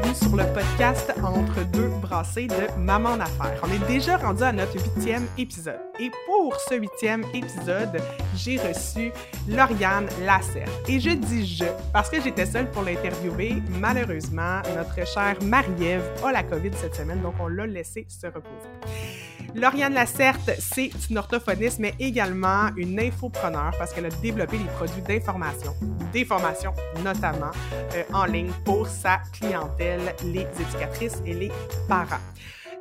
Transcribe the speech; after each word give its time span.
bienvenue 0.00 0.14
sur 0.16 0.34
le 0.34 0.44
podcast 0.52 1.12
Entre 1.22 1.64
deux 1.70 1.86
brassées 2.02 2.48
de 2.48 2.80
Maman 2.80 3.10
en 3.10 3.20
Affaires. 3.20 3.60
On 3.62 3.72
est 3.72 3.86
déjà 3.86 4.16
rendu 4.16 4.42
à 4.42 4.50
notre 4.50 4.72
huitième 4.72 5.24
épisode. 5.38 5.78
Et 6.00 6.10
pour 6.26 6.56
ce 6.68 6.74
huitième 6.74 7.22
épisode, 7.32 8.02
j'ai 8.34 8.56
reçu 8.56 9.12
Lauriane 9.48 10.08
Lasserre. 10.24 10.68
Et 10.88 10.98
je 10.98 11.10
dis 11.10 11.46
je 11.46 11.66
parce 11.92 12.10
que 12.10 12.20
j'étais 12.20 12.46
seule 12.46 12.68
pour 12.72 12.82
l'interviewer. 12.82 13.62
Malheureusement, 13.78 14.62
notre 14.74 15.06
chère 15.06 15.40
Marie-Ève 15.40 16.02
a 16.24 16.32
la 16.32 16.42
COVID 16.42 16.72
cette 16.74 16.96
semaine, 16.96 17.20
donc 17.22 17.34
on 17.38 17.46
l'a 17.46 17.64
laissé 17.64 18.04
se 18.08 18.26
reposer. 18.26 19.23
Lauriane 19.54 19.94
Lacerte, 19.94 20.50
c'est 20.58 20.90
une 21.08 21.18
orthophoniste, 21.18 21.78
mais 21.78 21.94
également 22.00 22.70
une 22.76 22.98
infopreneur 22.98 23.72
parce 23.78 23.92
qu'elle 23.92 24.06
a 24.06 24.10
développé 24.10 24.58
des 24.58 24.64
produits 24.64 25.02
d'information, 25.02 25.74
des 26.12 26.24
formations 26.24 26.74
notamment 27.04 27.52
euh, 27.94 28.02
en 28.12 28.24
ligne 28.24 28.50
pour 28.64 28.88
sa 28.88 29.18
clientèle, 29.32 30.14
les 30.24 30.46
éducatrices 30.60 31.22
et 31.24 31.34
les 31.34 31.52
parents. 31.88 32.20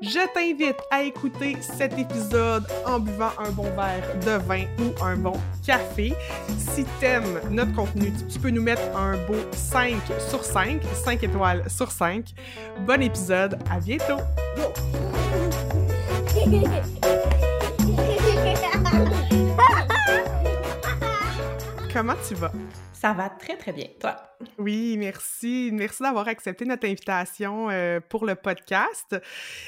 Je 0.02 0.20
t'invite 0.34 0.82
à 0.92 1.04
écouter 1.04 1.56
cet 1.62 1.98
épisode 1.98 2.66
en 2.86 3.00
buvant 3.00 3.32
un 3.38 3.52
bon 3.52 3.70
verre 3.76 4.20
de 4.26 4.44
vin 4.44 4.66
ou 4.80 5.04
un 5.04 5.16
bon 5.16 5.40
café. 5.66 6.14
Si 6.58 6.84
t'aimes 7.00 7.40
notre 7.52 7.74
contenu, 7.74 8.12
tu 8.30 8.40
peux 8.40 8.50
nous 8.50 8.64
mettre 8.64 8.82
un 8.98 9.16
beau 9.28 9.38
5 9.54 9.96
sur 10.30 10.44
5, 10.44 10.82
5 11.06 11.24
étoiles 11.24 11.64
sur 11.70 11.92
5. 11.92 12.34
Bon 12.86 13.02
épisode, 13.02 13.58
à 13.72 13.80
bientôt! 13.80 14.18
Comment 21.94 22.16
tu 22.28 22.34
vas? 22.34 22.52
Ça 22.92 23.14
va 23.14 23.30
très, 23.30 23.56
très 23.56 23.72
bien. 23.72 23.86
Toi? 24.00 24.16
Oui, 24.58 24.98
merci. 24.98 25.70
Merci 25.72 26.02
d'avoir 26.02 26.28
accepté 26.28 26.66
notre 26.66 26.88
invitation 26.88 27.70
euh, 27.70 28.00
pour 28.00 28.26
le 28.26 28.34
podcast 28.34 29.16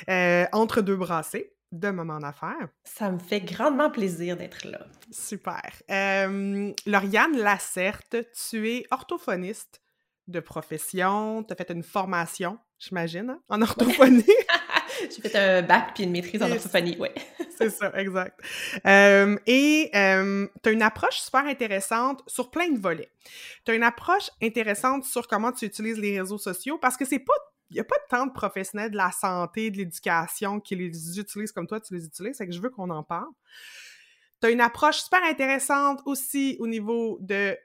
euh, 0.09 0.45
Entre 0.53 0.81
deux 0.81 0.95
brassées 0.95 1.53
de 1.71 1.91
Maman 1.91 2.15
en 2.15 2.23
Affaires. 2.23 2.69
Ça 2.83 3.11
me 3.11 3.19
fait 3.19 3.41
grandement 3.41 3.91
plaisir 3.91 4.35
d'être 4.35 4.65
là. 4.65 4.87
Super. 5.11 5.71
Euh, 5.91 6.73
Lauriane 6.87 7.37
Lacerte, 7.37 8.15
tu 8.49 8.71
es 8.71 8.87
orthophoniste 8.89 9.83
de 10.27 10.39
profession. 10.39 11.43
Tu 11.43 11.53
as 11.53 11.55
fait 11.55 11.71
une 11.71 11.83
formation, 11.83 12.57
j'imagine, 12.79 13.29
hein, 13.29 13.39
en 13.49 13.61
orthophonie. 13.61 14.25
J'ai 15.09 15.29
fait 15.29 15.35
un 15.35 15.61
bac 15.61 15.91
puis 15.93 16.03
une 16.03 16.11
maîtrise 16.11 16.41
en 16.41 16.51
orthophonie, 16.51 16.97
oui. 16.99 17.09
C'est 17.57 17.69
ça, 17.69 17.91
exact. 17.95 18.39
Euh, 18.85 19.37
et 19.47 19.89
euh, 19.95 20.47
tu 20.61 20.69
as 20.69 20.71
une 20.71 20.81
approche 20.81 21.17
super 21.17 21.45
intéressante 21.45 22.21
sur 22.27 22.51
plein 22.51 22.69
de 22.69 22.79
volets. 22.79 23.09
Tu 23.65 23.71
as 23.71 23.75
une 23.75 23.83
approche 23.83 24.29
intéressante 24.41 25.05
sur 25.05 25.27
comment 25.27 25.51
tu 25.51 25.65
utilises 25.65 25.97
les 25.97 26.19
réseaux 26.19 26.37
sociaux 26.37 26.77
parce 26.77 26.97
que 26.97 27.05
c'est 27.05 27.19
pas 27.19 27.33
il 27.71 27.75
n'y 27.75 27.79
a 27.79 27.83
pas 27.83 27.95
tant 28.09 28.27
de 28.27 28.31
professionnels 28.31 28.91
de 28.91 28.97
la 28.97 29.11
santé, 29.11 29.71
de 29.71 29.77
l'éducation 29.77 30.59
qui 30.59 30.75
les 30.75 31.19
utilisent 31.19 31.51
comme 31.51 31.65
toi, 31.65 31.79
tu 31.79 31.95
les 31.95 32.05
utilises. 32.05 32.37
C'est 32.37 32.45
que 32.45 32.53
je 32.53 32.61
veux 32.61 32.69
qu'on 32.69 32.89
en 32.91 33.03
parle. 33.03 33.31
Tu 34.39 34.47
as 34.47 34.51
une 34.51 34.61
approche 34.61 34.97
super 34.97 35.23
intéressante 35.23 36.01
aussi 36.05 36.57
au 36.59 36.67
niveau 36.67 37.17
de 37.21 37.57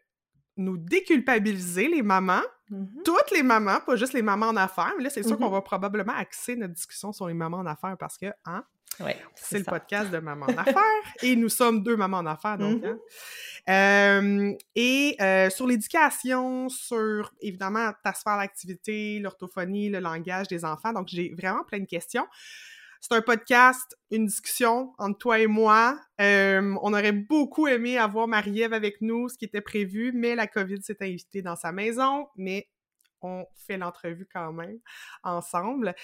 nous 0.56 0.78
déculpabiliser, 0.78 1.89
les 1.89 2.03
mamans, 2.03 2.42
mm-hmm. 2.70 3.02
toutes 3.04 3.30
les 3.32 3.42
mamans, 3.42 3.80
pas 3.80 3.96
juste 3.96 4.12
les 4.12 4.22
mamans 4.22 4.48
en 4.48 4.56
affaires. 4.56 4.92
Mais 4.96 5.04
là, 5.04 5.10
c'est 5.10 5.22
sûr 5.22 5.38
qu'on 5.38 5.48
mm-hmm. 5.48 5.52
va 5.52 5.62
probablement 5.62 6.14
axer 6.14 6.56
notre 6.56 6.74
discussion 6.74 7.12
sur 7.12 7.28
les 7.28 7.34
mamans 7.34 7.58
en 7.58 7.66
affaires 7.66 7.96
parce 7.98 8.18
que, 8.18 8.26
hein, 8.44 8.64
c'est 9.34 9.58
le 9.58 9.64
podcast 9.64 10.10
de 10.10 10.18
Maman 10.18 10.46
en 10.46 10.58
affaires 10.58 10.74
et 11.22 11.36
nous 11.36 11.48
sommes 11.48 11.82
deux 11.82 11.96
mamans 11.96 12.18
en 12.18 12.26
affaires, 12.26 12.58
donc. 12.58 12.82
Hein. 12.84 12.98
Mm-hmm. 13.66 14.58
et 14.74 15.16
euh, 15.20 15.50
sur 15.50 15.66
l'éducation, 15.66 16.68
sur 16.68 17.32
évidemment 17.41 17.92
ta 18.02 18.12
sphère 18.12 18.38
d'activité, 18.38 19.18
l'orthophonie, 19.20 19.88
le 19.88 20.00
langage 20.00 20.48
des 20.48 20.64
enfants. 20.64 20.92
Donc, 20.92 21.08
j'ai 21.08 21.34
vraiment 21.34 21.64
plein 21.64 21.80
de 21.80 21.86
questions. 21.86 22.26
C'est 23.01 23.15
un 23.15 23.22
podcast, 23.22 23.97
une 24.11 24.27
discussion 24.27 24.93
entre 24.99 25.19
toi 25.19 25.38
et 25.38 25.47
moi. 25.47 25.99
on 26.19 26.93
aurait 26.93 27.12
beaucoup 27.12 27.66
aimé 27.66 27.99
avoir 27.99 28.28
Marie-Ève 28.28 28.72
avec 28.72 29.00
nous, 29.00 29.28
ce 29.28 29.38
qui 29.38 29.47
était 29.47 29.61
prévu, 29.61 30.12
mais 30.15 30.34
la 30.34 30.47
COVID 30.47 30.83
s'est 30.83 30.99
invitée 31.00 31.43
dans 31.43 31.56
sa 31.56 31.72
maison. 31.72 32.28
Mais 32.37 32.69
on 33.22 33.47
fait 33.55 33.77
l'entrevue 33.77 34.27
quand 34.33 34.53
même 34.53 34.78
ensemble. 35.22 35.94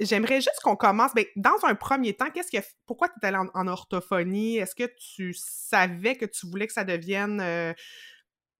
J'aimerais 0.00 0.40
juste 0.40 0.60
qu'on 0.62 0.76
commence. 0.76 1.14
Ben, 1.14 1.24
dans 1.36 1.64
un 1.64 1.74
premier 1.74 2.14
temps, 2.14 2.30
qu'est-ce 2.30 2.50
que 2.50 2.64
pourquoi 2.86 3.08
tu 3.08 3.14
es 3.22 3.26
allée 3.26 3.38
en, 3.54 3.68
orthophonie? 3.68 4.56
Est-ce 4.58 4.74
que 4.74 4.90
tu 5.16 5.34
savais 5.34 6.16
que 6.16 6.26
tu 6.26 6.46
voulais 6.46 6.66
que 6.66 6.72
ça 6.72 6.84
devienne 6.84 7.40
euh, 7.40 7.72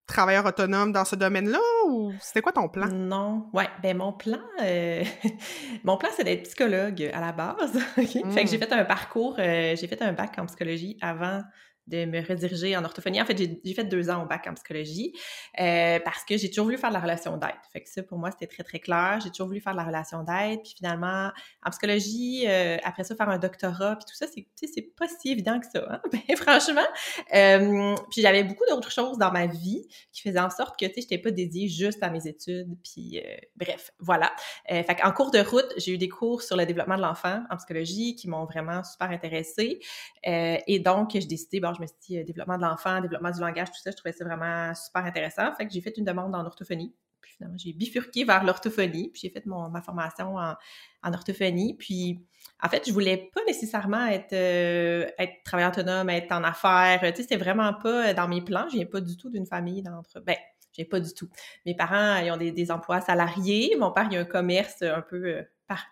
travailleur 0.07 0.45
autonome 0.45 0.91
dans 0.91 1.05
ce 1.05 1.15
domaine-là 1.15 1.59
ou 1.87 2.13
c'était 2.19 2.41
quoi 2.41 2.51
ton 2.51 2.69
plan? 2.69 2.87
Non, 2.87 3.47
ouais, 3.53 3.67
ben 3.81 3.97
mon 3.97 4.13
plan, 4.13 4.39
euh, 4.61 5.03
mon 5.83 5.97
plan 5.97 6.09
c'est 6.15 6.23
d'être 6.23 6.43
psychologue 6.43 7.09
à 7.13 7.21
la 7.21 7.31
base. 7.31 7.79
Fait 7.95 8.05
que 8.05 8.49
j'ai 8.49 8.57
mmh. 8.57 8.61
fait 8.61 8.73
un 8.73 8.85
parcours, 8.85 9.35
euh, 9.39 9.75
j'ai 9.75 9.87
fait 9.87 10.01
un 10.01 10.13
bac 10.13 10.35
en 10.37 10.45
psychologie 10.45 10.97
avant 11.01 11.41
de 11.87 12.05
me 12.05 12.21
rediriger 12.21 12.75
en 12.75 12.83
orthophonie. 12.83 13.21
En 13.21 13.25
fait, 13.25 13.37
j'ai 13.37 13.73
fait 13.73 13.83
deux 13.83 14.09
ans 14.09 14.23
au 14.23 14.25
bac 14.25 14.47
en 14.47 14.53
psychologie 14.55 15.13
euh, 15.59 15.99
parce 16.03 16.23
que 16.23 16.35
j'ai 16.37 16.49
toujours 16.49 16.65
voulu 16.65 16.77
faire 16.77 16.89
de 16.89 16.95
la 16.95 16.99
relation 16.99 17.37
d'aide. 17.37 17.51
Fait 17.71 17.81
que 17.81 17.89
ça, 17.89 18.01
pour 18.01 18.17
moi, 18.17 18.31
c'était 18.31 18.47
très, 18.47 18.63
très 18.63 18.79
clair. 18.79 19.19
J'ai 19.23 19.29
toujours 19.29 19.47
voulu 19.47 19.61
faire 19.61 19.73
de 19.73 19.77
la 19.77 19.83
relation 19.83 20.23
d'aide. 20.23 20.61
Puis 20.63 20.73
finalement, 20.77 21.31
en 21.63 21.69
psychologie, 21.69 22.45
euh, 22.47 22.77
après 22.83 23.03
ça, 23.03 23.15
faire 23.15 23.29
un 23.29 23.37
doctorat, 23.37 23.97
puis 23.97 24.05
tout 24.05 24.15
ça, 24.15 24.25
c'est 24.27 24.95
pas 24.97 25.05
si 25.07 25.31
évident 25.31 25.59
que 25.59 25.67
ça, 25.71 25.85
hein? 25.89 26.01
ben, 26.11 26.37
franchement. 26.37 26.87
Euh, 27.33 27.95
puis 28.09 28.21
j'avais 28.21 28.43
beaucoup 28.43 28.65
d'autres 28.67 28.91
choses 28.91 29.17
dans 29.17 29.31
ma 29.31 29.45
vie 29.45 29.87
qui 30.11 30.21
faisaient 30.21 30.39
en 30.39 30.49
sorte 30.49 30.79
que, 30.79 30.85
tu 30.85 30.93
sais, 30.93 31.01
j'étais 31.01 31.19
pas 31.19 31.31
dédiée 31.31 31.67
juste 31.67 32.01
à 32.01 32.09
mes 32.09 32.27
études. 32.27 32.75
Puis 32.83 33.21
bref, 33.55 33.91
voilà. 33.99 34.31
fait 34.67 34.95
qu'en 34.95 35.11
cours 35.11 35.31
de 35.31 35.39
route, 35.39 35.71
j'ai 35.77 35.93
eu 35.93 35.97
des 35.97 36.09
cours 36.09 36.41
sur 36.41 36.57
le 36.57 36.65
développement 36.65 36.97
de 36.97 37.01
l'enfant 37.01 37.43
en 37.51 37.57
psychologie 37.57 38.15
qui 38.15 38.27
m'ont 38.27 38.45
vraiment 38.45 38.83
super 38.83 39.11
intéressée. 39.11 39.79
et 40.23 40.79
donc, 40.79 41.11
j'ai 41.13 41.19
décidé, 41.19 41.59
bon, 41.59 41.74
je 41.75 41.81
me 41.81 41.87
suis 41.87 41.97
dit, 42.07 42.17
euh, 42.19 42.23
développement 42.23 42.57
de 42.57 42.63
l'enfant, 42.63 43.01
développement 43.01 43.31
du 43.31 43.39
langage, 43.39 43.69
tout 43.71 43.79
ça, 43.81 43.91
je 43.91 43.95
trouvais 43.95 44.13
ça 44.13 44.25
vraiment 44.25 44.73
super 44.75 45.05
intéressant. 45.05 45.53
Fait 45.55 45.67
que 45.67 45.73
j'ai 45.73 45.81
fait 45.81 45.97
une 45.97 46.05
demande 46.05 46.33
en 46.35 46.45
orthophonie. 46.45 46.93
Puis 47.21 47.33
finalement, 47.37 47.57
j'ai 47.57 47.73
bifurqué 47.73 48.23
vers 48.23 48.43
l'orthophonie. 48.43 49.09
Puis 49.11 49.21
j'ai 49.23 49.29
fait 49.29 49.45
mon, 49.45 49.69
ma 49.69 49.81
formation 49.81 50.35
en, 50.37 51.13
orthophonie. 51.13 51.75
Puis 51.77 52.25
en 52.61 52.69
fait, 52.69 52.83
je 52.87 52.93
voulais 52.93 53.29
pas 53.33 53.41
nécessairement 53.47 54.05
être, 54.07 54.33
euh, 54.33 55.09
être 55.17 55.43
travailleur 55.43 55.71
autonome, 55.71 56.09
être 56.09 56.31
en 56.31 56.43
affaires. 56.43 56.99
Tu 57.01 57.07
sais, 57.07 57.21
c'était 57.23 57.37
vraiment 57.37 57.73
pas 57.73 58.13
dans 58.13 58.27
mes 58.27 58.41
plans. 58.41 58.67
Je 58.69 58.77
viens 58.77 58.85
pas 58.85 59.01
du 59.01 59.17
tout 59.17 59.29
d'une 59.29 59.45
famille 59.45 59.81
d'entre... 59.81 60.19
Ben, 60.21 60.37
j'ai 60.71 60.85
pas 60.85 60.99
du 60.99 61.13
tout. 61.13 61.29
Mes 61.65 61.73
parents, 61.73 62.17
ils 62.17 62.31
ont 62.31 62.37
des, 62.37 62.51
des, 62.51 62.69
emplois 62.69 62.99
salariés. 62.99 63.75
Mon 63.79 63.91
père, 63.91 64.07
il 64.11 64.17
a 64.17 64.19
un 64.19 64.25
commerce 64.25 64.81
un 64.81 65.01
peu 65.01 65.25
euh, 65.25 65.41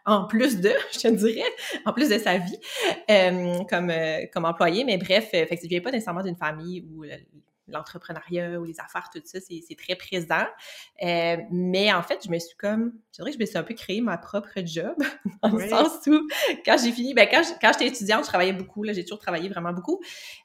en 0.06 0.26
plus 0.26 0.60
de, 0.60 0.72
je 0.92 1.00
te 1.00 1.08
dirais, 1.08 1.50
en 1.86 1.94
plus 1.94 2.10
de 2.10 2.18
sa 2.18 2.38
vie 2.38 2.60
euh, 3.10 3.64
comme, 3.70 3.90
euh, 3.90 4.26
comme 4.34 4.46
employé. 4.46 4.84
Mais 4.84 4.98
bref, 4.98 5.30
euh, 5.34 5.46
fait 5.46 5.58
que 5.58 5.64
je 5.64 5.68
viens 5.68 5.82
pas 5.82 5.92
nécessairement 5.92 6.24
d'une 6.24 6.36
famille 6.36 6.86
où 6.92 7.04
l'entrepreneuriat 7.68 8.60
ou 8.60 8.66
les 8.66 8.80
affaires, 8.80 9.10
tout 9.14 9.22
ça, 9.24 9.40
c'est 9.40 9.76
très 9.76 9.96
présent. 9.96 10.46
mais 11.02 11.94
en 11.94 12.04
fait, 12.04 12.20
je 12.26 12.30
me 12.30 12.38
suis 12.38 12.56
comme, 12.58 12.94
je 13.12 13.18
dirais 13.18 13.32
que 13.32 13.38
je 13.38 13.42
me 13.42 13.46
suis 13.46 13.58
un 13.58 13.64
peu 13.64 13.74
créé 13.74 14.02
ma 14.02 14.18
propre 14.18 14.60
job, 14.66 14.96
dans 15.44 15.50
le 15.50 15.68
sens 15.70 16.06
où, 16.08 16.28
quand 16.66 16.78
j'ai 16.84 16.92
fini, 16.92 17.14
ben 17.14 17.28
quand, 17.32 17.42
quand 17.62 17.72
j'étais 17.74 17.88
étudiante, 17.88 18.24
je 18.24 18.30
travaillais 18.30 18.54
beaucoup, 18.54 18.84
là, 18.84 18.92
j'ai 18.92 19.04
toujours 19.04 19.20
travaillé 19.20 19.48
vraiment 19.48 19.72
beaucoup. 19.72 20.02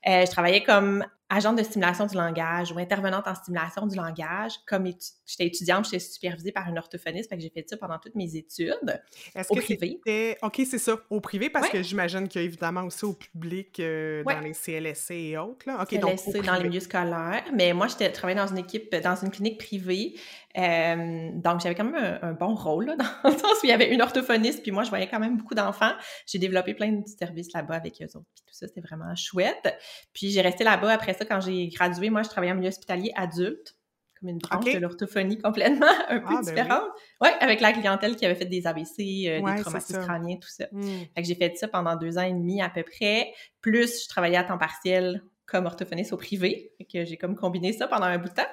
je 0.06 0.30
travaillais 0.30 0.62
comme 0.62 1.04
agente 1.30 1.56
de 1.58 1.62
stimulation 1.62 2.06
du 2.06 2.16
langage 2.16 2.72
ou 2.72 2.78
intervenante 2.78 3.26
en 3.26 3.34
stimulation 3.34 3.86
du 3.86 3.96
langage. 3.96 4.54
Comme 4.66 4.86
j'étais 5.26 5.46
étudiante, 5.46 5.84
j'étais 5.84 5.98
supervisée 5.98 6.52
par 6.52 6.68
une 6.68 6.78
orthophoniste, 6.78 7.28
fait 7.28 7.36
que 7.36 7.42
j'ai 7.42 7.50
fait 7.50 7.68
ça 7.68 7.76
pendant 7.76 7.98
toutes 7.98 8.14
mes 8.14 8.36
études. 8.36 9.02
Au 9.50 9.54
privé. 9.56 10.00
OK, 10.42 10.62
c'est 10.68 10.78
ça, 10.78 10.96
au 11.10 11.20
privé, 11.20 11.50
parce 11.50 11.68
que 11.68 11.82
j'imagine 11.82 12.28
qu'il 12.28 12.40
y 12.40 12.44
a 12.44 12.46
évidemment 12.46 12.84
aussi 12.84 13.04
au 13.04 13.12
public 13.12 13.78
euh, 13.80 14.24
dans 14.24 14.40
les 14.40 14.54
CLSC 14.54 15.10
et 15.10 15.38
autres. 15.38 15.66
Là. 15.66 15.84
CLSC 15.86 16.32
donc 16.32 16.46
dans 16.46 16.54
les 16.54 16.68
milieux 16.68 16.80
scolaires. 16.80 17.44
Mais 17.54 17.72
moi, 17.72 17.88
j'étais 17.88 18.10
travaillée 18.10 18.38
dans 18.38 18.46
une 18.46 18.58
équipe, 18.58 18.94
dans 18.96 19.16
une 19.16 19.30
clinique 19.30 19.58
privée. 19.58 20.14
Euh, 20.56 21.30
donc, 21.34 21.60
j'avais 21.60 21.74
quand 21.74 21.84
même 21.84 22.18
un, 22.22 22.32
bon 22.32 22.54
rôle, 22.54 22.86
là, 22.86 22.96
dans 23.22 23.30
le 23.30 23.36
sens 23.36 23.52
où 23.62 23.64
il 23.64 23.68
y 23.68 23.72
avait 23.72 23.92
une 23.92 24.00
orthophoniste, 24.00 24.62
puis 24.62 24.70
moi, 24.70 24.82
je 24.82 24.88
voyais 24.88 25.08
quand 25.08 25.20
même 25.20 25.36
beaucoup 25.36 25.54
d'enfants. 25.54 25.92
J'ai 26.26 26.38
développé 26.38 26.74
plein 26.74 26.92
de 26.92 27.06
services 27.06 27.52
là-bas 27.52 27.74
avec 27.74 28.00
eux 28.00 28.16
autres, 28.16 28.26
puis 28.34 28.44
tout 28.46 28.54
ça, 28.54 28.66
c'était 28.66 28.80
vraiment 28.80 29.14
chouette. 29.14 29.76
Puis 30.12 30.30
j'ai 30.30 30.40
resté 30.40 30.64
là-bas 30.64 30.92
après 30.92 31.14
ça, 31.14 31.24
quand 31.24 31.40
j'ai 31.40 31.68
gradué, 31.68 32.10
moi, 32.10 32.22
je 32.22 32.28
travaillais 32.28 32.52
en 32.52 32.56
milieu 32.56 32.68
hospitalier 32.68 33.12
adulte, 33.14 33.76
comme 34.18 34.30
une 34.30 34.38
branche 34.38 34.64
de 34.64 34.78
l'orthophonie 34.78 35.38
complètement 35.38 35.86
un 36.08 36.18
peu 36.18 36.26
ah, 36.28 36.34
ben 36.34 36.40
différente. 36.40 36.88
oui. 37.20 37.28
ouais, 37.28 37.34
avec 37.40 37.60
la 37.60 37.72
clientèle 37.72 38.16
qui 38.16 38.26
avait 38.26 38.34
fait 38.34 38.46
des 38.46 38.66
AVC, 38.66 39.28
euh, 39.28 39.54
des 39.54 39.62
traumatismes 39.62 40.02
crâniens, 40.02 40.36
tout 40.36 40.48
ça. 40.48 40.66
Hmm. 40.72 41.02
Fait 41.14 41.22
que 41.22 41.28
j'ai 41.28 41.36
fait 41.36 41.56
ça 41.56 41.68
pendant 41.68 41.94
deux 41.94 42.18
ans 42.18 42.22
et 42.22 42.32
demi 42.32 42.60
à 42.60 42.68
peu 42.68 42.82
près. 42.82 43.32
Plus, 43.60 44.04
je 44.04 44.08
travaillais 44.08 44.38
à 44.38 44.44
temps 44.44 44.58
partiel 44.58 45.22
comme 45.48 45.66
orthophoniste 45.66 46.12
au 46.12 46.16
privé. 46.16 46.72
que 46.92 47.04
j'ai 47.04 47.16
comme 47.16 47.34
combiné 47.34 47.72
ça 47.72 47.86
pendant 47.88 48.06
un 48.06 48.18
bout 48.18 48.28
de 48.28 48.34
temps. 48.34 48.46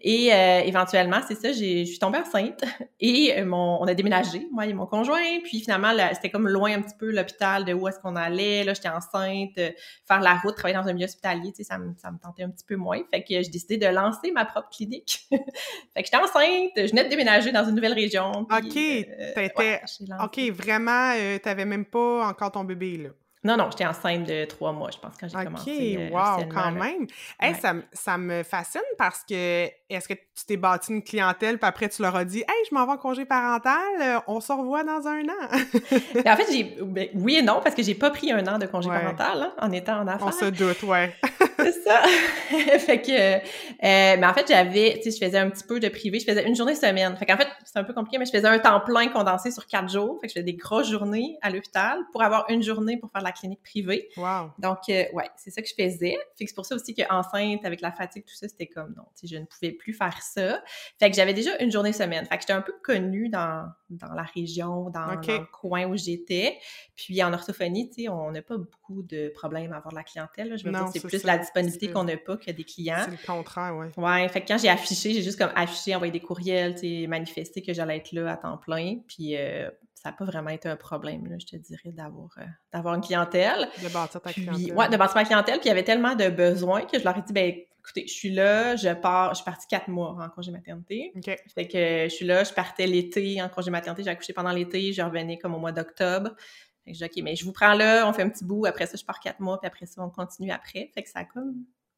Et 0.00 0.32
euh, 0.32 0.60
éventuellement, 0.60 1.20
c'est 1.26 1.34
ça, 1.34 1.50
je 1.52 1.84
suis 1.84 1.98
tombée 1.98 2.18
enceinte 2.18 2.62
et 3.00 3.38
euh, 3.38 3.44
mon, 3.44 3.78
on 3.80 3.86
a 3.86 3.94
déménagé, 3.94 4.46
moi 4.52 4.66
et 4.66 4.74
mon 4.74 4.86
conjoint. 4.86 5.40
Puis 5.42 5.60
finalement, 5.60 5.92
c'était 6.12 6.30
comme 6.30 6.48
loin 6.48 6.74
un 6.74 6.82
petit 6.82 6.96
peu 6.98 7.10
l'hôpital 7.10 7.64
de 7.64 7.72
où 7.72 7.88
est-ce 7.88 7.98
qu'on 7.98 8.16
allait. 8.16 8.64
Là, 8.64 8.74
j'étais 8.74 8.90
enceinte, 8.90 9.56
euh, 9.58 9.70
faire 10.06 10.20
la 10.20 10.34
route, 10.34 10.54
travailler 10.54 10.76
dans 10.76 10.88
un 10.88 10.92
milieu 10.92 11.06
hospitalier, 11.06 11.52
tu 11.52 11.56
sais, 11.56 11.64
ça 11.64 11.78
me, 11.78 11.94
ça 11.96 12.10
me 12.10 12.18
tentait 12.18 12.42
un 12.42 12.50
petit 12.50 12.66
peu 12.66 12.76
moins. 12.76 13.00
Fait 13.10 13.22
que 13.22 13.28
j'ai 13.30 13.50
décidé 13.50 13.78
de 13.78 13.86
lancer 13.86 14.30
ma 14.30 14.44
propre 14.44 14.68
clinique. 14.68 15.20
fait 15.30 16.02
que 16.02 16.04
j'étais 16.04 16.16
enceinte, 16.16 16.72
je 16.76 16.90
venais 16.90 17.04
de 17.04 17.08
déménager 17.08 17.50
dans 17.50 17.64
une 17.64 17.74
nouvelle 17.74 17.94
région. 17.94 18.30
OK, 18.32 18.74
t'étais... 18.74 19.80
OK, 20.22 20.40
vraiment, 20.52 21.14
t'avais 21.42 21.64
même 21.64 21.86
pas 21.86 22.26
encore 22.26 22.52
ton 22.52 22.64
bébé, 22.64 22.98
là. 22.98 23.08
Non, 23.44 23.56
non, 23.56 23.68
j'étais 23.70 23.86
enceinte 23.86 24.24
de 24.24 24.44
trois 24.44 24.72
mois, 24.72 24.90
je 24.92 24.98
pense, 24.98 25.14
quand 25.18 25.26
j'ai 25.28 25.44
commencé. 25.44 26.08
OK, 26.08 26.14
wow, 26.14 26.46
quand 26.48 26.70
même. 26.70 27.06
ça, 27.60 27.74
ça, 27.92 28.16
me 28.16 28.44
fascine 28.44 28.80
parce 28.96 29.24
que 29.28 29.68
est-ce 29.90 30.08
que 30.08 30.14
tu 30.14 30.46
t'es 30.46 30.56
bâti 30.56 30.92
une 30.92 31.02
clientèle, 31.02 31.58
puis 31.58 31.68
après 31.68 31.88
tu 31.88 32.02
leur 32.02 32.14
as 32.14 32.24
dit 32.24 32.40
Hey, 32.40 32.64
je 32.70 32.74
m'en 32.74 32.86
vais 32.86 32.92
en 32.92 32.96
congé 32.96 33.24
parental, 33.24 33.80
euh, 34.00 34.20
on 34.28 34.40
se 34.40 34.52
revoit 34.52 34.84
dans 34.84 35.06
un 35.08 35.22
an? 35.24 35.48
en 35.52 36.36
fait, 36.36 36.52
j'ai 36.52 36.76
ben, 36.82 37.08
oui 37.14 37.36
et 37.36 37.42
non, 37.42 37.60
parce 37.62 37.74
que 37.74 37.82
j'ai 37.82 37.94
pas 37.94 38.10
pris 38.10 38.30
un 38.30 38.46
an 38.46 38.58
de 38.58 38.66
congé 38.66 38.88
parental 38.88 39.42
hein, 39.42 39.52
en 39.60 39.72
étant 39.72 40.00
en 40.00 40.06
affaires. 40.06 40.26
On 40.26 40.32
se 40.32 40.46
doute, 40.46 40.82
ouais. 40.84 41.12
c'est 41.58 41.82
ça. 41.82 42.02
fait 42.78 43.02
que, 43.02 43.12
euh, 43.12 43.40
mais 43.80 44.26
en 44.26 44.34
fait, 44.34 44.46
j'avais, 44.48 45.00
tu 45.02 45.10
sais, 45.10 45.18
je 45.18 45.26
faisais 45.26 45.38
un 45.38 45.50
petit 45.50 45.64
peu 45.64 45.80
de 45.80 45.88
privé, 45.88 46.18
je 46.20 46.24
faisais 46.24 46.46
une 46.46 46.54
journée 46.54 46.74
semaine. 46.74 47.16
Fait 47.16 47.26
qu'en 47.26 47.36
fait, 47.36 47.48
c'est 47.64 47.78
un 47.78 47.84
peu 47.84 47.92
compliqué, 47.92 48.18
mais 48.18 48.26
je 48.26 48.30
faisais 48.30 48.46
un 48.46 48.58
temps 48.58 48.80
plein 48.80 49.08
condensé 49.08 49.50
sur 49.50 49.66
quatre 49.66 49.90
jours. 49.90 50.18
Fait 50.20 50.26
que 50.26 50.32
je 50.32 50.40
faisais 50.40 50.52
des 50.52 50.56
grosses 50.56 50.90
journées 50.90 51.36
à 51.42 51.50
l'hôpital 51.50 51.98
pour 52.12 52.22
avoir 52.22 52.46
une 52.48 52.62
journée 52.62 52.96
pour 52.96 53.10
faire 53.10 53.22
la 53.22 53.31
clinique 53.32 53.62
privée. 53.62 54.08
Wow. 54.16 54.52
Donc, 54.58 54.78
euh, 54.88 55.04
ouais, 55.12 55.28
c'est 55.36 55.50
ça 55.50 55.62
que 55.62 55.68
je 55.68 55.74
faisais. 55.74 56.16
Fait 56.36 56.44
que 56.44 56.50
c'est 56.50 56.54
pour 56.54 56.66
ça 56.66 56.74
aussi 56.74 56.94
qu'enceinte, 56.94 57.64
avec 57.64 57.80
la 57.80 57.92
fatigue, 57.92 58.24
tout 58.24 58.34
ça, 58.34 58.48
c'était 58.48 58.66
comme 58.66 58.94
non, 58.96 59.04
je 59.22 59.36
ne 59.36 59.44
pouvais 59.44 59.72
plus 59.72 59.92
faire 59.92 60.20
ça. 60.22 60.62
Fait 60.98 61.10
que 61.10 61.16
j'avais 61.16 61.34
déjà 61.34 61.58
une 61.60 61.70
journée 61.70 61.92
semaine. 61.92 62.24
Fait 62.26 62.36
que 62.36 62.42
j'étais 62.42 62.52
un 62.52 62.62
peu 62.62 62.74
connue 62.82 63.28
dans, 63.28 63.68
dans 63.90 64.12
la 64.14 64.22
région, 64.22 64.90
dans, 64.90 65.06
le 65.06 65.44
coin 65.50 65.86
où 65.86 65.96
j'étais. 65.96 66.58
Puis 66.96 67.22
en 67.22 67.32
orthophonie, 67.32 67.88
tu 67.88 68.02
sais, 68.02 68.08
on 68.08 68.30
n'a 68.30 68.42
pas 68.42 68.56
beaucoup 68.56 69.02
de 69.02 69.30
problèmes 69.34 69.72
à 69.72 69.76
avoir 69.76 69.92
de 69.92 69.96
la 69.96 70.04
clientèle. 70.04 70.56
Je 70.56 70.64
veux 70.64 70.72
dire, 70.72 70.88
c'est 70.92 71.00
plus 71.00 71.24
la 71.24 71.38
disponibilité 71.38 71.90
qu'on 71.90 72.04
n'a 72.04 72.16
pas 72.16 72.36
que 72.36 72.50
des 72.50 72.64
clients. 72.64 73.04
C'est 73.04 73.10
le 73.10 73.26
contraire, 73.26 73.76
oui. 73.76 73.86
Ouais, 73.96 74.28
fait 74.28 74.42
que 74.42 74.48
quand 74.48 74.58
j'ai 74.58 74.68
affiché, 74.68 75.12
j'ai 75.12 75.22
juste 75.22 75.38
comme 75.38 75.52
affiché, 75.54 75.94
envoyé 75.94 76.12
des 76.12 76.20
courriels, 76.20 76.74
tu 76.74 76.80
sais, 76.80 77.06
manifesté 77.06 77.62
que 77.62 77.72
j'allais 77.72 77.98
être 77.98 78.12
là 78.12 78.32
à 78.32 78.36
temps 78.36 78.58
plein. 78.58 78.98
Puis 79.06 79.36
euh, 79.36 79.70
ça 80.02 80.10
n'a 80.10 80.16
pas 80.16 80.24
vraiment 80.24 80.50
été 80.50 80.68
un 80.68 80.74
problème, 80.74 81.28
là, 81.28 81.36
je 81.38 81.46
te 81.46 81.54
dirais, 81.54 81.92
d'avoir 81.92 82.30
euh, 82.38 82.44
d'avoir 82.72 82.96
une 82.96 83.02
clientèle. 83.02 83.68
De 83.80 83.88
bâtir 83.88 84.20
ta 84.20 84.32
clientèle. 84.32 84.74
Ouais, 84.74 84.88
de 84.88 84.96
bâtir 84.96 85.14
ma 85.14 85.24
clientèle. 85.24 85.60
Puis 85.60 85.66
il 85.66 85.68
y 85.68 85.70
avait 85.70 85.84
tellement 85.84 86.16
de 86.16 86.28
besoins 86.28 86.86
que 86.86 86.98
je 86.98 87.04
leur 87.04 87.16
ai 87.16 87.22
dit, 87.22 87.32
ben 87.32 87.54
écoutez, 87.78 88.08
je 88.08 88.12
suis 88.12 88.32
là, 88.32 88.74
je 88.74 88.92
pars, 88.94 89.30
je 89.30 89.36
suis 89.36 89.44
partie 89.44 89.68
quatre 89.68 89.86
mois 89.86 90.16
en 90.20 90.28
congé 90.28 90.50
maternité. 90.50 91.12
OK. 91.14 91.36
Fait 91.54 91.68
que 91.68 92.04
je 92.04 92.12
suis 92.12 92.26
là, 92.26 92.42
je 92.42 92.52
partais 92.52 92.88
l'été 92.88 93.40
en 93.40 93.48
congé 93.48 93.70
maternité, 93.70 94.02
j'ai 94.02 94.10
accouché 94.10 94.32
pendant 94.32 94.50
l'été, 94.50 94.92
je 94.92 95.02
revenais 95.02 95.38
comme 95.38 95.54
au 95.54 95.60
mois 95.60 95.70
d'octobre. 95.70 96.34
Fait 96.84 96.90
que 96.90 96.98
je 96.98 97.04
dis, 97.04 97.20
OK, 97.20 97.22
mais 97.22 97.36
je 97.36 97.44
vous 97.44 97.52
prends 97.52 97.74
là, 97.74 98.08
on 98.08 98.12
fait 98.12 98.22
un 98.22 98.28
petit 98.28 98.44
bout, 98.44 98.66
après 98.66 98.86
ça, 98.86 98.96
je 98.96 99.04
pars 99.04 99.20
quatre 99.20 99.38
mois, 99.38 99.60
puis 99.60 99.68
après 99.68 99.86
ça, 99.86 100.02
on 100.02 100.10
continue 100.10 100.50
après. 100.50 100.90
Fait 100.92 101.04
que 101.04 101.08
ça 101.08 101.20
a 101.20 101.24
comme 101.26 101.54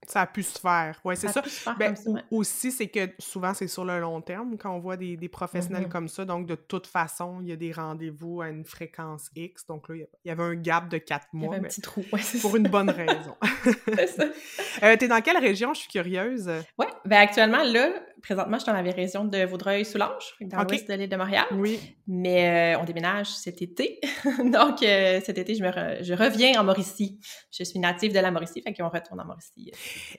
ça 0.06 0.22
a 0.22 0.26
pu 0.26 0.42
se 0.42 0.58
faire. 0.58 1.00
Oui, 1.04 1.16
c'est 1.16 1.28
ça. 1.28 1.42
Ben, 1.78 1.94
Aussi, 2.30 2.70
c'est 2.70 2.88
que 2.88 3.10
souvent, 3.18 3.54
c'est 3.54 3.68
sur 3.68 3.84
le 3.84 4.00
long 4.00 4.20
terme 4.20 4.56
quand 4.56 4.74
on 4.74 4.78
voit 4.78 4.96
des, 4.96 5.28
professionnels 5.28 5.84
mm-hmm. 5.84 5.88
comme 5.88 6.08
ça. 6.08 6.24
Donc, 6.24 6.46
de 6.46 6.54
toute 6.54 6.86
façon, 6.86 7.38
il 7.40 7.48
y 7.48 7.52
a 7.52 7.56
des 7.56 7.72
rendez-vous 7.72 8.40
à 8.40 8.48
une 8.48 8.64
fréquence 8.64 9.30
X. 9.34 9.66
Donc 9.66 9.88
là, 9.88 9.96
il 9.96 10.06
y 10.24 10.30
avait 10.30 10.42
un 10.42 10.54
gap 10.54 10.88
de 10.88 10.98
quatre 10.98 11.28
mois. 11.32 11.54
Il 11.54 11.56
y 11.56 11.58
avait 11.58 11.66
un 11.66 11.68
petit 11.68 11.80
trou. 11.80 12.04
pour 12.40 12.56
une 12.56 12.68
bonne 12.68 12.90
raison. 12.90 13.36
c'est 13.86 14.06
ça. 14.06 14.24
Euh, 14.82 14.96
T'es 14.96 15.08
dans 15.08 15.20
quelle 15.20 15.38
région? 15.38 15.74
Je 15.74 15.80
suis 15.80 15.88
curieuse. 15.88 16.50
Oui, 16.78 16.86
ben 17.04 17.18
actuellement, 17.18 17.62
là, 17.62 17.90
présentement, 18.22 18.56
je 18.58 18.62
suis 18.62 18.72
dans 18.72 18.80
la 18.80 18.92
région 18.92 19.24
de 19.24 19.44
Vaudreuil-Soulanges, 19.44 20.34
dans 20.40 20.62
l'ouest 20.62 20.88
de 20.88 20.94
l'île 20.94 21.08
de 21.08 21.16
Montréal. 21.16 21.44
Oui. 21.52 21.78
Mais 22.06 22.74
euh, 22.74 22.80
on 22.80 22.84
déménage 22.84 23.28
cet 23.28 23.62
été. 23.62 24.00
Donc, 24.38 24.82
euh, 24.82 25.20
cet 25.24 25.38
été, 25.38 25.54
je, 25.54 25.62
me 25.62 26.02
je 26.02 26.14
reviens 26.14 26.60
en 26.60 26.64
Mauricie. 26.64 27.20
Je 27.50 27.64
suis 27.64 27.78
native 27.78 28.12
de 28.12 28.20
la 28.20 28.30
Mauricie, 28.30 28.62
fait 28.62 28.74
qu'on 28.74 28.88
retourne 28.88 29.20
en 29.20 29.24
Mauricie. 29.24 29.72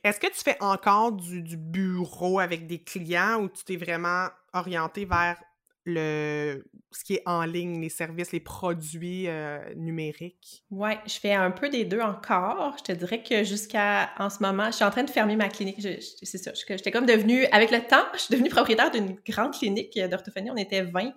Est-ce 0.03 0.19
que 0.19 0.27
tu 0.27 0.43
fais 0.43 0.57
encore 0.61 1.13
du, 1.13 1.41
du 1.41 1.57
bureau 1.57 2.39
avec 2.39 2.67
des 2.67 2.83
clients 2.83 3.41
ou 3.41 3.49
tu 3.49 3.63
t'es 3.63 3.77
vraiment 3.77 4.27
orienté 4.53 5.05
vers 5.05 5.37
le 5.85 6.65
ce 6.91 7.03
qui 7.03 7.15
est 7.15 7.23
en 7.25 7.43
ligne, 7.43 7.81
les 7.81 7.89
services, 7.89 8.31
les 8.31 8.39
produits 8.39 9.27
euh, 9.27 9.59
numériques? 9.75 10.63
Oui, 10.71 10.91
je 11.05 11.13
fais 11.13 11.33
un 11.33 11.51
peu 11.51 11.69
des 11.69 11.85
deux 11.85 12.01
encore. 12.01 12.75
Je 12.77 12.83
te 12.83 12.91
dirais 12.91 13.21
que 13.21 13.43
jusqu'à 13.43 14.09
en 14.17 14.29
ce 14.29 14.41
moment, 14.41 14.67
je 14.67 14.77
suis 14.77 14.85
en 14.85 14.91
train 14.91 15.03
de 15.03 15.09
fermer 15.09 15.35
ma 15.35 15.49
clinique. 15.49 15.81
C'est 15.81 16.37
ça. 16.37 16.51
J'étais 16.53 16.91
comme 16.91 17.05
devenue, 17.05 17.45
avec 17.47 17.71
le 17.71 17.81
temps, 17.81 18.05
je 18.13 18.19
suis 18.19 18.33
devenue 18.33 18.49
propriétaire 18.49 18.91
d'une 18.91 19.15
grande 19.27 19.53
clinique 19.53 19.97
d'orthophonie. 19.99 20.51
On 20.51 20.57
était 20.57 20.81
20. 20.81 21.13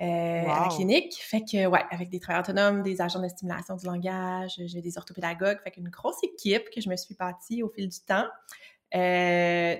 Euh, 0.00 0.04
à 0.04 0.64
la 0.64 0.74
clinique. 0.74 1.14
Fait 1.20 1.40
que, 1.40 1.66
ouais, 1.66 1.84
avec 1.90 2.10
des 2.10 2.18
travailleurs 2.18 2.44
autonomes, 2.44 2.82
des 2.82 3.00
agents 3.00 3.22
de 3.22 3.28
stimulation 3.28 3.76
du 3.76 3.86
langage, 3.86 4.54
j'ai 4.58 4.80
des 4.80 4.98
orthopédagogues. 4.98 5.58
Fait 5.62 5.70
qu'une 5.70 5.88
grosse 5.88 6.22
équipe 6.24 6.68
que 6.70 6.80
je 6.80 6.88
me 6.88 6.96
suis 6.96 7.14
bâtie 7.14 7.62
au 7.62 7.68
fil 7.68 7.88
du 7.88 8.00
temps. 8.00 8.26
Euh, 8.94 9.76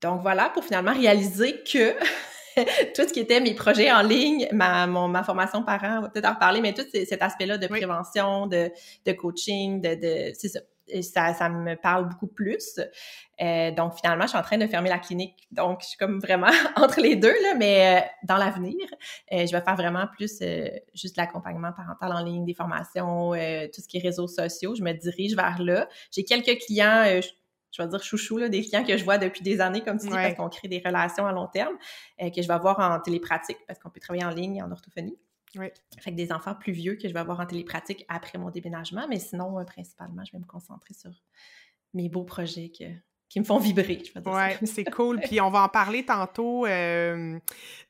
donc 0.00 0.22
voilà, 0.22 0.48
pour 0.50 0.64
finalement 0.64 0.94
réaliser 0.94 1.62
que 1.64 1.94
tout 2.94 3.02
ce 3.02 3.12
qui 3.12 3.20
était 3.20 3.40
mes 3.40 3.54
projets 3.54 3.90
en 3.92 4.02
ligne, 4.02 4.48
ma, 4.52 4.86
mon, 4.86 5.08
ma 5.08 5.22
formation 5.22 5.62
parent, 5.62 5.98
on 5.98 6.02
va 6.02 6.08
peut-être 6.08 6.28
en 6.28 6.34
reparler, 6.34 6.60
mais 6.60 6.74
tout 6.74 6.84
cet 6.92 7.22
aspect-là 7.22 7.58
de 7.58 7.66
prévention, 7.66 8.46
de, 8.46 8.70
de, 9.06 9.12
coaching, 9.12 9.80
de, 9.80 9.94
de 9.94 10.32
c'est 10.34 10.48
ça. 10.48 10.60
ça. 11.02 11.34
ça. 11.34 11.48
me 11.48 11.74
parle 11.74 12.08
beaucoup 12.08 12.26
plus. 12.26 12.80
Euh, 13.40 13.70
donc, 13.70 13.94
finalement, 13.94 14.24
je 14.24 14.30
suis 14.30 14.38
en 14.38 14.42
train 14.42 14.58
de 14.58 14.66
fermer 14.66 14.88
la 14.88 14.98
clinique. 14.98 15.46
Donc, 15.50 15.80
je 15.82 15.88
suis 15.88 15.98
comme 15.98 16.18
vraiment 16.18 16.50
entre 16.76 17.00
les 17.00 17.16
deux, 17.16 17.34
là, 17.42 17.54
mais 17.56 17.98
euh, 17.98 18.06
dans 18.24 18.36
l'avenir, 18.36 18.76
euh, 19.32 19.46
je 19.46 19.52
vais 19.52 19.60
faire 19.60 19.76
vraiment 19.76 20.06
plus 20.06 20.42
juste 20.94 21.16
l'accompagnement 21.16 21.72
parental 21.72 22.12
en 22.12 22.24
ligne, 22.24 22.44
des 22.44 22.54
formations, 22.54 23.32
tout 23.32 23.80
ce 23.80 23.88
qui 23.88 23.98
est 23.98 24.02
réseaux 24.02 24.28
sociaux. 24.28 24.74
Je 24.74 24.82
me 24.82 24.92
dirige 24.92 25.36
vers 25.36 25.62
là. 25.62 25.88
J'ai 26.10 26.24
quelques 26.24 26.58
clients, 26.62 27.04
je 27.20 27.28
vais 27.76 27.88
dire 27.88 28.02
chouchou, 28.02 28.38
là, 28.38 28.48
des 28.48 28.62
clients 28.62 28.84
que 28.84 28.96
je 28.96 29.04
vois 29.04 29.18
depuis 29.18 29.42
des 29.42 29.60
années, 29.60 29.82
comme 29.82 29.98
tu 29.98 30.06
dis, 30.06 30.12
parce 30.12 30.34
qu'on 30.34 30.48
crée 30.48 30.68
des 30.68 30.82
relations 30.84 31.26
à 31.26 31.32
long 31.32 31.46
terme, 31.46 31.76
euh, 32.22 32.30
que 32.30 32.42
je 32.42 32.48
vais 32.48 32.54
avoir 32.54 32.78
en 32.80 33.00
télépratique, 33.00 33.58
parce 33.66 33.78
qu'on 33.78 33.90
peut 33.90 34.00
travailler 34.00 34.24
en 34.24 34.30
ligne 34.30 34.62
en 34.62 34.70
orthophonie. 34.70 35.18
Oui. 35.56 35.66
Fait 35.98 36.10
que 36.10 36.16
des 36.16 36.32
enfants 36.32 36.54
plus 36.54 36.72
vieux 36.72 36.96
que 36.96 37.08
je 37.08 37.14
vais 37.14 37.20
avoir 37.20 37.40
en 37.40 37.46
télépratique 37.46 38.04
après 38.08 38.38
mon 38.38 38.50
déménagement, 38.50 39.06
mais 39.08 39.18
sinon, 39.18 39.58
euh, 39.58 39.64
principalement, 39.64 40.24
je 40.24 40.32
vais 40.32 40.38
me 40.38 40.46
concentrer 40.46 40.94
sur 40.94 41.10
mes 41.94 42.08
beaux 42.08 42.24
projets 42.24 42.70
qui 42.70 43.40
me 43.40 43.44
font 43.44 43.58
vibrer. 43.58 44.02
Oui, 44.26 44.66
c'est 44.66 44.84
cool. 44.84 45.20
Puis 45.20 45.40
on 45.40 45.50
va 45.50 45.62
en 45.62 45.68
parler 45.68 46.04
tantôt 46.04 46.66
euh, 46.66 47.38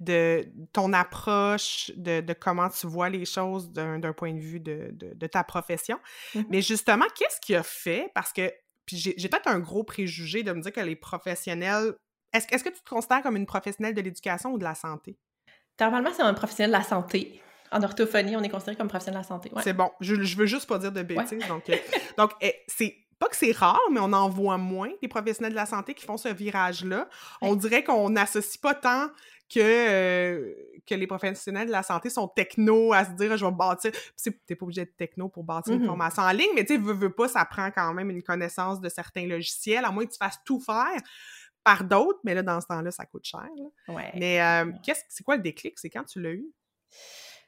de 0.00 0.48
ton 0.72 0.92
approche, 0.92 1.92
de, 1.96 2.32
comment 2.32 2.68
tu 2.68 2.86
vois 2.86 3.08
les 3.08 3.24
choses 3.24 3.70
d'un 3.70 4.12
point 4.12 4.34
de 4.34 4.40
vue 4.40 4.60
de, 4.60 5.26
ta 5.26 5.44
profession. 5.44 5.98
Mm-hmm. 6.34 6.46
Mais 6.50 6.62
justement, 6.62 7.06
qu'est-ce 7.14 7.40
qui 7.40 7.54
a 7.54 7.62
fait? 7.62 8.10
Parce 8.14 8.32
que 8.32 8.52
puis 8.88 8.96
j'ai 8.96 9.28
peut-être 9.28 9.48
un 9.48 9.58
gros 9.58 9.84
préjugé 9.84 10.42
de 10.42 10.50
me 10.50 10.62
dire 10.62 10.72
que 10.72 10.80
les 10.80 10.96
professionnels. 10.96 11.94
Est-ce 12.32 12.46
est 12.50 12.62
que 12.62 12.70
tu 12.70 12.82
te 12.82 12.88
considères 12.88 13.22
comme 13.22 13.36
une 13.36 13.44
professionnelle 13.44 13.94
de 13.94 14.00
l'éducation 14.00 14.52
ou 14.52 14.58
de 14.58 14.64
la 14.64 14.74
santé? 14.74 15.18
Normalement, 15.78 16.10
c'est 16.14 16.22
un 16.22 16.32
professionnel 16.32 16.70
de 16.70 16.76
la 16.78 16.82
santé. 16.82 17.42
En 17.70 17.82
orthophonie, 17.82 18.34
on 18.34 18.42
est 18.42 18.48
considéré 18.48 18.76
comme 18.76 18.88
professionnel 18.88 19.20
de 19.20 19.24
la 19.24 19.28
santé. 19.28 19.52
C'est 19.62 19.74
bon. 19.74 19.90
Je, 20.00 20.22
je 20.22 20.36
veux 20.38 20.46
juste 20.46 20.66
pas 20.66 20.78
dire 20.78 20.90
de 20.90 21.02
bêtises. 21.02 21.46
Donc, 21.48 21.68
euh, 21.68 21.76
donc 22.16 22.30
eh, 22.40 22.54
c'est 22.66 22.96
pas 23.18 23.28
que 23.28 23.36
c'est 23.36 23.52
rare, 23.52 23.78
mais 23.90 24.00
on 24.00 24.12
en 24.14 24.30
voit 24.30 24.56
moins 24.56 24.90
des 25.02 25.08
professionnels 25.08 25.52
de 25.52 25.56
la 25.56 25.66
santé 25.66 25.92
qui 25.92 26.06
font 26.06 26.16
ce 26.16 26.28
virage-là. 26.28 27.10
On 27.42 27.56
dirait 27.56 27.84
qu'on 27.84 28.08
n'associe 28.08 28.56
pas 28.56 28.74
tant 28.74 29.10
que, 29.52 29.60
euh, 29.60 30.54
que 30.86 30.94
les 30.94 31.06
professionnels 31.06 31.66
de 31.66 31.72
la 31.72 31.82
santé 31.82 32.10
sont 32.10 32.28
techno 32.28 32.92
à 32.92 33.04
se 33.04 33.12
dire 33.12 33.36
je 33.36 33.44
vais 33.44 33.52
bâtir. 33.52 33.92
T'es 34.46 34.54
pas 34.54 34.64
obligé 34.64 34.82
d'être 34.82 34.96
techno 34.96 35.28
pour 35.28 35.44
bâtir 35.44 35.74
une 35.74 35.82
mm-hmm. 35.82 35.86
formation 35.86 36.22
en 36.22 36.30
ligne, 36.32 36.50
mais 36.54 36.64
tu 36.64 36.74
sais, 36.74 36.80
veux, 36.80 36.92
veux 36.92 37.12
pas, 37.12 37.28
ça 37.28 37.44
prend 37.44 37.70
quand 37.70 37.92
même 37.94 38.10
une 38.10 38.22
connaissance 38.22 38.80
de 38.80 38.88
certains 38.88 39.26
logiciels, 39.26 39.84
à 39.84 39.90
moins 39.90 40.04
que 40.04 40.12
tu 40.12 40.18
fasses 40.18 40.38
tout 40.44 40.60
faire 40.60 41.00
par 41.64 41.84
d'autres, 41.84 42.20
mais 42.24 42.34
là, 42.34 42.42
dans 42.42 42.60
ce 42.60 42.66
temps-là, 42.66 42.90
ça 42.90 43.04
coûte 43.04 43.24
cher. 43.24 43.48
Mais 44.14 44.40
euh, 44.40 44.72
qu'est-ce 44.82 45.02
c'est 45.08 45.24
quoi 45.24 45.36
le 45.36 45.42
déclic? 45.42 45.78
C'est 45.78 45.90
quand 45.90 46.04
tu 46.04 46.20
l'as 46.20 46.30
eu? 46.30 46.46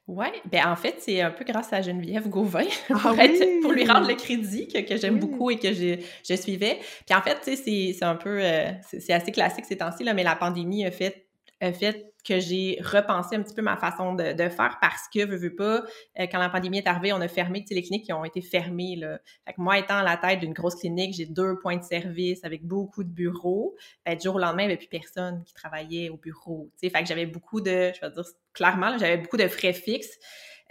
Oui, 0.07 0.26
ben 0.50 0.66
en 0.66 0.76
fait, 0.76 0.97
c'est 0.99 1.21
un 1.21 1.30
peu 1.30 1.45
grâce 1.45 1.73
à 1.73 1.83
Geneviève 1.83 2.28
Gauvin, 2.28 2.64
pour, 2.88 3.00
ah 3.07 3.14
pour 3.62 3.73
lui 3.73 3.87
rendre 3.87 4.09
le 4.09 4.16
crédit 4.16 4.66
que, 4.66 4.80
que 4.80 4.97
j'aime 4.97 5.19
beaucoup 5.21 5.50
et 5.50 5.59
que 5.59 5.73
je, 5.73 6.00
je, 6.28 6.35
suivais. 6.35 6.80
Puis 7.07 7.14
en 7.14 7.23
fait, 7.23 7.38
c'est 7.45 8.04
un 8.04 8.16
peu, 8.16 8.40
euh, 8.42 8.73
c'est 8.90 9.12
assez 9.12 9.30
classique 9.30 9.66
ces 9.66 9.78
temps-ci, 9.78 10.02
mais 10.02 10.25
la 10.25 10.35
pandémie 10.35 10.85
a 10.85 10.90
fait 10.90 11.30
a 11.61 11.73
fait 11.73 12.12
que 12.25 12.38
j'ai 12.38 12.79
repensé 12.83 13.37
un 13.37 13.43
petit 13.43 13.55
peu 13.55 13.62
ma 13.62 13.76
façon 13.76 14.14
de, 14.14 14.35
faire 14.49 14.79
parce 14.81 15.09
que, 15.12 15.25
veux, 15.25 15.37
veux 15.37 15.55
pas, 15.55 15.85
euh, 16.19 16.26
quand 16.31 16.38
la 16.38 16.49
pandémie 16.49 16.79
est 16.79 16.87
arrivée, 16.87 17.12
on 17.12 17.21
a 17.21 17.29
fermé 17.29 17.64
les 17.71 17.83
cliniques 17.83 18.05
qui 18.05 18.12
ont 18.12 18.25
été 18.25 18.43
fermées. 18.43 18.97
Là. 18.97 19.21
Fait 19.47 19.55
que 19.55 19.61
moi, 19.61 19.79
étant 19.79 19.99
à 19.99 20.02
la 20.02 20.17
tête 20.17 20.40
d'une 20.40 20.52
grosse 20.52 20.76
clinique, 20.76 21.14
j'ai 21.14 21.26
deux 21.26 21.59
points 21.59 21.76
de 21.76 21.85
service 21.85 22.45
avec 22.45 22.67
beaucoup 22.67 23.05
de 23.05 23.11
bureaux. 23.11 23.75
Fait 24.07 24.17
du 24.17 24.25
jour 24.25 24.37
au 24.37 24.38
lendemain, 24.38 24.64
il 24.64 24.67
n'y 24.67 24.73
avait 24.73 24.79
plus 24.79 24.88
personne 24.88 25.43
qui 25.45 25.55
travaillait 25.55 26.11
au 26.11 26.17
bureau. 26.17 26.71
Fait 26.81 26.90
que 26.90 27.07
j'avais 27.07 27.26
beaucoup 27.26 27.61
de, 27.61 27.93
je 27.95 28.00
vais 28.00 28.11
dire 28.11 28.25
clairement, 28.52 28.99
j'avais 28.99 29.19
beaucoup 29.19 29.38
de 29.38 29.49
frais 29.49 29.73
fixes. 29.73 30.19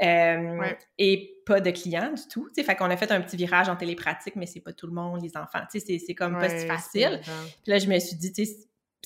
euh, 0.02 0.64
et 0.98 1.36
pas 1.46 1.60
de 1.60 1.72
clients 1.72 2.14
du 2.14 2.22
tout. 2.32 2.48
Fait 2.56 2.76
qu'on 2.76 2.90
a 2.90 2.96
fait 2.98 3.12
un 3.12 3.22
petit 3.22 3.36
virage 3.36 3.70
en 3.70 3.76
télépratique, 3.76 4.36
mais 4.36 4.46
c'est 4.46 4.62
pas 4.62 4.72
tout 4.72 4.88
le 4.88 4.94
monde, 4.94 5.22
les 5.22 5.36
enfants. 5.36 5.64
C'est 5.70 6.16
comme 6.16 6.38
pas 6.38 6.50
si 6.50 6.68
facile. 6.68 7.20
Puis 7.64 7.72
là, 7.72 7.80
je 7.80 7.88
me 7.88 8.00
suis 8.00 8.16
dit, 8.16 8.32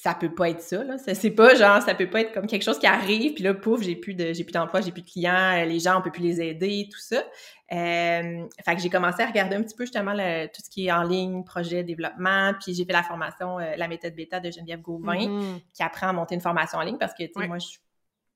ça 0.01 0.13
peut 0.15 0.33
pas 0.33 0.49
être 0.49 0.61
ça, 0.61 0.83
là. 0.83 0.97
C'est 0.97 1.31
pas 1.31 1.55
genre, 1.55 1.81
ça 1.81 1.95
peut 1.95 2.09
pas 2.09 2.21
être 2.21 2.33
comme 2.33 2.47
quelque 2.47 2.63
chose 2.63 2.79
qui 2.79 2.87
arrive, 2.87 3.33
puis 3.33 3.43
là, 3.43 3.53
pouf, 3.53 3.81
j'ai 3.81 3.95
plus 3.95 4.13
de, 4.13 4.33
j'ai 4.33 4.43
plus 4.43 4.51
d'emploi, 4.51 4.81
j'ai 4.81 4.91
plus 4.91 5.01
de 5.01 5.09
clients, 5.09 5.63
les 5.65 5.79
gens, 5.79 5.99
on 5.99 6.01
peut 6.01 6.11
plus 6.11 6.23
les 6.23 6.41
aider, 6.41 6.89
tout 6.91 6.99
ça. 6.99 7.23
Euh, 7.71 8.45
fait 8.63 8.75
que 8.75 8.81
j'ai 8.81 8.89
commencé 8.89 9.21
à 9.21 9.27
regarder 9.27 9.55
un 9.55 9.63
petit 9.63 9.75
peu 9.75 9.85
justement 9.85 10.13
tout 10.13 10.61
ce 10.63 10.69
qui 10.69 10.87
est 10.87 10.91
en 10.91 11.03
ligne, 11.03 11.43
projet, 11.43 11.83
développement, 11.83 12.53
puis 12.61 12.73
j'ai 12.73 12.85
fait 12.85 12.93
la 12.93 13.03
formation, 13.03 13.59
euh, 13.59 13.75
la 13.77 13.87
méthode 13.87 14.15
bêta 14.15 14.39
de 14.39 14.51
Geneviève 14.51 14.81
Gauvin, 14.81 15.15
mm-hmm. 15.15 15.61
qui 15.73 15.83
apprend 15.83 16.09
à 16.09 16.13
monter 16.13 16.35
une 16.35 16.41
formation 16.41 16.79
en 16.79 16.83
ligne 16.83 16.97
parce 16.97 17.13
que, 17.13 17.23
tu 17.23 17.31
sais, 17.39 17.47
moi, 17.47 17.59
je, 17.59 17.77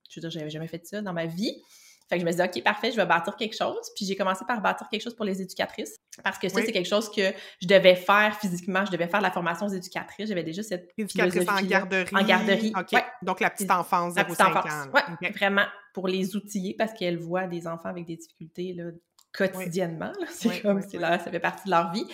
je 0.10 0.20
veux 0.20 0.22
dire, 0.22 0.30
j'avais 0.30 0.50
jamais 0.50 0.68
fait 0.68 0.86
ça 0.86 1.02
dans 1.02 1.14
ma 1.14 1.26
vie. 1.26 1.62
Fait 2.10 2.16
que 2.16 2.22
je 2.22 2.26
me 2.26 2.32
suis 2.32 2.42
dit, 2.42 2.60
OK, 2.60 2.64
parfait, 2.64 2.92
je 2.92 2.96
vais 2.96 3.06
bâtir 3.06 3.36
quelque 3.36 3.56
chose. 3.56 3.92
Puis 3.96 4.06
j'ai 4.06 4.16
commencé 4.16 4.46
par 4.46 4.62
bâtir 4.62 4.88
quelque 4.90 5.02
chose 5.02 5.16
pour 5.16 5.26
les 5.26 5.42
éducatrices. 5.42 5.98
Parce 6.24 6.38
que 6.38 6.48
ça, 6.48 6.62
c'est 6.62 6.72
quelque 6.72 6.88
chose 6.88 7.12
que 7.12 7.34
je 7.62 7.68
devais 7.68 7.96
faire 7.96 8.38
physiquement. 8.40 8.86
Je 8.86 8.92
devais 8.92 9.08
faire 9.08 9.22
la 9.22 9.32
formation 9.32 9.66
aux 9.66 9.74
éducatrices. 9.74 10.30
J'avais 10.30 10.44
déjà 10.44 10.64
cette 10.64 10.92
Éducatrice 10.98 11.48
en 11.48 11.62
garderie. 11.62 12.16
En 12.16 12.24
garderie. 12.24 12.74
OK. 12.78 13.00
Donc 13.22 13.40
la 13.40 13.50
petite 13.50 13.72
enfance, 13.72 14.14
0 14.14 14.34
5 14.34 14.56
ans. 14.56 14.92
Oui, 14.94 15.30
vraiment 15.32 15.66
pour 15.94 16.08
les 16.08 16.36
outiller 16.36 16.76
parce 16.78 16.94
qu'elles 16.94 17.18
voient 17.18 17.48
des 17.48 17.68
enfants 17.68 17.90
avec 17.90 18.06
des 18.06 18.16
difficultés 18.16 18.74
là, 18.74 18.92
quotidiennement. 19.34 20.14
C'est 20.30 20.62
comme, 20.62 20.82
c'est 20.82 20.98
là, 20.98 21.20
ça 21.20 21.32
fait 21.32 21.40
partie 21.40 21.66
de 21.66 21.72
leur 21.72 21.92
vie. 21.92 22.06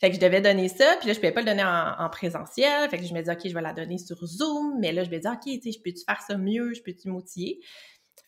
Fait 0.00 0.10
que 0.10 0.16
je 0.16 0.20
devais 0.20 0.40
donner 0.40 0.68
ça, 0.68 0.96
puis 1.00 1.08
là, 1.08 1.12
je 1.12 1.18
pouvais 1.18 1.32
pas 1.32 1.40
le 1.40 1.46
donner 1.46 1.64
en, 1.64 2.08
présentiel. 2.10 2.88
Fait 2.88 2.98
que 2.98 3.04
je 3.04 3.12
me 3.12 3.18
disais, 3.18 3.32
OK, 3.32 3.40
je 3.46 3.54
vais 3.54 3.60
la 3.60 3.72
donner 3.72 3.98
sur 3.98 4.16
Zoom, 4.24 4.78
mais 4.78 4.92
là, 4.92 5.02
je 5.02 5.10
me 5.10 5.16
disais, 5.16 5.28
OK, 5.28 5.42
tu 5.44 5.60
sais, 5.60 5.72
je 5.72 5.82
peux-tu 5.82 6.04
faire 6.04 6.20
ça 6.22 6.36
mieux? 6.36 6.72
Je 6.72 6.82
peux-tu 6.82 7.08
m'outiller? 7.08 7.58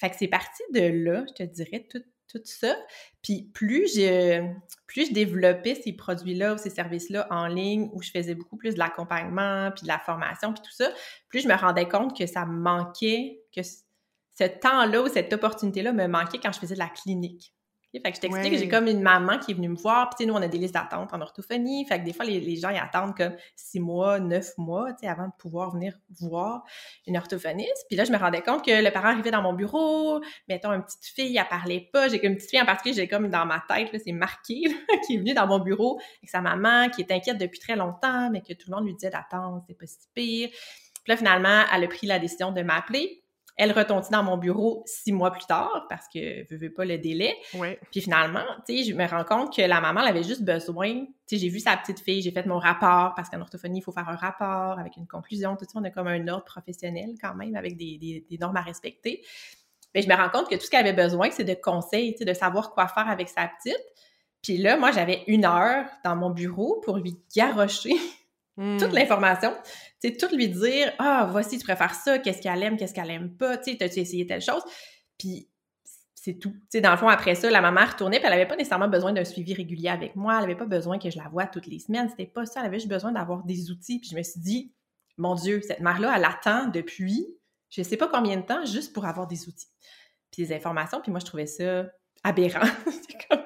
Fait 0.01 0.11
que 0.11 0.17
c'est 0.19 0.29
parti 0.29 0.63
de 0.73 0.81
là, 0.81 1.25
je 1.29 1.35
te 1.35 1.43
dirais, 1.43 1.87
tout, 1.91 2.03
tout 2.27 2.41
ça. 2.45 2.75
Puis 3.23 3.51
plus 3.53 3.95
je, 3.95 4.43
plus 4.87 5.09
je 5.09 5.13
développais 5.13 5.75
ces 5.75 5.93
produits-là 5.93 6.55
ou 6.55 6.59
ces 6.59 6.71
services-là 6.71 7.27
en 7.31 7.47
ligne, 7.47 7.91
où 7.93 8.03
je 8.03 8.11
faisais 8.11 8.35
beaucoup 8.35 8.57
plus 8.57 8.75
de 8.75 8.79
l'accompagnement, 8.79 9.71
puis 9.73 9.83
de 9.83 9.89
la 9.89 9.99
formation, 9.99 10.53
puis 10.53 10.63
tout 10.63 10.73
ça, 10.73 10.91
plus 11.29 11.43
je 11.43 11.49
me 11.49 11.55
rendais 11.55 11.87
compte 11.87 12.17
que 12.17 12.27
ça 12.27 12.47
me 12.47 12.59
manquait, 12.59 13.43
que 13.55 13.61
ce 13.63 14.45
temps-là 14.45 15.03
ou 15.03 15.09
cette 15.09 15.33
opportunité-là 15.33 15.93
me 15.93 16.07
manquait 16.07 16.39
quand 16.39 16.53
je 16.53 16.61
faisais 16.61 16.75
de 16.75 16.81
la 16.81 16.89
clinique. 16.89 17.53
Fait 17.93 18.11
que 18.11 18.17
je 18.17 18.21
t'explique 18.21 18.53
que 18.53 18.59
j'ai 18.59 18.69
comme 18.69 18.87
une 18.87 19.03
maman 19.03 19.39
qui 19.39 19.51
est 19.51 19.55
venue 19.55 19.69
me 19.69 19.77
voir. 19.77 20.11
Puis, 20.11 20.27
nous, 20.27 20.35
on 20.35 20.43
a 20.43 20.47
des 20.47 20.59
listes 20.59 20.75
d'attente 20.75 21.13
en 21.13 21.21
orthophonie. 21.21 21.85
Fait 21.87 21.99
que 21.99 22.05
des 22.05 22.13
fois, 22.13 22.25
les, 22.25 22.57
gens, 22.57 22.71
ils 22.71 22.79
attendent 22.79 23.17
comme 23.17 23.35
six 23.57 23.81
mois, 23.81 24.21
neuf 24.21 24.57
mois, 24.59 24.93
tu 24.93 25.01
sais, 25.01 25.09
avant 25.09 25.27
de 25.27 25.33
pouvoir 25.39 25.73
venir 25.73 25.95
voir 26.21 26.63
une 27.07 27.17
orthophoniste. 27.17 27.87
Puis 27.89 27.97
là, 27.97 28.05
je 28.05 28.13
me 28.13 28.17
rendais 28.17 28.43
compte 28.43 28.65
que 28.65 28.71
le 28.71 28.91
parent 28.93 29.09
arrivait 29.09 29.33
dans 29.33 29.43
mon 29.43 29.55
bureau. 29.55 30.21
Mettons, 30.49 30.73
une 30.73 30.85
petite 30.85 31.05
fille, 31.05 31.37
elle 31.37 31.49
parlait 31.49 31.89
pas. 31.93 32.09
J'ai 32.09 32.25
une 32.25 32.37
petite 32.37 32.51
fille 32.51 32.61
en 32.61 32.67
particulier, 32.67 32.95
j'ai 32.95 33.09
comme 33.09 33.29
dans 33.29 33.47
ma 33.47 33.63
tête, 33.69 33.89
c'est 34.05 34.13
marqué, 34.13 34.63
qui 35.07 35.15
est 35.17 35.19
venue 35.19 35.35
dans 35.35 35.47
mon 35.47 35.59
bureau 35.59 35.99
avec 36.21 36.31
sa 36.31 36.41
maman, 36.41 36.89
qui 36.91 37.01
est 37.03 37.11
inquiète 37.11 37.39
depuis 37.39 37.59
très 37.59 37.77
longtemps, 37.77 38.31
mais 38.31 38.41
que 38.41 38.53
tout 38.53 38.71
le 38.71 38.77
monde 38.77 38.87
lui 38.87 38.95
disait 38.95 39.11
d'attendre, 39.11 39.63
c'est 39.67 39.75
pas 39.75 39.87
si 39.87 39.99
pire. 40.15 40.49
Puis 40.51 41.09
là, 41.09 41.17
finalement, 41.17 41.65
elle 41.75 41.85
a 41.85 41.89
pris 41.89 42.07
la 42.07 42.19
décision 42.19 42.53
de 42.53 42.63
m'appeler. 42.63 43.20
Elle 43.63 43.73
retombe 43.73 44.03
dans 44.11 44.23
mon 44.23 44.39
bureau 44.39 44.83
six 44.87 45.13
mois 45.13 45.31
plus 45.31 45.45
tard 45.45 45.85
parce 45.91 46.07
que 46.09 46.47
je 46.51 46.57
veux 46.57 46.73
pas 46.73 46.87
le 46.87 46.97
délai. 46.97 47.37
Puis 47.93 48.01
finalement, 48.01 48.43
tu 48.67 48.79
sais, 48.79 48.91
je 48.91 48.95
me 48.95 49.07
rends 49.07 49.25
compte 49.25 49.55
que 49.55 49.61
la 49.61 49.83
maman 49.83 50.01
elle 50.01 50.09
avait 50.09 50.23
juste 50.23 50.43
besoin. 50.43 51.05
Tu 51.05 51.11
sais, 51.27 51.37
j'ai 51.37 51.51
vu 51.51 51.61
sa 51.61 51.77
petite 51.77 52.01
fille, 52.01 52.23
j'ai 52.23 52.31
fait 52.31 52.47
mon 52.47 52.59
rapport 52.59 53.13
parce 53.15 53.29
qu'en 53.29 53.39
orthophonie, 53.39 53.81
il 53.81 53.83
faut 53.83 53.93
faire 53.93 54.09
un 54.09 54.17
rapport 54.17 54.79
avec 54.79 54.97
une 54.97 55.07
conclusion. 55.07 55.57
Tout 55.57 55.67
ça, 55.67 55.73
on 55.75 55.85
a 55.85 55.91
comme 55.91 56.07
un 56.07 56.27
ordre 56.29 56.47
professionnel 56.47 57.11
quand 57.21 57.35
même 57.35 57.55
avec 57.55 57.77
des, 57.77 58.25
normes 58.41 58.57
à 58.57 58.63
respecter. 58.63 59.23
Mais 59.95 60.01
je 60.01 60.09
me 60.09 60.15
rends 60.15 60.31
compte 60.31 60.49
que 60.49 60.55
tout 60.55 60.65
ce 60.65 60.71
qu'elle 60.71 60.87
avait 60.87 60.97
besoin, 60.97 61.31
c'est 61.31 61.45
de 61.45 61.53
conseils, 61.53 62.17
de 62.19 62.33
savoir 62.33 62.71
quoi 62.71 62.89
faire 62.89 63.11
avec 63.11 63.29
sa 63.29 63.47
petite. 63.47 63.85
Puis 64.43 64.57
là, 64.57 64.79
moi, 64.79 64.91
j'avais 64.91 65.23
une 65.27 65.45
heure 65.45 65.85
dans 66.03 66.17
mon 66.17 66.31
bureau 66.31 66.81
pour 66.83 66.97
lui 66.97 67.19
garrocher 67.37 67.93
toute 68.79 68.93
hmm. 68.93 68.95
l'information, 68.95 69.55
tu 70.03 70.11
sais, 70.11 70.17
tout 70.17 70.35
lui 70.35 70.49
dire, 70.49 70.93
ah, 70.99 71.27
voici, 71.31 71.59
tu 71.59 71.65
préfères 71.65 71.95
ça, 71.95 72.19
qu'est-ce 72.19 72.43
qu'elle 72.43 72.63
aime, 72.63 72.77
qu'est-ce 72.77 72.93
qu'elle 72.93 73.11
aime 73.11 73.35
pas, 73.37 73.57
tu 73.57 73.73
sais, 73.73 73.83
as-tu 73.83 74.01
essayé 74.01 74.27
telle 74.27 74.43
chose? 74.43 74.63
Puis 75.19 75.49
c'est 76.15 76.35
tout. 76.35 76.51
Tu 76.51 76.67
sais, 76.69 76.81
dans 76.83 76.91
le 76.91 76.99
fond, 76.99 77.09
après 77.09 77.35
ça, 77.35 77.51
la 77.51 77.63
maman 77.63 77.87
retournait, 77.87 78.19
puis 78.19 78.27
elle 78.27 78.35
avait 78.35 78.47
pas 78.47 78.57
nécessairement 78.57 78.89
besoin 78.89 79.15
d'un 79.15 79.25
suivi 79.25 79.55
régulier 79.55 79.89
avec 79.89 80.15
moi, 80.15 80.37
elle 80.37 80.45
avait 80.45 80.57
pas 80.57 80.67
besoin 80.67 80.99
que 80.99 81.11
je 81.11 81.17
la 81.17 81.29
voie 81.29 81.47
toutes 81.47 81.67
les 81.67 81.79
semaines, 81.79 82.11
c'était 82.11 82.27
pas 82.27 82.45
ça, 82.45 82.61
elle 82.61 82.67
avait 82.67 82.79
juste 82.79 82.91
besoin 82.91 83.13
d'avoir 83.13 83.45
des 83.45 83.71
outils, 83.71 83.99
puis 83.99 84.11
je 84.11 84.17
me 84.17 84.23
suis 84.23 84.41
dit, 84.41 84.75
mon 85.17 85.35
Dieu, 85.35 85.63
cette 85.67 85.81
mère-là, 85.81 86.15
elle 86.17 86.25
attend 86.25 86.67
depuis 86.67 87.27
je 87.71 87.83
sais 87.83 87.97
pas 87.97 88.09
combien 88.09 88.37
de 88.37 88.43
temps 88.43 88.65
juste 88.65 88.93
pour 88.93 89.07
avoir 89.07 89.27
des 89.27 89.49
outils, 89.49 89.69
puis 90.31 90.45
des 90.45 90.53
informations, 90.53 91.01
puis 91.01 91.11
moi, 91.11 91.21
je 91.21 91.25
trouvais 91.25 91.47
ça 91.47 91.87
aberrant. 92.25 92.67
comme 93.31 93.41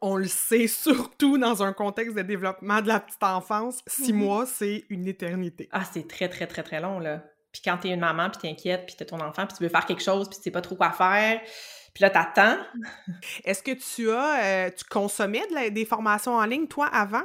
on 0.00 0.16
le 0.16 0.26
sait 0.26 0.66
surtout 0.66 1.38
dans 1.38 1.62
un 1.62 1.72
contexte 1.72 2.16
de 2.16 2.22
développement 2.22 2.82
de 2.82 2.88
la 2.88 3.00
petite 3.00 3.22
enfance, 3.22 3.80
six 3.86 4.12
mhm. 4.12 4.18
mois, 4.18 4.46
c'est 4.46 4.84
une 4.88 5.06
éternité. 5.06 5.68
Ah, 5.72 5.84
c'est 5.90 6.06
très, 6.06 6.28
très, 6.28 6.46
très, 6.46 6.62
très 6.62 6.80
long, 6.80 6.98
là. 6.98 7.24
Puis 7.52 7.62
quand 7.64 7.78
t'es 7.78 7.90
une 7.90 8.00
maman, 8.00 8.30
puis 8.30 8.40
t'inquiètes, 8.42 8.86
puis 8.86 8.94
t'es 8.96 9.04
ton 9.04 9.20
enfant, 9.20 9.46
puis 9.46 9.56
tu 9.56 9.64
veux 9.64 9.68
faire 9.68 9.86
quelque 9.86 10.02
chose, 10.02 10.28
puis 10.28 10.38
tu 10.38 10.44
sais 10.44 10.50
pas 10.50 10.60
trop 10.60 10.76
quoi 10.76 10.92
faire, 10.92 11.40
puis 11.94 12.02
là, 12.02 12.10
t'attends. 12.10 12.58
Est-ce 13.44 13.62
que 13.62 13.72
tu 13.72 14.10
as, 14.10 14.44
euh, 14.44 14.70
tu 14.76 14.84
consommais 14.84 15.42
des 15.70 15.84
formations 15.84 16.34
en 16.34 16.44
ligne, 16.44 16.66
toi, 16.66 16.86
avant? 16.86 17.24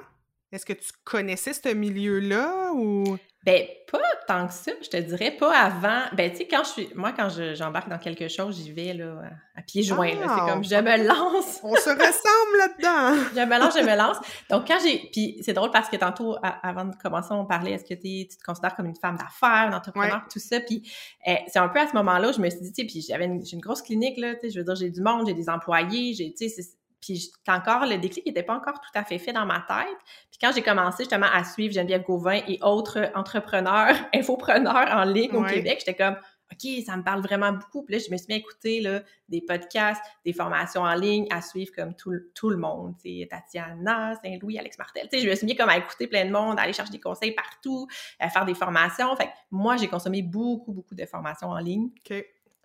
Est-ce 0.51 0.65
que 0.65 0.73
tu 0.73 0.91
connaissais 1.03 1.53
ce 1.53 1.73
milieu-là 1.73 2.71
ou... 2.73 3.17
Ben, 3.45 3.63
pas 3.91 3.99
tant 4.27 4.47
que 4.47 4.53
ça, 4.53 4.71
je 4.81 4.89
te 4.89 4.97
dirais, 4.97 5.29
pas 5.29 5.55
avant. 5.55 6.01
Ben, 6.13 6.31
tu 6.31 6.37
sais, 6.37 6.47
quand 6.47 6.63
je 6.63 6.69
suis. 6.69 6.89
Moi, 6.95 7.11
quand 7.11 7.29
j'embarque 7.53 7.89
dans 7.89 7.99
quelque 7.99 8.27
chose, 8.27 8.57
j'y 8.57 8.71
vais 8.71 8.93
là, 8.93 9.21
à 9.55 9.61
pieds 9.61 9.83
joints. 9.83 10.13
c'est 10.13 10.27
ah! 10.27 10.47
comme 10.49 10.63
je 10.63 10.75
me 10.75 11.07
lance. 11.07 11.59
On 11.63 11.75
se 11.75 11.89
ressemble 11.89 12.57
là-dedans. 12.57 13.23
je 13.35 13.41
me 13.41 13.59
lance, 13.59 13.77
je 13.77 13.83
me 13.83 13.95
lance. 13.95 14.17
Donc, 14.49 14.67
quand 14.67 14.79
j'ai. 14.83 15.09
Puis, 15.11 15.37
c'est 15.41 15.53
drôle 15.53 15.69
parce 15.69 15.89
que 15.89 15.95
tantôt, 15.95 16.35
avant 16.41 16.85
de 16.85 16.95
commencer, 16.95 17.29
on 17.31 17.45
parlait 17.45 17.73
est-ce 17.73 17.85
que 17.85 17.93
tu 17.93 18.27
te 18.35 18.43
considères 18.43 18.75
comme 18.75 18.87
une 18.87 18.95
femme 18.95 19.17
d'affaires, 19.17 19.69
un 19.71 19.73
entrepreneur, 19.73 20.23
tout 20.31 20.39
ça. 20.39 20.59
Puis, 20.59 20.81
eh, 21.27 21.37
c'est 21.47 21.59
un 21.59 21.69
peu 21.69 21.79
à 21.79 21.87
ce 21.87 21.93
moment-là 21.93 22.29
où 22.29 22.33
je 22.33 22.41
me 22.41 22.49
suis 22.49 22.61
dit, 22.61 22.73
tu 22.73 22.81
sais, 22.81 22.87
puis 22.87 23.05
j'avais 23.07 23.25
une, 23.25 23.43
une 23.51 23.61
grosse 23.61 23.83
clinique, 23.83 24.17
là, 24.17 24.33
tu 24.33 24.41
sais, 24.41 24.49
je 24.49 24.59
veux 24.59 24.65
dire, 24.65 24.75
j'ai 24.75 24.89
du 24.89 25.01
monde, 25.01 25.27
j'ai 25.27 25.35
des 25.35 25.49
employés, 25.49 26.15
j'ai, 26.15 26.33
tu 26.33 26.49
sais, 26.49 26.63
puis 27.05 27.31
encore, 27.47 27.85
le 27.85 27.97
déclic 27.97 28.25
n'était 28.25 28.43
pas 28.43 28.55
encore 28.55 28.79
tout 28.79 28.89
à 28.93 29.03
fait 29.03 29.19
fait 29.19 29.33
dans 29.33 29.45
ma 29.45 29.59
tête. 29.67 29.97
Puis 30.31 30.39
quand 30.41 30.51
j'ai 30.53 30.61
commencé 30.61 31.03
justement 31.03 31.27
à 31.31 31.43
suivre 31.43 31.73
Geneviève 31.73 32.03
Gauvin 32.03 32.39
et 32.47 32.59
autres 32.61 33.11
entrepreneurs, 33.15 33.95
infopreneurs 34.13 34.89
en 34.91 35.03
ligne 35.03 35.35
au 35.35 35.43
Québec, 35.43 35.83
j'étais 35.85 35.95
comme 35.95 36.17
OK, 36.51 36.69
ça 36.85 36.95
me 36.95 37.03
parle 37.03 37.21
vraiment 37.21 37.51
beaucoup. 37.51 37.83
Puis 37.83 37.95
là, 37.95 38.01
je 38.05 38.11
me 38.11 38.17
suis 38.17 38.27
mis 38.29 38.35
à 38.35 38.37
écouter 38.37 38.79
là, 38.79 39.01
des 39.27 39.41
podcasts, 39.41 40.01
des 40.23 40.33
formations 40.33 40.81
en 40.81 40.93
ligne, 40.93 41.25
à 41.31 41.41
suivre 41.41 41.71
comme 41.75 41.95
tout, 41.95 42.13
tout 42.35 42.49
le 42.49 42.57
monde. 42.57 42.93
sais, 42.99 43.27
Tatiana, 43.29 44.13
Saint-Louis, 44.23 44.59
Alex 44.59 44.77
Martel. 44.77 45.07
sais, 45.11 45.21
je 45.21 45.29
me 45.29 45.35
suis 45.35 45.45
mis 45.47 45.55
comme 45.55 45.69
à 45.69 45.77
écouter 45.77 46.07
plein 46.07 46.25
de 46.25 46.31
monde, 46.31 46.59
à 46.59 46.63
aller 46.63 46.73
chercher 46.73 46.91
des 46.91 46.99
conseils 46.99 47.31
partout, 47.31 47.87
à 48.19 48.29
faire 48.29 48.45
des 48.45 48.53
formations. 48.53 49.15
Fait 49.15 49.25
que 49.25 49.31
moi, 49.49 49.77
j'ai 49.77 49.87
consommé 49.87 50.21
beaucoup, 50.21 50.71
beaucoup 50.71 50.95
de 50.95 51.05
formations 51.05 51.49
en 51.49 51.57
ligne. 51.59 51.89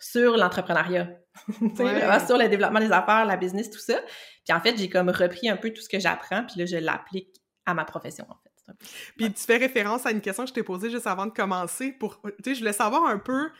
Sur 0.00 0.37
l'entrepreneuriat, 0.37 1.09
sur 2.26 2.38
le 2.38 2.49
développement 2.49 2.80
des 2.80 2.90
affaires, 2.90 3.25
la 3.26 3.37
business, 3.37 3.71
tout 3.71 3.78
ça. 3.78 4.00
Puis 4.45 4.57
en 4.57 4.61
fait, 4.61 4.76
j'ai 4.76 4.88
comme 4.88 5.11
repris 5.11 5.49
un 5.49 5.57
peu 5.57 5.71
tout 5.71 5.83
ce 5.83 5.88
que 5.88 6.00
j'apprends, 6.00 6.45
puis 6.45 6.59
là, 6.59 6.66
je 6.66 6.76
l'applique 6.76 7.37
à 7.66 7.75
ma 7.75 7.85
profession, 7.85 8.26
en 8.28 8.35
fait. 8.35 8.50
Puis 9.16 9.33
tu 9.33 9.42
fais 9.42 9.57
référence 9.57 10.07
à 10.07 10.12
une 10.12 10.21
question 10.21 10.45
que 10.45 10.49
je 10.50 10.54
t'ai 10.54 10.62
posée 10.62 10.90
juste 10.90 11.07
avant 11.07 11.26
de 11.26 11.33
commencer 11.33 11.92
pour... 11.92 12.21
Tu 12.23 12.33
sais, 12.45 12.54
je 12.54 12.61
voulais 12.61 12.73
savoir 12.73 13.04
un 13.07 13.19
peu... 13.19 13.50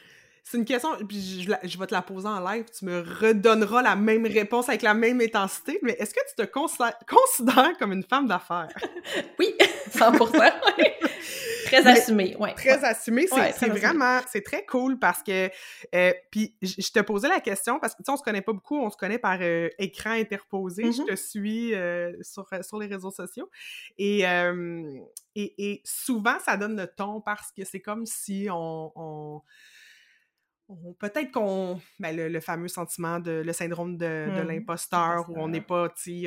C'est 0.42 0.59
une 0.59 0.64
question, 0.64 0.90
puis 1.09 1.42
je, 1.42 1.68
je, 1.68 1.78
vais 1.78 1.87
te 1.87 1.94
la 1.94 2.02
poser 2.02 2.28
en 2.28 2.40
live, 2.40 2.64
tu 2.76 2.85
me 2.85 3.00
redonneras 3.00 3.82
la 3.82 3.97
même 3.97 4.26
réponse 4.26 4.68
avec 4.68 4.82
la 4.82 4.94
même 4.94 5.20
intensité, 5.20 5.78
mais 5.82 5.92
est-ce 5.92 6.14
que 6.14 6.20
tu 6.28 6.44
te 6.44 6.50
considères 6.50 7.76
comme 7.78 7.92
une 7.92 8.02
femme 8.02 8.26
d'affaires? 8.26 8.68
oui, 9.38 9.54
100%. 9.90 10.52
Très 11.66 11.87
assumé, 11.87 12.37
ouais. 12.37 12.54
Très 12.54 12.85
assumé, 12.85 13.26
c'est 13.28 13.68
vraiment, 13.68 14.18
c'est 14.28 14.40
très 14.40 14.64
cool 14.64 14.99
parce 14.99 15.23
que, 15.23 15.49
euh, 15.94 16.12
puis 16.30 16.56
je 16.62 16.90
te 16.90 17.00
posais 17.00 17.28
la 17.28 17.38
question 17.40 17.78
parce 17.78 17.94
que, 17.94 18.02
tu 18.02 18.06
sais, 18.06 18.12
on 18.12 18.16
se 18.16 18.23
connaît 18.23 18.42
pas 18.42 18.52
beaucoup, 18.52 18.76
on 18.80 18.90
se 18.90 18.97
connaît 18.97 19.18
par 19.18 19.38
euh, 19.40 19.68
écran 19.78 20.11
interposé, 20.11 20.90
je 20.90 21.02
mm-hmm. 21.02 21.06
te 21.06 21.14
suis 21.14 21.75
euh, 21.75 22.12
sur, 22.23 22.49
sur 22.62 22.78
les 22.78 22.87
réseaux 22.87 23.12
sociaux 23.12 23.49
et, 23.99 24.25
et, 25.37 25.80
souvent 25.85 26.38
ça 26.44 26.56
donne 26.56 26.76
le 26.76 26.87
ton 26.88 27.20
parce 27.20 27.52
que 27.52 27.64
c'est 27.64 27.80
comme 27.80 28.04
si 28.04 28.49
on, 28.50 29.42
peut-être 30.99 31.33
qu'on 31.33 31.81
ben 31.99 32.15
le, 32.17 32.41
fameux 32.41 32.69
sentiment 32.69 33.19
de 33.19 33.43
le 33.45 33.53
syndrome 33.53 33.97
de, 33.97 34.29
de 34.37 34.43
mmh. 34.43 34.47
l'imposteur 34.47 35.29
où 35.29 35.35
on 35.37 35.49
n'est 35.49 35.61
pas 35.61 35.89
tu 35.91 36.27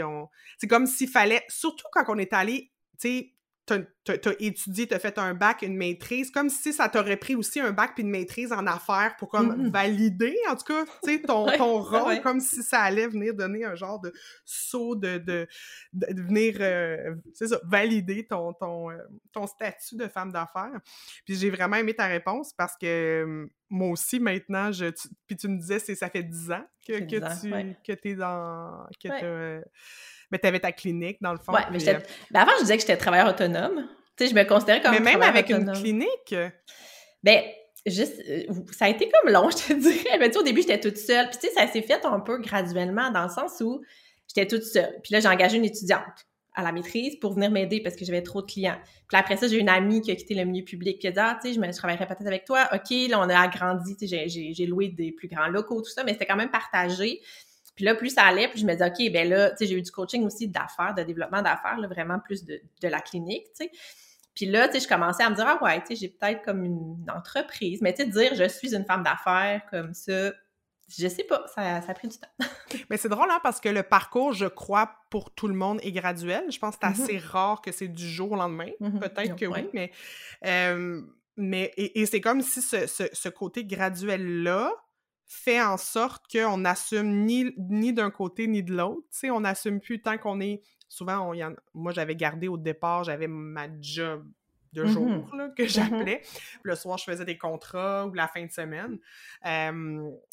c'est 0.57 0.67
comme 0.67 0.85
s'il 0.85 1.09
fallait 1.09 1.43
surtout 1.47 1.85
quand 1.91 2.03
on 2.07 2.17
est 2.17 2.33
allé 2.33 2.71
tu 2.99 3.32
t'as 3.65 3.79
as, 4.09 4.35
étudié, 4.39 4.87
t'as 4.87 4.99
fait 4.99 5.17
un 5.17 5.33
bac, 5.33 5.61
une 5.61 5.77
maîtrise, 5.77 6.31
comme 6.31 6.49
si 6.49 6.73
ça 6.73 6.89
t'aurait 6.89 7.17
pris 7.17 7.35
aussi 7.35 7.59
un 7.61 7.71
bac 7.71 7.91
puis 7.95 8.03
une 8.03 8.09
maîtrise 8.09 8.51
en 8.51 8.67
affaires 8.67 9.15
pour 9.17 9.29
comme 9.29 9.67
mm-hmm. 9.67 9.71
valider, 9.71 10.35
en 10.49 10.55
tout 10.55 10.65
cas, 10.65 10.85
tu 11.03 11.11
sais, 11.11 11.21
ton, 11.21 11.45
ton 11.57 11.81
rôle, 11.81 12.21
comme 12.21 12.41
si 12.41 12.61
ça 12.63 12.81
allait 12.81 13.07
venir 13.07 13.33
donner 13.33 13.63
un 13.63 13.75
genre 13.75 14.01
de 14.01 14.11
saut 14.43 14.95
de, 14.95 15.17
de, 15.17 15.47
de, 15.93 16.21
venir, 16.21 16.57
euh, 16.59 17.15
c'est 17.33 17.47
ça, 17.47 17.59
valider 17.63 18.27
ton, 18.27 18.53
ton, 18.53 18.91
euh, 18.91 18.97
ton 19.31 19.47
statut 19.47 19.95
de 19.95 20.07
femme 20.07 20.31
d'affaires. 20.31 20.81
Puis 21.25 21.35
j'ai 21.35 21.49
vraiment 21.49 21.77
aimé 21.77 21.93
ta 21.93 22.07
réponse 22.07 22.53
parce 22.53 22.75
que 22.75 23.49
moi 23.69 23.89
aussi, 23.89 24.19
maintenant, 24.19 24.71
je, 24.71 24.85
puis 25.25 25.37
tu 25.37 25.47
me 25.47 25.57
disais, 25.57 25.79
c'est 25.79 25.95
ça 25.95 26.09
fait 26.09 26.23
10 26.23 26.51
ans 26.51 26.65
que, 26.85 26.99
que 26.99 27.39
tu 27.41 27.75
que 27.83 28.07
es 28.07 28.15
dans... 28.15 28.85
Que. 29.01 29.63
Mais 30.33 30.39
tu 30.39 30.47
avais 30.47 30.59
ta 30.59 30.71
clinique, 30.71 31.17
dans 31.21 31.31
le 31.31 31.37
fond. 31.37 31.53
Ouais, 31.53 31.61
mais, 31.71 31.87
euh 31.87 31.99
ben, 32.31 32.39
avant, 32.39 32.53
je 32.57 32.61
disais 32.63 32.75
que 32.75 32.81
j'étais 32.81 32.97
travailleur 32.97 33.29
autonome. 33.29 33.87
Tu 34.17 34.25
sais, 34.25 34.31
je 34.31 34.35
me 34.35 34.43
considérais 34.45 34.81
comme 34.81 34.93
Mais 34.93 34.99
même 34.99 35.21
avec 35.21 35.51
une 35.51 35.71
clinique? 35.73 36.33
Ben, 37.21 37.43
juste, 37.85 38.19
euh, 38.27 38.45
ça 38.71 38.85
a 38.85 38.89
été 38.89 39.11
comme 39.11 39.31
long, 39.31 39.47
je 39.51 39.57
te 39.57 39.73
dirais. 39.73 40.17
Mais 40.17 40.31
tu 40.31 40.39
au 40.39 40.43
début, 40.43 40.61
j'étais 40.61 40.79
toute 40.79 40.97
seule. 40.97 41.29
Puis 41.29 41.37
tu 41.39 41.47
sais, 41.49 41.53
ça 41.53 41.67
s'est 41.67 41.83
fait 41.83 42.03
un 42.03 42.19
peu 42.19 42.39
graduellement 42.39 43.11
dans 43.11 43.23
le 43.23 43.29
sens 43.29 43.61
où 43.61 43.83
j'étais 44.27 44.47
toute 44.47 44.63
seule. 44.63 44.99
Puis 45.03 45.13
là, 45.13 45.19
j'ai 45.19 45.27
engagé 45.27 45.57
une 45.57 45.65
étudiante 45.65 46.25
à 46.55 46.63
la 46.63 46.71
maîtrise 46.71 47.17
pour 47.19 47.33
venir 47.33 47.51
m'aider 47.51 47.81
parce 47.81 47.95
que 47.95 48.05
j'avais 48.05 48.23
trop 48.23 48.41
de 48.41 48.51
clients. 48.51 48.79
Puis 49.07 49.17
après 49.17 49.37
ça, 49.37 49.47
j'ai 49.47 49.59
une 49.59 49.69
amie 49.69 50.01
qui 50.01 50.09
a 50.09 50.15
quitté 50.15 50.33
le 50.33 50.45
milieu 50.45 50.63
public 50.63 50.99
qui 50.99 51.07
a 51.07 51.11
dit 51.11 51.19
Ah, 51.19 51.37
tu 51.39 51.49
sais, 51.49 51.53
je, 51.53 51.59
me, 51.59 51.71
travaillerais 51.71 52.07
peut-être 52.07 52.25
avec 52.25 52.45
toi. 52.45 52.67
OK, 52.73 52.89
là, 53.09 53.19
on 53.19 53.29
a 53.29 53.39
agrandi, 53.39 53.95
tu 53.97 54.07
sais, 54.07 54.27
j'ai 54.27 54.65
loué 54.65 54.89
des 54.89 55.11
plus 55.11 55.27
grands 55.27 55.47
locaux, 55.47 55.81
tout 55.81 55.91
ça, 55.91 56.03
mais 56.03 56.13
c'était 56.13 56.25
quand 56.25 56.35
même 56.35 56.51
partagé. 56.51 57.21
Puis 57.75 57.85
là, 57.85 57.95
plus 57.95 58.09
ça 58.09 58.23
allait, 58.23 58.47
plus 58.47 58.59
je 58.59 58.65
me 58.65 58.73
disais, 58.73 58.85
OK, 58.85 59.11
ben 59.11 59.27
là, 59.27 59.51
tu 59.51 59.57
sais, 59.57 59.65
j'ai 59.65 59.75
eu 59.75 59.81
du 59.81 59.91
coaching 59.91 60.23
aussi 60.25 60.47
d'affaires, 60.47 60.93
de 60.95 61.03
développement 61.03 61.41
d'affaires, 61.41 61.77
vraiment 61.89 62.19
plus 62.19 62.45
de, 62.45 62.61
de 62.81 62.87
la 62.87 62.99
clinique, 62.99 63.45
tu 63.57 63.65
sais. 63.65 63.71
Puis 64.35 64.47
là, 64.47 64.67
tu 64.67 64.75
sais, 64.75 64.79
je 64.81 64.87
commençais 64.87 65.23
à 65.23 65.29
me 65.29 65.35
dire, 65.35 65.45
ah 65.47 65.63
ouais, 65.63 65.79
tu 65.81 65.87
sais, 65.87 65.95
j'ai 65.95 66.09
peut-être 66.09 66.43
comme 66.43 66.63
une 66.63 67.05
entreprise. 67.15 67.81
Mais 67.81 67.93
tu 67.93 68.03
sais, 68.03 68.09
dire, 68.09 68.35
je 68.35 68.47
suis 68.47 68.75
une 68.75 68.85
femme 68.85 69.03
d'affaires 69.03 69.61
comme 69.69 69.93
ça, 69.93 70.31
je 70.89 71.07
sais 71.07 71.23
pas, 71.23 71.45
ça, 71.47 71.81
ça 71.81 71.91
a 71.91 71.93
pris 71.93 72.07
du 72.07 72.17
temps. 72.17 72.27
Mais 72.89 72.97
c'est 72.97 73.09
drôle, 73.09 73.29
hein, 73.29 73.39
parce 73.43 73.59
que 73.59 73.69
le 73.69 73.83
parcours, 73.83 74.33
je 74.33 74.45
crois, 74.45 74.95
pour 75.09 75.33
tout 75.33 75.47
le 75.47 75.53
monde 75.53 75.79
est 75.83 75.91
graduel. 75.91 76.45
Je 76.51 76.59
pense 76.59 76.77
que 76.77 76.87
c'est 76.87 76.93
mm-hmm. 76.93 77.03
assez 77.03 77.17
rare 77.19 77.61
que 77.61 77.71
c'est 77.71 77.87
du 77.87 78.07
jour 78.07 78.31
au 78.31 78.35
lendemain. 78.35 78.69
Mm-hmm. 78.81 78.99
Peut-être 78.99 79.35
que 79.35 79.45
oui, 79.45 79.69
mais... 79.73 79.91
mais 81.35 81.71
et, 81.77 82.05
c'est 82.05 82.21
comme 82.21 82.41
si 82.41 82.61
ce, 82.61 82.85
ce, 82.87 83.29
côté 83.29 83.65
graduel-là 83.65 84.71
fait 85.33 85.61
en 85.61 85.77
sorte 85.77 86.25
qu'on 86.31 86.57
n'assume 86.59 87.25
ni, 87.25 87.93
d'un 87.93 88.11
côté 88.11 88.47
ni 88.47 88.63
de 88.63 88.73
l'autre. 88.73 89.07
On 89.29 89.41
n'assume 89.41 89.79
plus 89.79 90.01
tant 90.01 90.17
qu'on 90.17 90.39
est... 90.39 90.61
Souvent, 90.87 91.33
moi, 91.73 91.91
j'avais 91.91 92.15
gardé 92.15 92.47
au 92.47 92.57
départ, 92.57 93.03
j'avais 93.03 93.27
ma 93.27 93.67
job 93.81 94.25
de 94.73 94.85
jour 94.85 95.07
mm-hmm. 95.07 95.37
là, 95.37 95.49
que 95.55 95.63
mm-hmm. 95.63 95.67
j'appelais. 95.69 96.21
Le 96.63 96.75
soir, 96.75 96.97
je 96.97 97.05
faisais 97.05 97.25
des 97.25 97.37
contrats 97.37 98.05
ou 98.07 98.13
la 98.13 98.27
fin 98.27 98.45
de 98.45 98.51
semaine. 98.51 98.99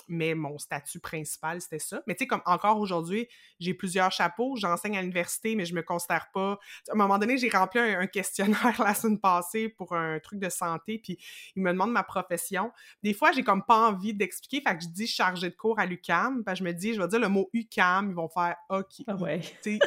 mais 0.09 0.35
mon 0.35 0.59
statut 0.59 1.00
principal, 1.00 1.61
c'était 1.61 1.78
ça. 1.78 2.02
Mais 2.06 2.14
tu 2.14 2.25
sais, 2.25 2.26
comme 2.26 2.42
encore 2.47 2.78
aujourd'hui, 2.78 3.28
j'ai 3.59 3.75
plusieurs 3.75 4.11
chapeaux. 4.11 4.56
J'enseigne 4.56 4.97
à 4.97 5.00
l'université, 5.00 5.54
mais 5.54 5.64
je 5.64 5.75
me 5.75 5.82
considère 5.82 6.30
pas. 6.32 6.59
À 6.88 6.92
un 6.92 6.97
moment 6.97 7.18
donné, 7.18 7.38
j'ai 7.38 7.49
rempli 7.49 7.78
un, 7.80 8.06
questionnaire 8.06 8.75
la 8.78 8.94
semaine 8.94 9.20
passée 9.20 9.68
pour 9.68 9.94
un 9.94 10.18
truc 10.18 10.38
de 10.38 10.49
santé, 10.49 10.99
puis 10.99 11.18
il 11.56 11.62
me 11.62 11.70
demande 11.70 11.92
ma 11.92 12.02
profession. 12.02 12.73
Des 13.02 13.14
fois, 13.14 13.32
j'ai 13.32 13.42
comme 13.42 13.64
pas 13.64 13.88
envie 13.88 14.14
d'expliquer, 14.14 14.62
fait 14.66 14.76
que 14.76 14.85
je 14.85 14.88
dis 14.88 15.06
chargé 15.06 15.50
de 15.50 15.54
cours 15.54 15.78
à 15.78 15.87
l'UCAM. 15.87 16.42
je 16.54 16.64
me 16.64 16.73
dis, 16.73 16.94
je 16.94 17.00
vais 17.00 17.09
dire 17.09 17.20
le 17.20 17.28
mot 17.28 17.49
UCAM, 17.52 18.11
ils 18.11 18.14
vont 18.14 18.28
faire 18.28 18.56
OK. 18.68 19.04
Ah 19.06 19.14
ouais. 19.16 19.40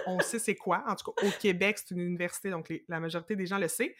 on 0.08 0.20
sait 0.20 0.40
c'est 0.40 0.56
quoi. 0.56 0.84
En 0.88 0.96
tout 0.96 1.12
cas, 1.12 1.28
au 1.28 1.32
Québec, 1.40 1.78
c'est 1.80 1.94
une 1.94 2.02
université, 2.02 2.50
donc 2.50 2.72
la 2.88 3.00
majorité 3.00 3.36
des 3.36 3.46
gens 3.46 3.58
le 3.58 3.68
sait. 3.68 3.96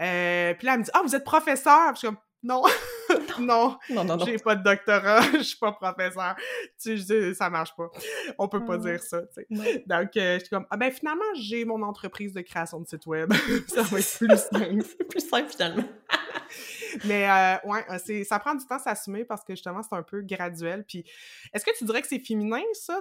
Euh, 0.00 0.54
puis 0.54 0.66
là, 0.66 0.74
elle 0.74 0.80
me 0.80 0.84
dit 0.84 0.90
Ah, 0.94 1.02
vous 1.02 1.14
êtes 1.14 1.24
professeur? 1.24 1.94
je 1.94 1.98
suis 1.98 2.08
comme 2.08 2.18
non, 2.42 2.62
non, 3.40 3.76
non, 3.90 4.04
non, 4.04 4.18
j'ai 4.24 4.38
pas 4.38 4.54
de 4.54 4.62
doctorat, 4.62 5.20
je 5.32 5.42
suis 5.42 5.58
pas 5.58 5.72
professeur. 5.72 6.36
Tu 6.80 6.98
sais, 6.98 7.34
ça 7.34 7.50
marche 7.50 7.74
pas. 7.76 7.90
On 8.38 8.46
peut 8.46 8.64
pas 8.64 8.78
dire 8.78 9.02
ça, 9.02 9.22
tu 9.22 9.46
sais. 9.56 9.84
Donc, 9.86 10.16
euh, 10.16 10.34
je 10.34 10.40
suis 10.40 10.48
comme, 10.50 10.66
ah 10.70 10.76
ben 10.76 10.92
finalement, 10.92 11.24
j'ai 11.34 11.64
mon 11.64 11.82
entreprise 11.82 12.32
de 12.34 12.42
création 12.42 12.80
de 12.80 12.86
site 12.86 13.06
web. 13.06 13.32
ça 13.68 13.82
va 13.82 13.98
être 13.98 14.18
plus 14.18 14.36
simple. 14.36 14.84
c'est 14.84 15.08
plus 15.08 15.28
simple 15.28 15.48
finalement. 15.50 15.84
Mais 17.04 17.28
euh, 17.28 17.68
ouais, 17.68 17.84
c'est, 18.04 18.22
ça 18.22 18.38
prend 18.38 18.54
du 18.54 18.64
temps 18.64 18.76
à 18.76 18.80
s'assumer 18.80 19.24
parce 19.24 19.42
que 19.42 19.54
justement, 19.54 19.82
c'est 19.82 19.96
un 19.96 20.02
peu 20.02 20.22
graduel. 20.22 20.84
Puis, 20.86 21.04
est-ce 21.52 21.64
que 21.64 21.76
tu 21.76 21.84
dirais 21.84 22.00
que 22.00 22.08
c'est 22.08 22.20
féminin, 22.20 22.62
ça, 22.74 23.00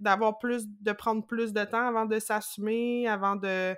d'avoir 0.00 0.38
plus, 0.38 0.64
de 0.66 0.92
prendre 0.92 1.24
plus 1.24 1.52
de 1.52 1.64
temps 1.64 1.86
avant 1.86 2.06
de 2.06 2.18
s'assumer, 2.18 3.06
avant 3.06 3.36
de 3.36 3.74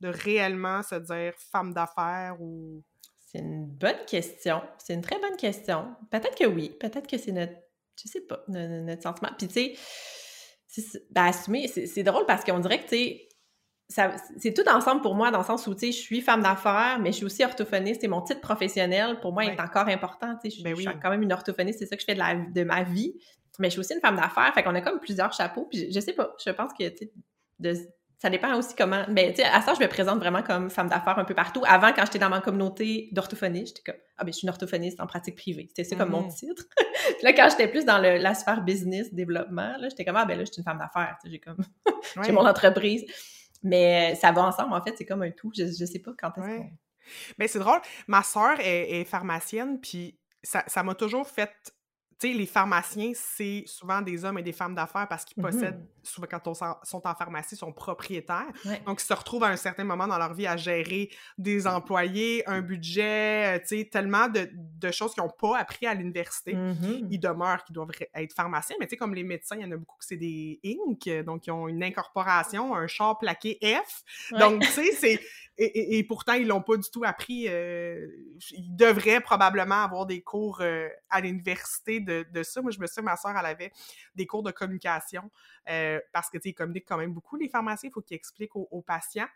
de 0.00 0.08
réellement 0.08 0.82
se 0.82 0.94
dire 0.94 1.34
femme 1.52 1.72
d'affaires 1.72 2.36
ou... 2.40 2.82
C'est 3.26 3.40
une 3.40 3.66
bonne 3.66 4.06
question. 4.06 4.62
C'est 4.78 4.94
une 4.94 5.02
très 5.02 5.18
bonne 5.18 5.36
question. 5.36 5.94
Peut-être 6.10 6.34
que 6.34 6.46
oui. 6.46 6.70
Peut-être 6.80 7.06
que 7.06 7.18
c'est 7.18 7.32
notre, 7.32 7.52
je 8.02 8.08
sais 8.08 8.22
pas, 8.22 8.42
notre, 8.48 9.02
sentiment. 9.02 9.28
Puis 9.36 9.48
tu 9.48 9.76
sais, 10.66 11.02
ben, 11.10 11.24
assumer, 11.26 11.68
c'est 11.68 12.02
drôle 12.02 12.24
parce 12.24 12.42
qu'on 12.42 12.58
dirait 12.58 12.78
que, 12.82 12.88
tu 12.88 12.96
sais, 12.96 13.28
c'est 14.38 14.54
tout 14.54 14.68
ensemble 14.68 15.00
pour 15.02 15.14
moi 15.14 15.30
dans 15.30 15.38
le 15.38 15.44
sens 15.44 15.66
où, 15.66 15.74
tu 15.74 15.80
sais, 15.80 15.92
je 15.92 15.98
suis 15.98 16.20
femme 16.20 16.42
d'affaires, 16.42 16.98
mais 17.00 17.12
je 17.12 17.16
suis 17.16 17.24
aussi 17.26 17.44
orthophoniste 17.44 18.04
et 18.04 18.08
mon 18.08 18.22
titre 18.22 18.40
professionnel, 18.40 19.18
pour 19.20 19.32
moi, 19.32 19.44
est 19.44 19.60
encore 19.60 19.88
important. 19.88 20.36
Tu 20.42 20.50
sais, 20.50 20.58
je, 20.58 20.62
ben 20.62 20.74
suis 20.74 20.86
quand 21.02 21.10
même 21.10 21.22
une 21.22 21.32
orthophoniste, 21.32 21.80
c'est 21.80 21.86
ça 21.86 21.96
que 21.96 22.02
je 22.02 22.06
fais 22.06 22.14
de, 22.14 22.18
la, 22.18 22.34
de 22.34 22.64
ma 22.64 22.82
vie. 22.82 23.14
Mais 23.58 23.68
je 23.68 23.72
suis 23.72 23.80
aussi 23.80 23.94
une 23.94 24.00
femme 24.00 24.16
d'affaires, 24.16 24.52
fait 24.54 24.62
qu'on 24.62 24.74
a 24.74 24.80
comme 24.80 25.00
plusieurs 25.00 25.32
chapeaux. 25.32 25.66
Puis 25.70 25.86
je, 25.86 25.94
je 25.94 26.00
sais 26.00 26.12
pas, 26.12 26.34
je 26.44 26.50
pense 26.50 26.72
que, 26.72 26.88
tu 26.88 26.96
sais, 26.98 27.12
de, 27.58 27.74
ça 28.18 28.30
dépend 28.30 28.56
aussi 28.56 28.74
comment. 28.76 29.04
Mais 29.08 29.32
tu 29.32 29.42
sais, 29.42 29.48
à 29.48 29.62
ça, 29.62 29.74
je 29.74 29.80
me 29.80 29.88
présente 29.88 30.18
vraiment 30.18 30.42
comme 30.42 30.70
femme 30.70 30.88
d'affaires 30.88 31.18
un 31.18 31.24
peu 31.24 31.34
partout. 31.34 31.62
Avant, 31.66 31.92
quand 31.92 32.04
j'étais 32.04 32.18
dans 32.18 32.28
ma 32.28 32.40
communauté 32.40 33.08
d'orthophonie, 33.12 33.66
j'étais 33.66 33.82
comme 33.82 34.00
Ah, 34.16 34.24
ben, 34.24 34.32
je 34.32 34.38
suis 34.38 34.44
une 34.44 34.50
orthophoniste 34.50 35.00
en 35.00 35.06
pratique 35.06 35.36
privée. 35.36 35.66
C'était 35.68 35.84
ça 35.84 35.94
comme 35.94 36.10
mon 36.10 36.22
mm-hmm. 36.22 36.34
titre. 36.34 36.64
puis 36.76 37.22
là, 37.22 37.32
quand 37.32 37.48
j'étais 37.50 37.68
plus 37.68 37.84
dans 37.84 37.98
le, 37.98 38.16
la 38.16 38.34
sphère 38.34 38.62
business, 38.62 39.14
développement, 39.14 39.76
là, 39.78 39.88
j'étais 39.88 40.04
comme 40.04 40.16
Ah, 40.16 40.24
ben 40.24 40.36
là, 40.36 40.44
je 40.44 40.52
suis 40.52 40.58
une 40.58 40.64
femme 40.64 40.78
d'affaires. 40.78 41.16
J'ai 41.24 41.38
comme. 41.38 41.58
j'ai 42.24 42.32
mon 42.32 42.46
entreprise. 42.46 43.04
Mais 43.62 44.16
ça 44.16 44.32
va 44.32 44.42
ensemble, 44.42 44.72
en 44.72 44.82
fait, 44.82 44.94
c'est 44.98 45.06
comme 45.06 45.22
un 45.22 45.30
tout. 45.30 45.52
Je, 45.56 45.66
je 45.66 45.84
sais 45.84 46.00
pas 46.00 46.12
quand 46.18 46.30
est-ce 46.38 46.56
qu'on. 46.58 46.70
Mais 47.38 47.46
c'est 47.46 47.58
drôle. 47.60 47.80
Ma 48.08 48.22
sœur 48.22 48.58
est, 48.60 49.00
est 49.00 49.04
pharmacienne, 49.04 49.80
puis 49.80 50.18
ça 50.42 50.82
m'a 50.82 50.94
toujours 50.94 51.26
fait 51.26 51.50
tu 52.18 52.28
sais, 52.28 52.34
les 52.36 52.46
pharmaciens, 52.46 53.12
c'est 53.14 53.62
souvent 53.66 54.02
des 54.02 54.24
hommes 54.24 54.38
et 54.38 54.42
des 54.42 54.52
femmes 54.52 54.74
d'affaires 54.74 55.06
parce 55.06 55.24
qu'ils 55.24 55.40
mmh 55.40 55.46
possèdent, 55.46 55.86
souvent 56.02 56.26
quand 56.28 56.40
ils 56.46 56.88
sont 56.88 57.06
en 57.06 57.14
pharmacie, 57.14 57.54
sont 57.54 57.72
propriétaires. 57.72 58.48
Donc, 58.86 59.00
ils 59.00 59.06
se 59.06 59.14
retrouvent 59.14 59.44
à 59.44 59.48
un 59.48 59.56
certain 59.56 59.84
moment 59.84 60.08
dans 60.08 60.18
leur 60.18 60.34
vie 60.34 60.46
à 60.46 60.56
gérer 60.56 61.10
des 61.36 61.66
employés, 61.66 62.42
un 62.48 62.60
budget, 62.60 63.56
euh, 63.56 63.58
tu 63.60 63.78
sais, 63.78 63.84
tellement 63.84 64.26
de, 64.28 64.90
choses 64.90 65.14
qu'ils 65.14 65.22
n'ont 65.22 65.30
pas 65.30 65.58
appris 65.58 65.86
à 65.86 65.94
l'université. 65.94 66.54
Mmh 66.54 67.06
ils 67.10 67.20
demeurent 67.20 67.64
qu'ils 67.64 67.74
doivent 67.74 67.90
être 68.14 68.32
pharmaciens, 68.32 68.76
mais 68.80 68.86
tu 68.86 68.90
sais, 68.90 68.96
comme 68.96 69.14
les 69.14 69.22
médecins, 69.22 69.56
il 69.56 69.62
y 69.62 69.64
en 69.64 69.70
a 69.70 69.76
beaucoup 69.76 69.98
que 69.98 70.04
c'est 70.04 70.16
des 70.16 70.60
Inc., 70.64 71.24
donc 71.24 71.46
ils 71.46 71.50
ont 71.52 71.68
une 71.68 71.82
incorporation, 71.82 72.74
un 72.74 72.86
char 72.86 73.18
plaqué 73.18 73.58
F. 73.62 74.02
Donc, 74.32 74.62
tu 74.62 74.68
sais, 74.68 74.92
c'est 74.92 75.20
et, 75.60 76.04
pourtant, 76.04 76.34
ils 76.34 76.46
l'ont 76.46 76.62
pas 76.62 76.76
du 76.76 76.88
tout 76.88 77.02
appris. 77.04 77.46
Euh, 77.48 78.06
ils 78.52 78.76
devraient 78.76 79.20
probablement 79.20 79.82
avoir 79.82 80.06
des 80.06 80.20
cours 80.20 80.60
euh, 80.60 80.88
à 81.10 81.20
l'université 81.20 81.98
de, 82.08 82.26
de, 82.30 82.42
ça. 82.42 82.62
Moi, 82.62 82.70
je 82.70 82.80
me 82.80 82.86
souviens, 82.86 83.04
ma 83.04 83.16
soeur, 83.16 83.36
elle 83.38 83.46
avait 83.46 83.72
des 84.14 84.26
cours 84.26 84.42
de 84.42 84.50
communication 84.50 85.30
euh, 85.68 86.00
parce 86.12 86.30
que, 86.30 86.38
tu 86.38 86.44
sais, 86.44 86.48
ils 86.50 86.54
communiquent 86.54 86.88
quand 86.88 86.98
même 86.98 87.12
beaucoup, 87.12 87.36
les 87.36 87.48
pharmaciens. 87.48 87.90
Il 87.90 87.92
faut 87.92 88.02
qu'ils 88.02 88.16
expliquent 88.16 88.56
aux, 88.56 88.82
patients. 88.82 89.28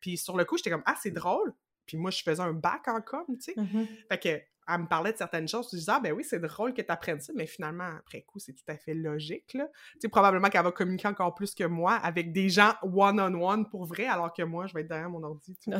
puis 0.00 0.16
sur 0.16 0.36
le 0.36 0.44
coup, 0.44 0.56
j'étais 0.56 0.70
comme, 0.70 0.82
ah, 0.86 0.96
c'est 1.00 1.10
drôle. 1.10 1.54
Puis 1.86 1.96
moi, 1.96 2.10
je 2.10 2.22
faisais 2.22 2.42
un 2.42 2.52
bac 2.52 2.88
en 2.88 3.00
com, 3.00 3.24
tu 3.28 3.40
sais. 3.40 3.54
Mm-hmm. 3.54 3.86
Fait 4.08 4.18
que 4.18 4.55
elle 4.68 4.80
me 4.80 4.86
parlait 4.86 5.12
de 5.12 5.18
certaines 5.18 5.46
choses, 5.46 5.68
je 5.70 5.76
disais, 5.76 5.92
ah 5.94 6.00
ben 6.00 6.12
oui, 6.12 6.24
c'est 6.24 6.40
drôle 6.40 6.74
que 6.74 6.82
tu 6.82 6.90
apprennes 6.90 7.20
ça, 7.20 7.32
mais 7.36 7.46
finalement, 7.46 7.88
après 7.98 8.22
coup, 8.22 8.38
c'est 8.38 8.52
tout 8.52 8.64
à 8.68 8.76
fait 8.76 8.94
logique, 8.94 9.54
là. 9.54 9.68
Tu 9.94 10.00
sais, 10.02 10.08
probablement 10.08 10.48
qu'elle 10.48 10.64
va 10.64 10.72
communiquer 10.72 11.08
encore 11.08 11.34
plus 11.34 11.54
que 11.54 11.64
moi 11.64 11.94
avec 11.94 12.32
des 12.32 12.48
gens 12.48 12.74
one-on-one 12.82 13.68
pour 13.68 13.84
vrai, 13.84 14.06
alors 14.06 14.32
que 14.32 14.42
moi, 14.42 14.66
je 14.66 14.74
vais 14.74 14.80
être 14.80 14.88
derrière 14.88 15.10
mon 15.10 15.22
ordi 15.22 15.56
toute, 15.56 15.74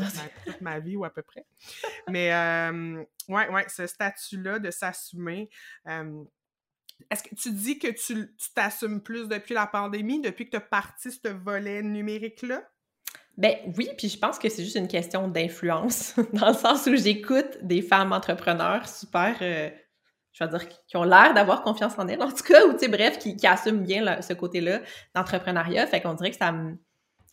ma, 0.60 0.78
vie 0.78 0.96
ou 0.96 1.04
à 1.04 1.10
peu 1.10 1.22
près. 1.22 1.44
mais, 2.08 2.32
euh, 2.32 3.02
ouais, 3.28 3.48
ouais, 3.48 3.68
ce 3.68 3.86
statut-là 3.86 4.58
de 4.58 4.70
s'assumer. 4.70 5.50
est-ce 5.84 7.22
que 7.22 7.34
tu 7.34 7.50
dis 7.52 7.78
que 7.78 7.88
tu 7.88 8.34
t'assumes 8.54 9.02
plus 9.02 9.28
depuis 9.28 9.54
la 9.54 9.66
pandémie, 9.66 10.20
depuis 10.20 10.46
que 10.46 10.50
tu 10.50 10.56
as 10.56 10.60
parti 10.60 11.10
ce 11.10 11.28
volet 11.28 11.82
numérique-là? 11.82 12.62
Ben 13.36 13.54
oui, 13.76 13.90
puis 13.98 14.08
je 14.08 14.18
pense 14.18 14.38
que 14.38 14.48
c'est 14.48 14.64
juste 14.64 14.76
une 14.76 14.88
question 14.88 15.28
d'influence, 15.28 16.14
dans 16.32 16.48
le 16.48 16.54
sens 16.54 16.86
où 16.86 16.96
j'écoute 16.96 17.58
des 17.62 17.82
femmes 17.82 18.12
entrepreneurs 18.12 18.88
super, 18.88 19.36
euh, 19.42 19.68
je 20.32 20.44
vais 20.44 20.50
dire, 20.50 20.68
qui 20.86 20.96
ont 20.96 21.04
l'air 21.04 21.34
d'avoir 21.34 21.62
confiance 21.62 21.98
en 21.98 22.08
elles, 22.08 22.22
en 22.22 22.30
tout 22.30 22.44
cas, 22.44 22.66
ou 22.66 22.72
tu 22.72 22.80
sais, 22.80 22.88
bref, 22.88 23.18
qui, 23.18 23.36
qui, 23.36 23.46
assument 23.46 23.82
bien 23.82 24.22
ce 24.22 24.32
côté-là 24.32 24.80
d'entrepreneuriat. 25.14 25.86
Fait 25.86 26.00
qu'on 26.00 26.14
dirait 26.14 26.30
que 26.30 26.36
ça 26.36 26.50
me, 26.52 26.78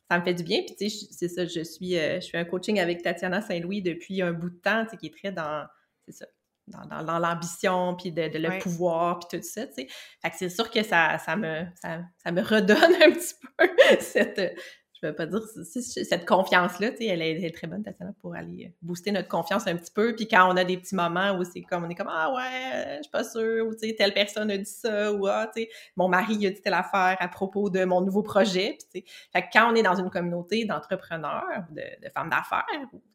ça 0.10 0.20
me 0.20 0.24
fait 0.24 0.34
du 0.34 0.44
bien. 0.44 0.62
Puis 0.66 0.76
tu 0.76 0.90
sais, 0.90 1.08
c'est 1.12 1.30
ça, 1.30 1.46
je 1.46 1.64
suis, 1.64 1.98
euh, 1.98 2.16
je 2.16 2.26
suis 2.26 2.38
un 2.38 2.46
coaching 2.46 2.80
avec 2.80 3.02
Tatiana 3.02 3.42
Saint-Louis 3.42 3.82
depuis 3.82 4.22
un 4.22 4.34
bout 4.34 4.50
de 4.50 4.60
temps, 4.60 4.84
tu 4.84 4.92
sais, 4.92 4.98
qui 4.98 5.06
est 5.08 5.18
très 5.18 5.32
dans, 5.32 5.66
c'est 6.06 6.14
ça, 6.14 6.26
dans, 6.68 7.04
dans, 7.04 7.20
l'ambition, 7.20 7.96
puis 7.96 8.12
de, 8.12 8.28
de, 8.28 8.38
le 8.40 8.60
pouvoir, 8.60 9.20
puis 9.20 9.38
tout 9.38 9.46
ça, 9.46 9.68
tu 9.68 9.74
sais. 9.74 9.88
Fait 10.22 10.30
que 10.30 10.36
c'est 10.38 10.50
sûr 10.50 10.70
que 10.70 10.84
ça, 10.84 11.18
ça, 11.18 11.36
me, 11.38 11.66
ça, 11.82 12.02
ça 12.18 12.32
me 12.32 12.42
redonne 12.42 12.78
un 13.06 13.12
petit 13.12 13.36
peu 13.58 13.68
cette 14.00 14.58
je 15.04 15.10
peux 15.10 15.16
pas 15.16 15.26
dire, 15.26 15.42
cette 15.44 16.26
confiance-là, 16.26 16.92
tu 16.92 16.98
sais, 16.98 17.06
elle, 17.08 17.22
est 17.22 17.54
très 17.54 17.68
bonne, 17.68 17.84
Tatiana, 17.84 18.14
pour 18.22 18.36
aller 18.36 18.66
euh, 18.66 18.76
booster 18.82 19.12
notre 19.12 19.28
confiance 19.28 19.68
un 19.68 19.76
petit 19.76 19.92
peu. 19.92 20.16
Puis 20.16 20.28
quand 20.28 20.52
on 20.52 20.56
a 20.56 20.64
des 20.64 20.78
petits 20.78 20.96
moments 20.96 21.38
où 21.38 21.44
c'est 21.44 21.62
comme, 21.62 21.84
on 21.84 21.90
est 21.90 21.96
comme, 21.96 22.10
ah 22.10 22.34
ouais, 22.34 22.98
je 22.98 23.04
suis 23.04 23.12
pas 23.12 23.24
sûre, 23.24 23.68
ou 23.68 23.74
tu 23.74 23.88
sais, 23.88 23.96
telle 23.96 24.14
personne 24.14 24.50
a 24.50 24.58
dit 24.58 24.66
ça, 24.66 25.12
ou 25.12 25.28
ah, 25.28 25.50
tu 25.54 25.64
sais, 25.64 25.70
mon 25.96 26.08
mari 26.08 26.48
a 26.48 26.52
dit 26.52 26.62
telle 26.62 26.74
affaire 26.74 27.18
à 27.20 27.28
propos 27.28 27.70
de 27.70 27.84
mon 27.84 28.02
nouveau 28.02 28.24
projet. 28.24 28.78
Puis, 28.80 29.02
tu 29.04 29.08
sais, 29.08 29.14
fait 29.34 29.42
que 29.44 29.48
quand 29.54 29.72
on 29.72 29.76
est 29.76 29.84
dans 29.84 29.96
une 29.96 30.10
communauté 30.10 30.66
d'entrepreneurs, 30.66 31.66
de, 31.72 31.82
de 32.06 32.10
femmes 32.14 32.30
d'affaires, 32.30 32.66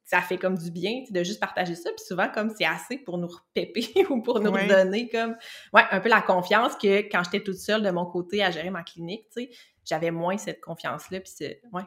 ça 0.09 0.23
fait 0.23 0.39
comme 0.39 0.57
du 0.57 0.71
bien 0.71 1.05
de 1.11 1.23
juste 1.23 1.39
partager 1.39 1.75
ça. 1.75 1.91
Puis 1.91 2.05
souvent, 2.07 2.31
comme 2.31 2.51
c'est 2.57 2.65
assez 2.65 2.97
pour 2.97 3.19
nous 3.19 3.29
repéper 3.29 3.87
ou 4.11 4.23
pour 4.23 4.41
nous 4.41 4.51
redonner 4.51 5.07
comme, 5.11 5.37
ouais, 5.75 5.83
un 5.91 6.01
peu 6.01 6.09
la 6.09 6.23
confiance 6.23 6.77
que 6.77 7.01
quand 7.11 7.23
j'étais 7.25 7.43
toute 7.43 7.59
seule 7.59 7.83
de 7.83 7.91
mon 7.91 8.07
côté 8.07 8.43
à 8.43 8.51
gérer 8.51 8.71
ma 8.71 8.83
clinique, 8.83 9.27
tu 9.31 9.43
sais, 9.43 9.51
j'avais 9.89 10.11
moins 10.11 10.39
cette 10.39 10.61
confiance-là. 10.61 11.21
Puis 11.21 11.33
c'est, 11.35 11.61
ouais. 11.73 11.83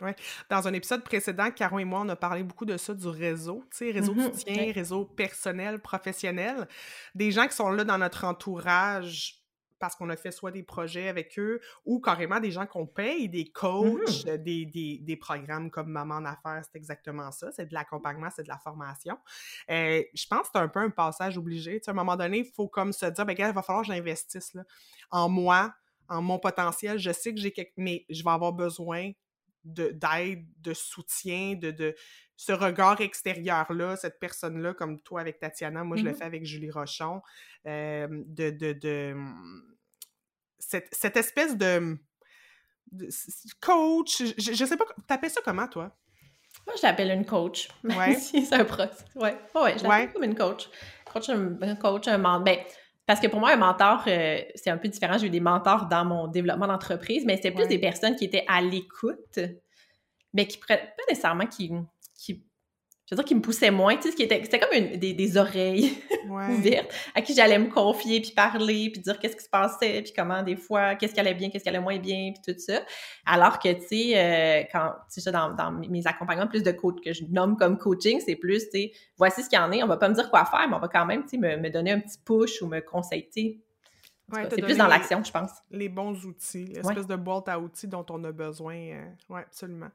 Ouais. 0.00 0.16
Dans 0.50 0.66
un 0.66 0.72
épisode 0.72 1.04
précédent, 1.04 1.52
Caro 1.52 1.78
et 1.78 1.84
moi, 1.84 2.00
on 2.00 2.08
a 2.08 2.16
parlé 2.16 2.42
beaucoup 2.42 2.64
de 2.64 2.76
ça, 2.76 2.92
du 2.92 3.06
réseau, 3.06 3.64
tu 3.70 3.76
sais, 3.76 3.90
réseau 3.92 4.14
de 4.14 4.20
mm-hmm. 4.20 4.32
soutien, 4.32 4.72
réseau 4.72 5.04
personnel, 5.04 5.78
professionnel. 5.80 6.66
Des 7.14 7.30
gens 7.30 7.46
qui 7.46 7.54
sont 7.54 7.70
là 7.70 7.84
dans 7.84 7.98
notre 7.98 8.24
entourage 8.24 9.42
parce 9.82 9.96
qu'on 9.96 10.10
a 10.10 10.16
fait 10.16 10.30
soit 10.30 10.52
des 10.52 10.62
projets 10.62 11.08
avec 11.08 11.36
eux 11.40 11.60
ou 11.84 11.98
carrément 11.98 12.38
des 12.38 12.52
gens 12.52 12.66
qu'on 12.66 12.86
paye, 12.86 13.28
des 13.28 13.50
coachs, 13.50 14.24
mmh. 14.24 14.36
des, 14.36 15.00
des, 15.02 15.16
programmes 15.16 15.72
comme 15.72 15.88
Maman 15.90 16.18
en 16.18 16.24
affaires, 16.24 16.62
c'est 16.62 16.78
exactement 16.78 17.32
ça. 17.32 17.50
C'est 17.50 17.66
de 17.66 17.74
l'accompagnement, 17.74 18.28
c'est 18.30 18.44
de 18.44 18.48
la 18.48 18.58
formation. 18.58 19.18
Euh, 19.70 20.00
je 20.14 20.26
pense 20.28 20.42
que 20.42 20.48
c'est 20.52 20.60
un 20.60 20.68
peu 20.68 20.78
un 20.78 20.90
passage 20.90 21.36
obligé. 21.36 21.80
Tu 21.80 21.86
sais, 21.86 21.90
à 21.90 21.94
un 21.94 21.96
moment 21.96 22.14
donné, 22.14 22.38
il 22.38 22.52
faut 22.54 22.68
comme 22.68 22.92
se 22.92 23.06
dire, 23.06 23.26
ben, 23.26 23.34
il 23.36 23.44
va 23.44 23.60
falloir 23.60 23.84
que 23.84 23.92
j'investisse 23.92 24.56
en 25.10 25.28
moi, 25.28 25.74
en 26.08 26.22
mon 26.22 26.38
potentiel. 26.38 26.98
Je 26.98 27.12
sais 27.12 27.34
que 27.34 27.40
j'ai 27.40 27.52
quelque... 27.52 27.72
mais 27.76 28.04
je 28.08 28.22
vais 28.22 28.30
avoir 28.30 28.52
besoin 28.52 29.12
d'aide, 29.64 30.44
de, 30.58 30.74
soutien, 30.74 31.54
de, 31.54 31.70
de 31.70 31.94
ce 32.36 32.52
regard 32.52 33.00
extérieur-là, 33.00 33.96
cette 33.96 34.18
personne-là, 34.18 34.74
comme 34.74 35.00
toi 35.00 35.20
avec 35.20 35.38
Tatiana, 35.38 35.84
moi 35.84 35.96
je 35.96 36.02
le 36.02 36.10
mmh 36.10 36.14
fais 36.14 36.24
avec 36.24 36.44
Julie 36.44 36.70
Rochon, 36.70 37.22
euh, 37.66 38.08
de, 38.10 38.50
de, 38.50 39.16
cette, 40.58 41.16
espèce 41.16 41.56
de, 41.56 41.96
coach, 43.60 44.22
je, 44.36 44.52
je 44.52 44.64
sais 44.64 44.76
pas, 44.76 44.86
t'appelles 45.06 45.30
ça 45.30 45.40
comment, 45.44 45.68
toi? 45.68 45.96
Moi, 46.66 46.76
je 46.76 46.82
l'appelle 46.82 47.10
une 47.10 47.24
coach. 47.24 47.68
Ouais. 47.84 48.14
c'est 48.14 48.52
un 48.52 48.64
prof. 48.64 49.04
Ouais. 49.14 49.36
ouais, 49.54 49.78
je 49.78 49.84
l'appelle 49.84 50.12
comme 50.12 50.24
une 50.24 50.34
coach. 50.34 50.68
Coach, 51.04 51.28
un, 51.28 51.76
coach, 51.76 52.08
un. 52.08 52.18
Ben, 52.18 52.58
parce 53.06 53.20
que 53.20 53.26
pour 53.26 53.40
moi, 53.40 53.52
un 53.52 53.56
mentor, 53.56 54.04
euh, 54.06 54.40
c'est 54.54 54.70
un 54.70 54.78
peu 54.78 54.88
différent. 54.88 55.18
J'ai 55.18 55.26
eu 55.26 55.30
des 55.30 55.40
mentors 55.40 55.86
dans 55.86 56.04
mon 56.04 56.28
développement 56.28 56.66
d'entreprise, 56.66 57.24
mais 57.26 57.36
c'était 57.36 57.50
plus 57.50 57.66
des 57.66 57.78
personnes 57.78 58.14
qui 58.14 58.24
étaient 58.24 58.44
à 58.48 58.60
l'écoute, 58.60 59.40
mais 60.32 60.46
qui 60.46 60.58
pas 60.58 60.78
nécessairement 61.08 61.46
qui, 61.46 61.72
qui 62.14 62.44
je 63.12 63.16
veux 63.16 63.22
dire, 63.22 63.28
qui 63.28 63.34
me 63.34 63.42
poussait 63.42 63.70
moins, 63.70 63.94
tu 63.96 64.08
sais, 64.08 64.14
qui 64.14 64.22
était, 64.22 64.40
c'était 64.42 64.58
comme 64.58 64.72
une, 64.72 64.96
des, 64.96 65.12
des, 65.12 65.36
oreilles 65.36 65.98
ouvertes 66.24 66.90
à 67.14 67.20
qui 67.20 67.34
j'allais 67.34 67.58
me 67.58 67.68
confier, 67.68 68.22
puis 68.22 68.30
parler, 68.30 68.88
puis 68.90 69.02
dire 69.02 69.18
qu'est-ce 69.18 69.36
qui 69.36 69.44
se 69.44 69.50
passait, 69.50 70.00
puis 70.00 70.14
comment 70.16 70.42
des 70.42 70.56
fois, 70.56 70.94
qu'est-ce 70.94 71.12
qui 71.12 71.20
allait 71.20 71.34
bien, 71.34 71.50
qu'est-ce 71.50 71.62
qui 71.62 71.68
allait 71.68 71.78
moins 71.78 71.98
bien, 71.98 72.32
puis 72.32 72.54
tout 72.54 72.58
ça. 72.58 72.80
Alors 73.26 73.58
que, 73.58 73.70
tu 73.70 73.86
sais, 73.86 74.12
euh, 74.16 74.62
quand, 74.72 74.94
tu 75.12 75.20
sais, 75.20 75.30
dans, 75.30 75.50
dans 75.50 75.72
mes 75.72 76.06
accompagnements, 76.06 76.46
plus 76.46 76.62
de 76.62 76.72
coach 76.72 77.02
que 77.04 77.12
je 77.12 77.24
nomme 77.28 77.58
comme 77.58 77.76
coaching, 77.76 78.18
c'est 78.24 78.36
plus, 78.36 78.64
tu 78.64 78.70
sais, 78.70 78.92
voici 79.18 79.42
ce 79.42 79.50
qu'il 79.50 79.58
y 79.58 79.62
en 79.62 79.70
est, 79.72 79.82
on 79.82 79.88
va 79.88 79.98
pas 79.98 80.08
me 80.08 80.14
dire 80.14 80.30
quoi 80.30 80.46
faire, 80.46 80.66
mais 80.66 80.76
on 80.76 80.80
va 80.80 80.88
quand 80.88 81.04
même, 81.04 81.24
tu 81.24 81.30
sais, 81.30 81.36
me, 81.36 81.58
me 81.58 81.68
donner 81.68 81.92
un 81.92 82.00
petit 82.00 82.18
push 82.24 82.62
ou 82.62 82.66
me 82.66 82.80
conseiller, 82.80 83.60
c'est 84.50 84.62
plus 84.62 84.76
dans 84.76 84.86
l'action, 84.86 85.22
je 85.22 85.30
pense. 85.30 85.50
Les 85.70 85.88
bons 85.88 86.24
outils, 86.24 86.66
l'espèce 86.66 87.06
de 87.06 87.16
boîte 87.16 87.48
à 87.48 87.58
outils 87.58 87.88
dont 87.88 88.04
on 88.10 88.22
a 88.24 88.32
besoin. 88.32 88.76
Euh, 88.76 89.04
oui, 89.28 89.40
absolument. 89.40 89.90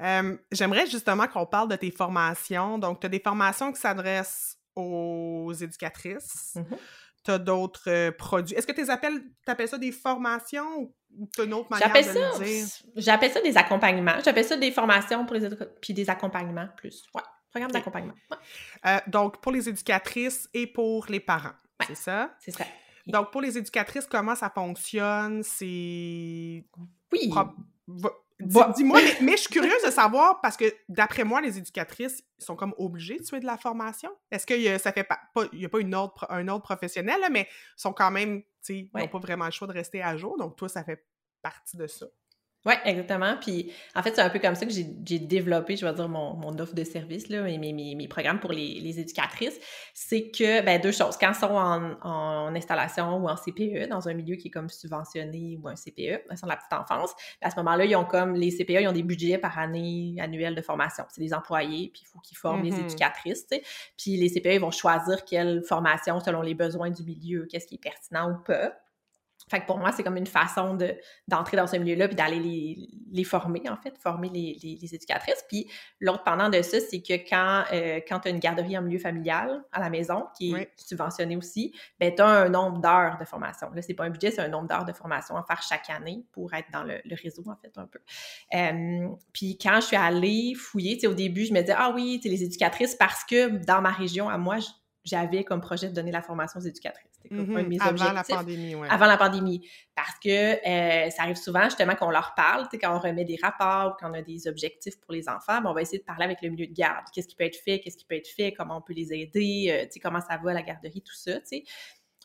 Euh, 0.00 0.36
j'aimerais 0.50 0.86
justement 0.86 1.26
qu'on 1.26 1.46
parle 1.46 1.68
de 1.68 1.76
tes 1.76 1.90
formations. 1.90 2.78
Donc, 2.78 3.00
tu 3.00 3.06
as 3.06 3.08
des 3.08 3.20
formations 3.20 3.72
qui 3.72 3.80
s'adressent 3.80 4.58
aux 4.74 5.52
éducatrices. 5.52 6.56
Mm-hmm. 6.56 6.78
Tu 7.24 7.30
as 7.30 7.38
d'autres 7.38 7.88
euh, 7.88 8.10
produits. 8.10 8.56
Est-ce 8.56 8.66
que 8.66 8.72
tu 8.72 8.88
appelles, 8.90 9.22
appelles 9.46 9.68
ça 9.68 9.78
des 9.78 9.92
formations 9.92 10.90
ou 11.16 11.28
tu 11.32 11.42
as 11.42 11.44
une 11.44 11.54
autre 11.54 11.70
manière 11.70 11.92
de 11.92 12.02
ça, 12.02 12.38
le 12.38 12.44
dire? 12.44 12.66
J'appelle 12.96 13.30
ça 13.30 13.40
des 13.40 13.56
accompagnements. 13.56 14.18
J'appelle 14.24 14.44
ça 14.44 14.56
des 14.56 14.72
formations 14.72 15.24
pour 15.24 15.36
les 15.36 15.48
puis 15.80 15.94
des 15.94 16.10
accompagnements 16.10 16.68
plus. 16.76 17.04
Ouais, 17.14 17.22
programme 17.50 17.70
d'accompagnement. 17.70 18.14
donc, 19.06 19.40
pour 19.40 19.52
les 19.52 19.68
éducatrices 19.68 20.48
et 20.52 20.66
pour 20.66 21.06
les 21.08 21.20
parents, 21.20 21.54
c'est 21.86 21.94
ça? 21.94 22.34
C'est 22.40 22.50
ça. 22.50 22.64
Donc, 23.06 23.30
pour 23.30 23.40
les 23.40 23.58
éducatrices, 23.58 24.06
comment 24.06 24.34
ça 24.34 24.50
fonctionne? 24.50 25.42
C'est. 25.42 26.64
Oui. 27.12 27.32
Dis-moi, 28.40 29.00
mais, 29.22 29.32
je 29.32 29.42
suis 29.42 29.50
curieuse 29.50 29.82
de 29.84 29.90
savoir 29.90 30.40
parce 30.40 30.56
que 30.56 30.64
d'après 30.88 31.24
moi, 31.24 31.40
les 31.40 31.58
éducatrices 31.58 32.24
sont 32.38 32.56
comme 32.56 32.74
obligées 32.78 33.18
de 33.18 33.24
suivre 33.24 33.42
de 33.42 33.46
la 33.46 33.56
formation. 33.56 34.10
Est-ce 34.30 34.46
que 34.46 34.78
ça 34.78 34.92
fait 34.92 35.04
pas, 35.04 35.18
il 35.52 35.60
n'y 35.60 35.64
a 35.64 35.68
pas 35.68 35.80
une 35.80 35.94
un 35.94 36.48
autre 36.48 36.62
professionnel, 36.62 37.20
mais 37.30 37.48
sont 37.76 37.92
quand 37.92 38.10
même, 38.10 38.42
tu 38.42 38.48
sais, 38.62 38.90
n'ont 38.94 39.08
pas 39.08 39.18
vraiment 39.18 39.44
le 39.44 39.50
choix 39.50 39.68
de 39.68 39.72
rester 39.72 40.02
à 40.02 40.16
jour. 40.16 40.36
Donc, 40.38 40.56
toi, 40.56 40.68
ça 40.68 40.82
fait 40.82 41.06
partie 41.42 41.76
de 41.76 41.86
ça. 41.86 42.06
Oui, 42.64 42.74
exactement. 42.84 43.34
Puis 43.40 43.72
en 43.96 44.02
fait, 44.02 44.14
c'est 44.14 44.20
un 44.20 44.30
peu 44.30 44.38
comme 44.38 44.54
ça 44.54 44.64
que 44.64 44.72
j'ai 44.72 45.18
développé, 45.18 45.76
je 45.76 45.84
vais 45.84 45.92
dire, 45.92 46.08
mon, 46.08 46.34
mon 46.34 46.56
offre 46.60 46.74
de 46.74 46.84
service, 46.84 47.28
là, 47.28 47.42
mes, 47.42 47.58
mes, 47.58 47.94
mes 47.96 48.08
programmes 48.08 48.38
pour 48.38 48.52
les, 48.52 48.78
les 48.80 49.00
éducatrices. 49.00 49.58
C'est 49.94 50.30
que, 50.30 50.64
ben, 50.64 50.80
deux 50.80 50.92
choses. 50.92 51.16
Quand 51.16 51.30
elles 51.30 51.34
sont 51.34 51.46
en, 51.46 51.96
en, 52.02 52.54
installation 52.54 53.16
ou 53.16 53.28
en 53.28 53.34
CPE, 53.34 53.88
dans 53.88 54.08
un 54.08 54.14
milieu 54.14 54.36
qui 54.36 54.48
est 54.48 54.50
comme 54.52 54.68
subventionné 54.68 55.58
ou 55.60 55.66
un 55.66 55.74
CPE, 55.74 56.22
elles 56.30 56.38
sont 56.38 56.46
de 56.46 56.52
la 56.52 56.56
petite 56.56 56.72
enfance, 56.72 57.10
ben, 57.40 57.48
à 57.48 57.50
ce 57.50 57.56
moment-là, 57.56 57.84
ils 57.84 57.96
ont 57.96 58.04
comme, 58.04 58.34
les 58.34 58.56
CPE, 58.56 58.82
ils 58.82 58.88
ont 58.88 58.92
des 58.92 59.02
budgets 59.02 59.38
par 59.38 59.58
année 59.58 60.14
annuelle 60.20 60.54
de 60.54 60.62
formation. 60.62 61.04
C'est 61.08 61.20
des 61.20 61.34
employés, 61.34 61.90
puis 61.92 62.02
il 62.04 62.08
faut 62.08 62.20
qu'ils 62.20 62.38
forment 62.38 62.62
les 62.62 62.70
mm-hmm. 62.70 62.84
éducatrices, 62.84 63.46
tu 63.48 63.56
sais. 63.56 63.62
Puis 63.98 64.16
les 64.16 64.30
CPE, 64.30 64.54
ils 64.54 64.60
vont 64.60 64.70
choisir 64.70 65.24
quelle 65.24 65.64
formation 65.64 66.20
selon 66.20 66.42
les 66.42 66.54
besoins 66.54 66.90
du 66.90 67.02
milieu, 67.02 67.46
qu'est-ce 67.50 67.66
qui 67.66 67.74
est 67.74 67.82
pertinent 67.82 68.30
ou 68.30 68.36
pas. 68.44 68.72
Fait 69.50 69.60
que 69.60 69.66
pour 69.66 69.78
moi, 69.78 69.92
c'est 69.92 70.02
comme 70.02 70.16
une 70.16 70.26
façon 70.26 70.74
de, 70.74 70.94
d'entrer 71.28 71.56
dans 71.56 71.66
ce 71.66 71.76
milieu-là 71.76 72.08
puis 72.08 72.16
d'aller 72.16 72.38
les, 72.38 72.88
les, 73.10 73.24
former, 73.24 73.62
en 73.68 73.76
fait, 73.76 73.96
former 73.98 74.28
les, 74.28 74.58
les, 74.62 74.94
éducatrices. 74.94 75.44
Puis 75.48 75.68
l'autre 76.00 76.22
pendant 76.24 76.48
de 76.48 76.60
ça, 76.62 76.78
c'est 76.80 77.02
que 77.02 77.14
quand, 77.28 77.64
euh, 77.72 78.00
quand 78.06 78.20
tu 78.20 78.28
as 78.28 78.30
une 78.30 78.38
garderie 78.38 78.76
en 78.76 78.82
milieu 78.82 78.98
familial 78.98 79.62
à 79.72 79.80
la 79.80 79.90
maison, 79.90 80.26
qui 80.36 80.54
est 80.54 80.70
subventionnée 80.76 81.36
aussi, 81.36 81.74
ben 81.98 82.14
tu 82.14 82.22
as 82.22 82.26
un 82.26 82.48
nombre 82.48 82.80
d'heures 82.80 83.18
de 83.18 83.24
formation. 83.24 83.70
Là, 83.74 83.82
c'est 83.82 83.94
pas 83.94 84.04
un 84.04 84.10
budget, 84.10 84.30
c'est 84.30 84.42
un 84.42 84.48
nombre 84.48 84.68
d'heures 84.68 84.84
de 84.84 84.92
formation 84.92 85.36
à 85.36 85.44
faire 85.44 85.62
chaque 85.62 85.90
année 85.90 86.24
pour 86.32 86.52
être 86.54 86.70
dans 86.72 86.84
le, 86.84 87.00
réseau, 87.22 87.44
en 87.46 87.56
fait, 87.56 87.72
un 87.76 87.86
peu. 87.86 88.00
Euh, 88.54 89.08
puis 89.32 89.58
quand 89.58 89.76
je 89.80 89.86
suis 89.86 89.96
allée 89.96 90.54
fouiller, 90.54 90.94
tu 90.94 91.00
sais, 91.00 91.06
au 91.06 91.14
début, 91.14 91.44
je 91.44 91.52
me 91.52 91.60
disais, 91.60 91.74
ah 91.76 91.92
oui, 91.94 92.20
tu 92.22 92.28
les 92.28 92.42
éducatrices, 92.42 92.94
parce 92.94 93.24
que 93.24 93.48
dans 93.64 93.80
ma 93.80 93.90
région, 93.90 94.28
à 94.28 94.38
moi, 94.38 94.58
j'avais 95.04 95.44
comme 95.44 95.60
projet 95.60 95.88
de 95.88 95.94
donner 95.94 96.12
la 96.12 96.22
formation 96.22 96.60
aux 96.60 96.62
éducatrices. 96.62 97.10
C'était 97.22 97.36
comme 97.36 97.56
un 97.56 97.62
de 97.62 97.68
mes 97.68 97.76
mm-hmm. 97.76 98.00
Avant 98.00 98.12
la 98.12 98.24
pandémie, 98.24 98.74
oui. 98.74 98.88
Avant 98.90 99.06
la 99.06 99.16
pandémie. 99.16 99.68
Parce 99.94 100.18
que 100.22 100.28
euh, 100.28 101.10
ça 101.10 101.22
arrive 101.22 101.36
souvent, 101.36 101.64
justement, 101.64 101.94
qu'on 101.94 102.10
leur 102.10 102.34
parle, 102.34 102.68
quand 102.80 102.94
on 102.94 102.98
remet 102.98 103.24
des 103.24 103.38
rapports 103.42 103.92
ou 103.92 103.96
quand 104.00 104.10
on 104.10 104.14
a 104.14 104.22
des 104.22 104.46
objectifs 104.46 105.00
pour 105.00 105.12
les 105.12 105.28
enfants, 105.28 105.60
ben, 105.60 105.70
on 105.70 105.74
va 105.74 105.82
essayer 105.82 105.98
de 105.98 106.04
parler 106.04 106.24
avec 106.24 106.40
le 106.42 106.50
milieu 106.50 106.66
de 106.66 106.72
garde. 106.72 107.04
Qu'est-ce 107.14 107.28
qui 107.28 107.36
peut 107.36 107.44
être 107.44 107.56
fait, 107.56 107.80
qu'est-ce 107.80 107.96
qui 107.96 108.04
peut 108.04 108.16
être 108.16 108.28
fait, 108.28 108.52
comment 108.52 108.78
on 108.78 108.80
peut 108.80 108.94
les 108.94 109.12
aider, 109.12 109.66
euh, 109.70 109.86
sais, 109.90 110.00
comment 110.00 110.20
ça 110.20 110.38
va 110.42 110.50
à 110.50 110.54
la 110.54 110.62
garderie, 110.62 111.02
tout 111.02 111.14
ça, 111.14 111.34
tu 111.40 111.46
sais. 111.46 111.64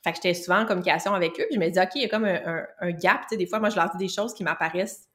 Fait 0.03 0.11
que 0.11 0.17
j'étais 0.17 0.35
souvent 0.35 0.59
en 0.59 0.65
communication 0.65 1.13
avec 1.13 1.31
eux, 1.39 1.45
puis 1.49 1.55
je 1.55 1.59
me 1.59 1.67
disais, 1.67 1.81
OK, 1.81 1.89
il 1.95 2.03
y 2.03 2.05
a 2.05 2.09
comme 2.09 2.25
un, 2.25 2.39
un, 2.45 2.65
un 2.79 2.91
gap, 2.91 3.21
tu 3.21 3.29
sais, 3.29 3.37
des 3.37 3.47
fois, 3.47 3.59
moi, 3.59 3.69
je 3.69 3.75
leur 3.75 3.89
dis 3.89 3.97
des 3.97 4.13
choses 4.13 4.33
qui 4.33 4.43
m'apparaissent 4.43 5.07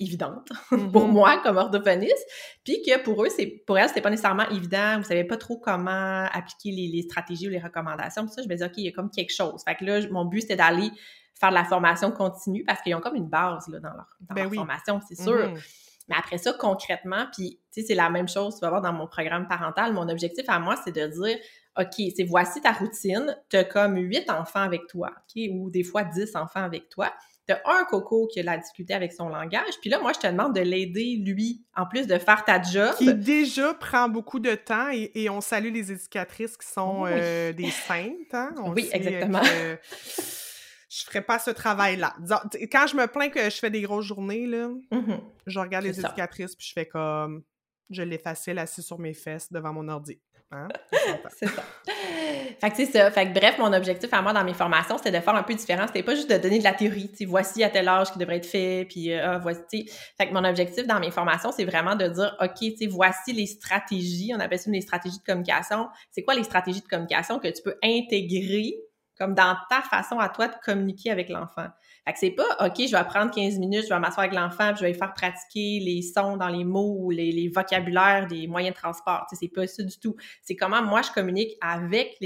évidente 0.00 0.48
pour 0.68 0.78
mm-hmm. 0.78 1.06
moi 1.06 1.40
comme 1.42 1.56
orthophoniste, 1.56 2.26
puis 2.64 2.82
que 2.82 3.02
pour 3.02 3.24
eux, 3.24 3.28
c'est 3.28 3.46
pour 3.66 3.78
elles, 3.78 3.88
c'était 3.88 4.00
pas 4.00 4.10
nécessairement 4.10 4.48
évident, 4.50 4.98
vous 4.98 5.04
savez 5.04 5.24
pas 5.24 5.36
trop 5.36 5.58
comment 5.58 6.26
appliquer 6.32 6.70
les, 6.70 7.02
stratégies 7.02 7.46
ou 7.46 7.50
les 7.50 7.60
recommandations. 7.60 8.24
Puis 8.24 8.34
ça, 8.34 8.42
je 8.42 8.48
me 8.48 8.54
disais, 8.54 8.66
OK, 8.66 8.72
il 8.76 8.84
y 8.84 8.88
a 8.88 8.92
comme 8.92 9.10
quelque 9.10 9.32
chose. 9.32 9.62
Fait 9.64 9.74
que 9.76 9.84
là, 9.84 10.00
mon 10.10 10.24
but, 10.24 10.42
c'était 10.42 10.56
d'aller 10.56 10.90
faire 11.38 11.50
de 11.50 11.54
la 11.54 11.64
formation 11.64 12.10
continue 12.10 12.64
parce 12.64 12.80
qu'ils 12.82 12.94
ont 12.94 13.00
comme 13.00 13.16
une 13.16 13.28
base 13.28 13.68
là, 13.68 13.80
dans 13.80 13.92
leur, 13.92 14.16
ben 14.30 14.52
formation, 14.52 15.00
c'est 15.08 15.20
sûr. 15.20 15.48
Mm-hmm. 15.48 15.80
Mais 16.08 16.16
après 16.18 16.38
ça, 16.38 16.52
concrètement, 16.52 17.26
puis 17.32 17.60
tu 17.72 17.80
sais, 17.80 17.86
c'est 17.88 17.94
la 17.94 18.10
même 18.10 18.28
chose, 18.28 18.56
tu 18.56 18.60
vas 18.60 18.68
voir 18.68 18.82
dans 18.82 18.92
mon 18.92 19.06
programme 19.06 19.48
parental, 19.48 19.92
mon 19.92 20.08
objectif 20.08 20.44
à 20.48 20.58
moi, 20.58 20.76
c'est 20.84 20.94
de 20.94 21.06
dire, 21.06 21.38
OK, 21.78 22.12
c'est 22.14 22.24
voici 22.24 22.60
ta 22.60 22.72
routine, 22.72 23.36
tu 23.48 23.56
as 23.56 23.64
comme 23.64 23.96
huit 23.96 24.28
enfants 24.30 24.60
avec 24.60 24.86
toi, 24.86 25.10
OK, 25.10 25.42
ou 25.52 25.70
des 25.70 25.82
fois 25.82 26.04
dix 26.04 26.36
enfants 26.36 26.62
avec 26.62 26.88
toi 26.88 27.12
T'as 27.46 27.60
un 27.66 27.84
coco 27.84 28.26
qui 28.26 28.40
a 28.40 28.42
la 28.42 28.56
difficulté 28.56 28.94
avec 28.94 29.12
son 29.12 29.28
langage, 29.28 29.74
puis 29.80 29.90
là, 29.90 29.98
moi, 29.98 30.12
je 30.14 30.20
te 30.20 30.26
demande 30.26 30.54
de 30.54 30.60
l'aider, 30.60 31.22
lui, 31.24 31.64
en 31.76 31.86
plus 31.86 32.06
de 32.06 32.18
faire 32.18 32.44
ta 32.44 32.62
job. 32.62 32.94
Qui 32.96 33.12
déjà 33.14 33.74
prend 33.74 34.08
beaucoup 34.08 34.40
de 34.40 34.54
temps, 34.54 34.88
et, 34.90 35.28
on 35.28 35.40
salue 35.40 35.72
les 35.72 35.92
éducatrices 35.92 36.56
qui 36.56 36.66
sont 36.66 37.04
euh, 37.06 37.52
des 37.52 37.70
saintes. 37.70 38.32
Hein? 38.32 38.54
oui, 38.74 38.88
exactement. 38.92 39.42
je 39.42 41.04
ferais 41.04 41.22
pas 41.22 41.38
ce 41.38 41.50
travail-là. 41.50 42.14
Quand 42.72 42.86
je 42.86 42.96
me 42.96 43.06
plains 43.06 43.28
que 43.28 43.44
je 43.44 43.56
fais 43.56 43.70
des 43.70 43.82
grosses 43.82 44.06
journées, 44.06 44.46
là, 44.46 44.68
mm-hmm. 44.92 45.20
je 45.46 45.58
regarde 45.58 45.84
les 45.84 45.98
éducatrices, 45.98 46.56
puis 46.56 46.66
je 46.66 46.72
fais 46.72 46.86
comme... 46.86 47.42
Je 47.90 48.02
l'ai 48.02 48.16
facile 48.16 48.58
assis 48.58 48.82
sur 48.82 48.98
mes 48.98 49.12
fesses 49.12 49.52
devant 49.52 49.74
mon 49.74 49.88
ordi. 49.88 50.18
Hein? 50.54 50.68
c'est 51.36 51.48
ça. 51.48 51.62
Fait 52.60 52.70
que 52.70 52.76
c'est 52.76 52.86
ça. 52.86 53.10
Fait 53.10 53.26
que 53.26 53.34
bref, 53.34 53.58
mon 53.58 53.72
objectif 53.72 54.12
à 54.12 54.22
moi 54.22 54.32
dans 54.32 54.44
mes 54.44 54.54
formations, 54.54 54.98
c'était 54.98 55.10
de 55.10 55.22
faire 55.22 55.34
un 55.34 55.42
peu 55.42 55.54
différent. 55.54 55.86
C'était 55.86 56.02
pas 56.02 56.14
juste 56.14 56.30
de 56.30 56.38
donner 56.38 56.58
de 56.58 56.64
la 56.64 56.72
théorie, 56.72 57.10
tu 57.10 57.24
voici 57.24 57.64
à 57.64 57.70
tel 57.70 57.88
âge 57.88 58.12
qui 58.12 58.18
devrait 58.18 58.36
être 58.36 58.46
fait, 58.46 58.86
puis 58.88 59.12
euh, 59.12 59.34
ah, 59.34 59.38
voici, 59.38 59.90
Fait 60.16 60.28
que 60.28 60.32
mon 60.32 60.44
objectif 60.44 60.86
dans 60.86 61.00
mes 61.00 61.10
formations, 61.10 61.50
c'est 61.50 61.64
vraiment 61.64 61.96
de 61.96 62.06
dire, 62.06 62.36
OK, 62.40 62.74
tu 62.78 62.86
voici 62.86 63.32
les 63.32 63.46
stratégies, 63.46 64.32
on 64.34 64.40
appelle 64.40 64.58
ça 64.58 64.70
les 64.70 64.80
stratégies 64.80 65.18
de 65.18 65.24
communication. 65.24 65.88
C'est 66.10 66.22
quoi 66.22 66.34
les 66.34 66.44
stratégies 66.44 66.82
de 66.82 66.88
communication 66.88 67.38
que 67.38 67.48
tu 67.48 67.62
peux 67.62 67.76
intégrer 67.82 68.74
comme 69.18 69.34
dans 69.34 69.56
ta 69.70 69.80
façon 69.82 70.18
à 70.18 70.28
toi 70.28 70.48
de 70.48 70.54
communiquer 70.64 71.10
avec 71.10 71.28
l'enfant? 71.28 71.66
Fait 72.06 72.12
que 72.12 72.18
c'est 72.18 72.30
pas, 72.32 72.66
OK, 72.66 72.74
je 72.86 72.94
vais 72.94 73.04
prendre 73.04 73.30
15 73.30 73.58
minutes, 73.58 73.84
je 73.84 73.88
vais 73.88 73.98
m'asseoir 73.98 74.26
avec 74.26 74.34
l'enfant, 74.34 74.68
puis 74.68 74.76
je 74.78 74.82
vais 74.82 74.92
lui 74.92 74.98
faire 74.98 75.14
pratiquer 75.14 75.80
les 75.80 76.02
sons 76.02 76.36
dans 76.36 76.48
les 76.48 76.64
mots 76.64 76.96
ou 76.98 77.10
les, 77.10 77.32
les 77.32 77.48
vocabulaires 77.48 78.26
des 78.26 78.46
moyens 78.46 78.74
de 78.74 78.80
transport. 78.80 79.24
Tu 79.28 79.36
sais, 79.36 79.46
c'est 79.46 79.54
pas 79.54 79.66
ça 79.66 79.82
du 79.82 79.98
tout. 79.98 80.14
C'est 80.42 80.54
comment 80.54 80.82
moi 80.82 81.00
je 81.02 81.10
communique 81.10 81.52
avec 81.60 82.18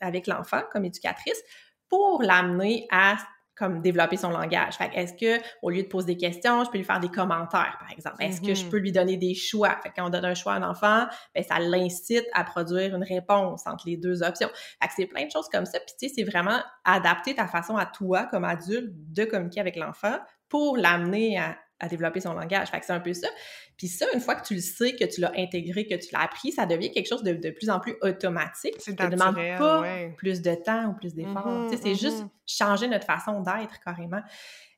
avec 0.00 0.26
l'enfant 0.26 0.62
comme 0.70 0.84
éducatrice 0.84 1.42
pour 1.88 2.22
l'amener 2.22 2.86
à 2.90 3.16
comme 3.56 3.80
développer 3.80 4.16
son 4.16 4.30
langage. 4.30 4.74
Fait 4.74 4.90
est-ce 4.94 5.14
que 5.14 5.42
au 5.62 5.70
lieu 5.70 5.82
de 5.82 5.88
poser 5.88 6.14
des 6.14 6.16
questions, 6.16 6.64
je 6.64 6.70
peux 6.70 6.78
lui 6.78 6.84
faire 6.84 7.00
des 7.00 7.08
commentaires, 7.08 7.76
par 7.78 7.90
exemple? 7.90 8.16
Est-ce 8.20 8.40
que 8.40 8.54
je 8.54 8.64
mm-hmm. 8.64 8.70
peux 8.70 8.78
lui 8.78 8.92
donner 8.92 9.16
des 9.16 9.34
choix? 9.34 9.76
Fait 9.82 9.92
quand 9.94 10.06
on 10.06 10.10
donne 10.10 10.24
un 10.24 10.34
choix 10.34 10.54
à 10.54 10.56
un 10.56 10.68
enfant, 10.68 11.06
ben, 11.34 11.44
ça 11.44 11.58
l'incite 11.58 12.26
à 12.32 12.44
produire 12.44 12.94
une 12.94 13.04
réponse 13.04 13.66
entre 13.66 13.84
les 13.86 13.96
deux 13.96 14.22
options. 14.22 14.48
Fait 14.80 14.88
que 14.88 14.94
c'est 14.96 15.06
plein 15.06 15.26
de 15.26 15.30
choses 15.30 15.48
comme 15.48 15.66
ça. 15.66 15.78
Puis 15.80 15.94
tu 15.98 16.08
sais, 16.08 16.14
c'est 16.16 16.24
vraiment 16.24 16.60
adapter 16.84 17.34
ta 17.34 17.46
façon 17.46 17.76
à 17.76 17.86
toi, 17.86 18.24
comme 18.24 18.44
adulte, 18.44 18.90
de 18.92 19.24
communiquer 19.24 19.60
avec 19.60 19.76
l'enfant 19.76 20.18
pour 20.48 20.76
l'amener 20.76 21.38
à, 21.38 21.56
à 21.84 21.88
développer 21.88 22.20
son 22.20 22.34
langage. 22.34 22.68
Fait 22.68 22.80
que 22.80 22.86
c'est 22.86 22.92
un 22.92 23.00
peu 23.00 23.14
ça. 23.14 23.28
Puis 23.76 23.88
ça, 23.88 24.06
une 24.14 24.20
fois 24.20 24.34
que 24.34 24.46
tu 24.46 24.54
le 24.54 24.60
sais, 24.60 24.94
que 24.94 25.04
tu 25.04 25.20
l'as 25.20 25.32
intégré, 25.36 25.86
que 25.86 25.94
tu 25.94 26.12
l'as 26.12 26.22
appris, 26.22 26.52
ça 26.52 26.66
devient 26.66 26.90
quelque 26.90 27.08
chose 27.08 27.22
de, 27.22 27.50
plus 27.50 27.70
en 27.70 27.80
plus 27.80 27.96
automatique. 28.02 28.74
Ça 28.78 28.92
ne 28.92 29.10
demande 29.10 29.36
pas 29.58 29.84
plus 30.16 30.42
de 30.42 30.54
temps 30.54 30.86
ou 30.86 30.94
plus 30.94 31.14
d'efforts. 31.14 31.46
Mm-hmm, 31.46 31.78
c'est 31.82 31.94
juste 31.94 32.24
mm-hmm. 32.24 32.28
changer 32.46 32.88
notre 32.88 33.06
façon 33.06 33.40
d'être 33.40 33.80
carrément. 33.84 34.22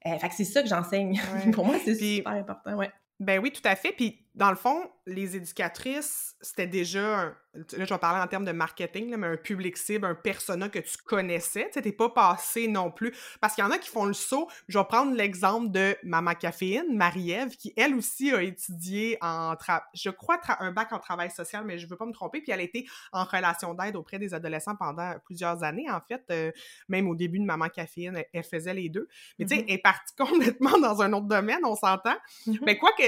Euh, 0.07 0.19
fait 0.19 0.29
que 0.29 0.35
c'est 0.35 0.45
ça 0.45 0.62
que 0.62 0.69
j'enseigne. 0.69 1.21
Pour 1.53 1.64
moi, 1.64 1.77
c'est 1.85 1.95
super 1.95 2.33
important. 2.33 2.75
Ouais. 2.75 2.90
Ben 3.19 3.40
oui, 3.40 3.51
tout 3.51 3.66
à 3.66 3.77
fait. 3.77 3.92
Puis 3.92 4.26
dans 4.37 4.51
le 4.51 4.57
fond, 4.57 4.90
les 5.07 5.35
éducatrices, 5.35 6.37
c'était 6.42 6.66
déjà, 6.66 7.20
un, 7.20 7.37
là 7.55 7.85
je 7.87 7.94
vais 7.94 7.99
parler 7.99 8.22
en 8.22 8.27
termes 8.27 8.44
de 8.44 8.53
marketing, 8.53 9.16
mais 9.16 9.27
un 9.29 9.37
public 9.38 9.79
cible, 9.79 10.05
un 10.05 10.14
persona 10.14 10.68
que 10.68 10.79
tu 10.79 10.99
connaissais. 11.07 11.70
Tu 11.72 11.81
n'es 11.81 11.92
pas 11.92 12.11
passé 12.11 12.68
non 12.68 12.90
plus. 12.90 13.16
Parce 13.40 13.55
qu'il 13.55 13.64
y 13.64 13.66
en 13.66 13.70
a 13.70 13.79
qui 13.79 13.88
font 13.88 14.05
le 14.05 14.12
saut. 14.12 14.46
Je 14.68 14.79
vais 14.79 14.85
prendre 14.85 15.14
l'exemple 15.14 15.70
de 15.70 15.96
Mama 16.03 16.35
Caféine, 16.35 16.94
Marie-Ève, 16.94 17.57
qui 17.57 17.72
elle 17.79 17.94
aussi 17.94 18.31
a 18.31 18.42
étudié 18.42 19.16
en, 19.22 19.55
je 19.94 20.11
crois, 20.11 20.38
un 20.61 20.70
bac 20.70 20.92
en 20.92 20.99
travail 20.99 21.31
social, 21.31 21.64
mais 21.64 21.79
je 21.79 21.87
ne 21.87 21.90
veux 21.90 21.96
pas 21.96 22.07
me 22.07 22.12
tromper. 22.12 22.42
Puis 22.42 22.53
elle 22.53 22.61
a 22.61 22.64
été 22.64 22.87
en 23.12 23.25
relation 23.25 23.72
d'aide 23.72 23.96
auprès 23.96 24.18
des 24.18 24.35
adolescents 24.35 24.77
pendant 24.77 25.14
plusieurs 25.25 25.62
années, 25.62 25.90
en 25.90 26.01
fait. 26.03 26.22
Euh, 26.31 26.53
même 26.90 27.09
au 27.09 27.14
début 27.14 27.38
de 27.38 27.44
Maman 27.46 27.70
Caféine, 27.70 28.22
elle 28.35 28.44
faisait 28.44 28.75
les 28.75 28.90
deux. 28.90 29.09
Mais 29.38 29.46
tu 29.46 29.55
sais, 29.55 29.62
mm-hmm. 29.62 29.66
elle 29.68 29.75
est 29.77 29.79
partie 29.79 30.14
complètement 30.18 30.79
dans 30.79 31.01
un 31.01 31.11
autre 31.14 31.27
domaine, 31.27 31.61
on 31.64 31.75
s'entend. 31.75 32.16
Mm-hmm. 32.46 32.59
Mais 32.66 32.77
quoi 32.77 32.90
que 32.99 33.05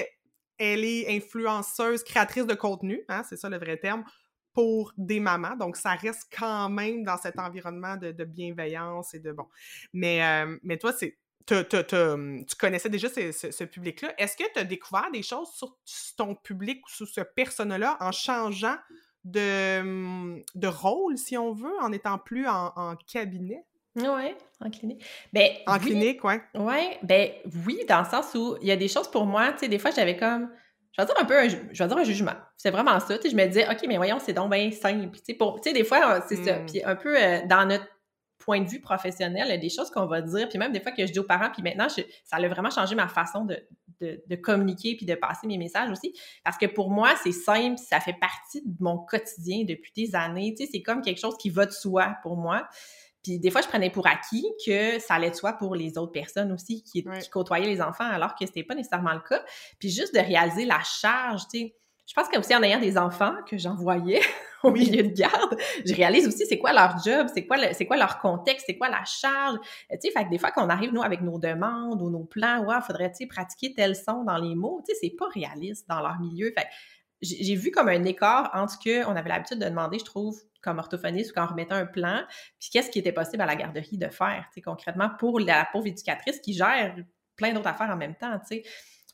elle 0.59 0.85
est 0.85 1.17
influenceuse, 1.17 2.03
créatrice 2.03 2.47
de 2.47 2.55
contenu, 2.55 3.05
hein, 3.09 3.23
c'est 3.29 3.37
ça 3.37 3.49
le 3.49 3.59
vrai 3.59 3.77
terme, 3.77 4.05
pour 4.53 4.93
des 4.97 5.21
mamans. 5.21 5.57
Donc, 5.57 5.77
ça 5.77 5.95
reste 5.95 6.25
quand 6.37 6.69
même 6.69 7.05
dans 7.05 7.17
cet 7.17 7.39
environnement 7.39 7.97
de, 7.97 8.25
bienveillance 8.25 9.15
et 9.15 9.21
de 9.21 9.33
bon. 9.33 9.47
Mais, 9.93 10.23
euh, 10.25 10.59
mais 10.63 10.79
toi, 10.79 10.93
c'est. 10.93 11.17
tu 11.47 12.57
connaissais 12.59 12.89
déjà 12.89 13.09
ce, 13.09 13.65
public-là. 13.65 14.15
Est-ce 14.19 14.37
que 14.37 14.53
tu 14.53 14.59
as 14.59 14.65
découvert 14.65 15.11
des 15.13 15.23
choses 15.23 15.49
sur 15.55 15.77
ton 16.17 16.35
public 16.35 16.85
ou 16.87 16.91
sur 16.91 17.09
ce 17.09 17.21
persona-là 17.21 17.97
en 18.01 18.11
changeant 18.11 18.77
de, 19.25 20.43
de 20.57 20.67
rôle, 20.67 21.17
si 21.19 21.37
on 21.37 21.53
veut, 21.53 21.79
en 21.81 21.93
étant 21.93 22.19
plus 22.19 22.47
en 22.49 22.97
cabinet? 23.07 23.65
Oui, 23.99 24.35
en 24.61 24.71
clinique. 24.71 25.05
Ben, 25.33 25.51
en 25.67 25.79
clinique, 25.79 26.23
oui. 26.25 26.35
Oui, 26.55 26.97
ben 27.03 27.31
oui, 27.67 27.81
dans 27.89 28.01
le 28.01 28.07
sens 28.07 28.35
où 28.35 28.57
il 28.61 28.69
y 28.69 28.73
a 28.73 28.77
des 28.77 28.89
choses 28.89 29.11
pour 29.11 29.27
moi, 29.27 29.53
tu 29.53 29.61
sais, 29.61 29.69
des 29.69 29.79
fois 29.79 29.91
j'avais 29.91 30.17
comme, 30.17 30.51
je 30.93 31.03
vais 31.03 31.07
dire 31.07 31.15
un 31.21 31.25
peu, 31.25 31.39
un, 31.39 31.49
je 31.49 31.57
vais 31.57 31.89
dire 31.89 31.97
un 31.97 32.05
jugement. 32.05 32.35
C'est 32.57 32.71
vraiment 32.71 32.99
ça, 33.01 33.17
tu 33.17 33.23
sais, 33.23 33.31
je 33.31 33.37
me 33.37 33.47
disais, 33.47 33.69
OK, 33.69 33.85
mais 33.87 33.97
voyons, 33.97 34.19
c'est 34.21 34.33
donc 34.33 34.51
bien 34.51 34.71
simple. 34.71 35.11
Tu 35.17 35.21
sais, 35.25 35.35
pour, 35.35 35.61
tu 35.61 35.69
sais, 35.69 35.75
des 35.75 35.85
fois, 35.85 36.25
c'est 36.29 36.45
ça. 36.45 36.59
Hmm. 36.59 36.67
Puis 36.67 36.83
un 36.85 36.97
peu 36.97 37.17
euh, 37.17 37.41
dans 37.47 37.67
notre 37.67 37.87
point 38.39 38.61
de 38.61 38.69
vue 38.69 38.81
professionnel, 38.81 39.45
il 39.47 39.51
y 39.51 39.55
a 39.55 39.59
des 39.59 39.69
choses 39.69 39.91
qu'on 39.91 40.07
va 40.07 40.23
dire, 40.23 40.49
puis 40.49 40.59
même 40.59 40.73
des 40.73 40.81
fois 40.81 40.93
que 40.93 41.07
je 41.07 41.13
dis 41.13 41.19
aux 41.19 41.25
parents, 41.25 41.51
puis 41.51 41.63
maintenant, 41.63 41.89
ça 41.89 42.03
a 42.37 42.49
vraiment 42.49 42.71
changé 42.71 42.95
ma 42.95 43.07
façon 43.07 43.45
de, 43.45 43.59
de, 44.01 44.23
de, 44.27 44.37
communiquer 44.37 44.97
puis 44.97 45.05
de 45.05 45.15
passer 45.15 45.47
mes 45.47 45.59
messages 45.59 45.91
aussi. 45.91 46.15
Parce 46.45 46.57
que 46.57 46.67
pour 46.67 46.91
moi, 46.91 47.15
c'est 47.23 47.33
simple, 47.33 47.77
ça 47.79 48.01
fait 48.01 48.17
partie 48.19 48.63
de 48.65 48.77
mon 48.81 48.99
quotidien 48.99 49.65
depuis 49.69 49.93
des 49.95 50.15
années. 50.15 50.55
Tu 50.57 50.65
sais, 50.65 50.71
c'est 50.73 50.83
comme 50.83 51.03
quelque 51.03 51.21
chose 51.21 51.37
qui 51.37 51.51
va 51.51 51.67
de 51.67 51.73
soi 51.73 52.17
pour 52.23 52.37
moi. 52.37 52.67
Puis 53.23 53.39
des 53.39 53.51
fois, 53.51 53.61
je 53.61 53.69
prenais 53.69 53.91
pour 53.91 54.07
acquis 54.07 54.47
que 54.67 54.99
ça 54.99 55.15
allait 55.15 55.31
de 55.31 55.35
soi 55.35 55.55
pour 55.55 55.75
les 55.75 55.99
autres 55.99 56.13
personnes 56.13 56.53
aussi 56.53 56.83
qui, 56.83 57.05
côtoyaient 57.31 57.67
les 57.67 57.81
enfants, 57.81 58.09
alors 58.09 58.35
que 58.35 58.47
c'était 58.47 58.65
pas 58.65 58.75
nécessairement 58.75 59.15
le 59.15 59.21
cas. 59.21 59.43
Puis 59.79 59.91
juste 59.91 60.15
de 60.15 60.21
réaliser 60.21 60.65
la 60.65 60.81
charge, 60.83 61.43
tu 61.53 61.59
sais. 61.59 61.75
Je 62.07 62.15
pense 62.15 62.27
qu'aussi 62.29 62.57
en 62.57 62.63
ayant 62.63 62.81
des 62.81 62.97
enfants 62.97 63.35
que 63.47 63.59
j'envoyais 63.59 64.23
au 64.63 64.71
milieu 64.71 65.03
de 65.03 65.13
garde, 65.15 65.59
je 65.85 65.95
réalise 65.95 66.27
aussi 66.27 66.47
c'est 66.47 66.57
quoi 66.57 66.73
leur 66.73 66.97
job, 67.05 67.27
c'est 67.35 67.47
quoi 67.47 67.59
c'est 67.75 67.85
quoi 67.85 67.99
leur 67.99 68.19
contexte, 68.19 68.65
c'est 68.67 68.79
quoi 68.79 68.89
la 68.89 69.05
charge. 69.05 69.59
Euh, 69.93 69.97
tu 70.01 70.09
sais, 70.09 70.11
fait 70.11 70.25
que 70.25 70.31
des 70.31 70.39
fois 70.39 70.51
qu'on 70.51 70.71
arrive 70.71 70.95
nous 70.95 71.03
avec 71.03 71.21
nos 71.21 71.39
demandes 71.39 72.01
ou 72.01 72.09
nos 72.09 72.25
plans, 72.25 72.65
ouais, 72.65 72.81
faudrait 72.81 73.13
tu 73.13 73.27
pratiquer 73.27 73.75
tel 73.75 73.95
son 73.95 74.25
dans 74.25 74.39
les 74.39 74.55
mots, 74.55 74.81
tu 74.89 74.95
sais, 74.95 75.01
c'est 75.03 75.17
pas 75.19 75.27
réaliste 75.35 75.87
dans 75.87 76.01
leur 76.01 76.19
milieu. 76.19 76.51
Fait 76.57 76.67
j'ai 77.21 77.55
vu 77.55 77.71
comme 77.71 77.89
un 77.89 78.05
écart 78.05 78.51
entre 78.55 78.73
ce 78.75 79.05
qu'on 79.05 79.17
avait 79.17 79.29
l'habitude 79.29 79.59
de 79.59 79.65
demander, 79.65 79.99
je 79.99 80.05
trouve, 80.05 80.41
comme 80.63 80.79
orthophoniste 80.79 81.31
ou 81.31 81.35
quand 81.35 81.45
on 81.45 81.49
remettait 81.49 81.75
un 81.75 81.87
plan, 81.87 82.23
puis 82.59 82.71
qu'est-ce 82.73 82.91
qui 82.91 82.99
était 82.99 83.13
possible 83.13 83.43
à 83.43 83.47
la 83.47 83.57
garderie 83.57 83.99
de 83.99 84.09
faire, 84.09 84.47
concrètement, 84.65 85.11
pour 85.19 85.41
la 85.41 85.69
pauvre 85.71 85.87
éducatrice 85.87 86.41
qui 86.41 86.53
gère 86.55 86.97
plein 87.37 87.53
d'autres 87.53 87.69
affaires 87.69 87.91
en 87.91 87.97
même 87.97 88.15
temps, 88.15 88.39
tu 88.41 88.57
sais. 88.57 88.63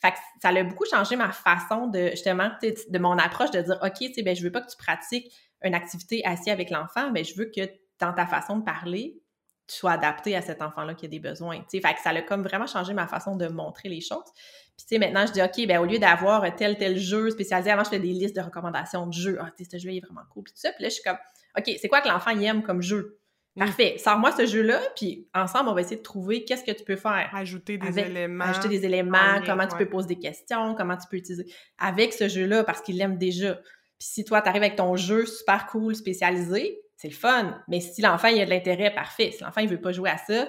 Fait 0.02 0.12
que 0.12 0.18
ça 0.42 0.48
a 0.48 0.62
beaucoup 0.64 0.84
changé 0.84 1.16
ma 1.16 1.32
façon 1.32 1.86
de, 1.86 2.10
justement, 2.10 2.50
de 2.62 2.98
mon 2.98 3.16
approche 3.16 3.50
de 3.52 3.62
dire, 3.62 3.78
OK, 3.82 3.94
tu 3.98 4.12
sais, 4.12 4.22
ben, 4.22 4.36
je 4.36 4.42
veux 4.42 4.52
pas 4.52 4.60
que 4.60 4.70
tu 4.70 4.76
pratiques 4.76 5.32
une 5.62 5.74
activité 5.74 6.22
assise 6.26 6.48
avec 6.48 6.68
l'enfant, 6.68 7.10
mais 7.10 7.24
je 7.24 7.34
veux 7.38 7.46
que 7.46 7.62
dans 8.00 8.12
ta 8.12 8.26
façon 8.26 8.58
de 8.58 8.64
parler, 8.64 9.22
sois 9.66 9.92
adapté 9.92 10.36
à 10.36 10.42
cet 10.42 10.62
enfant-là 10.62 10.94
qui 10.94 11.06
a 11.06 11.08
des 11.08 11.18
besoins. 11.18 11.60
Fait 11.70 11.80
que 11.80 12.00
ça 12.02 12.10
a 12.10 12.22
comme 12.22 12.42
vraiment 12.42 12.66
changé 12.66 12.92
ma 12.92 13.06
façon 13.06 13.36
de 13.36 13.46
montrer 13.48 13.88
les 13.88 14.00
choses. 14.00 14.30
Puis, 14.76 14.86
tu 14.86 14.94
sais, 14.94 14.98
maintenant, 14.98 15.26
je 15.26 15.32
dis, 15.32 15.42
OK, 15.42 15.66
ben, 15.66 15.78
au 15.78 15.84
lieu 15.84 15.98
d'avoir 15.98 16.54
tel, 16.56 16.76
tel 16.76 16.98
jeu 16.98 17.30
spécialisé, 17.30 17.70
avant, 17.70 17.84
je 17.84 17.90
fais 17.90 18.00
des 18.00 18.12
listes 18.12 18.36
de 18.36 18.40
recommandations 18.40 19.06
de 19.06 19.12
jeux. 19.12 19.38
Ah, 19.40 19.50
tu 19.56 19.64
sais, 19.64 19.78
ce 19.78 19.82
jeu 19.82 19.94
est 19.94 20.00
vraiment 20.00 20.22
cool. 20.30 20.44
Puis, 20.44 20.52
tout 20.52 20.60
ça. 20.60 20.72
Puis 20.72 20.82
là, 20.82 20.88
je 20.88 20.94
suis 20.94 21.02
comme, 21.02 21.18
OK, 21.56 21.70
c'est 21.80 21.88
quoi 21.88 22.00
que 22.00 22.08
l'enfant 22.08 22.30
aime 22.30 22.62
comme 22.62 22.82
jeu? 22.82 23.20
Mm. 23.56 23.60
Parfait. 23.60 23.96
Sors-moi 23.98 24.32
ce 24.32 24.46
jeu-là, 24.46 24.80
puis 24.96 25.28
ensemble, 25.32 25.68
on 25.68 25.74
va 25.74 25.80
essayer 25.80 25.96
de 25.96 26.02
trouver 26.02 26.44
qu'est-ce 26.44 26.64
que 26.64 26.72
tu 26.72 26.84
peux 26.84 26.96
faire. 26.96 27.30
Ajouter 27.32 27.78
des 27.78 27.98
éléments. 27.98 28.44
Ajouter 28.44 28.68
des 28.68 28.84
éléments, 28.84 29.40
comment 29.46 29.66
tu 29.66 29.76
peux 29.76 29.88
poser 29.88 30.08
des 30.08 30.18
questions, 30.18 30.74
comment 30.74 30.96
tu 30.96 31.06
peux 31.08 31.16
utiliser 31.16 31.46
avec 31.78 32.12
ce 32.12 32.28
jeu-là 32.28 32.64
parce 32.64 32.80
qu'il 32.80 32.98
l'aime 32.98 33.16
déjà. 33.16 33.54
Puis 33.54 34.08
si 34.08 34.24
toi, 34.24 34.42
tu 34.42 34.48
arrives 34.48 34.62
avec 34.62 34.76
ton 34.76 34.96
jeu 34.96 35.24
super 35.24 35.66
cool, 35.66 35.94
spécialisé, 35.94 36.83
c'est 37.04 37.10
le 37.10 37.14
fun. 37.14 37.62
Mais 37.68 37.80
si 37.80 38.00
l'enfant, 38.00 38.28
il 38.28 38.40
a 38.40 38.46
de 38.46 38.50
l'intérêt, 38.50 38.90
parfait. 38.94 39.30
Si 39.30 39.42
l'enfant, 39.42 39.60
il 39.60 39.68
veut 39.68 39.80
pas 39.80 39.92
jouer 39.92 40.08
à 40.08 40.16
ça, 40.16 40.48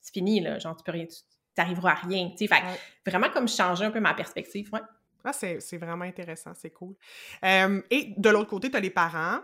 c'est 0.00 0.12
fini, 0.12 0.40
là. 0.40 0.58
Genre, 0.58 0.76
tu 0.76 0.82
peux 0.82 0.90
rien, 0.90 1.06
t'arriveras 1.54 1.92
à 1.92 1.94
rien. 1.94 2.30
Tu 2.30 2.48
sais, 2.48 2.48
fait 2.48 2.64
vraiment 3.06 3.30
comme 3.30 3.46
changer 3.46 3.84
un 3.84 3.92
peu 3.92 4.00
ma 4.00 4.12
perspective. 4.12 4.68
Ouais. 4.72 4.80
Ah, 5.24 5.32
c'est 5.32 5.76
vraiment 5.76 6.04
intéressant, 6.04 6.50
c'est 6.56 6.70
cool. 6.70 6.96
et 7.44 8.14
de 8.16 8.28
l'autre 8.28 8.50
côté, 8.50 8.68
tu 8.68 8.76
as 8.76 8.80
les 8.80 8.90
parents. 8.90 9.38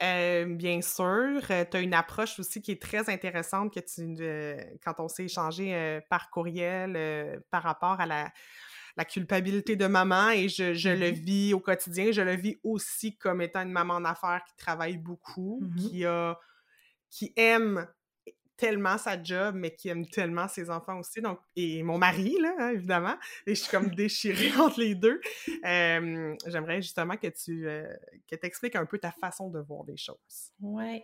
bien 0.00 0.80
sûr, 0.82 1.46
tu 1.46 1.76
as 1.76 1.80
une 1.80 1.94
approche 1.94 2.40
aussi 2.40 2.60
qui 2.60 2.72
est 2.72 2.82
très 2.82 3.08
intéressante 3.08 3.72
que 3.72 3.78
tu, 3.78 4.78
quand 4.84 4.94
on 4.98 5.06
s'est 5.06 5.26
échangé 5.26 6.00
par 6.10 6.30
courriel 6.30 7.40
par 7.52 7.62
rapport 7.62 8.00
à 8.00 8.06
la, 8.06 8.32
la, 9.00 9.04
culpabilité 9.04 9.76
de 9.76 9.86
maman 9.86 10.30
et 10.30 10.48
je, 10.48 10.74
je 10.74 10.90
le 10.90 11.06
mm-hmm. 11.06 11.12
vis 11.12 11.54
au 11.54 11.60
quotidien. 11.60 12.12
Je 12.12 12.22
le 12.22 12.36
vis 12.36 12.58
aussi 12.62 13.16
comme 13.16 13.40
étant 13.40 13.62
une 13.62 13.72
maman 13.72 13.94
en 13.94 14.04
affaires 14.04 14.42
qui 14.48 14.56
travaille 14.56 14.96
beaucoup, 14.96 15.62
mm-hmm. 15.62 15.88
qui 15.88 16.04
a 16.04 16.38
qui 17.10 17.32
aime 17.36 17.88
tellement 18.60 18.98
sa 18.98 19.20
job, 19.20 19.54
mais 19.56 19.74
qui 19.74 19.88
aime 19.88 20.06
tellement 20.06 20.46
ses 20.46 20.68
enfants 20.68 20.98
aussi. 20.98 21.22
Donc, 21.22 21.40
et 21.56 21.82
mon 21.82 21.96
mari, 21.96 22.36
là, 22.38 22.54
hein, 22.58 22.70
évidemment. 22.70 23.16
Et 23.46 23.54
je 23.54 23.62
suis 23.62 23.70
comme 23.70 23.88
déchirée 23.94 24.52
entre 24.60 24.80
les 24.80 24.94
deux. 24.94 25.18
J'aimerais 25.64 26.82
justement 26.82 27.16
que 27.16 27.28
tu 27.28 27.66
euh, 27.66 27.88
que 28.30 28.36
expliques 28.42 28.76
un 28.76 28.84
peu 28.84 28.98
ta 28.98 29.12
façon 29.12 29.48
de 29.48 29.60
voir 29.60 29.84
les 29.88 29.96
choses. 29.96 30.52
Oui. 30.60 31.02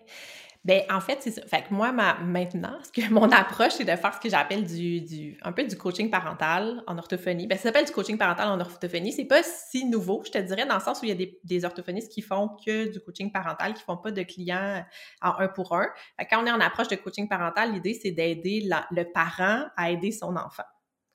Ben 0.66 0.82
en 0.90 1.00
fait, 1.00 1.18
c'est 1.20 1.30
ça. 1.30 1.42
Fait 1.46 1.62
que 1.62 1.72
moi, 1.72 1.92
ma, 1.92 2.14
maintenant, 2.14 2.76
ce 2.82 2.90
que 2.90 3.08
mon 3.12 3.30
approche, 3.30 3.74
c'est 3.74 3.84
de 3.84 3.94
faire 3.94 4.12
ce 4.12 4.18
que 4.18 4.28
j'appelle 4.28 4.66
du, 4.66 5.00
du, 5.00 5.38
un 5.42 5.52
peu 5.52 5.62
du 5.62 5.76
coaching 5.78 6.10
parental 6.10 6.82
en 6.88 6.98
orthophonie. 6.98 7.46
Ben, 7.46 7.56
ça 7.56 7.64
s'appelle 7.64 7.84
du 7.84 7.92
coaching 7.92 8.18
parental 8.18 8.48
en 8.48 8.58
orthophonie. 8.58 9.12
C'est 9.12 9.26
pas 9.26 9.44
si 9.44 9.84
nouveau, 9.84 10.24
je 10.26 10.32
te 10.32 10.38
dirais, 10.38 10.66
dans 10.66 10.74
le 10.74 10.80
sens 10.80 11.00
où 11.00 11.04
il 11.04 11.10
y 11.10 11.12
a 11.12 11.14
des, 11.14 11.38
des 11.44 11.64
orthophonistes 11.64 12.10
qui 12.10 12.20
font 12.20 12.48
que 12.66 12.90
du 12.92 12.98
coaching 12.98 13.30
parental, 13.30 13.74
qui 13.74 13.82
font 13.84 13.96
pas 13.96 14.10
de 14.10 14.22
clients 14.24 14.84
en 15.22 15.38
un 15.38 15.46
pour 15.46 15.72
un. 15.76 15.86
Fait 16.18 16.26
quand 16.26 16.42
on 16.42 16.46
est 16.46 16.50
en 16.50 16.60
approche 16.60 16.88
de 16.88 16.96
coaching 16.96 17.28
parental, 17.28 17.72
l'idée, 17.72 17.94
c'est 17.94 18.10
d'aider 18.10 18.68
le 18.90 19.04
parent 19.12 19.66
à 19.76 19.92
aider 19.92 20.10
son 20.10 20.34
enfant. 20.34 20.64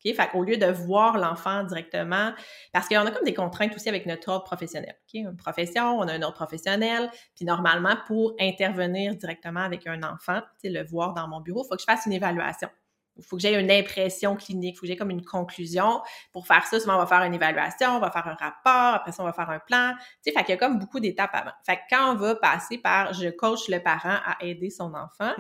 OK? 0.04 0.16
Fait 0.16 0.28
qu'au 0.30 0.44
lieu 0.44 0.58
de 0.58 0.66
voir 0.66 1.18
l'enfant 1.18 1.64
directement, 1.64 2.32
parce 2.74 2.88
qu'on 2.88 3.06
a 3.06 3.12
comme 3.12 3.26
des 3.26 3.34
contraintes 3.34 3.76
aussi 3.76 3.90
avec 3.90 4.06
notre 4.06 4.30
ordre 4.30 4.46
professionnel. 4.46 4.96
OK? 5.08 5.14
Une 5.14 5.38
profession, 5.38 6.00
on 6.00 6.08
a 6.08 6.14
un 6.14 6.22
ordre 6.22 6.36
professionnel, 6.36 7.10
puis 7.36 7.46
normalement, 7.46 7.96
pour 8.08 8.36
intervenir 8.40 9.16
directement 9.16 9.62
avec 9.62 9.88
un 9.88 10.04
enfant, 10.04 10.42
le 10.64 10.84
voir 10.84 11.14
dans 11.14 11.28
mon 11.28 11.42
bureau, 11.42 11.64
il 11.66 11.68
faut 11.68 11.76
que 11.76 11.82
je 11.82 11.86
fasse 11.86 12.06
une 12.06 12.14
évaluation. 12.14 12.70
Il 13.18 13.24
faut 13.24 13.36
que 13.36 13.42
j'aie 13.42 13.60
une 13.60 13.72
impression 13.72 14.36
clinique, 14.36 14.76
il 14.76 14.78
faut 14.78 14.82
que 14.82 14.88
j'aie 14.88 14.96
comme 14.96 15.10
une 15.10 15.24
conclusion. 15.24 16.02
Pour 16.32 16.48
faire 16.48 16.66
ça, 16.66 16.80
souvent, 16.80 16.96
on 16.96 17.00
va 17.00 17.06
faire 17.06 17.22
une 17.24 17.34
évaluation, 17.34 17.98
on 17.98 18.00
va 18.00 18.12
faire 18.12 18.28
un 18.28 18.36
rapport, 18.36 18.96
après 18.96 19.12
ça, 19.12 19.22
on 19.22 19.26
va 19.26 19.34
faire 19.34 19.50
un 19.50 19.60
plan. 19.60 19.94
Tu 20.24 20.32
sais, 20.32 20.32
fait 20.32 20.44
qu'il 20.44 20.54
y 20.54 20.58
a 20.58 20.58
comme 20.58 20.80
beaucoup 20.80 21.00
d'étapes 21.00 21.32
avant. 21.34 21.52
Fait 21.66 21.76
que 21.76 21.82
quand 21.90 22.14
on 22.14 22.16
va 22.16 22.36
passer 22.36 22.78
par 22.78 23.14
je 23.14 23.30
coach 23.30 23.68
le 23.70 23.80
parent 23.80 24.18
à 24.26 24.38
aider 24.42 24.70
son 24.70 24.94
enfant, 24.94 25.34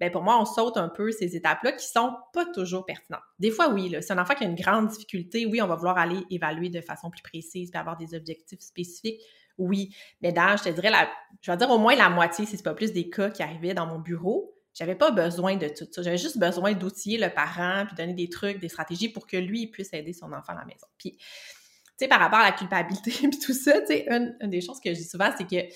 ben 0.00 0.10
pour 0.10 0.22
moi, 0.22 0.40
on 0.40 0.44
saute 0.44 0.76
un 0.76 0.88
peu 0.88 1.12
ces 1.12 1.36
étapes-là 1.36 1.72
qui 1.72 1.86
sont 1.86 2.16
pas 2.32 2.46
toujours 2.46 2.84
pertinentes. 2.84 3.22
Des 3.38 3.50
fois, 3.50 3.68
oui, 3.68 3.88
là, 3.88 4.02
c'est 4.02 4.12
un 4.12 4.18
enfant 4.18 4.34
qui 4.34 4.44
a 4.44 4.46
une 4.46 4.54
grande 4.54 4.88
difficulté, 4.88 5.46
oui, 5.46 5.60
on 5.62 5.66
va 5.66 5.76
vouloir 5.76 5.98
aller 5.98 6.24
évaluer 6.30 6.70
de 6.70 6.80
façon 6.80 7.10
plus 7.10 7.22
précise 7.22 7.70
puis 7.70 7.78
avoir 7.78 7.96
des 7.96 8.14
objectifs 8.14 8.60
spécifiques. 8.60 9.20
Oui, 9.58 9.94
mais 10.22 10.32
dans, 10.32 10.56
je 10.56 10.64
te 10.64 10.68
dirais, 10.70 10.90
la, 10.90 11.08
je 11.42 11.50
vais 11.50 11.56
dire 11.56 11.70
au 11.70 11.78
moins 11.78 11.94
la 11.94 12.08
moitié, 12.08 12.46
si 12.46 12.56
c'est 12.56 12.62
pas 12.62 12.74
plus 12.74 12.92
des 12.92 13.10
cas 13.10 13.30
qui 13.30 13.42
arrivaient 13.42 13.74
dans 13.74 13.86
mon 13.86 13.98
bureau, 13.98 14.54
j'avais 14.74 14.94
pas 14.94 15.10
besoin 15.10 15.56
de 15.56 15.68
tout 15.68 15.86
ça. 15.90 16.02
J'avais 16.02 16.18
juste 16.18 16.38
besoin 16.38 16.72
d'outiller 16.72 17.18
le 17.18 17.28
parent, 17.28 17.84
puis 17.86 17.94
donner 17.94 18.14
des 18.14 18.28
trucs, 18.28 18.58
des 18.58 18.68
stratégies 18.68 19.08
pour 19.08 19.26
que 19.26 19.36
lui 19.36 19.66
puisse 19.66 19.92
aider 19.92 20.12
son 20.12 20.32
enfant 20.32 20.52
à 20.52 20.60
la 20.60 20.64
maison. 20.64 20.86
Puis, 20.98 21.12
tu 21.12 21.24
sais, 21.98 22.08
par 22.08 22.20
rapport 22.20 22.38
à 22.38 22.44
la 22.44 22.52
culpabilité, 22.52 23.10
puis 23.28 23.38
tout 23.38 23.54
ça, 23.54 23.80
tu 23.80 23.88
sais, 23.88 24.06
une, 24.08 24.36
des 24.48 24.60
choses 24.60 24.80
que 24.80 24.92
je 24.92 24.98
dis 24.98 25.08
souvent, 25.08 25.30
c'est 25.36 25.44
que, 25.44 25.68
tu 25.68 25.74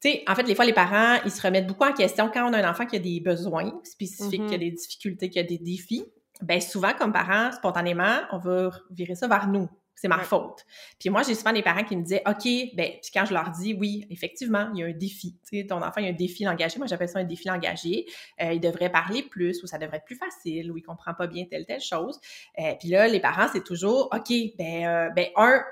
sais, 0.00 0.24
en 0.26 0.34
fait, 0.34 0.44
des 0.44 0.54
fois, 0.54 0.64
les 0.64 0.72
parents, 0.72 1.20
ils 1.24 1.30
se 1.30 1.42
remettent 1.42 1.66
beaucoup 1.66 1.84
en 1.84 1.92
question 1.92 2.30
quand 2.32 2.48
on 2.48 2.52
a 2.52 2.64
un 2.64 2.70
enfant 2.70 2.86
qui 2.86 2.96
a 2.96 3.00
des 3.00 3.20
besoins 3.20 3.72
spécifiques, 3.84 4.46
qui 4.46 4.54
a 4.54 4.56
mm-hmm. 4.56 4.60
des 4.60 4.70
difficultés, 4.70 5.30
qui 5.30 5.38
a 5.38 5.42
des 5.42 5.58
défis. 5.58 6.04
Bien, 6.40 6.60
souvent, 6.60 6.92
comme 6.94 7.12
parents, 7.12 7.52
spontanément, 7.52 8.20
on 8.32 8.38
va 8.38 8.70
virer 8.90 9.14
ça 9.14 9.28
vers 9.28 9.48
nous 9.48 9.68
c'est 9.94 10.08
ma 10.08 10.18
faute. 10.18 10.64
Puis 10.98 11.10
moi, 11.10 11.22
j'ai 11.22 11.34
souvent 11.34 11.52
des 11.52 11.62
parents 11.62 11.84
qui 11.84 11.96
me 11.96 12.02
disaient, 12.02 12.22
OK, 12.26 12.44
ben, 12.74 12.92
puis 13.00 13.10
quand 13.12 13.24
je 13.24 13.32
leur 13.32 13.50
dis, 13.50 13.74
oui, 13.74 14.06
effectivement, 14.10 14.70
il 14.74 14.80
y 14.80 14.82
a 14.82 14.86
un 14.86 14.92
défi. 14.92 15.38
Tu 15.48 15.60
sais, 15.60 15.66
ton 15.66 15.76
enfant, 15.76 16.00
il 16.00 16.04
y 16.04 16.06
a 16.06 16.10
un 16.10 16.14
défi 16.14 16.46
engagé. 16.46 16.78
Moi, 16.78 16.86
j'appelle 16.86 17.08
ça 17.08 17.18
un 17.18 17.24
défi 17.24 17.50
engagé. 17.50 18.06
Euh, 18.42 18.52
il 18.52 18.60
devrait 18.60 18.90
parler 18.90 19.22
plus 19.22 19.62
ou 19.62 19.66
ça 19.66 19.78
devrait 19.78 19.98
être 19.98 20.04
plus 20.04 20.16
facile 20.16 20.70
ou 20.72 20.76
il 20.76 20.82
comprend 20.82 21.14
pas 21.14 21.26
bien 21.26 21.44
telle, 21.48 21.64
telle 21.66 21.80
chose. 21.80 22.20
Euh, 22.58 22.74
puis 22.78 22.88
là, 22.88 23.08
les 23.08 23.20
parents, 23.20 23.48
c'est 23.52 23.64
toujours, 23.64 24.08
OK, 24.12 24.32
ben, 24.58 24.86
euh, 24.86 25.10
ben, 25.10 25.28
un, 25.36 25.62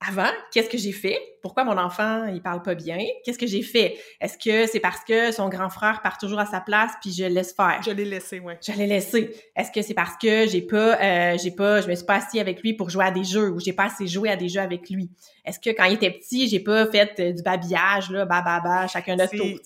avant, 0.00 0.30
qu'est-ce 0.52 0.68
que 0.68 0.76
j'ai 0.76 0.92
fait? 0.92 1.18
Pourquoi 1.42 1.64
mon 1.64 1.78
enfant, 1.78 2.26
il 2.26 2.42
parle 2.42 2.62
pas 2.62 2.74
bien? 2.74 2.98
Qu'est-ce 3.24 3.38
que 3.38 3.46
j'ai 3.46 3.62
fait? 3.62 3.96
Est-ce 4.20 4.36
que 4.36 4.70
c'est 4.70 4.80
parce 4.80 5.02
que 5.04 5.32
son 5.32 5.48
grand 5.48 5.70
frère 5.70 6.02
part 6.02 6.18
toujours 6.18 6.38
à 6.38 6.44
sa 6.44 6.60
place 6.60 6.92
puis 7.00 7.12
je 7.12 7.24
laisse 7.24 7.54
faire? 7.54 7.80
Je 7.84 7.90
l'ai 7.92 8.04
laissé, 8.04 8.38
oui. 8.40 8.54
Je 8.60 8.72
l'ai 8.72 8.86
laissé. 8.86 9.34
Est-ce 9.56 9.70
que 9.72 9.80
c'est 9.80 9.94
parce 9.94 10.16
que 10.20 10.46
j'ai 10.46 10.60
pas, 10.60 11.00
euh, 11.00 11.38
j'ai 11.42 11.50
pas, 11.50 11.80
je 11.80 11.88
me 11.88 11.94
suis 11.94 12.04
pas 12.04 12.16
assis 12.16 12.40
avec 12.40 12.62
lui 12.62 12.74
pour 12.74 12.90
jouer 12.90 13.06
à 13.06 13.10
des 13.10 13.24
jeux 13.24 13.50
ou 13.50 13.58
j'ai 13.58 13.72
pas 13.72 13.84
assez 13.84 14.06
joué 14.06 14.28
à 14.28 14.36
des 14.36 14.50
jeux 14.50 14.60
avec 14.60 14.90
lui? 14.90 15.10
Est-ce 15.46 15.58
que 15.58 15.70
quand 15.70 15.84
il 15.84 15.94
était 15.94 16.10
petit, 16.10 16.46
j'ai 16.48 16.60
pas 16.60 16.86
fait 16.90 17.18
euh, 17.18 17.32
du 17.32 17.42
babillage, 17.42 18.10
là, 18.10 18.26
ba, 18.26 18.42
ba, 18.42 18.60
ba, 18.60 18.86
chacun 18.88 19.16
notre 19.16 19.34
tour? 19.34 19.58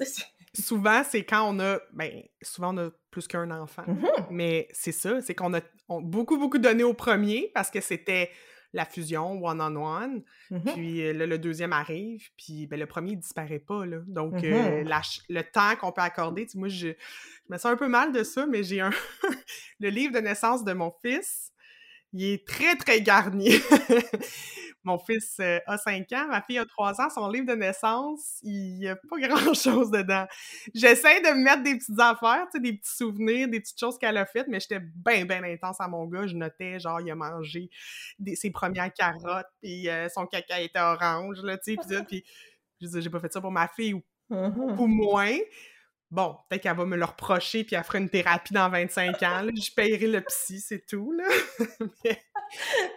Souvent, 0.54 1.02
c'est 1.08 1.24
quand 1.24 1.48
on 1.48 1.58
a, 1.60 1.78
ben, 1.92 2.10
souvent 2.42 2.74
on 2.74 2.78
a 2.78 2.90
plus 3.10 3.26
qu'un 3.26 3.50
enfant. 3.50 3.82
Mm-hmm. 3.86 4.26
Mais 4.30 4.68
c'est 4.70 4.92
ça, 4.92 5.20
c'est 5.20 5.34
qu'on 5.34 5.54
a 5.54 5.60
beaucoup, 5.88 6.38
beaucoup 6.38 6.58
donné 6.58 6.84
au 6.84 6.94
premier 6.94 7.50
parce 7.52 7.70
que 7.70 7.80
c'était 7.80 8.30
la 8.72 8.84
fusion 8.84 9.42
one-on-one. 9.44 10.22
Mm-hmm. 10.50 10.72
Puis 10.74 11.02
euh, 11.02 11.12
là, 11.12 11.26
le 11.26 11.38
deuxième 11.38 11.72
arrive, 11.72 12.28
puis 12.36 12.66
ben, 12.66 12.78
le 12.78 12.86
premier, 12.86 13.12
il 13.12 13.18
disparaît 13.18 13.58
pas. 13.58 13.84
Là. 13.86 13.98
Donc, 14.06 14.34
Mm-hmm. 14.34 14.86
euh, 14.86 15.00
le 15.28 15.42
temps 15.42 15.76
qu'on 15.76 15.92
peut 15.92 16.02
accorder, 16.02 16.46
tu 16.46 16.52
sais, 16.52 16.58
moi, 16.58 16.68
je, 16.68 16.88
je, 16.88 16.92
me 17.48 17.56
sens 17.56 17.66
un 17.72 17.76
peu 17.76 17.88
mal 17.88 18.12
de 18.12 18.22
ça, 18.22 18.46
mais 18.46 18.62
j'ai 18.62 18.80
un... 18.80 18.90
le 19.80 19.88
livre 19.88 20.14
de 20.14 20.20
naissance 20.20 20.64
de 20.64 20.72
mon 20.72 20.92
fils, 21.02 21.52
il 22.12 22.24
est 22.24 22.46
très, 22.46 22.76
très 22.76 23.00
garni. 23.02 23.50
Mon 24.84 24.98
fils 24.98 25.36
euh, 25.40 25.58
a 25.66 25.76
5 25.76 26.10
ans, 26.12 26.26
ma 26.28 26.42
fille 26.42 26.58
a 26.58 26.64
3 26.64 27.00
ans. 27.00 27.10
Son 27.10 27.28
livre 27.28 27.46
de 27.46 27.54
naissance, 27.54 28.38
il 28.42 28.78
n'y 28.78 28.88
a 28.88 28.96
pas 28.96 29.18
grand-chose 29.28 29.90
dedans. 29.90 30.26
J'essaie 30.74 31.20
de 31.20 31.28
me 31.28 31.42
mettre 31.44 31.62
des 31.62 31.76
petites 31.76 32.00
affaires, 32.00 32.46
tu 32.50 32.58
sais, 32.58 32.60
des 32.60 32.72
petits 32.74 32.96
souvenirs, 32.96 33.48
des 33.48 33.60
petites 33.60 33.78
choses 33.78 33.98
qu'elle 33.98 34.16
a 34.16 34.26
faites, 34.26 34.48
mais 34.48 34.60
j'étais 34.60 34.80
bien, 34.80 35.24
bien 35.24 35.42
intense 35.44 35.80
à 35.80 35.88
mon 35.88 36.06
gars. 36.06 36.26
Je 36.26 36.34
notais, 36.34 36.80
genre, 36.80 37.00
il 37.00 37.10
a 37.10 37.14
mangé 37.14 37.70
ses 38.34 38.50
premières 38.50 38.92
carottes, 38.92 39.48
puis 39.62 39.88
euh, 39.88 40.08
son 40.08 40.26
caca 40.26 40.60
était 40.60 40.80
orange, 40.80 41.42
là, 41.42 41.58
tu 41.58 41.76
sais, 41.76 42.02
puis 42.04 42.24
je 42.80 42.86
disais, 42.86 43.02
j'ai 43.02 43.10
pas 43.10 43.20
fait 43.20 43.32
ça 43.32 43.40
pour 43.40 43.52
ma 43.52 43.68
fille 43.68 43.94
ou 43.94 44.02
mm-hmm. 44.30 44.86
moins. 44.86 45.36
Bon, 46.10 46.36
peut-être 46.48 46.64
qu'elle 46.64 46.76
va 46.76 46.86
me 46.86 46.96
le 46.96 47.04
reprocher 47.04 47.62
puis 47.62 47.76
elle 47.76 47.84
fera 47.84 47.98
une 47.98 48.10
thérapie 48.10 48.52
dans 48.52 48.68
25 48.68 49.22
ans. 49.22 49.42
Là. 49.42 49.52
Je 49.54 49.70
paierai 49.72 50.08
le 50.08 50.20
psy, 50.22 50.60
c'est 50.60 50.84
tout. 50.84 51.12
Là. 51.12 51.24
mais, 52.04 52.20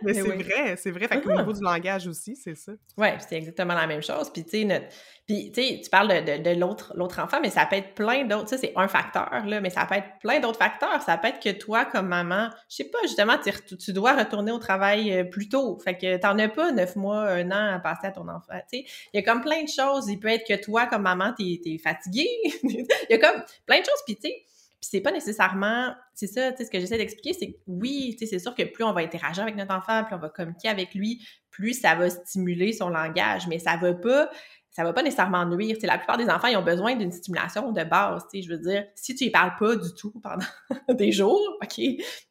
mais 0.01 0.13
c'est 0.13 0.21
vrai, 0.21 0.75
c'est 0.77 0.91
vrai. 0.91 1.07
Fait 1.07 1.21
qu'au 1.21 1.31
niveau 1.31 1.53
du 1.53 1.61
langage 1.61 2.07
aussi, 2.07 2.35
c'est 2.35 2.55
ça. 2.55 2.73
Oui, 2.97 3.07
c'est 3.27 3.35
exactement 3.35 3.73
la 3.73 3.87
même 3.87 4.01
chose. 4.01 4.29
Puis, 4.31 4.43
tu 4.43 4.67
sais, 4.67 4.89
puis, 5.25 5.51
tu 5.53 5.61
sais, 5.61 5.81
tu 5.81 5.89
parles 5.89 6.25
de, 6.25 6.43
de, 6.43 6.59
l'autre, 6.59 6.93
l'autre 6.97 7.19
enfant, 7.19 7.39
mais 7.41 7.49
ça 7.49 7.65
peut 7.65 7.77
être 7.77 7.93
plein 7.93 8.25
d'autres. 8.25 8.49
Ça, 8.49 8.57
c'est 8.57 8.73
un 8.75 8.89
facteur, 8.89 9.45
là, 9.45 9.61
mais 9.61 9.69
ça 9.69 9.85
peut 9.85 9.95
être 9.95 10.19
plein 10.19 10.41
d'autres 10.41 10.59
facteurs. 10.59 11.01
Ça 11.01 11.17
peut 11.17 11.29
être 11.29 11.39
que 11.39 11.51
toi, 11.57 11.85
comme 11.85 12.07
maman, 12.07 12.49
je 12.69 12.77
sais 12.77 12.89
pas, 12.89 12.99
justement, 13.03 13.37
tu, 13.37 13.77
tu 13.77 13.93
dois 13.93 14.13
retourner 14.13 14.51
au 14.51 14.59
travail 14.59 15.13
euh, 15.13 15.23
plus 15.23 15.47
tôt. 15.47 15.79
Fait 15.79 15.97
que 15.97 16.17
t'en 16.17 16.37
as 16.39 16.49
pas 16.49 16.71
neuf 16.73 16.97
mois, 16.97 17.21
un 17.29 17.49
an 17.51 17.75
à 17.75 17.79
passer 17.79 18.07
à 18.07 18.11
ton 18.11 18.27
enfant. 18.27 18.59
Tu 18.69 18.79
sais, 18.79 18.85
il 19.13 19.17
y 19.17 19.19
a 19.19 19.23
comme 19.23 19.41
plein 19.41 19.63
de 19.63 19.69
choses. 19.69 20.09
Il 20.09 20.19
peut 20.19 20.27
être 20.27 20.45
que 20.45 20.61
toi, 20.61 20.87
comme 20.87 21.03
maman, 21.03 21.33
t'es, 21.37 21.61
es 21.65 21.77
fatiguée. 21.77 22.27
il 22.63 22.85
y 23.09 23.13
a 23.13 23.17
comme 23.17 23.43
plein 23.65 23.79
de 23.79 23.85
choses. 23.85 24.03
Puis, 24.05 24.15
tu 24.15 24.23
sais, 24.23 24.43
puis 24.84 24.89
c'est 24.91 25.00
pas 25.00 25.13
nécessairement, 25.13 25.96
c'est 26.13 26.28
ça, 26.28 26.52
tu 26.52 26.58
sais, 26.58 26.65
ce 26.65 26.69
que 26.69 26.78
j'essaie 26.78 26.98
d'expliquer, 26.98 27.32
c'est 27.32 27.54
que 27.54 27.58
oui, 27.67 28.17
tu 28.19 28.26
sais, 28.26 28.32
c'est 28.32 28.39
sûr 28.39 28.54
que 28.54 28.63
plus 28.63 28.84
on 28.84 28.91
va 28.91 29.00
interagir 29.00 29.41
avec 29.41 29.56
notre 29.56 29.74
enfant, 29.74 30.04
plus 30.04 30.13
on 30.13 30.19
va 30.19 30.28
communiquer 30.28 30.67
avec 30.67 30.93
lui, 30.93 31.26
plus 31.52 31.72
ça 31.72 31.96
va 31.96 32.10
stimuler 32.10 32.74
son 32.74 32.89
langage, 32.89 33.48
mais 33.48 33.60
ça 33.60 33.78
va 33.78 33.93
pas 33.93 34.30
ça 34.72 34.84
va 34.84 34.91
pas 34.91 35.02
nécessairement 35.02 35.46
nuire. 35.46 35.78
la 35.84 35.98
plupart 35.98 36.17
des 36.17 36.30
enfants, 36.30 36.48
ils 36.48 36.58
ont 36.58 36.63
besoin 36.63 36.98
d'une 36.98 37.13
stimulation 37.13 37.72
de 37.72 37.84
base. 37.86 38.24
Je 38.34 38.50
veux 38.50 38.58
dire, 38.58 38.84
si 38.96 39.15
tu 39.15 39.26
y 39.26 39.30
parles 39.30 39.54
pas 39.58 39.78
du 39.78 39.93
tout 39.93 40.12
pendant 40.22 40.46
des 40.89 41.13
jours, 41.13 41.39
OK. 41.62 41.80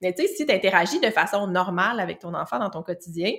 Mais 0.02 0.12
tu 0.12 0.22
sais, 0.22 0.28
si 0.28 0.44
tu 0.44 0.52
interagis 0.52 1.00
de 1.00 1.08
façon 1.08 1.46
normale 1.46 2.00
avec 2.00 2.18
ton 2.18 2.34
enfant 2.34 2.58
dans 2.58 2.68
ton 2.68 2.82
quotidien, 2.82 3.32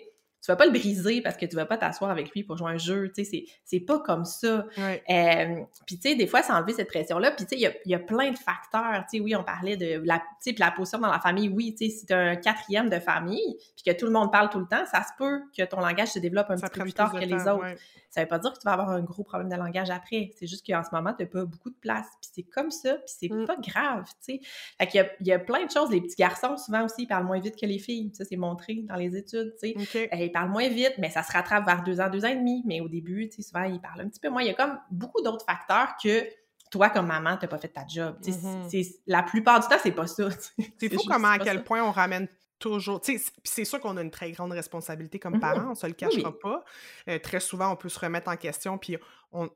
tu 0.43 0.51
vas 0.51 0.57
pas 0.57 0.65
le 0.65 0.71
briser 0.71 1.21
parce 1.21 1.37
que 1.37 1.45
tu 1.45 1.55
vas 1.55 1.65
pas 1.65 1.77
t'asseoir 1.77 2.11
avec 2.11 2.31
lui 2.31 2.43
pour 2.43 2.57
jouer 2.57 2.71
un 2.71 2.77
jeu, 2.77 3.09
tu 3.15 3.23
sais, 3.23 3.45
c'est 3.63 3.79
pas 3.79 3.99
comme 3.99 4.25
ça. 4.25 4.65
Euh, 4.77 5.61
puis 5.87 5.97
tu 5.97 6.09
sais, 6.09 6.15
des 6.15 6.27
fois, 6.27 6.43
c'est 6.43 6.51
enlever 6.51 6.73
cette 6.73 6.89
pression-là, 6.89 7.31
puis 7.31 7.45
tu 7.45 7.51
sais, 7.51 7.55
il 7.55 7.61
y 7.61 7.67
a, 7.67 7.73
y 7.85 7.95
a, 7.95 7.99
plein 7.99 8.31
de 8.31 8.37
facteurs, 8.37 9.05
tu 9.09 9.17
sais, 9.17 9.23
oui, 9.23 9.37
on 9.37 9.43
parlait 9.43 9.77
de 9.77 10.01
la, 10.03 10.19
tu 10.43 10.51
sais, 10.51 10.55
la 10.59 10.71
position 10.71 10.99
dans 10.99 11.11
la 11.11 11.19
famille, 11.19 11.47
oui, 11.47 11.73
tu 11.73 11.85
sais, 11.85 11.97
si 11.97 12.05
tu 12.05 12.13
un 12.13 12.35
quatrième 12.35 12.89
de 12.89 12.99
famille, 12.99 13.55
puis 13.75 13.85
que 13.85 13.97
tout 13.97 14.05
le 14.05 14.11
monde 14.11 14.33
parle 14.33 14.49
tout 14.49 14.59
le 14.59 14.67
temps, 14.67 14.85
ça 14.85 15.01
se 15.03 15.11
peut 15.17 15.43
que 15.57 15.63
ton 15.63 15.79
langage 15.79 16.09
se 16.09 16.19
développe 16.19 16.49
un 16.49 16.55
petit 16.55 16.69
peu 16.69 16.81
plus 16.81 16.93
tard 16.93 17.13
que 17.13 17.19
les 17.19 17.47
autres. 17.47 17.77
Ça 18.13 18.21
veut 18.21 18.27
pas 18.27 18.37
dire 18.37 18.53
que 18.53 18.59
tu 18.59 18.65
vas 18.65 18.73
avoir 18.73 18.91
un 18.91 19.01
gros 19.01 19.23
problème 19.23 19.49
de 19.49 19.55
langage 19.55 19.89
après. 19.89 20.29
C'est 20.35 20.45
juste 20.45 20.63
qu'en 20.67 20.83
ce 20.83 20.89
moment, 20.91 21.15
tu 21.15 21.23
n'as 21.23 21.29
pas 21.29 21.45
beaucoup 21.45 21.71
de 21.71 21.75
place. 21.75 22.05
Puis 22.21 22.29
c'est 22.31 22.43
comme 22.43 22.69
ça, 22.69 22.93
puis 22.93 23.07
c'est 23.07 23.27
mm. 23.27 23.45
pas 23.47 23.55
grave, 23.55 24.05
tu 24.23 24.35
sais. 24.35 24.41
Fait 24.77 24.85
qu'il 24.85 25.09
y 25.21 25.29
y 25.29 25.31
a 25.31 25.39
plein 25.39 25.65
de 25.65 25.71
choses. 25.71 25.89
Les 25.89 25.99
petits 25.99 26.17
garçons, 26.17 26.55
souvent 26.57 26.85
aussi, 26.85 27.03
ils 27.03 27.07
parlent 27.07 27.25
moins 27.25 27.39
vite 27.39 27.59
que 27.59 27.65
les 27.65 27.79
filles. 27.79 28.11
Ça, 28.13 28.23
c'est 28.23 28.35
montré 28.35 28.83
dans 28.83 28.97
les 28.97 29.17
études, 29.17 29.55
tu 29.59 29.73
sais. 29.73 30.09
Parlent 30.33 30.49
moins 30.49 30.67
vite, 30.67 30.95
mais 30.97 31.09
ça 31.09 31.23
se 31.23 31.31
rattrape 31.31 31.65
vers 31.65 31.83
deux 31.83 32.01
ans, 32.01 32.09
deux 32.09 32.25
ans 32.25 32.29
et 32.29 32.35
demi. 32.35 32.61
Mais 32.65 32.81
au 32.81 32.89
début, 32.89 33.29
tu 33.29 33.37
sais, 33.37 33.41
souvent, 33.43 33.63
ils 33.63 33.79
parlent 33.79 34.01
un 34.01 34.09
petit 34.09 34.19
peu 34.19 34.29
moins. 34.29 34.41
Il 34.41 34.47
y 34.47 34.51
a 34.51 34.53
comme 34.53 34.77
beaucoup 34.91 35.21
d'autres 35.21 35.45
facteurs 35.45 35.95
que 36.03 36.27
toi, 36.69 36.89
comme 36.89 37.07
maman, 37.07 37.37
tu 37.37 37.45
n'as 37.45 37.49
pas 37.49 37.59
fait 37.59 37.69
ta 37.69 37.85
job. 37.87 38.17
Mm-hmm. 38.21 38.95
La 39.07 39.23
plupart 39.23 39.61
du 39.61 39.67
temps, 39.67 39.77
c'est 39.81 39.91
pas 39.91 40.07
ça. 40.07 40.27
C'est 40.79 40.93
fou 40.93 41.01
comment, 41.07 41.29
à 41.29 41.39
quel 41.39 41.63
point 41.63 41.83
on 41.83 41.91
ramène 41.91 42.27
toujours. 42.63 43.01
C'est 43.43 43.65
sûr 43.65 43.79
qu'on 43.79 43.97
a 43.97 44.01
une 44.01 44.11
très 44.11 44.31
grande 44.31 44.53
responsabilité 44.53 45.19
comme 45.19 45.35
mmh 45.35 45.39
parents, 45.39 45.71
on 45.71 45.75
se 45.75 45.85
le 45.85 45.93
cachera 45.93 46.37
pas. 46.37 46.63
Euh, 47.09 47.19
très 47.19 47.39
souvent, 47.39 47.71
on 47.71 47.75
peut 47.75 47.89
se 47.89 47.99
remettre 47.99 48.29
en 48.29 48.37
question, 48.37 48.77
puis 48.77 48.97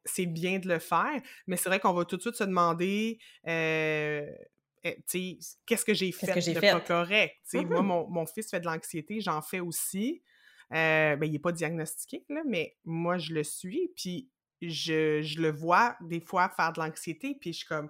c'est 0.05 0.25
bien 0.25 0.59
de 0.59 0.67
le 0.67 0.79
faire, 0.79 1.21
mais 1.47 1.55
c'est 1.55 1.69
vrai 1.69 1.79
qu'on 1.79 1.93
va 1.93 2.05
tout 2.05 2.17
de 2.17 2.21
suite 2.21 2.35
se 2.35 2.43
demander. 2.43 3.19
Euh, 3.47 4.25
eh, 4.83 5.03
qu'est-ce 5.65 5.85
que 5.85 5.93
j'ai 5.93 6.11
fait 6.11 6.27
de 6.27 6.59
pas 6.59 6.79
correct? 6.81 7.35
Moi, 7.53 7.81
mmh 7.81 7.85
mon, 7.85 8.09
mon, 8.09 8.25
fils 8.25 8.49
fait 8.49 8.59
de 8.59 8.65
l'anxiété, 8.65 9.21
j'en 9.21 9.41
fais 9.41 9.59
aussi. 9.59 10.21
Euh, 10.73 11.15
ben, 11.15 11.25
il 11.25 11.31
n'est 11.31 11.39
pas 11.39 11.51
diagnostiqué, 11.51 12.25
là, 12.29 12.41
mais 12.45 12.77
moi, 12.83 13.17
je 13.17 13.33
le 13.33 13.43
suis, 13.43 13.91
puis 13.95 14.29
je, 14.61 15.21
je 15.21 15.41
le 15.41 15.51
vois 15.51 15.95
des 16.01 16.19
fois 16.19 16.49
faire 16.49 16.73
de 16.73 16.81
l'anxiété, 16.81 17.37
puis 17.39 17.53
je 17.53 17.59
suis 17.59 17.67
comme 17.67 17.89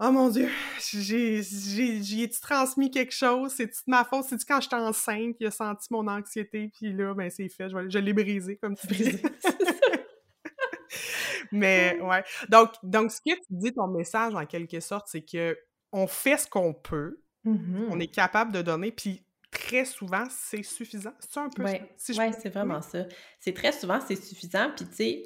Oh 0.00 0.12
mon 0.12 0.28
Dieu, 0.28 0.48
j'ai, 0.92 1.42
j'ai, 1.42 2.30
transmis 2.30 2.88
quelque 2.88 3.12
chose? 3.12 3.52
C'est-tu 3.52 3.78
de 3.78 3.90
ma 3.90 4.04
faute? 4.04 4.26
C'est-tu 4.28 4.44
quand 4.46 4.60
j'étais 4.60 4.76
enceinte 4.76 5.36
qu'il 5.36 5.48
a 5.48 5.50
senti 5.50 5.88
mon 5.90 6.06
anxiété? 6.06 6.70
Puis 6.72 6.92
là, 6.92 7.14
ben 7.14 7.28
c'est 7.30 7.48
fait, 7.48 7.68
je, 7.68 7.98
l'ai 7.98 8.12
brisé, 8.12 8.56
comme 8.58 8.76
tu 8.76 8.86
dis. 8.86 9.20
Mais 11.52 11.98
ouais. 12.00 12.22
Donc, 12.48 12.70
donc, 12.84 13.10
ce 13.10 13.20
que 13.20 13.34
tu 13.34 13.46
dis, 13.50 13.72
ton 13.72 13.88
message, 13.88 14.36
en 14.36 14.46
quelque 14.46 14.78
sorte, 14.78 15.08
c'est 15.08 15.22
que 15.22 15.58
on 15.90 16.06
fait 16.06 16.36
ce 16.36 16.46
qu'on 16.46 16.74
peut, 16.74 17.20
on 17.44 17.98
est 17.98 18.14
capable 18.14 18.52
de 18.52 18.62
donner, 18.62 18.92
puis 18.92 19.24
très 19.68 19.84
souvent, 19.84 20.24
c'est 20.30 20.62
suffisant. 20.62 21.12
C'est 21.20 21.38
un 21.38 21.50
peu 21.50 21.62
Oui, 21.62 22.16
ouais, 22.16 22.30
c'est 22.32 22.48
vraiment 22.48 22.80
ça. 22.80 23.04
C'est 23.38 23.54
très 23.54 23.72
souvent, 23.72 24.00
c'est 24.06 24.16
suffisant, 24.16 24.70
puis 24.74 24.86
tu 24.86 24.94
sais 24.94 25.24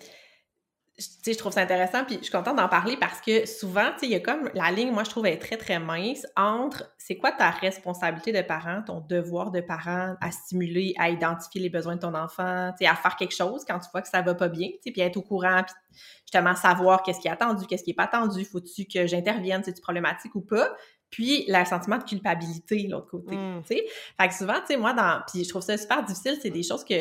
je 0.98 1.36
trouve 1.38 1.52
ça 1.52 1.62
intéressant, 1.62 2.04
puis 2.04 2.18
je 2.18 2.24
suis 2.24 2.32
contente 2.32 2.56
d'en 2.56 2.68
parler 2.68 2.96
parce 2.98 3.20
que 3.20 3.46
souvent, 3.46 3.92
tu 3.92 4.00
sais, 4.00 4.06
il 4.06 4.12
y 4.12 4.14
a 4.14 4.20
comme 4.20 4.50
la 4.54 4.70
ligne, 4.70 4.92
moi, 4.92 5.04
je 5.04 5.10
trouve, 5.10 5.26
est 5.26 5.38
très, 5.38 5.56
très 5.56 5.78
mince 5.78 6.26
entre 6.36 6.92
c'est 6.98 7.16
quoi 7.16 7.32
ta 7.32 7.50
responsabilité 7.50 8.32
de 8.32 8.42
parent, 8.42 8.82
ton 8.86 9.00
devoir 9.00 9.50
de 9.50 9.60
parent 9.60 10.14
à 10.20 10.30
stimuler, 10.30 10.94
à 10.98 11.08
identifier 11.08 11.60
les 11.60 11.70
besoins 11.70 11.96
de 11.96 12.00
ton 12.00 12.14
enfant, 12.14 12.72
tu 12.72 12.84
sais, 12.84 12.90
à 12.90 12.94
faire 12.94 13.16
quelque 13.16 13.34
chose 13.34 13.64
quand 13.66 13.78
tu 13.78 13.88
vois 13.90 14.02
que 14.02 14.08
ça 14.08 14.20
va 14.20 14.34
pas 14.34 14.48
bien, 14.48 14.68
tu 14.68 14.78
sais, 14.84 14.90
puis 14.92 15.00
être 15.00 15.16
au 15.16 15.22
courant, 15.22 15.62
puis 15.64 15.74
justement 16.26 16.54
savoir 16.54 17.02
qu'est-ce 17.02 17.20
qui 17.20 17.28
est 17.28 17.32
attendu, 17.32 17.66
qu'est-ce 17.66 17.84
qui 17.84 17.90
est 17.90 17.94
pas 17.94 18.04
attendu, 18.04 18.44
faut-tu 18.44 18.84
que 18.84 19.06
j'intervienne, 19.06 19.62
c'est-tu 19.64 19.80
problématique 19.80 20.34
ou 20.34 20.42
pas, 20.42 20.76
puis 21.12 21.44
le 21.46 21.64
sentiment 21.64 21.98
de 21.98 22.04
culpabilité, 22.04 22.88
l'autre 22.88 23.06
côté, 23.06 23.36
mmh. 23.36 23.62
tu 23.68 23.76
sais. 23.76 23.84
Fait 24.20 24.28
que 24.28 24.34
souvent, 24.34 24.54
tu 24.54 24.68
sais, 24.68 24.76
moi, 24.76 24.92
dans... 24.94 25.22
Puis 25.30 25.44
je 25.44 25.48
trouve 25.48 25.62
ça 25.62 25.76
super 25.78 26.02
difficile, 26.02 26.38
c'est 26.42 26.50
des 26.50 26.64
choses 26.64 26.84
que 26.84 26.94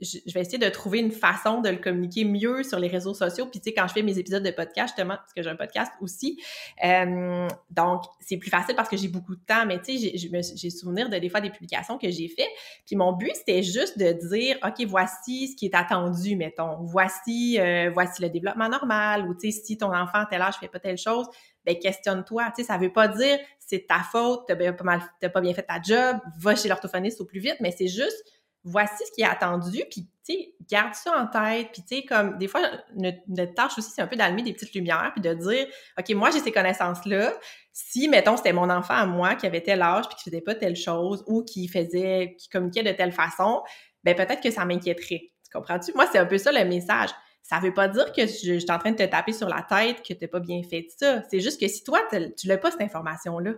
je 0.00 0.32
vais 0.34 0.40
essayer 0.40 0.58
de 0.58 0.68
trouver 0.68 0.98
une 0.98 1.12
façon 1.12 1.60
de 1.60 1.68
le 1.68 1.76
communiquer 1.76 2.24
mieux 2.24 2.62
sur 2.62 2.78
les 2.78 2.88
réseaux 2.88 3.14
sociaux. 3.14 3.46
Puis, 3.46 3.60
tu 3.60 3.70
sais, 3.70 3.74
quand 3.74 3.86
je 3.86 3.92
fais 3.92 4.02
mes 4.02 4.18
épisodes 4.18 4.42
de 4.42 4.50
podcast, 4.50 4.94
justement, 4.96 5.16
parce 5.16 5.32
que 5.32 5.42
j'ai 5.42 5.48
un 5.48 5.56
podcast 5.56 5.92
aussi, 6.00 6.40
euh, 6.84 7.48
donc, 7.70 8.02
c'est 8.20 8.36
plus 8.36 8.50
facile 8.50 8.74
parce 8.74 8.88
que 8.88 8.96
j'ai 8.96 9.08
beaucoup 9.08 9.36
de 9.36 9.40
temps, 9.46 9.64
mais 9.66 9.80
tu 9.80 9.96
sais, 9.96 10.16
j'ai 10.16 10.70
souvenir 10.70 11.08
de 11.08 11.18
des 11.18 11.28
fois 11.28 11.40
des 11.40 11.50
publications 11.50 11.96
que 11.96 12.10
j'ai 12.10 12.28
fait. 12.28 12.48
Puis, 12.86 12.96
mon 12.96 13.12
but, 13.12 13.30
c'était 13.34 13.62
juste 13.62 13.98
de 13.98 14.12
dire, 14.28 14.58
OK, 14.64 14.84
voici 14.86 15.48
ce 15.48 15.56
qui 15.56 15.66
est 15.66 15.74
attendu, 15.74 16.36
mettons. 16.36 16.82
Voici, 16.82 17.58
euh, 17.60 17.90
voici 17.92 18.20
le 18.20 18.28
développement 18.28 18.68
normal, 18.68 19.28
ou 19.28 19.34
tu 19.34 19.50
sais, 19.50 19.60
si 19.64 19.78
ton 19.78 19.94
enfant 19.94 20.18
à 20.18 20.26
tel 20.26 20.42
âge 20.42 20.54
fait 20.56 20.68
pas 20.68 20.80
telle 20.80 20.98
chose, 20.98 21.26
ben 21.64 21.78
questionne-toi. 21.78 22.44
Tu 22.56 22.62
sais, 22.62 22.68
ça 22.68 22.78
veut 22.78 22.92
pas 22.92 23.08
dire 23.08 23.38
c'est 23.58 23.86
ta 23.86 24.00
faute, 24.00 24.44
t'as 24.46 24.56
pas 24.56 24.84
mal, 24.84 25.00
pas 25.20 25.40
bien 25.40 25.54
fait 25.54 25.62
ta 25.62 25.80
job, 25.80 26.18
va 26.38 26.54
chez 26.54 26.68
l'orthophoniste 26.68 27.20
au 27.20 27.24
plus 27.24 27.40
vite, 27.40 27.56
mais 27.60 27.70
c'est 27.70 27.88
juste 27.88 28.24
voici 28.64 29.04
ce 29.06 29.12
qui 29.12 29.20
est 29.20 29.26
attendu, 29.26 29.84
puis 29.90 30.08
tu 30.26 30.32
sais, 30.32 30.54
garde 30.68 30.94
ça 30.94 31.12
en 31.18 31.26
tête, 31.26 31.68
puis 31.72 31.82
tu 31.82 31.96
sais, 31.96 32.04
comme 32.04 32.38
des 32.38 32.48
fois, 32.48 32.62
notre, 32.96 33.54
tâche 33.54 33.72
aussi, 33.76 33.90
c'est 33.90 34.00
un 34.00 34.06
peu 34.06 34.16
d'allumer 34.16 34.42
des 34.42 34.54
petites 34.54 34.74
lumières, 34.74 35.12
puis 35.12 35.20
de 35.20 35.34
dire, 35.34 35.66
OK, 35.98 36.10
moi, 36.14 36.30
j'ai 36.30 36.40
ces 36.40 36.50
connaissances-là, 36.50 37.34
si, 37.72 38.08
mettons, 38.08 38.38
c'était 38.38 38.54
mon 38.54 38.70
enfant 38.70 38.94
à 38.94 39.04
moi 39.04 39.34
qui 39.34 39.46
avait 39.46 39.60
tel 39.60 39.82
âge, 39.82 40.08
puis 40.08 40.16
qui 40.16 40.24
faisait 40.24 40.40
pas 40.40 40.54
telle 40.54 40.76
chose, 40.76 41.22
ou 41.26 41.44
qui 41.44 41.68
faisait, 41.68 42.36
qui 42.38 42.48
communiquait 42.48 42.82
de 42.82 42.92
telle 42.92 43.12
façon, 43.12 43.62
ben 44.02 44.14
peut-être 44.16 44.40
que 44.40 44.50
ça 44.50 44.64
m'inquiéterait. 44.64 45.30
Tu 45.44 45.50
comprends-tu? 45.52 45.92
Moi, 45.94 46.06
c'est 46.10 46.18
un 46.18 46.26
peu 46.26 46.38
ça 46.38 46.50
le 46.50 46.64
message. 46.64 47.10
Ça 47.44 47.60
veut 47.60 47.74
pas 47.74 47.88
dire 47.88 48.10
que 48.12 48.22
je, 48.22 48.58
suis 48.58 48.70
en 48.70 48.78
train 48.78 48.92
de 48.92 48.96
te 48.96 49.02
taper 49.02 49.34
sur 49.34 49.48
la 49.48 49.62
tête, 49.62 50.02
que 50.02 50.14
t'as 50.14 50.26
pas 50.26 50.40
bien 50.40 50.62
fait 50.62 50.88
ça. 50.98 51.22
C'est 51.30 51.40
juste 51.40 51.60
que 51.60 51.68
si 51.68 51.84
toi, 51.84 52.00
tu 52.10 52.46
l'as 52.46 52.56
pas, 52.56 52.70
cette 52.70 52.80
information-là. 52.80 53.52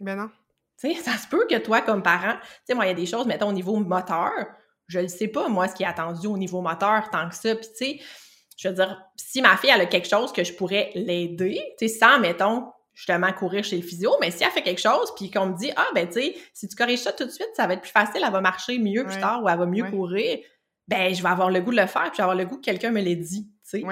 Ben 0.00 0.16
non. 0.16 0.30
Tu 0.80 0.92
sais, 0.92 1.00
ça 1.00 1.16
se 1.16 1.28
peut 1.28 1.46
que 1.48 1.56
toi, 1.58 1.80
comme 1.80 2.02
parent, 2.02 2.34
tu 2.40 2.48
sais, 2.64 2.74
moi, 2.74 2.86
il 2.86 2.88
y 2.88 2.90
a 2.90 2.94
des 2.94 3.06
choses, 3.06 3.26
mettons, 3.26 3.50
au 3.50 3.52
niveau 3.52 3.76
moteur, 3.76 4.32
je 4.88 4.98
ne 4.98 5.06
sais 5.06 5.28
pas, 5.28 5.48
moi, 5.48 5.68
ce 5.68 5.74
qui 5.74 5.84
est 5.84 5.86
attendu 5.86 6.26
au 6.26 6.36
niveau 6.36 6.60
moteur 6.60 7.08
tant 7.10 7.28
que 7.28 7.36
ça. 7.36 7.54
Puis, 7.54 7.68
tu 7.68 7.76
sais, 7.76 8.00
je 8.56 8.68
veux 8.68 8.74
dire, 8.74 9.00
si 9.14 9.40
ma 9.42 9.56
fille, 9.56 9.70
elle 9.72 9.82
a 9.82 9.86
quelque 9.86 10.08
chose 10.08 10.32
que 10.32 10.42
je 10.42 10.52
pourrais 10.52 10.90
l'aider, 10.96 11.62
tu 11.78 11.86
sais, 11.86 11.98
sans, 11.98 12.18
mettons, 12.18 12.72
justement, 12.94 13.32
courir 13.32 13.62
chez 13.62 13.76
le 13.76 13.82
physio, 13.82 14.10
mais 14.20 14.32
si 14.32 14.42
elle 14.42 14.50
fait 14.50 14.62
quelque 14.62 14.80
chose, 14.80 15.14
puis 15.14 15.30
qu'on 15.30 15.46
me 15.46 15.56
dit, 15.56 15.70
ah, 15.76 15.86
ben, 15.94 16.08
tu 16.08 16.14
sais, 16.14 16.36
si 16.52 16.66
tu 16.66 16.74
corriges 16.74 17.00
ça 17.00 17.12
tout 17.12 17.26
de 17.26 17.30
suite, 17.30 17.50
ça 17.54 17.68
va 17.68 17.74
être 17.74 17.82
plus 17.82 17.92
facile, 17.92 18.22
elle 18.26 18.32
va 18.32 18.40
marcher 18.40 18.78
mieux 18.78 19.04
plus 19.04 19.20
tard 19.20 19.42
ou 19.44 19.48
elle 19.48 19.58
va 19.58 19.66
mieux 19.66 19.88
courir, 19.88 20.40
ben, 20.90 21.14
je 21.14 21.22
vais 21.22 21.28
avoir 21.28 21.50
le 21.50 21.60
goût 21.60 21.70
de 21.70 21.80
le 21.80 21.86
faire, 21.86 22.02
puis 22.02 22.14
je 22.14 22.16
vais 22.16 22.24
avoir 22.24 22.36
le 22.36 22.44
goût 22.44 22.56
que 22.56 22.64
quelqu'un 22.64 22.90
me 22.90 23.00
l'ait 23.00 23.16
dit, 23.16 23.48
tu 23.64 23.80
sais. 23.80 23.84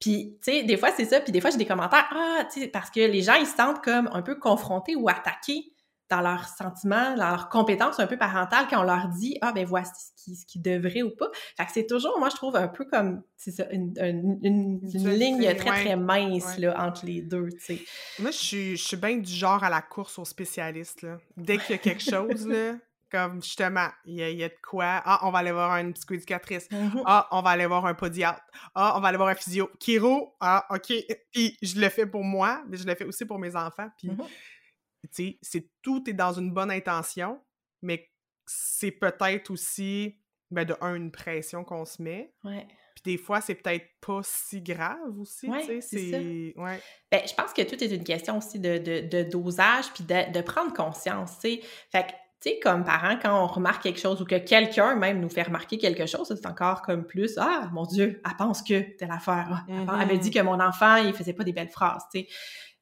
Puis, 0.00 0.38
tu 0.42 0.52
sais, 0.52 0.62
des 0.62 0.76
fois, 0.76 0.90
c'est 0.96 1.04
ça, 1.04 1.20
puis 1.20 1.32
des 1.32 1.40
fois, 1.40 1.50
j'ai 1.50 1.58
des 1.58 1.66
commentaires, 1.66 2.08
ah, 2.12 2.44
tu 2.50 2.60
sais, 2.60 2.68
parce 2.68 2.88
que 2.88 3.00
les 3.00 3.20
gens, 3.20 3.34
ils 3.34 3.46
se 3.46 3.54
sentent 3.54 3.84
comme 3.84 4.08
un 4.12 4.22
peu 4.22 4.36
confrontés 4.36 4.96
ou 4.96 5.08
attaqués 5.08 5.74
dans 6.08 6.22
leurs 6.22 6.48
sentiments, 6.48 7.14
dans 7.16 7.28
leurs 7.28 7.50
compétences 7.50 8.00
un 8.00 8.06
peu 8.06 8.16
parentales 8.16 8.66
quand 8.70 8.80
on 8.80 8.84
leur 8.84 9.08
dit 9.08 9.36
ah 9.42 9.52
ben 9.52 9.66
voici 9.66 9.92
ce 10.06 10.24
qui, 10.24 10.36
ce 10.36 10.46
qui 10.46 10.58
devrait 10.58 11.02
ou 11.02 11.10
pas. 11.10 11.28
Fait 11.54 11.66
que 11.66 11.72
c'est 11.72 11.86
toujours 11.86 12.18
moi 12.18 12.30
je 12.30 12.36
trouve 12.36 12.56
un 12.56 12.66
peu 12.66 12.86
comme 12.86 13.22
c'est 13.36 13.50
ça 13.50 13.66
une, 13.70 13.92
une, 14.42 14.80
ligne 15.10 15.54
très 15.54 15.82
très 15.82 15.96
mince 15.96 16.58
là 16.58 16.82
entre 16.82 17.04
les 17.04 17.20
deux, 17.20 17.50
tu 17.50 17.60
sais. 17.60 17.78
Moi 18.20 18.30
je 18.30 18.38
suis 18.38 18.76
je 18.78 18.84
suis 18.84 18.96
bien 18.96 19.18
du 19.18 19.30
genre 19.30 19.62
à 19.62 19.68
la 19.68 19.82
course 19.82 20.18
aux 20.18 20.24
spécialistes 20.24 21.02
là. 21.02 21.18
Dès 21.36 21.58
qu'il 21.58 21.72
y 21.72 21.74
a 21.74 21.78
quelque 21.78 22.02
chose 22.10 22.46
là 22.46 22.76
comme 23.10 23.42
justement, 23.42 23.88
il 24.04 24.16
y, 24.16 24.44
a, 24.44 24.48
de 24.48 24.54
quoi. 24.62 25.02
Ah, 25.04 25.20
on 25.22 25.30
va 25.30 25.38
aller 25.38 25.52
voir 25.52 25.76
une 25.78 25.92
psychoéducatrice. 25.92 26.68
Mm-hmm. 26.70 27.02
Ah, 27.06 27.28
on 27.30 27.42
va 27.42 27.50
aller 27.50 27.66
voir 27.66 27.86
un 27.86 27.94
podiatre. 27.94 28.42
Ah, 28.74 28.94
on 28.96 29.00
va 29.00 29.08
aller 29.08 29.16
voir 29.16 29.28
un 29.28 29.34
physio. 29.34 29.70
Kiro, 29.78 30.36
ah, 30.40 30.66
OK. 30.70 30.92
Puis 31.32 31.56
je 31.62 31.80
le 31.80 31.88
fais 31.88 32.06
pour 32.06 32.24
moi, 32.24 32.62
mais 32.68 32.76
je 32.76 32.86
le 32.86 32.94
fais 32.94 33.04
aussi 33.04 33.24
pour 33.24 33.38
mes 33.38 33.56
enfants. 33.56 33.88
Puis 33.98 34.08
mm-hmm 34.08 34.26
tu 35.12 35.38
sais, 35.42 35.68
tout 35.82 36.08
est 36.08 36.14
dans 36.14 36.32
une 36.32 36.52
bonne 36.52 36.70
intention, 36.70 37.40
mais 37.82 38.10
c'est 38.46 38.90
peut-être 38.90 39.50
aussi, 39.50 40.18
ben, 40.50 40.64
de 40.64 40.74
un, 40.80 40.94
une 40.94 41.10
pression 41.10 41.64
qu'on 41.64 41.84
se 41.84 42.02
met. 42.02 42.32
Ouais. 42.44 42.66
Puis 42.94 43.16
des 43.16 43.18
fois, 43.18 43.40
c'est 43.40 43.54
peut-être 43.54 43.86
pas 44.00 44.20
si 44.24 44.60
grave 44.60 45.18
aussi, 45.18 45.48
tu 45.48 45.66
sais, 45.66 45.80
c'est... 45.80 46.54
Ouais. 46.56 46.80
Ben, 47.10 47.22
je 47.26 47.34
pense 47.34 47.52
que 47.52 47.62
tout 47.62 47.82
est 47.82 47.94
une 47.94 48.04
question 48.04 48.38
aussi 48.38 48.58
de, 48.58 48.78
de, 48.78 49.22
dosage, 49.22 49.92
puis 49.92 50.04
de, 50.04 50.32
de, 50.32 50.40
prendre 50.40 50.72
conscience, 50.72 51.38
tu 51.38 51.56
sais. 51.56 51.60
Fait 51.92 52.06
que, 52.06 52.12
tu 52.40 52.50
sais, 52.50 52.60
comme 52.60 52.84
parent, 52.84 53.18
quand 53.20 53.42
on 53.42 53.46
remarque 53.48 53.82
quelque 53.82 53.98
chose 53.98 54.22
ou 54.22 54.24
que 54.24 54.36
quelqu'un 54.36 54.94
même 54.94 55.20
nous 55.20 55.28
fait 55.28 55.42
remarquer 55.42 55.76
quelque 55.76 56.06
chose, 56.06 56.28
c'est 56.28 56.46
encore 56.46 56.82
comme 56.82 57.04
plus, 57.04 57.36
ah, 57.36 57.68
mon 57.72 57.84
Dieu, 57.84 58.22
elle 58.24 58.36
pense 58.36 58.62
que 58.62 58.96
telle 58.96 59.10
affaire. 59.10 59.64
Elle 59.68 59.84
m'a 59.84 60.04
dit 60.04 60.30
mm-hmm. 60.30 60.32
que 60.32 60.42
mon 60.42 60.60
enfant, 60.60 60.96
il 60.96 61.12
faisait 61.12 61.32
pas 61.32 61.42
des 61.42 61.52
belles 61.52 61.70
phrases, 61.70 62.04
tu 62.12 62.20
sais. 62.20 62.28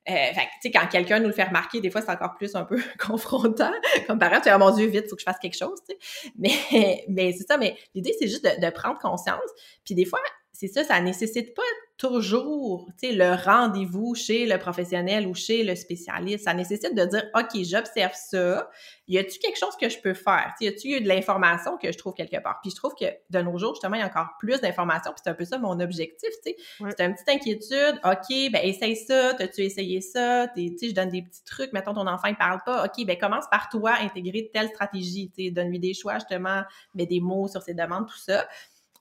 Euh, 0.09 0.13
fait 0.13 0.35
tu 0.35 0.49
sais, 0.63 0.71
quand 0.71 0.87
quelqu'un 0.87 1.19
nous 1.19 1.27
le 1.27 1.33
fait 1.33 1.45
remarquer, 1.45 1.81
des 1.81 1.91
fois, 1.91 2.01
c'est 2.01 2.11
encore 2.11 2.35
plus 2.35 2.55
un 2.55 2.65
peu 2.65 2.81
confrontant. 2.99 3.73
Comme 4.07 4.19
parent, 4.19 4.37
tu 4.37 4.43
dis, 4.43 4.55
oh 4.55 4.59
mon 4.59 4.71
Dieu, 4.71 4.87
vite, 4.87 5.09
faut 5.09 5.17
que 5.17 5.23
je 5.23 5.25
fasse 5.25 5.39
quelque 5.41 5.59
chose, 5.59 5.81
tu 5.89 5.95
sais. 5.95 6.31
Mais, 6.39 7.05
mais 7.09 7.33
c'est 7.33 7.47
ça, 7.47 7.57
mais 7.57 7.77
l'idée, 7.95 8.15
c'est 8.19 8.29
juste 8.29 8.45
de, 8.45 8.65
de, 8.65 8.71
prendre 8.71 8.99
conscience. 8.99 9.41
Puis 9.85 9.95
des 9.95 10.05
fois, 10.05 10.21
c'est 10.53 10.69
ça, 10.69 10.85
ça 10.85 11.01
nécessite 11.01 11.55
pas 11.55 11.63
toujours, 11.99 12.91
tu 13.01 13.09
sais, 13.09 13.15
le 13.15 13.35
rendez-vous 13.35 14.15
chez 14.15 14.47
le 14.47 14.59
professionnel 14.59 15.27
ou 15.27 15.35
chez 15.35 15.65
le 15.65 15.75
spécialiste. 15.75 16.45
Ça 16.45 16.53
nécessite 16.53 16.95
de 16.95 17.05
dire, 17.05 17.25
OK, 17.35 17.63
j'observe 17.65 18.13
ça. 18.15 18.69
Y 19.09 19.19
a-tu 19.19 19.39
quelque 19.39 19.59
chose 19.59 19.77
que 19.81 19.89
je 19.89 19.99
peux 20.01 20.13
faire? 20.13 20.53
y 20.61 20.67
a-tu 20.67 20.89
eu 20.89 21.01
de 21.01 21.09
l'information 21.09 21.79
que 21.79 21.91
je 21.91 21.97
trouve 21.97 22.13
quelque 22.13 22.37
part? 22.43 22.59
Puis 22.61 22.71
je 22.71 22.77
trouve 22.77 22.95
que 22.95 23.07
de 23.31 23.41
nos 23.41 23.57
jours, 23.57 23.75
justement, 23.75 23.97
il 23.97 24.01
y 24.01 24.03
a 24.03 24.07
encore 24.07 24.29
plus 24.39 24.61
d'informations. 24.61 25.13
Puis 25.13 25.23
c'est 25.25 25.31
un 25.31 25.35
peu 25.35 25.45
ça 25.45 25.59
mon 25.59 25.81
objectif, 25.81 26.29
tu 26.45 26.51
sais. 26.51 26.57
C'est 26.79 27.01
une 27.01 27.15
petite 27.15 27.29
inquiétude. 27.29 28.01
OK, 28.05 28.53
ben 28.53 28.61
essaye 28.63 28.97
ça. 28.97 29.33
T'as-tu 29.35 29.63
essayé 29.63 30.01
ça? 30.01 30.49
Tu 30.49 30.77
sais, 30.77 30.91
je 30.91 30.95
donne 30.95 31.11
des 31.11 31.23
petits 31.23 31.45
trucs. 31.45 31.73
Mettons, 31.73 31.95
ton 31.95 32.07
enfant, 32.07 32.29
il 32.29 32.37
parle 32.37 32.61
pas. 32.67 32.85
OK, 32.85 33.07
ben 33.07 33.17
commence 33.17 33.47
par 33.51 33.69
toi, 33.71 33.95
intégrer 34.01 34.51
telle 34.53 34.69
stratégie. 34.69 35.33
Donne-lui 35.51 35.79
des 35.79 35.95
choix, 35.95 36.15
justement, 36.15 36.63
mets 36.95 37.07
des 37.07 37.21
mots 37.21 37.49
sur 37.49 37.63
ses 37.63 37.75
demandes, 37.75 38.07
tout 38.07 38.19
ça. 38.19 38.47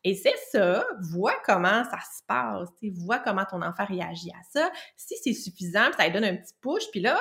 Et 0.05 0.13
c'est 0.13 0.37
ça, 0.51 0.85
vois 1.11 1.33
comment 1.43 1.83
ça 1.83 1.97
se 1.99 2.21
passe, 2.27 2.69
vois 2.99 3.17
comment 3.17 3.43
ton 3.43 3.63
enfant 3.63 3.85
réagit 3.85 4.29
à 4.29 4.43
ça. 4.53 4.71
Si 4.95 5.15
c'est 5.17 5.33
suffisant, 5.33 5.91
ça 5.97 6.05
lui 6.05 6.13
donne 6.13 6.23
un 6.23 6.35
petit 6.35 6.53
push, 6.61 6.83
puis 6.91 6.99
là, 6.99 7.19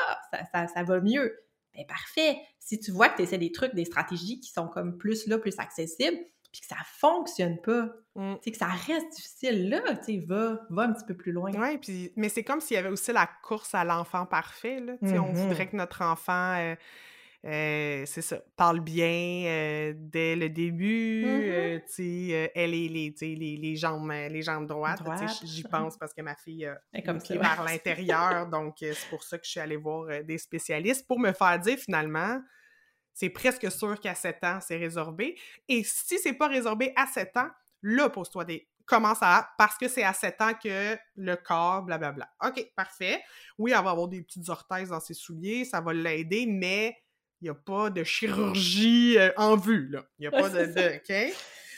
ça, 0.52 0.66
ça, 0.66 0.82
va 0.82 1.00
mieux. 1.00 1.34
Ben 1.74 1.86
parfait. 1.86 2.36
Si 2.58 2.78
tu 2.78 2.90
vois 2.90 3.08
que 3.08 3.16
tu 3.16 3.22
essaies 3.22 3.38
des 3.38 3.52
trucs, 3.52 3.74
des 3.74 3.86
stratégies 3.86 4.38
qui 4.38 4.50
sont 4.50 4.68
comme 4.68 4.98
plus 4.98 5.26
là, 5.26 5.38
plus 5.38 5.58
accessibles, 5.58 6.18
puis 6.52 6.60
que 6.60 6.66
ça 6.66 6.76
fonctionne 6.98 7.58
pas, 7.62 7.88
mmh. 8.16 8.34
que 8.44 8.56
ça 8.56 8.66
reste 8.66 9.10
difficile, 9.16 9.70
là, 9.70 9.80
tu 9.96 10.20
va, 10.20 10.60
va 10.68 10.82
un 10.82 10.92
petit 10.92 11.06
peu 11.06 11.16
plus 11.16 11.32
loin. 11.32 11.52
Oui, 11.52 11.78
puis, 11.78 12.12
mais 12.16 12.28
c'est 12.28 12.44
comme 12.44 12.60
s'il 12.60 12.74
y 12.74 12.78
avait 12.78 12.90
aussi 12.90 13.14
la 13.14 13.26
course 13.42 13.74
à 13.74 13.84
l'enfant 13.84 14.26
parfait, 14.26 14.80
là. 14.80 14.92
On 15.00 15.06
mmh 15.06 15.32
voudrait 15.32 15.68
que 15.70 15.76
notre 15.76 16.02
enfant... 16.02 16.54
Euh, 16.58 16.74
euh, 17.44 18.04
c'est 18.06 18.22
ça, 18.22 18.40
parle 18.56 18.80
bien 18.80 19.44
euh, 19.46 19.92
dès 19.96 20.34
le 20.34 20.48
début, 20.48 21.24
mmh 21.26 21.28
euh, 21.28 21.78
tu 21.80 21.92
sais, 21.92 22.52
elle 22.54 22.72
est 22.72 22.88
les, 22.88 23.14
les, 23.20 23.56
les, 23.56 23.76
jambes, 23.76 24.10
les 24.10 24.40
jambes 24.40 24.66
droites, 24.66 25.02
j'y 25.44 25.62
pense 25.62 25.98
parce 25.98 26.14
que 26.14 26.22
ma 26.22 26.34
fille 26.36 26.70
est 26.94 27.02
comme 27.02 27.20
ça, 27.20 27.36
par 27.36 27.64
l'intérieur, 27.64 28.48
donc 28.48 28.76
c'est 28.80 29.08
pour 29.10 29.22
ça 29.22 29.36
que 29.36 29.44
je 29.44 29.50
suis 29.50 29.60
allée 29.60 29.76
voir 29.76 30.24
des 30.24 30.38
spécialistes 30.38 31.06
pour 31.06 31.18
me 31.18 31.32
faire 31.32 31.58
dire 31.58 31.78
finalement, 31.78 32.40
c'est 33.12 33.30
presque 33.30 33.70
sûr 33.70 34.00
qu'à 34.00 34.14
7 34.14 34.44
ans, 34.44 34.58
c'est 34.60 34.76
résorbé. 34.76 35.38
Et 35.68 35.84
si 35.84 36.18
c'est 36.18 36.32
pas 36.32 36.48
résorbé 36.48 36.92
à 36.96 37.06
7 37.06 37.36
ans, 37.36 37.48
là, 37.82 38.08
pose-toi 38.10 38.44
des, 38.44 38.68
commence 38.86 39.22
à 39.22 39.50
parce 39.56 39.78
que 39.78 39.88
c'est 39.88 40.02
à 40.02 40.12
7 40.12 40.40
ans 40.40 40.52
que 40.62 40.96
le 41.16 41.36
corps, 41.36 41.82
blablabla. 41.82 42.28
OK, 42.44 42.72
parfait. 42.74 43.22
Oui, 43.58 43.72
elle 43.72 43.84
va 43.84 43.90
avoir 43.90 44.08
des 44.08 44.22
petites 44.22 44.48
orthèses 44.48 44.88
dans 44.88 45.00
ses 45.00 45.14
souliers, 45.14 45.64
ça 45.64 45.80
va 45.80 45.92
l'aider, 45.92 46.46
mais 46.46 46.96
n'y 47.44 47.50
a 47.50 47.54
pas 47.54 47.90
de 47.90 48.04
chirurgie 48.04 49.18
euh, 49.18 49.30
en 49.36 49.56
vue, 49.56 49.88
là. 49.88 50.04
Il 50.18 50.22
n'y 50.22 50.26
a 50.26 50.30
pas 50.30 50.48
de, 50.48 50.96
OK? 50.96 51.34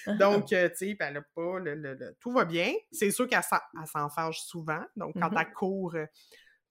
Donc, 0.18 0.52
euh, 0.52 0.68
tu 0.68 0.76
sais, 0.76 0.96
elle 0.98 1.16
a 1.16 1.22
pas 1.34 1.58
le, 1.58 2.16
tout 2.20 2.30
va 2.30 2.44
bien. 2.44 2.72
C'est 2.92 3.10
sûr 3.10 3.26
qu'elle 3.26 3.42
s'enfarge 3.86 4.40
souvent. 4.40 4.82
Donc, 4.94 5.14
quand 5.14 5.28
mm-hmm. 5.28 5.44
elle 5.46 5.52
court, 5.52 5.94
euh, 5.96 6.06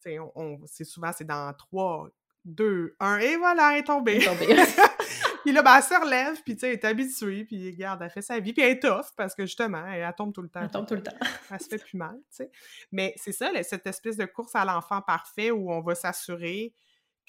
tu 0.02 0.12
sais, 0.12 0.20
on, 0.20 0.60
c'est 0.68 0.86
souvent, 0.86 1.12
c'est 1.12 1.26
dans 1.26 1.54
3, 1.54 2.10
2, 2.46 2.96
1, 3.00 3.18
et 3.18 3.38
voilà, 3.38 3.74
elle 3.74 3.80
est 3.80 3.84
tombée. 3.84 4.16
Elle 4.16 4.22
est 4.22 4.26
tombée. 4.26 4.56
puis 5.44 5.52
là, 5.52 5.62
ben, 5.62 5.76
elle 5.78 5.84
se 5.84 6.02
relève, 6.02 6.42
puis 6.44 6.54
tu 6.54 6.62
sais, 6.62 6.68
elle 6.68 6.74
est 6.74 6.86
habituée, 6.86 7.44
puis 7.44 7.72
regarde, 7.72 8.02
elle 8.02 8.10
fait 8.10 8.22
sa 8.22 8.40
vie, 8.40 8.54
puis 8.54 8.64
elle 8.64 8.78
est 8.78 8.80
tough, 8.80 9.08
parce 9.18 9.36
que 9.36 9.46
justement, 9.46 9.86
elle, 9.86 10.14
tombe 10.16 10.34
tout 10.34 10.42
le 10.42 10.50
temps. 10.50 10.62
Elle 10.62 10.72
tombe 10.72 10.88
tout 10.88 10.96
le 10.96 11.04
temps. 11.04 11.18
elle 11.52 11.60
se 11.60 11.68
fait 11.68 11.84
plus 11.84 11.98
mal, 11.98 12.16
tu 12.30 12.38
sais. 12.38 12.52
Mais 12.92 13.14
c'est 13.18 13.34
ça, 13.34 13.52
cette 13.64 13.86
espèce 13.88 14.16
de 14.16 14.26
course 14.26 14.56
à 14.56 14.64
l'enfant 14.64 15.02
parfait 15.02 15.52
où 15.52 15.72
on 15.72 15.82
va 15.82 15.96
s'assurer 15.96 16.74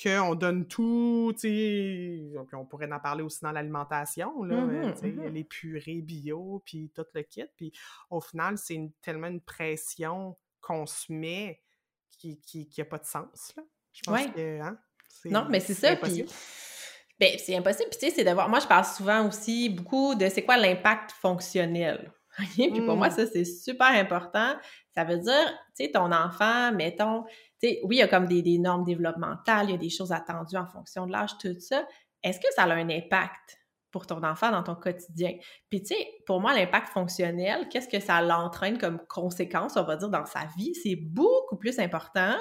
qu'on 0.03 0.35
donne 0.35 0.67
tout, 0.67 1.33
tu 1.35 1.41
sais, 1.41 2.33
on 2.53 2.65
pourrait 2.67 2.93
en 2.93 3.01
parler 3.01 3.23
aussi 3.23 3.41
dans 3.43 3.53
l'alimentation, 3.53 4.43
là, 4.43 4.93
tu 4.93 5.01
sais, 5.01 5.07
mhm. 5.13 5.33
les 5.33 5.45
purées 5.45 6.03
bio, 6.03 6.63
puis 6.65 6.91
tout 6.95 7.07
le 7.15 7.23
kit, 7.23 7.45
puis 7.57 7.73
au 8.11 8.21
final, 8.21 8.59
c'est 8.59 8.79
tellement 9.01 9.29
une 9.29 9.41
pression 9.41 10.37
qu'on 10.61 10.87
se 10.87 11.13
met 11.13 11.63
qui 12.11 12.41
qui 12.41 12.69
qui 12.69 12.85
pas 12.85 12.99
de 12.99 13.05
sens, 13.05 13.55
là. 13.57 13.63
Je 13.93 14.03
pense 14.03 14.15
Ouais. 14.15 14.31
que, 14.31 14.61
hein, 14.61 14.79
Non, 15.25 15.47
mais 15.49 15.61
c'est 15.61 15.75
ça, 15.75 15.97
puis 15.97 16.27
ben, 17.19 17.39
c'est 17.39 17.57
impossible. 17.57 17.89
Puis 17.91 17.99
tu 17.99 18.07
sais, 18.07 18.13
c'est 18.15 18.25
de 18.25 18.31
voir. 18.31 18.49
Moi, 18.49 18.61
je 18.61 18.67
parle 18.67 18.85
souvent 18.85 19.27
aussi 19.27 19.71
beaucoup 19.71 20.15
de 20.15 20.29
c'est 20.29 20.43
quoi 20.43 20.57
l'impact 20.59 21.13
fonctionnel? 21.13 22.13
Puis 22.55 22.81
pour 22.83 22.97
moi, 22.97 23.09
Mmh. 23.09 23.13
ça, 23.13 23.27
c'est 23.27 23.45
super 23.45 23.89
important. 23.89 24.55
Ça 24.95 25.05
veut 25.05 25.19
dire, 25.19 25.49
tu 25.77 25.85
sais, 25.85 25.91
ton 25.91 26.13
enfant, 26.13 26.73
mettons, 26.73 27.25
tu 27.61 27.69
sais, 27.69 27.81
oui, 27.85 27.97
il 27.97 27.99
y 27.99 28.03
a 28.03 28.09
comme 28.09 28.27
des, 28.27 28.43
des 28.43 28.59
normes 28.59 28.85
développementales, 28.85 29.69
il 29.69 29.73
y 29.73 29.75
a 29.75 29.79
des 29.79 29.91
choses 29.91 30.13
attendues 30.13 30.57
en 30.57 30.67
fonction 30.67 31.07
de 31.07 31.13
l'âge, 31.13 31.37
tout 31.39 31.59
ça. 31.59 31.87
Est-ce 32.23 32.41
que 32.41 32.53
ça 32.55 32.65
a 32.65 32.75
un 32.75 32.89
impact 32.91 33.59
pour 33.91 34.07
ton 34.07 34.23
enfant 34.25 34.51
dans 34.51 34.63
ton 34.63 34.75
quotidien? 34.75 35.33
Puis 35.71 35.83
tu 35.83 35.95
sais, 35.95 36.09
pour 36.27 36.41
moi, 36.41 36.55
l'impact 36.55 36.89
fonctionnel, 36.89 37.69
qu'est-ce 37.71 37.89
que 37.89 38.01
ça 38.01 38.21
l'entraîne 38.21 38.79
comme 38.79 38.99
conséquence, 39.09 39.77
on 39.77 39.85
va 39.85 39.97
dire, 39.97 40.11
dans 40.11 40.27
sa 40.27 40.47
vie? 40.57 40.75
C'est 40.75 40.97
beaucoup 40.97 41.57
plus 41.57 41.79
important 41.79 42.35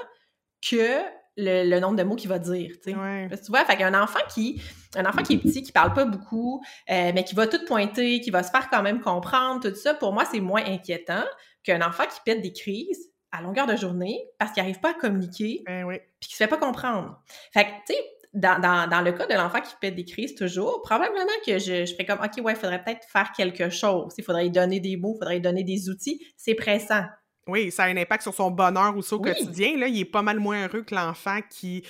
que 0.61 1.01
le, 1.37 1.69
le 1.69 1.79
nombre 1.79 1.95
de 1.95 2.03
mots 2.03 2.15
qu'il 2.15 2.29
va 2.29 2.39
dire, 2.39 2.71
tu 2.83 2.91
sais. 2.91 2.95
Ouais. 2.95 3.27
Parce 3.29 3.41
que 3.41 3.45
tu 3.45 3.51
vois, 3.51 3.65
fait 3.65 3.77
qu'un 3.77 3.99
enfant 3.99 4.19
qui, 4.33 4.61
un 4.95 5.05
enfant 5.05 5.21
qui 5.21 5.33
est 5.33 5.37
petit, 5.37 5.63
qui 5.63 5.71
parle 5.71 5.93
pas 5.93 6.05
beaucoup, 6.05 6.61
euh, 6.89 7.11
mais 7.13 7.23
qui 7.23 7.35
va 7.35 7.47
tout 7.47 7.63
pointer, 7.65 8.21
qui 8.21 8.31
va 8.31 8.43
se 8.43 8.51
faire 8.51 8.69
quand 8.69 8.81
même 8.81 9.01
comprendre, 9.01 9.61
tout 9.67 9.75
ça, 9.75 9.93
pour 9.93 10.13
moi, 10.13 10.23
c'est 10.31 10.39
moins 10.39 10.63
inquiétant 10.65 11.23
qu'un 11.63 11.81
enfant 11.81 12.03
qui 12.03 12.19
pète 12.25 12.41
des 12.41 12.53
crises 12.53 13.11
à 13.31 13.41
longueur 13.41 13.67
de 13.67 13.75
journée 13.75 14.17
parce 14.39 14.51
qu'il 14.51 14.63
n'arrive 14.63 14.79
pas 14.79 14.91
à 14.91 14.93
communiquer 14.93 15.61
Ben 15.65 15.83
oui. 15.83 15.99
puis 16.19 16.29
qui 16.29 16.35
se 16.35 16.37
fait 16.37 16.47
pas 16.47 16.57
comprendre. 16.57 17.19
Fait 17.53 17.65
que, 17.65 17.69
tu 17.87 17.93
sais, 17.93 17.99
dans, 18.33 18.59
dans, 18.61 18.87
dans 18.89 19.01
le 19.01 19.11
cas 19.13 19.27
de 19.27 19.33
l'enfant 19.33 19.61
qui 19.61 19.73
pète 19.81 19.95
des 19.95 20.05
crises 20.05 20.35
toujours, 20.35 20.81
probablement 20.83 21.25
que 21.45 21.57
je, 21.57 21.85
je 21.85 21.93
ferais 21.93 22.05
comme, 22.05 22.19
OK, 22.19 22.43
ouais, 22.43 22.53
il 22.53 22.55
faudrait 22.57 22.83
peut-être 22.83 23.05
faire 23.11 23.31
quelque 23.35 23.69
chose. 23.69 24.13
Il 24.17 24.23
faudrait 24.23 24.43
lui 24.43 24.51
donner 24.51 24.79
des 24.79 24.95
mots, 24.97 25.13
il 25.15 25.19
faudrait 25.19 25.35
lui 25.35 25.41
donner 25.41 25.63
des 25.63 25.89
outils. 25.89 26.21
C'est 26.37 26.55
pressant. 26.55 27.03
Oui, 27.47 27.71
ça 27.71 27.83
a 27.83 27.87
un 27.87 27.97
impact 27.97 28.23
sur 28.23 28.33
son 28.33 28.49
bonheur 28.49 28.97
aussi 28.97 29.13
au 29.13 29.19
Oui. 29.19 29.29
quotidien, 29.31 29.77
là. 29.77 29.87
Il 29.87 29.99
est 29.99 30.05
pas 30.05 30.23
mal 30.23 30.39
moins 30.39 30.65
heureux 30.67 30.81
que 30.81 30.95
l'enfant 30.95 31.39
qui 31.49 31.83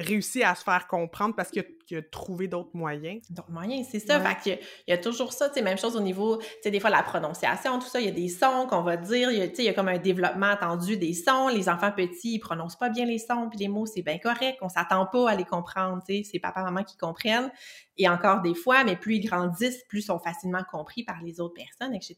réussit 0.00 0.42
à 0.44 0.54
se 0.54 0.62
faire 0.64 0.86
comprendre 0.86 1.34
parce 1.36 1.50
qu'il 1.50 1.62
a, 1.62 1.98
a 1.98 2.02
trouvé 2.02 2.48
d'autres 2.48 2.70
moyens. 2.74 3.20
Donc, 3.30 3.48
moyen, 3.48 3.82
c'est 3.84 3.98
ça. 3.98 4.18
Ouais. 4.18 4.24
Fait 4.26 4.40
qu'il 4.40 4.52
y 4.52 4.54
a- 4.54 4.58
il 4.88 4.90
y 4.90 4.92
a 4.92 4.98
toujours 4.98 5.32
ça, 5.32 5.48
tu 5.48 5.54
sais, 5.56 5.62
même 5.62 5.78
chose 5.78 5.96
au 5.96 6.00
niveau, 6.00 6.36
tu 6.38 6.46
sais, 6.62 6.70
des 6.70 6.80
fois, 6.80 6.90
la 6.90 7.02
prononciation, 7.02 7.78
tout 7.78 7.86
ça, 7.88 8.00
il 8.00 8.06
y 8.06 8.08
a 8.08 8.12
des 8.12 8.28
sons 8.28 8.66
qu'on 8.68 8.82
va 8.82 8.96
dire, 8.96 9.30
il 9.30 9.38
y 9.38 9.42
a, 9.42 9.48
tu 9.48 9.56
sais, 9.56 9.62
il 9.62 9.66
y 9.66 9.68
a 9.68 9.74
comme 9.74 9.88
un 9.88 9.98
développement 9.98 10.46
attendu 10.46 10.96
des 10.96 11.14
sons. 11.14 11.48
Les 11.48 11.68
enfants 11.68 11.92
petits, 11.92 12.34
ils 12.34 12.38
prononcent 12.38 12.78
pas 12.78 12.88
bien 12.88 13.06
les 13.06 13.18
sons, 13.18 13.48
puis 13.50 13.58
les 13.58 13.68
mots, 13.68 13.86
c'est 13.86 14.02
bien 14.02 14.18
correct, 14.18 14.58
on 14.62 14.68
s'attend 14.68 15.06
pas 15.06 15.30
à 15.30 15.34
les 15.36 15.44
comprendre, 15.44 16.02
tu 16.06 16.16
sais, 16.16 16.28
c'est 16.30 16.38
papa, 16.38 16.62
maman 16.62 16.84
qui 16.84 16.96
comprennent. 16.96 17.50
Et 17.96 18.08
encore 18.08 18.40
des 18.40 18.54
fois, 18.54 18.82
mais 18.84 18.96
plus 18.96 19.16
ils 19.16 19.26
grandissent, 19.26 19.82
plus 19.88 19.98
ils 20.00 20.02
sont 20.04 20.18
facilement 20.18 20.62
compris 20.70 21.02
par 21.04 21.20
les 21.22 21.40
autres 21.40 21.54
personnes, 21.54 21.94
etc. 21.94 22.16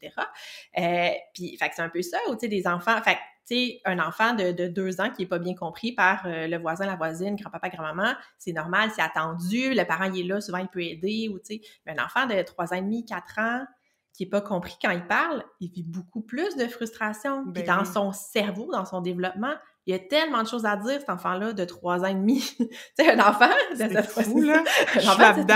Euh, 0.77 1.09
puis, 1.33 1.57
fait 1.57 1.69
que 1.69 1.75
c'est 1.75 1.81
un 1.81 1.89
peu 1.89 2.01
ça, 2.01 2.17
ou 2.29 2.33
tu 2.35 2.41
sais, 2.41 2.47
des 2.47 2.67
enfants, 2.67 3.01
fait 3.03 3.17
tu 3.47 3.55
sais, 3.55 3.81
un 3.85 3.99
enfant 3.99 4.33
de, 4.33 4.51
de 4.51 4.67
deux 4.67 5.01
ans 5.01 5.09
qui 5.09 5.23
est 5.23 5.27
pas 5.27 5.39
bien 5.39 5.53
compris 5.55 5.91
par 5.91 6.23
euh, 6.25 6.47
le 6.47 6.57
voisin, 6.57 6.85
la 6.85 6.95
voisine, 6.95 7.35
grand-papa, 7.35 7.69
grand-maman, 7.69 8.13
c'est 8.37 8.53
normal, 8.53 8.89
c'est 8.95 9.01
attendu, 9.01 9.73
le 9.73 9.83
parent 9.85 10.05
il 10.13 10.21
est 10.21 10.27
là, 10.27 10.39
souvent 10.41 10.59
il 10.59 10.67
peut 10.69 10.81
aider, 10.83 11.29
ou 11.33 11.39
tu 11.39 11.55
sais, 11.55 11.61
mais 11.85 11.97
un 11.99 12.03
enfant 12.05 12.25
de 12.25 12.41
trois 12.43 12.73
ans 12.73 12.77
et 12.77 12.81
demi, 12.81 13.05
quatre 13.05 13.39
ans, 13.39 13.65
qui 14.13 14.23
est 14.23 14.29
pas 14.29 14.41
compris 14.41 14.75
quand 14.81 14.91
il 14.91 15.05
parle, 15.07 15.43
il 15.59 15.71
vit 15.71 15.81
beaucoup 15.83 16.21
plus 16.21 16.55
de 16.55 16.67
frustration. 16.67 17.43
Puis 17.51 17.63
Ben 17.63 17.77
dans 17.77 17.81
oui. 17.83 17.87
son 17.91 18.11
cerveau, 18.13 18.71
dans 18.71 18.85
son 18.85 19.01
développement, 19.01 19.53
il 19.87 19.91
y 19.91 19.95
a 19.95 19.99
tellement 19.99 20.43
de 20.43 20.47
choses 20.47 20.65
à 20.67 20.77
dire, 20.77 20.99
cet 20.99 21.09
enfant-là, 21.09 21.51
de 21.53 21.65
trois 21.65 22.01
ans 22.01 22.07
et 22.07 22.13
demi. 22.13 22.39
tu 22.59 22.67
sais, 22.95 23.11
un 23.11 23.19
enfant 23.19 23.49
de 23.71 23.75
cette 23.75 24.05
fou, 24.05 24.39
là. 24.41 24.63
Je 24.93 24.99
suis 24.99 25.07
là-dedans, 25.19 25.55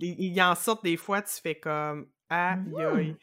il- 0.00 0.16
il 0.32 0.42
en 0.42 0.54
sort 0.54 0.80
des 0.82 0.96
fois, 0.96 1.20
tu 1.22 1.34
fais 1.42 1.56
comme 1.56 2.06
aïe 2.30 2.56
Mhm. 2.58 3.16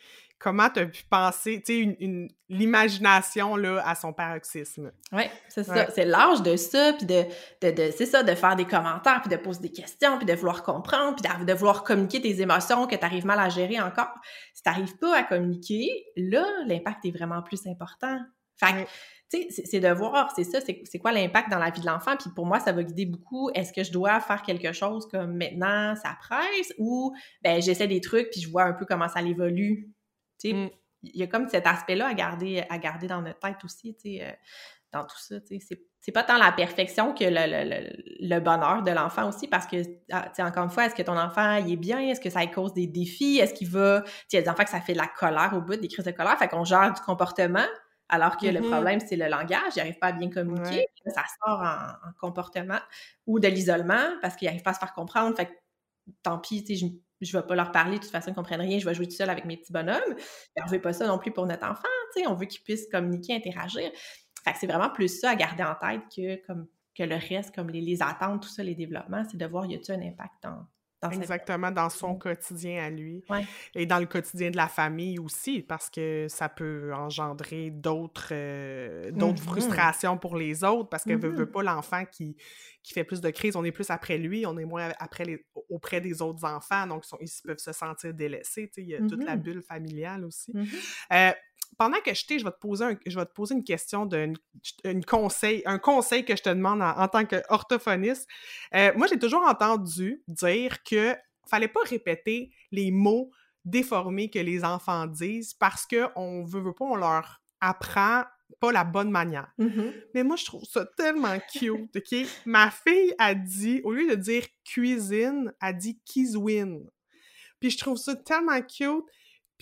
Comment 0.43 0.69
t'as 0.69 0.85
pu 0.87 1.03
penser, 1.09 1.63
tu 1.65 1.73
sais, 1.73 1.79
une, 1.79 1.95
une- 2.01 2.29
l'imagination 2.49 3.55
là 3.55 3.81
à 3.87 3.95
son 3.95 4.11
paroxysme? 4.11 4.91
Oui, 5.13 5.23
c'est 5.47 5.63
ça. 5.63 5.73
Ouais. 5.73 5.87
C'est 5.95 6.03
l'âge 6.03 6.41
de 6.41 6.57
ça, 6.57 6.91
puis 6.97 7.05
de, 7.05 7.23
de, 7.61 7.71
de- 7.71 7.91
c'est 7.95 8.05
ça, 8.05 8.23
de 8.23 8.35
faire 8.35 8.57
des 8.57 8.65
commentaires, 8.65 9.21
puis 9.21 9.29
de 9.29 9.41
poser 9.41 9.61
des 9.61 9.71
questions, 9.71 10.17
puis 10.17 10.25
de 10.25 10.33
vouloir 10.33 10.61
comprendre, 10.63 11.15
puis 11.15 11.29
de, 11.39 11.45
de 11.45 11.53
vouloir 11.53 11.83
communiquer 11.85 12.21
tes 12.21 12.41
émotions 12.41 12.87
que 12.87 12.95
tu 12.97 13.05
arrives 13.05 13.25
mal 13.25 13.39
à 13.39 13.47
gérer 13.47 13.79
encore. 13.79 14.09
Si 14.53 14.61
tu 14.61 14.69
n'arrives 14.69 14.97
pas 14.97 15.17
à 15.17 15.23
communiquer, 15.23 15.87
là, 16.17 16.43
l'impact 16.67 17.05
est 17.05 17.11
vraiment 17.11 17.41
plus 17.41 17.65
important. 17.65 18.19
Fait 18.57 18.73
Ouais. 18.73 18.87
tu 19.31 19.41
sais, 19.41 19.47
c'est- 19.49 19.65
c'est 19.65 19.79
de 19.79 19.87
voir, 19.93 20.31
c'est 20.35 20.43
ça, 20.43 20.59
c'est 20.59 20.81
c'est 20.83 20.99
quoi 20.99 21.11
l'impact 21.13 21.49
dans 21.49 21.57
la 21.57 21.69
vie 21.69 21.79
de 21.81 21.85
l'enfant, 21.87 22.15
puis 22.17 22.29
pour 22.35 22.45
moi, 22.45 22.59
ça 22.59 22.71
va 22.73 22.83
guider 22.83 23.05
beaucoup. 23.05 23.49
Est-ce 23.55 23.71
que 23.71 23.83
je 23.83 23.91
dois 23.93 24.19
faire 24.19 24.41
quelque 24.41 24.73
chose 24.73 25.07
comme 25.09 25.37
maintenant, 25.37 25.95
ça 25.95 26.17
presse, 26.19 26.73
ou 26.77 27.13
ben 27.41 27.61
j'essaie 27.61 27.87
des 27.87 28.01
trucs, 28.01 28.29
puis 28.29 28.41
je 28.41 28.49
vois 28.51 28.63
un 28.63 28.73
peu 28.73 28.85
comment 28.85 29.07
ça 29.07 29.21
évolue? 29.21 29.87
Mm. 30.51 30.69
il 31.03 31.17
y 31.17 31.23
a 31.23 31.27
comme 31.27 31.47
cet 31.49 31.65
aspect-là 31.67 32.07
à 32.07 32.13
garder, 32.13 32.63
à 32.69 32.77
garder 32.77 33.07
dans 33.07 33.21
notre 33.21 33.39
tête 33.39 33.63
aussi, 33.63 33.93
tu 33.95 34.01
sais, 34.17 34.23
euh, 34.25 34.31
dans 34.91 35.05
tout 35.05 35.17
ça, 35.19 35.39
tu 35.41 35.59
sais. 35.59 35.79
C'est- 35.99 36.11
pas 36.11 36.23
tant 36.23 36.37
la 36.37 36.51
perfection 36.51 37.13
que 37.13 37.23
le, 37.23 37.29
le- 37.31 38.27
le- 38.27 38.39
bonheur 38.41 38.83
de 38.83 38.91
l'enfant 38.91 39.29
aussi, 39.29 39.47
parce 39.47 39.65
que, 39.67 39.77
ah, 40.11 40.23
tu 40.29 40.35
sais, 40.35 40.43
encore 40.43 40.65
une 40.65 40.69
fois, 40.69 40.85
est-ce 40.85 40.95
que 40.95 41.01
ton 41.01 41.17
enfant, 41.17 41.55
il 41.55 41.71
est 41.71 41.77
bien? 41.77 41.99
Est-ce 41.99 42.19
que 42.19 42.29
ça 42.29 42.45
cause 42.47 42.73
des 42.73 42.87
défis? 42.87 43.39
Est-ce 43.39 43.53
qu'il 43.53 43.69
va... 43.69 44.01
Tu 44.01 44.09
sais, 44.09 44.15
il 44.33 44.35
y 44.35 44.39
a 44.39 44.41
des 44.43 44.49
enfants 44.49 44.65
que 44.65 44.69
ça 44.69 44.81
fait 44.81 44.91
de 44.93 44.97
la 44.97 45.07
colère 45.07 45.51
au 45.55 45.61
bout, 45.61 45.77
des 45.77 45.87
crises 45.87 46.05
de 46.05 46.11
colère, 46.11 46.37
fait 46.37 46.49
qu'on 46.49 46.65
gère 46.65 46.91
du 46.93 46.99
comportement, 47.01 47.65
alors 48.09 48.35
que 48.37 48.45
le 48.47 48.59
Mhm. 48.61 48.69
problème, 48.69 48.99
c'est 48.99 49.15
le 49.15 49.27
langage, 49.29 49.73
il 49.75 49.79
n'arrive 49.79 49.97
pas 49.99 50.07
à 50.07 50.11
bien 50.11 50.29
communiquer, 50.29 50.85
Ouais. 51.05 51.11
ça 51.15 51.23
sort 51.45 51.61
en, 51.61 52.09
en 52.09 52.11
comportement, 52.19 52.79
ou 53.25 53.39
de 53.39 53.47
l'isolement, 53.47 54.17
parce 54.21 54.35
qu'il 54.35 54.47
n'arrive 54.47 54.61
pas 54.63 54.71
à 54.71 54.73
se 54.75 54.79
faire 54.79 54.93
comprendre, 54.93 55.35
fait 55.37 55.45
que 55.47 55.53
tant 56.21 56.37
pis, 56.39 56.65
je 56.75 56.85
je 57.25 57.37
vais 57.37 57.43
pas 57.43 57.55
leur 57.55 57.71
parler, 57.71 57.97
de 57.97 58.03
toute 58.03 58.11
façon, 58.11 58.31
ils 58.31 58.35
comprennent 58.35 58.61
rien, 58.61 58.79
je 58.79 58.85
vais 58.85 58.93
jouer 58.93 59.07
tout 59.07 59.15
seul 59.15 59.29
avec 59.29 59.45
mes 59.45 59.57
petits 59.57 59.73
bonhommes. 59.73 60.15
Mais 60.55 60.63
on 60.63 60.67
veut 60.67 60.81
pas 60.81 60.93
ça 60.93 61.07
non 61.07 61.17
plus 61.17 61.31
pour 61.31 61.45
notre 61.45 61.65
enfant, 61.65 61.87
on 62.27 62.35
veut 62.35 62.45
qu'il 62.45 62.61
puisse 62.61 62.87
communiquer, 62.91 63.35
interagir. 63.35 63.91
Fait 64.43 64.53
c'est 64.59 64.67
vraiment 64.67 64.89
plus 64.89 65.19
ça 65.19 65.31
à 65.31 65.35
garder 65.35 65.63
en 65.63 65.75
tête 65.75 66.01
que 66.95 67.03
le 67.03 67.15
reste, 67.15 67.55
comme 67.55 67.69
les, 67.69 67.81
les 67.81 68.03
attentes, 68.03 68.43
tout 68.43 68.49
ça, 68.49 68.63
les 68.63 68.75
développements, 68.75 69.23
c'est 69.29 69.37
de 69.37 69.45
voir 69.45 69.65
y 69.65 69.75
a-tu 69.75 69.91
un 69.91 70.01
impact 70.01 70.33
dans, 70.43 70.67
dans 71.09 71.21
Exactement, 71.21 71.71
dans 71.71 71.89
son 71.89 72.15
quotidien 72.15 72.83
à 72.85 72.89
lui. 72.89 73.23
Ouais. 73.29 73.47
Et 73.75 73.85
dans 73.85 73.99
le 73.99 74.05
quotidien 74.05 74.51
de 74.51 74.57
la 74.57 74.67
famille 74.67 75.19
aussi, 75.19 75.61
parce 75.61 75.89
que 75.89 76.27
ça 76.29 76.49
peut 76.49 76.93
engendrer 76.93 77.69
d'autres 77.71 78.29
euh, 78.31 79.11
d'autres 79.11 79.41
Mhm. 79.41 79.43
frustrations 79.43 80.17
pour 80.17 80.37
les 80.37 80.63
autres, 80.63 80.89
parce 80.89 81.05
que 81.05 81.13
veut, 81.13 81.29
Mhm. 81.29 81.35
veut 81.35 81.51
pas 81.51 81.63
l'enfant 81.63 82.05
qui, 82.05 82.37
qui 82.83 82.93
fait 82.93 83.03
plus 83.03 83.21
de 83.21 83.29
crises, 83.29 83.55
on 83.55 83.63
est 83.63 83.71
plus 83.71 83.89
après 83.89 84.17
lui, 84.17 84.45
on 84.45 84.57
est 84.57 84.65
moins 84.65 84.91
après 84.99 85.25
les, 85.25 85.45
auprès 85.69 86.01
des 86.01 86.21
autres 86.21 86.45
enfants, 86.45 86.87
donc 86.87 87.05
ils, 87.05 87.09
sont- 87.09 87.17
ils 87.21 87.29
peuvent 87.45 87.57
se 87.57 87.73
sentir 87.73 88.13
délaissés. 88.13 88.71
Il 88.77 88.87
y 88.87 88.95
a 88.95 89.01
toute 89.01 89.23
la 89.25 89.35
Mhm. 89.35 89.41
bulle 89.43 89.61
familiale 89.61 90.25
aussi. 90.25 90.55
Euh, 91.13 91.31
pendant 91.77 91.99
que 91.99 92.13
je 92.13 92.25
t'ai, 92.25 92.39
je 92.39 92.43
vais 92.43 92.51
te 92.51 92.59
poser 92.59 92.85
un, 92.85 92.97
je 93.05 93.17
vais 93.17 93.25
te 93.25 93.33
poser 93.33 93.55
une 93.55 93.63
question 93.63 94.05
de 94.05 94.33
une, 94.83 95.05
conseil, 95.05 95.61
un 95.65 95.79
conseil 95.79 96.25
que 96.25 96.35
je 96.35 96.43
te 96.43 96.49
demande 96.49 96.81
en, 96.81 96.97
en 96.97 97.07
tant 97.07 97.25
qu'orthophoniste. 97.25 98.27
Euh, 98.75 98.91
moi, 98.95 99.07
j'ai 99.07 99.19
toujours 99.19 99.45
entendu 99.45 100.23
dire 100.27 100.83
que 100.83 101.15
fallait 101.47 101.67
pas 101.67 101.81
répéter 101.85 102.51
les 102.71 102.91
mots 102.91 103.31
déformés 103.65 104.29
que 104.29 104.39
les 104.39 104.63
enfants 104.63 105.07
disent 105.07 105.53
parce 105.53 105.85
que 105.85 106.07
on 106.15 106.43
veut, 106.43 106.61
veut 106.61 106.73
pas, 106.73 106.85
on 106.85 106.95
leur 106.95 107.41
apprend 107.61 108.23
pas 108.59 108.71
la 108.71 108.83
bonne 108.83 109.09
manière. 109.09 109.51
Mhm. 109.57 109.93
Mais 110.13 110.23
moi, 110.23 110.35
je 110.35 110.45
trouve 110.45 110.63
ça 110.63 110.85
tellement 110.97 111.37
cute, 111.51 111.95
OK? 111.95 112.27
Ma 112.45 112.69
fille 112.69 113.13
a 113.17 113.33
dit, 113.33 113.81
au 113.83 113.93
lieu 113.93 114.07
de 114.07 114.15
dire 114.15 114.45
cuisine, 114.63 115.53
a 115.59 115.73
dit 115.73 115.99
kizwin. 116.05 116.81
Puis 117.59 117.71
je 117.71 117.77
trouve 117.77 117.97
ça 117.97 118.15
tellement 118.15 118.61
cute. 118.61 119.05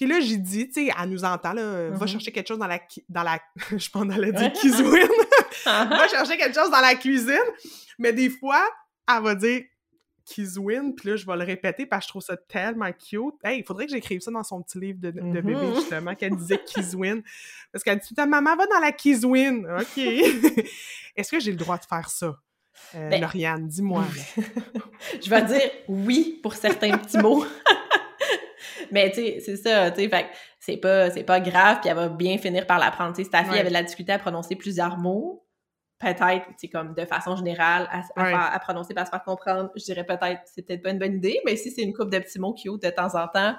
Puis 0.01 0.09
là, 0.09 0.19
j'ai 0.19 0.37
dit, 0.37 0.67
tu 0.67 0.87
sais, 0.87 0.91
elle 0.99 1.09
nous 1.09 1.23
entend, 1.23 1.53
là, 1.53 1.91
va 1.91 2.05
Mhm. 2.05 2.07
chercher 2.07 2.31
quelque 2.31 2.47
chose 2.47 2.57
dans 2.57 2.65
la... 2.65 2.79
Dans 3.07 3.21
la 3.21 3.39
je 3.77 3.87
pense 3.87 4.07
qu'elle 4.07 4.23
a 4.25 4.31
dit. 4.31 4.61
Ah, 5.67 5.85
va 5.91 6.07
chercher 6.07 6.37
quelque 6.37 6.55
chose 6.59 6.71
dans 6.71 6.81
la 6.81 6.95
cuisine. 6.95 7.37
Mais 7.99 8.11
des 8.11 8.31
fois, 8.31 8.67
elle 9.07 9.21
va 9.21 9.35
dire 9.35 9.61
kizwin, 10.25 10.93
puis 10.95 11.09
là, 11.09 11.15
je 11.17 11.25
vais 11.27 11.35
le 11.35 11.43
répéter 11.43 11.85
parce 11.85 12.05
que 12.05 12.07
je 12.07 12.09
trouve 12.13 12.21
ça 12.23 12.35
tellement 12.35 12.91
cute. 12.93 13.35
Hey, 13.43 13.59
il 13.59 13.63
faudrait 13.63 13.85
que 13.85 13.91
j'écrive 13.91 14.21
ça 14.21 14.31
dans 14.31 14.41
son 14.43 14.63
petit 14.63 14.79
livre 14.79 14.99
de, 14.99 15.11
de 15.11 15.21
Mhm. 15.21 15.33
bébé, 15.33 15.55
justement, 15.75 16.15
qu'elle 16.15 16.35
disait 16.35 16.59
kizwin. 16.65 17.21
Parce 17.71 17.83
qu'elle 17.83 17.99
dit, 17.99 18.15
ta 18.15 18.25
maman 18.25 18.55
va 18.55 18.65
dans 18.65 18.79
la 18.79 18.91
kizwin. 18.91 19.67
OK. 19.79 19.97
Est-ce 21.15 21.29
que 21.29 21.39
j'ai 21.39 21.51
le 21.51 21.57
droit 21.57 21.77
de 21.77 21.85
faire 21.85 22.09
ça? 22.09 22.35
Euh, 22.95 23.09
Ben- 23.09 23.21
Lauriane, 23.21 23.67
dis-moi. 23.67 24.03
je 25.23 25.29
vais 25.29 25.41
dire 25.43 25.61
oui 25.87 26.39
pour 26.41 26.55
certains 26.55 26.97
petits 26.97 27.19
mots. 27.19 27.45
Mais 28.91 29.09
tu 29.11 29.15
sais, 29.21 29.39
c'est 29.39 29.57
ça, 29.57 29.91
tu 29.91 30.01
sais, 30.01 30.09
fait 30.09 30.27
c'est 30.59 30.77
pas, 30.77 31.09
c'est 31.09 31.23
pas 31.23 31.39
grave, 31.39 31.79
puis 31.81 31.89
elle 31.89 31.95
va 31.95 32.09
bien 32.09 32.37
finir 32.37 32.67
par 32.67 32.77
l'apprendre. 32.79 33.11
Tu 33.15 33.17
sais, 33.17 33.23
si 33.25 33.29
ta 33.31 33.43
fille 33.43 33.51
Ouais. 33.53 33.59
avait 33.59 33.69
de 33.69 33.73
la 33.73 33.83
difficulté 33.83 34.11
à 34.13 34.19
prononcer 34.19 34.55
plusieurs 34.55 34.97
mots, 34.97 35.45
peut-être, 35.99 36.47
tu 36.49 36.53
sais, 36.57 36.67
comme 36.69 36.93
de 36.93 37.05
façon 37.05 37.35
générale, 37.35 37.87
à, 37.91 37.99
à 37.99 38.23
Ouais. 38.23 38.31
faire- 38.31 38.53
à 38.53 38.59
prononcer, 38.59 38.93
à 38.95 39.05
se 39.05 39.09
faire 39.11 39.23
comprendre, 39.23 39.69
je 39.75 39.83
dirais 39.83 40.03
peut-être, 40.03 40.41
c'est 40.45 40.61
peut-être 40.65 40.81
pas 40.83 40.89
une 40.91 40.99
bonne 40.99 41.15
idée, 41.15 41.39
mais 41.45 41.55
si 41.55 41.71
c'est 41.71 41.81
une 41.83 41.93
coupe 41.93 42.09
de 42.11 42.19
petits 42.19 42.39
mots 42.39 42.53
cute 42.53 42.81
de 42.83 42.89
temps 42.89 43.13
en 43.15 43.27
temps, 43.27 43.55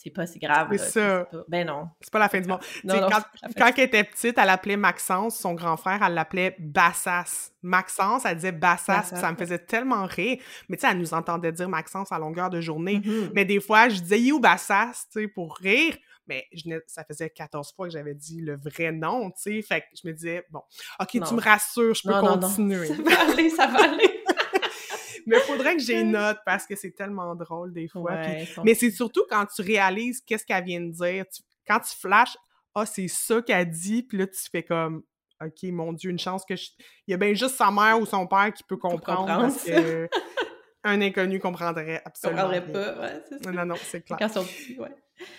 c'est 0.00 0.10
pas 0.10 0.26
si 0.26 0.38
grave. 0.38 0.68
C'est 0.72 0.78
ça. 0.78 1.24
Pas... 1.24 1.44
Ben 1.48 1.66
non. 1.66 1.88
C'est 2.00 2.12
pas 2.12 2.18
la 2.18 2.28
fin 2.28 2.40
du 2.40 2.48
monde. 2.48 2.60
Non, 2.84 3.00
non, 3.00 3.08
quand, 3.10 3.72
elle 3.76 3.84
était 3.84 4.04
petite, 4.04 4.38
elle 4.38 4.48
appelait 4.48 4.76
Maxence, 4.76 5.38
son 5.38 5.54
grand 5.54 5.76
frère, 5.76 6.00
elle 6.02 6.14
l'appelait 6.14 6.54
Bassas. 6.58 7.50
Maxence, 7.62 8.24
elle 8.24 8.36
disait 8.36 8.52
Bassas, 8.52 9.04
ça 9.14 9.32
me 9.32 9.36
faisait 9.36 9.58
tellement 9.58 10.06
rire. 10.06 10.38
Mais 10.68 10.76
tu 10.76 10.82
sais, 10.82 10.92
elle 10.92 10.98
nous 10.98 11.14
entendait 11.14 11.52
dire 11.52 11.68
Maxence 11.68 12.12
à 12.12 12.18
longueur 12.18 12.48
de 12.50 12.60
journée. 12.60 13.00
Mhm. 13.04 13.30
Mais 13.34 13.44
des 13.44 13.60
fois, 13.60 13.88
je 13.88 14.00
disais 14.00 14.20
You 14.20 14.38
Bassas, 14.38 15.06
tu 15.12 15.20
sais, 15.22 15.28
pour 15.28 15.56
rire. 15.56 15.96
Mais 16.28 16.46
je 16.52 16.62
ça 16.86 17.04
faisait 17.04 17.30
14 17.30 17.72
fois 17.74 17.86
que 17.86 17.92
j'avais 17.92 18.14
dit 18.14 18.42
le 18.42 18.56
vrai 18.56 18.92
nom, 18.92 19.30
tu 19.30 19.40
sais. 19.40 19.62
Fait 19.62 19.80
que 19.80 19.86
je 20.00 20.06
me 20.06 20.12
disais, 20.12 20.44
bon, 20.50 20.60
OK, 21.00 21.14
Non. 21.14 21.26
tu 21.26 21.34
me 21.34 21.40
rassures, 21.40 21.94
je 21.94 22.02
peux 22.06 22.20
continuer. 22.20 22.86
Ça 22.94 22.94
va 23.02 23.32
aller, 23.32 23.50
ça 23.50 23.66
va 23.66 23.84
aller. 23.84 24.17
Mais 25.28 25.36
il 25.36 25.42
faudrait 25.42 25.76
que 25.76 25.82
j'ai 25.82 26.00
une 26.00 26.12
note 26.12 26.38
parce 26.44 26.66
que 26.66 26.74
c'est 26.76 26.90
tellement 26.92 27.34
drôle 27.34 27.72
des 27.72 27.88
fois. 27.88 28.12
Ouais, 28.12 28.46
Mais 28.64 28.74
c'est 28.74 28.90
surtout 28.90 29.24
quand 29.30 29.46
tu 29.46 29.62
réalises 29.62 30.20
qu'est-ce 30.20 30.44
qu'elle 30.44 30.64
vient 30.64 30.80
de 30.80 30.90
dire. 30.90 31.24
Tu- 31.28 31.42
quand 31.66 31.80
tu 31.80 31.94
flashes, 31.96 32.36
ah, 32.74 32.86
c'est 32.86 33.08
ça 33.08 33.42
qu'elle 33.42 33.68
dit, 33.70 34.02
puis 34.02 34.18
là, 34.18 34.26
tu 34.26 34.40
fais 34.50 34.62
comme, 34.62 35.02
OK, 35.44 35.62
mon 35.64 35.92
Dieu, 35.92 36.10
une 36.10 36.18
chance 36.18 36.44
que 36.44 36.56
je... 36.56 36.66
Il 37.06 37.10
y 37.12 37.14
a 37.14 37.16
bien 37.16 37.34
juste 37.34 37.56
sa 37.56 37.70
mère 37.70 38.00
ou 38.00 38.06
son 38.06 38.26
père 38.26 38.52
qui 38.54 38.62
peut 38.64 38.76
comprendre, 38.76 39.26
parce 39.26 39.64
que 39.64 40.08
un 40.84 41.00
inconnu 41.02 41.38
comprendrait 41.40 42.00
absolument 42.04 42.42
comprendrais 42.44 42.60
rien. 42.60 42.72
pas. 42.94 43.00
Ouais, 43.00 43.22
c'est 43.28 43.44
ça. 43.44 43.52
Non, 43.52 43.66
non, 43.66 43.74
c'est 43.82 44.00
clair. 44.02 44.18
Quand 44.18 44.26
ils 44.28 44.32
sont 44.32 44.44
petits, 44.44 44.78
ouais. 44.78 44.88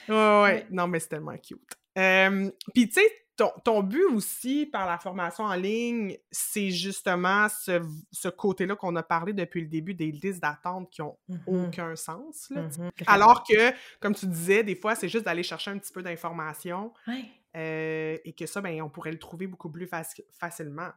Ouais, 0.07 0.15
ouais, 0.15 0.41
Ouais. 0.43 0.67
Non, 0.69 0.87
mais 0.87 0.99
c'est 0.99 1.09
tellement 1.09 1.37
cute. 1.37 1.59
Euh, 1.97 2.51
Puis, 2.73 2.87
tu 2.89 2.95
sais, 3.01 3.07
ton, 3.39 3.51
ton 3.63 3.81
but 3.83 4.03
aussi 4.13 4.65
par 4.65 4.85
la 4.85 4.97
formation 4.97 5.45
en 5.45 5.53
ligne, 5.55 6.17
c'est 6.29 6.69
justement 6.71 7.47
ce, 7.49 7.81
ce 8.11 8.27
côté-là 8.27 8.75
qu'on 8.75 8.95
a 8.97 9.03
parlé 9.03 9.31
depuis 9.33 9.61
le 9.61 9.67
début 9.67 9.93
des 9.93 10.11
listes 10.11 10.41
d'attente 10.41 10.89
qui 10.91 11.01
ont 11.01 11.17
Mhm. 11.29 11.39
aucun 11.47 11.95
sens. 11.95 12.49
Là. 12.49 12.63
Mhm. 12.63 12.91
Alors 13.07 13.43
que, 13.43 13.71
comme 14.01 14.13
tu 14.13 14.27
disais, 14.27 14.63
des 14.63 14.75
fois, 14.75 14.93
c'est 14.95 15.07
juste 15.09 15.23
d'aller 15.25 15.43
chercher 15.43 15.71
un 15.71 15.77
petit 15.77 15.93
peu 15.93 16.03
d'informations 16.03 16.93
Ouais. 17.07 17.23
euh, 17.55 18.17
et 18.25 18.33
que 18.33 18.45
ça, 18.45 18.59
ben, 18.61 18.81
on 18.81 18.89
pourrait 18.89 19.11
le 19.11 19.19
trouver 19.19 19.47
beaucoup 19.47 19.69
plus 19.69 19.85
faci- 19.85 20.23
facilement. 20.37 20.89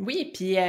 Oui, 0.00 0.30
puis, 0.32 0.56
euh, 0.56 0.62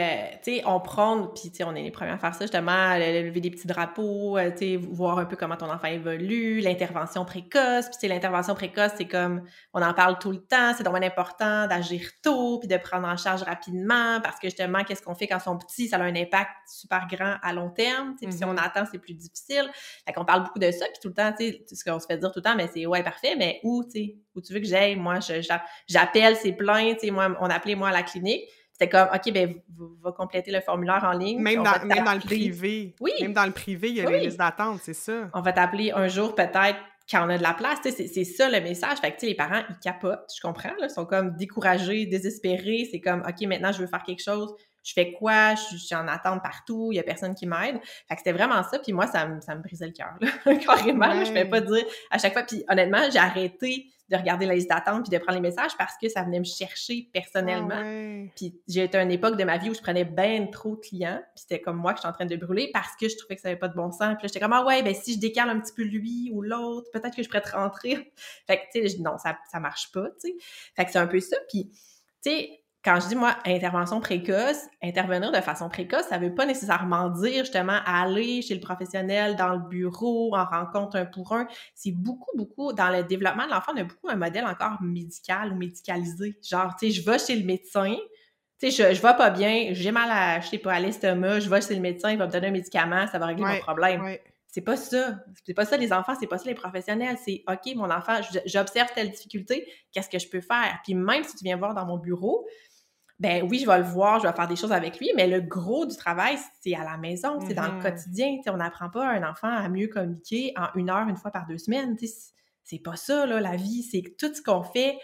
tu 0.43 0.55
sais, 0.55 0.63
on 0.65 0.79
prend, 0.79 1.27
puis, 1.27 1.51
tu 1.51 1.57
sais, 1.57 1.63
on 1.63 1.75
est 1.75 1.83
les 1.83 1.91
premiers 1.91 2.09
à 2.09 2.17
faire 2.17 2.33
ça, 2.33 2.45
justement, 2.45 2.95
le- 2.97 3.27
lever 3.27 3.39
des 3.41 3.51
petits 3.51 3.67
drapeaux, 3.67 4.39
euh, 4.39 4.49
tu 4.49 4.57
sais, 4.57 4.75
voir 4.77 5.19
un 5.19 5.25
peu 5.25 5.35
comment 5.35 5.55
ton 5.55 5.69
enfant 5.71 5.87
évolue, 5.87 6.61
l'intervention 6.61 7.25
précoce, 7.25 7.85
puis, 7.85 7.93
tu 7.93 7.99
sais, 7.99 8.07
l'intervention 8.07 8.55
précoce, 8.55 8.89
c'est 8.97 9.05
comme, 9.07 9.43
on 9.75 9.83
en 9.83 9.93
parle 9.93 10.17
tout 10.17 10.31
le 10.31 10.39
temps, 10.43 10.73
c'est 10.75 10.81
vraiment 10.83 11.05
important 11.05 11.67
d'agir 11.67 12.01
tôt, 12.23 12.57
puis 12.57 12.67
de 12.67 12.75
prendre 12.77 13.07
en 13.07 13.17
charge 13.17 13.43
rapidement, 13.43 14.19
parce 14.23 14.39
que, 14.39 14.47
justement, 14.47 14.83
qu'est-ce 14.83 15.03
qu'on 15.03 15.13
fait 15.13 15.27
quand 15.27 15.37
ils 15.37 15.43
sont 15.43 15.59
petits, 15.59 15.87
ça 15.89 15.97
a 15.97 16.01
un 16.01 16.15
impact 16.15 16.49
super 16.67 17.05
grand 17.07 17.35
à 17.43 17.53
long 17.53 17.69
terme, 17.69 18.13
tu 18.15 18.21
sais, 18.21 18.25
puis 18.29 18.35
si 18.35 18.45
on 18.45 18.57
attend, 18.57 18.85
c'est 18.91 18.97
plus 18.97 19.13
difficile. 19.13 19.69
Fait 20.07 20.13
qu'on 20.13 20.25
parle 20.25 20.41
beaucoup 20.45 20.57
de 20.57 20.71
ça, 20.71 20.85
puis 20.85 20.97
tout 21.03 21.09
le 21.09 21.13
temps, 21.13 21.31
tu 21.37 21.45
sais, 21.51 21.63
ce 21.75 21.83
qu'on 21.83 21.99
se 21.99 22.07
fait 22.07 22.17
dire 22.17 22.31
tout 22.31 22.39
le 22.39 22.43
temps, 22.49 22.55
mais 22.55 22.67
c'est, 22.73 22.87
ouais, 22.87 23.03
parfait, 23.03 23.35
mais 23.37 23.59
où, 23.63 23.83
tu 23.83 23.91
sais, 23.91 24.15
où 24.33 24.41
tu 24.41 24.53
veux 24.53 24.59
que 24.59 24.65
j'aille? 24.65 24.95
Moi, 24.95 25.19
je- 25.19 25.41
j'a- 25.41 25.63
j'appelle, 25.87 26.35
c'est 26.35 26.53
plein, 26.53 26.93
tu 26.95 27.01
sais, 27.01 27.11
moi, 27.11 27.29
on 27.39 27.45
appelait, 27.51 27.75
moi, 27.75 27.89
à 27.89 27.91
la 27.91 28.01
clinique, 28.01 28.41
c'était 28.79 28.89
comme, 28.89 29.09
OK, 29.13 29.33
ben, 29.33 29.55
va 30.01 30.11
compléter 30.13 30.51
le 30.51 30.61
formulaire 30.61 31.03
en 31.03 31.11
ligne. 31.11 31.41
Même 31.41 31.63
dans, 31.63 31.85
même 31.85 32.05
dans 32.05 32.13
le 32.13 32.19
privé. 32.21 32.95
Oui. 33.01 33.11
Même 33.21 33.33
dans 33.33 33.45
le 33.45 33.51
privé, 33.51 33.89
il 33.89 33.95
y 33.97 34.01
a 34.01 34.05
Oui. 34.05 34.13
les 34.13 34.25
listes 34.27 34.37
d'attente, 34.37 34.79
c'est 34.83 34.93
ça. 34.93 35.29
On 35.33 35.41
va 35.41 35.51
t'appeler 35.51 35.91
un 35.91 36.07
jour, 36.07 36.33
peut-être, 36.33 36.77
quand 37.11 37.25
on 37.25 37.29
a 37.29 37.37
de 37.37 37.43
la 37.43 37.53
place. 37.53 37.79
C'est 37.83 38.23
ça 38.23 38.49
le 38.49 38.61
message. 38.61 38.99
Fait 38.99 39.11
que, 39.11 39.15
tu 39.15 39.21
sais, 39.21 39.27
les 39.27 39.35
parents, 39.35 39.63
ils 39.69 39.79
capotent, 39.79 40.31
je 40.33 40.39
comprends. 40.41 40.69
Ils 40.81 40.89
sont 40.89 41.05
comme 41.05 41.35
découragés, 41.35 42.05
désespérés. 42.05 42.87
C'est 42.89 43.01
comme, 43.01 43.21
OK, 43.27 43.41
maintenant, 43.47 43.71
je 43.73 43.81
veux 43.81 43.87
faire 43.87 44.03
quelque 44.03 44.23
chose. 44.23 44.53
Je 44.83 44.93
fais 44.93 45.11
quoi? 45.13 45.55
Je, 45.55 45.77
suis 45.77 45.95
en 45.95 46.07
attente 46.07 46.41
partout. 46.41 46.89
Il 46.91 46.95
y 46.95 46.99
a 46.99 47.03
personne 47.03 47.35
qui 47.35 47.45
m'aide. 47.45 47.79
Fait 48.07 48.15
que 48.15 48.17
c'était 48.19 48.31
vraiment 48.31 48.63
ça. 48.63 48.79
Puis 48.79 48.93
moi, 48.93 49.07
ça, 49.07 49.27
me- 49.27 49.41
ça 49.41 49.55
me 49.55 49.61
brisait 49.61 49.87
le 49.87 49.93
cœur. 49.93 50.15
Carrément, 50.65 51.07
là. 51.07 51.23
Je 51.25 51.31
Ouais. 51.31 51.43
ne 51.43 51.49
pas 51.49 51.61
dire 51.61 51.85
à 52.11 52.17
chaque 52.17 52.33
fois. 52.33 52.43
Puis 52.43 52.63
honnêtement, 52.69 53.01
j'ai 53.11 53.19
arrêté 53.19 53.87
de 54.09 54.15
regarder 54.17 54.47
la 54.47 54.55
liste 54.55 54.69
d'attente 54.69 55.03
puis 55.07 55.15
de 55.15 55.21
prendre 55.23 55.35
les 55.39 55.47
messages 55.47 55.77
parce 55.77 55.93
que 56.01 56.09
ça 56.09 56.23
venait 56.23 56.39
me 56.39 56.43
chercher 56.43 57.07
personnellement. 57.13 57.75
Ah 57.77 57.83
ouais. 57.83 58.31
Puis 58.35 58.59
j'ai 58.67 58.85
été 58.85 58.97
à 58.97 59.03
une 59.03 59.11
époque 59.11 59.37
de 59.37 59.43
ma 59.43 59.57
vie 59.59 59.69
où 59.69 59.75
je 59.75 59.81
prenais 59.81 60.03
ben 60.03 60.49
trop 60.49 60.75
de 60.77 60.81
clients, 60.81 61.21
puis 61.35 61.41
c'était 61.43 61.61
comme 61.61 61.77
moi 61.77 61.93
que 61.93 61.99
j'étais 61.99 62.07
en 62.07 62.13
train 62.13 62.25
de 62.25 62.35
brûler 62.35 62.71
parce 62.73 62.95
que 62.99 63.07
je 63.07 63.15
trouvais 63.17 63.35
que 63.35 63.41
ça 63.41 63.49
avait 63.49 63.59
pas 63.59 63.67
de 63.67 63.75
bon 63.75 63.91
sens. 63.91 64.15
Puis 64.15 64.23
là, 64.23 64.27
j'étais 64.27 64.39
comme 64.39 64.53
ah 64.53 64.65
ouais, 64.65 64.81
ben 64.81 64.95
si 64.95 65.13
je 65.13 65.19
décale 65.19 65.49
un 65.49 65.59
petit 65.59 65.73
peu 65.73 65.83
lui 65.83 66.31
ou 66.33 66.41
l'autre, 66.41 66.89
peut-être 66.91 67.15
que 67.15 67.21
je 67.21 67.27
pourrais 67.27 67.41
te 67.43 67.51
rentrer. 67.51 68.11
Fait 68.47 68.57
que 68.57 68.63
tu 68.79 68.89
sais, 68.89 68.97
non, 68.99 69.19
ça 69.19 69.37
ça 69.51 69.59
marche 69.59 69.91
pas, 69.91 70.07
tu 70.19 70.29
sais. 70.29 70.35
Fait 70.75 70.85
que 70.85 70.91
c'est 70.91 70.97
un 70.97 71.05
peu 71.07 71.19
ça. 71.19 71.37
Puis 71.47 71.69
tu 72.23 72.31
sais, 72.31 72.63
quand 72.83 72.99
je 73.01 73.09
dis 73.09 73.15
moi 73.15 73.35
intervention 73.45 73.99
précoce, 73.99 74.61
intervenir 74.81 75.31
de 75.31 75.41
façon 75.41 75.67
précoce, 75.67 76.05
ça 76.07 76.17
veut 76.17 76.33
pas 76.33 76.45
nécessairement 76.45 77.09
dire 77.09 77.43
justement 77.43 77.79
aller 77.85 78.41
chez 78.41 78.55
le 78.55 78.61
professionnel 78.61 79.35
dans 79.35 79.49
le 79.49 79.59
bureau 79.59 80.33
en 80.35 80.45
rencontre 80.45 80.95
un 80.95 81.05
pour 81.05 81.33
un. 81.33 81.47
C'est 81.75 81.91
beaucoup 81.91 82.31
beaucoup 82.37 82.71
dans 82.71 82.89
le 82.89 83.03
développement 83.03 83.45
de 83.45 83.51
l'enfant, 83.51 83.73
on 83.75 83.81
a 83.81 83.83
beaucoup 83.83 84.09
un 84.09 84.15
modèle 84.15 84.45
encore 84.45 84.81
médical 84.81 85.51
ou 85.51 85.55
médicalisé. 85.55 86.37
Genre 86.47 86.73
tu 86.79 86.87
sais, 86.87 86.91
je 86.91 87.05
vais 87.05 87.19
chez 87.19 87.35
le 87.35 87.45
médecin, 87.45 87.95
tu 88.59 88.71
sais, 88.71 88.89
je, 88.89 88.95
je 88.95 89.01
vais 89.01 89.15
pas 89.15 89.29
bien, 89.29 89.69
j'ai 89.71 89.91
mal 89.91 90.09
à, 90.09 90.39
je 90.39 90.47
sais 90.47 90.57
pas, 90.57 90.73
à 90.73 90.79
l'estomac, 90.79 91.41
je 91.41 91.49
vais 91.49 91.61
chez 91.61 91.75
le 91.75 91.81
médecin, 91.81 92.11
il 92.11 92.17
va 92.17 92.27
me 92.27 92.31
donner 92.31 92.47
un 92.47 92.51
médicament, 92.51 93.07
ça 93.07 93.19
va 93.19 93.25
régler 93.25 93.43
Ouais, 93.43 93.55
mon 93.55 93.59
problème. 93.59 94.01
Ouais. 94.01 94.21
C'est 94.51 94.61
pas 94.61 94.77
ça. 94.77 95.19
C'est 95.45 95.53
pas 95.53 95.65
ça 95.65 95.77
les 95.77 95.93
enfants, 95.93 96.13
c'est 96.19 96.27
pas 96.27 96.39
ça 96.39 96.45
les 96.45 96.55
professionnels. 96.55 97.17
C'est 97.23 97.43
OK, 97.47 97.75
mon 97.75 97.89
enfant, 97.91 98.19
j'observe 98.45 98.89
telle 98.95 99.11
difficulté, 99.11 99.67
qu'est-ce 99.91 100.09
que 100.09 100.17
je 100.17 100.27
peux 100.27 100.41
faire? 100.41 100.79
Puis 100.83 100.95
même 100.95 101.23
si 101.23 101.35
tu 101.35 101.43
viens 101.43 101.55
voir 101.55 101.75
dans 101.75 101.85
mon 101.85 101.97
bureau, 101.97 102.47
ben 103.19 103.45
oui, 103.49 103.59
je 103.59 103.65
vais 103.67 103.77
le 103.79 103.83
voir, 103.83 104.19
je 104.19 104.27
vais 104.27 104.33
faire 104.33 104.47
des 104.47 104.55
choses 104.55 104.71
avec 104.71 104.97
lui, 104.99 105.09
mais 105.15 105.27
le 105.27 105.41
gros 105.41 105.85
du 105.85 105.95
travail, 105.97 106.37
c'est 106.61 106.73
à 106.75 106.83
la 106.83 106.97
maison, 106.97 107.39
c'est 107.45 107.53
dans 107.53 107.67
le 107.67 107.73
Mhm. 107.73 107.81
quotidien. 107.83 108.37
On 108.47 108.57
n'apprend 108.57 108.89
pas 108.89 109.05
à 109.07 109.11
un 109.11 109.29
enfant 109.29 109.49
à 109.49 109.67
mieux 109.69 109.87
communiquer 109.87 110.53
en 110.57 110.67
une 110.79 110.89
heure, 110.89 111.07
une 111.09 111.17
fois 111.17 111.31
par 111.31 111.45
deux 111.45 111.57
semaines. 111.57 111.97
C'est- 112.63 112.79
pas 112.83 112.95
ça, 112.95 113.25
là, 113.25 113.39
la 113.41 113.55
vie. 113.55 113.83
C'est 113.83 114.15
tout 114.17 114.33
ce 114.33 114.41
qu'on 114.41 114.63
fait 114.63 114.97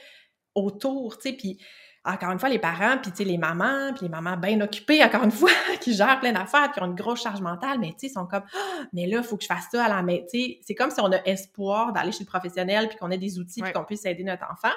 autour. 0.53 1.18
Puis 1.18 1.59
encore 2.05 2.30
une 2.32 2.38
fois, 2.39 2.49
les 2.49 2.59
parents, 2.59 2.97
puis 3.01 3.26
les 3.26 3.38
mamans, 3.39 3.91
puis 3.93 4.03
les 4.03 4.09
mamans 4.09 4.38
bien 4.38 4.61
occupées, 4.61 5.03
encore 5.03 5.24
une 5.24 5.32
fois, 5.32 5.49
qui 5.82 5.93
gèrent 5.95 6.20
plein 6.20 6.32
d'affaires, 6.32 6.72
qui 6.72 6.80
ont 6.82 6.86
une 6.86 6.93
grosse 6.95 7.22
charge 7.24 7.41
mentale, 7.41 7.80
mais 7.80 7.93
sais, 7.97 8.09
sont 8.09 8.28
comme 8.28 8.43
Ah, 8.53 8.84
mais 8.93 9.07
là, 9.07 9.18
il 9.18 9.24
faut 9.24 9.36
que 9.38 9.43
je 9.43 9.47
fasse 9.47 9.66
ça 9.72 9.86
à 9.86 10.01
la 10.03 10.16
sais, 10.28 10.59
c'est 10.61 10.76
comme 10.76 10.91
si 10.91 11.01
on 11.01 11.11
a 11.11 11.18
espoir 11.26 11.91
d'aller 11.93 12.11
chez 12.11 12.24
le 12.24 12.28
professionnel, 12.30 12.88
puis 12.88 12.97
qu'on 12.97 13.09
ait 13.09 13.18
des 13.18 13.39
outils, 13.39 13.61
Ouais. 13.61 13.72
puis 13.72 13.80
qu'on 13.80 13.86
puisse 13.86 14.05
aider 14.05 14.24
notre 14.24 14.45
enfant. 14.51 14.74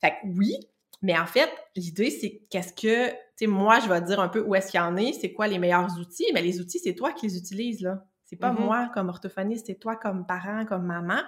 Fait 0.00 0.10
que 0.12 0.16
oui, 0.36 0.54
mais 1.02 1.18
en 1.18 1.26
fait, 1.26 1.50
l'idée, 1.76 2.10
c'est 2.10 2.42
qu'est-ce 2.50 2.72
que, 2.72 3.10
tu 3.10 3.16
sais, 3.36 3.46
moi, 3.46 3.80
je 3.80 3.88
vais 3.88 4.00
dire 4.02 4.20
un 4.20 4.28
peu 4.28 4.40
où 4.42 4.54
est-ce 4.54 4.70
qu'il 4.70 4.80
y 4.80 4.82
en 4.82 4.96
est, 4.96 5.12
c'est 5.12 5.32
quoi 5.32 5.46
les 5.48 5.58
meilleurs 5.58 5.96
outils, 5.98 6.26
mais 6.34 6.42
les 6.42 6.60
outils, 6.60 6.78
c'est 6.80 6.94
toi 6.94 7.12
qui 7.12 7.26
les 7.26 7.36
utilises, 7.38 7.80
là. 7.82 8.04
C'est 8.24 8.36
pas 8.36 8.52
Mhm. 8.52 8.60
moi 8.64 8.90
comme 8.94 9.08
orthophoniste, 9.08 9.66
c'est 9.66 9.78
toi 9.78 9.96
comme 9.96 10.26
parent, 10.26 10.64
comme 10.66 10.84
maman. 10.86 11.22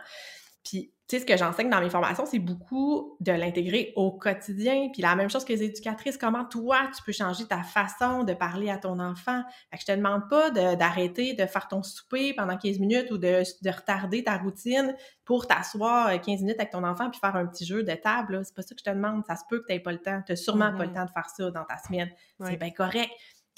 Puis, 0.65 0.93
tu 1.11 1.17
sais, 1.17 1.23
ce 1.23 1.27
que 1.27 1.37
j'enseigne 1.37 1.69
dans 1.69 1.81
mes 1.81 1.91
formations, 1.91 2.25
c'est 2.25 2.39
beaucoup 2.39 3.17
de 3.19 3.33
l'intégrer 3.33 3.93
au 3.97 4.13
quotidien. 4.13 4.91
Puis 4.93 5.03
la 5.03 5.17
même 5.17 5.29
chose 5.29 5.45
que 5.45 5.53
les 5.53 5.65
éducatrices, 5.65 6.17
comment 6.17 6.45
toi, 6.45 6.89
tu 6.97 7.03
peux 7.03 7.11
changer 7.11 7.47
ta 7.47 7.65
façon 7.65 8.23
de 8.23 8.33
parler 8.33 8.71
à 8.71 8.79
ton 8.79 9.01
enfant? 9.01 9.43
Fait 9.73 9.77
que 9.77 9.83
je 9.83 9.87
te 9.87 9.97
demande 9.97 10.29
pas 10.29 10.51
d'arrêter 10.51 11.35
de, 11.35 11.47
faire 11.47 11.67
ton 11.67 11.83
souper 11.83 12.33
pendant 12.35 12.57
15 12.57 12.79
minutes 12.79 13.11
ou 13.11 13.19
de, 13.19 13.43
de 13.61 13.71
retarder 13.71 14.23
ta 14.23 14.37
routine 14.37 14.95
pour 15.25 15.49
t'asseoir 15.49 16.11
euh, 16.11 16.19
15 16.19 16.43
minutes 16.43 16.61
avec 16.61 16.71
ton 16.71 16.85
enfant 16.85 17.11
puis 17.11 17.19
faire 17.19 17.35
un 17.35 17.47
petit 17.47 17.67
jeu 17.67 17.83
de 17.83 17.93
table. 17.95 18.45
C'est 18.45 18.55
pas 18.55 18.63
ça 18.63 18.73
que 18.73 18.81
je 18.81 18.85
te 18.85 18.95
demande. 18.95 19.25
Ça 19.27 19.35
se 19.35 19.43
peut 19.49 19.65
que 19.67 19.73
tu 19.73 19.81
pas 19.81 19.93
le 19.93 19.99
temps. 19.99 20.23
Tu 20.25 20.37
sûrement 20.37 20.73
pas 20.77 20.87
le 20.87 20.93
temps 20.93 21.07
de 21.07 21.11
faire 21.11 21.29
ça 21.29 21.51
dans 21.51 21.65
ta 21.65 21.77
semaine. 21.79 22.11
C'est 22.41 22.57
bien 22.57 22.71
correct. 22.71 23.11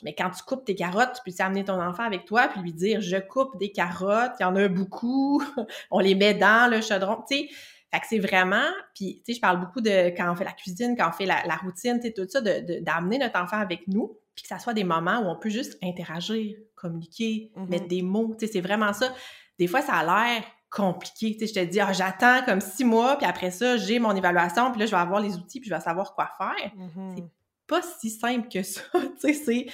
Mais 0.03 0.15
quand 0.15 0.31
tu 0.31 0.43
coupes 0.43 0.65
tes 0.65 0.75
carottes, 0.75 1.21
tu 1.25 1.31
peux 1.31 1.43
amener 1.45 1.65
ton 1.65 1.81
enfant 1.81 2.03
avec 2.05 2.25
toi 2.25 2.49
puis 2.49 2.61
lui 2.61 2.73
dire 2.73 3.01
je 3.01 3.17
coupe 3.17 3.57
des 3.59 3.73
carottes, 3.73 4.33
il 4.41 4.43
y 4.43 4.47
en 4.47 4.57
a 4.57 4.69
beaucoup, 4.69 5.43
on 5.91 5.99
les 6.01 6.15
met 6.15 6.35
dans 6.35 6.71
le 6.71 6.81
chaudron. 6.81 7.23
Tu 7.29 7.37
sais, 7.37 7.49
fait 7.95 8.01
que 8.01 8.07
c'est 8.09 8.19
vraiment, 8.19 8.65
puis 8.95 9.23
tu 9.25 9.33
sais, 9.33 9.37
je 9.37 9.41
parle 9.41 9.61
beaucoup 9.61 9.81
de 9.83 10.09
quand 10.17 10.31
on 10.33 10.35
fait 10.35 10.45
la 10.45 10.53
cuisine, 10.53 10.97
quand 10.97 11.09
on 11.09 11.13
fait 11.13 11.27
la, 11.27 11.43
la 11.47 11.57
routine, 11.57 12.01
tu 12.01 12.07
sais, 12.09 12.13
tout 12.13 12.27
ça, 12.29 12.41
d'amener 12.41 13.19
notre 13.19 13.39
enfant 13.39 13.59
avec 13.59 13.87
nous, 13.87 14.17
puis 14.35 14.43
que 14.45 14.49
ça 14.49 14.59
soit 14.59 14.73
des 14.73 14.85
moments 14.85 15.19
où 15.21 15.27
on 15.29 15.37
peut 15.39 15.51
juste 15.51 15.77
interagir, 15.83 16.57
communiquer, 16.75 17.53
Mhm. 17.55 17.69
mettre 17.69 17.89
des 17.89 18.01
mots. 18.03 18.35
Tu 18.39 18.47
sais, 18.47 18.53
c'est 18.55 18.61
vraiment 18.63 18.93
ça. 18.95 19.13
Des 19.59 19.67
fois, 19.67 19.83
ça 19.83 19.93
a 19.93 20.05
l'air 20.05 20.43
compliqué. 20.71 21.37
Tu 21.39 21.47
sais, 21.47 21.55
je 21.55 21.61
te 21.61 21.71
dis, 21.71 21.81
ah, 21.81 21.93
j'attends 21.93 22.43
comme 22.47 22.63
six 22.63 22.85
mois, 22.85 23.17
puis 23.19 23.27
après 23.27 23.51
ça, 23.51 23.77
j'ai 23.77 23.99
mon 23.99 24.17
évaluation, 24.17 24.71
puis 24.71 24.81
là, 24.81 24.87
je 24.87 24.91
vais 24.93 24.97
avoir 24.97 25.21
les 25.21 25.37
outils, 25.37 25.61
puis 25.61 25.69
je 25.69 25.75
vais 25.75 25.81
savoir 25.83 26.15
quoi 26.15 26.31
faire 26.39 26.73
Mhm. 26.75 27.15
c'est 27.17 27.25
pas 27.67 27.83
si 27.83 28.09
simple 28.09 28.49
que 28.49 28.63
ça. 28.63 28.81
tu 29.21 29.21
sais, 29.21 29.33
c'est... 29.35 29.67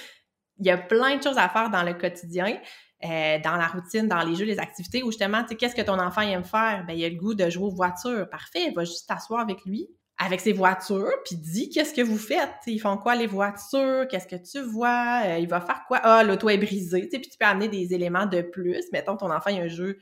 Il 0.59 0.65
y 0.65 0.71
a 0.71 0.77
plein 0.77 1.17
de 1.17 1.23
choses 1.23 1.37
à 1.37 1.49
faire 1.49 1.69
dans 1.69 1.83
le 1.83 1.93
quotidien, 1.93 2.57
euh, 3.05 3.39
dans 3.43 3.55
la 3.55 3.67
routine, 3.67 4.07
dans 4.07 4.21
les 4.21 4.35
jeux, 4.35 4.45
les 4.45 4.59
activités, 4.59 5.03
où 5.03 5.07
justement, 5.07 5.41
tu 5.43 5.49
sais, 5.49 5.55
qu'est-ce 5.55 5.75
que 5.75 5.81
ton 5.81 5.99
enfant 5.99 6.21
aime 6.21 6.43
faire? 6.43 6.83
Ben, 6.85 6.93
il 6.93 7.03
a 7.05 7.09
le 7.09 7.15
goût 7.15 7.33
de 7.33 7.49
jouer 7.49 7.65
aux 7.65 7.73
voitures. 7.73 8.29
Parfait, 8.29 8.71
va 8.75 8.83
juste 8.83 9.07
t'asseoir 9.07 9.41
avec 9.41 9.63
lui, 9.65 9.87
avec 10.17 10.41
ses 10.41 10.51
voitures, 10.51 11.13
puis 11.25 11.37
dis 11.37 11.69
qu'est-ce 11.69 11.93
que 11.93 12.01
vous 12.01 12.17
faites. 12.17 12.51
Ils 12.67 12.79
font 12.79 12.97
quoi 12.97 13.15
les 13.15 13.27
voitures? 13.27 14.05
Qu'est-ce 14.09 14.27
que 14.27 14.35
tu 14.35 14.61
vois? 14.61 15.21
Euh, 15.25 15.37
il 15.39 15.47
va 15.47 15.61
faire 15.61 15.85
quoi? 15.87 15.99
Ah, 16.03 16.23
l'auto 16.23 16.49
est 16.49 16.57
brisée. 16.57 17.03
Tu 17.03 17.11
sais, 17.11 17.19
puis 17.19 17.29
tu 17.29 17.37
peux 17.37 17.45
amener 17.45 17.69
des 17.69 17.93
éléments 17.93 18.25
de 18.25 18.41
plus. 18.41 18.83
Mettons, 18.91 19.15
ton 19.15 19.31
enfant, 19.31 19.49
il 19.49 19.61
a 19.61 19.63
un 19.63 19.67
jeu 19.67 19.97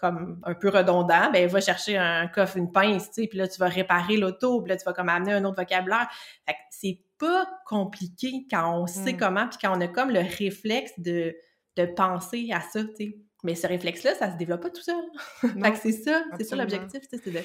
comme 0.00 0.40
un 0.44 0.54
peu 0.54 0.70
redondant, 0.70 1.30
ben 1.30 1.46
va 1.46 1.60
chercher 1.60 1.98
un 1.98 2.26
coffre, 2.26 2.56
une 2.56 2.72
pince, 2.72 3.10
tu 3.10 3.22
sais, 3.22 3.28
puis 3.28 3.38
là, 3.38 3.46
tu 3.46 3.60
vas 3.60 3.68
réparer 3.68 4.16
l'auto, 4.16 4.62
puis 4.62 4.70
là, 4.70 4.78
tu 4.78 4.84
vas 4.84 4.94
comme 4.94 5.10
amener 5.10 5.34
un 5.34 5.44
autre 5.44 5.60
vocabulaire. 5.60 6.08
Fait 6.46 6.54
que 6.54 6.58
c'est 6.70 7.00
pas 7.20 7.46
compliqué 7.66 8.46
quand 8.50 8.80
on 8.82 8.86
sait 8.88 9.12
Mm. 9.12 9.16
comment, 9.18 9.46
puis 9.48 9.58
quand 9.62 9.76
on 9.76 9.80
a 9.80 9.86
comme 9.88 10.10
le 10.10 10.20
réflexe 10.20 10.92
de, 10.98 11.36
de 11.76 11.86
penser 11.86 12.48
à 12.52 12.60
ça, 12.60 12.82
tu 12.82 12.94
sais. 12.96 13.18
Mais 13.44 13.54
ce 13.54 13.66
réflexe-là, 13.68 14.14
ça 14.16 14.32
se 14.32 14.36
développe 14.36 14.62
pas 14.62 14.70
tout 14.70 14.82
seul. 14.82 14.96
fait 15.40 15.72
que 15.72 15.78
c'est 15.78 15.92
ça, 15.92 16.24
c'est 16.36 16.44
ça 16.44 16.56
l'objectif, 16.56 17.00
c'est 17.08 17.24
de, 17.26 17.32
ouais. 17.38 17.44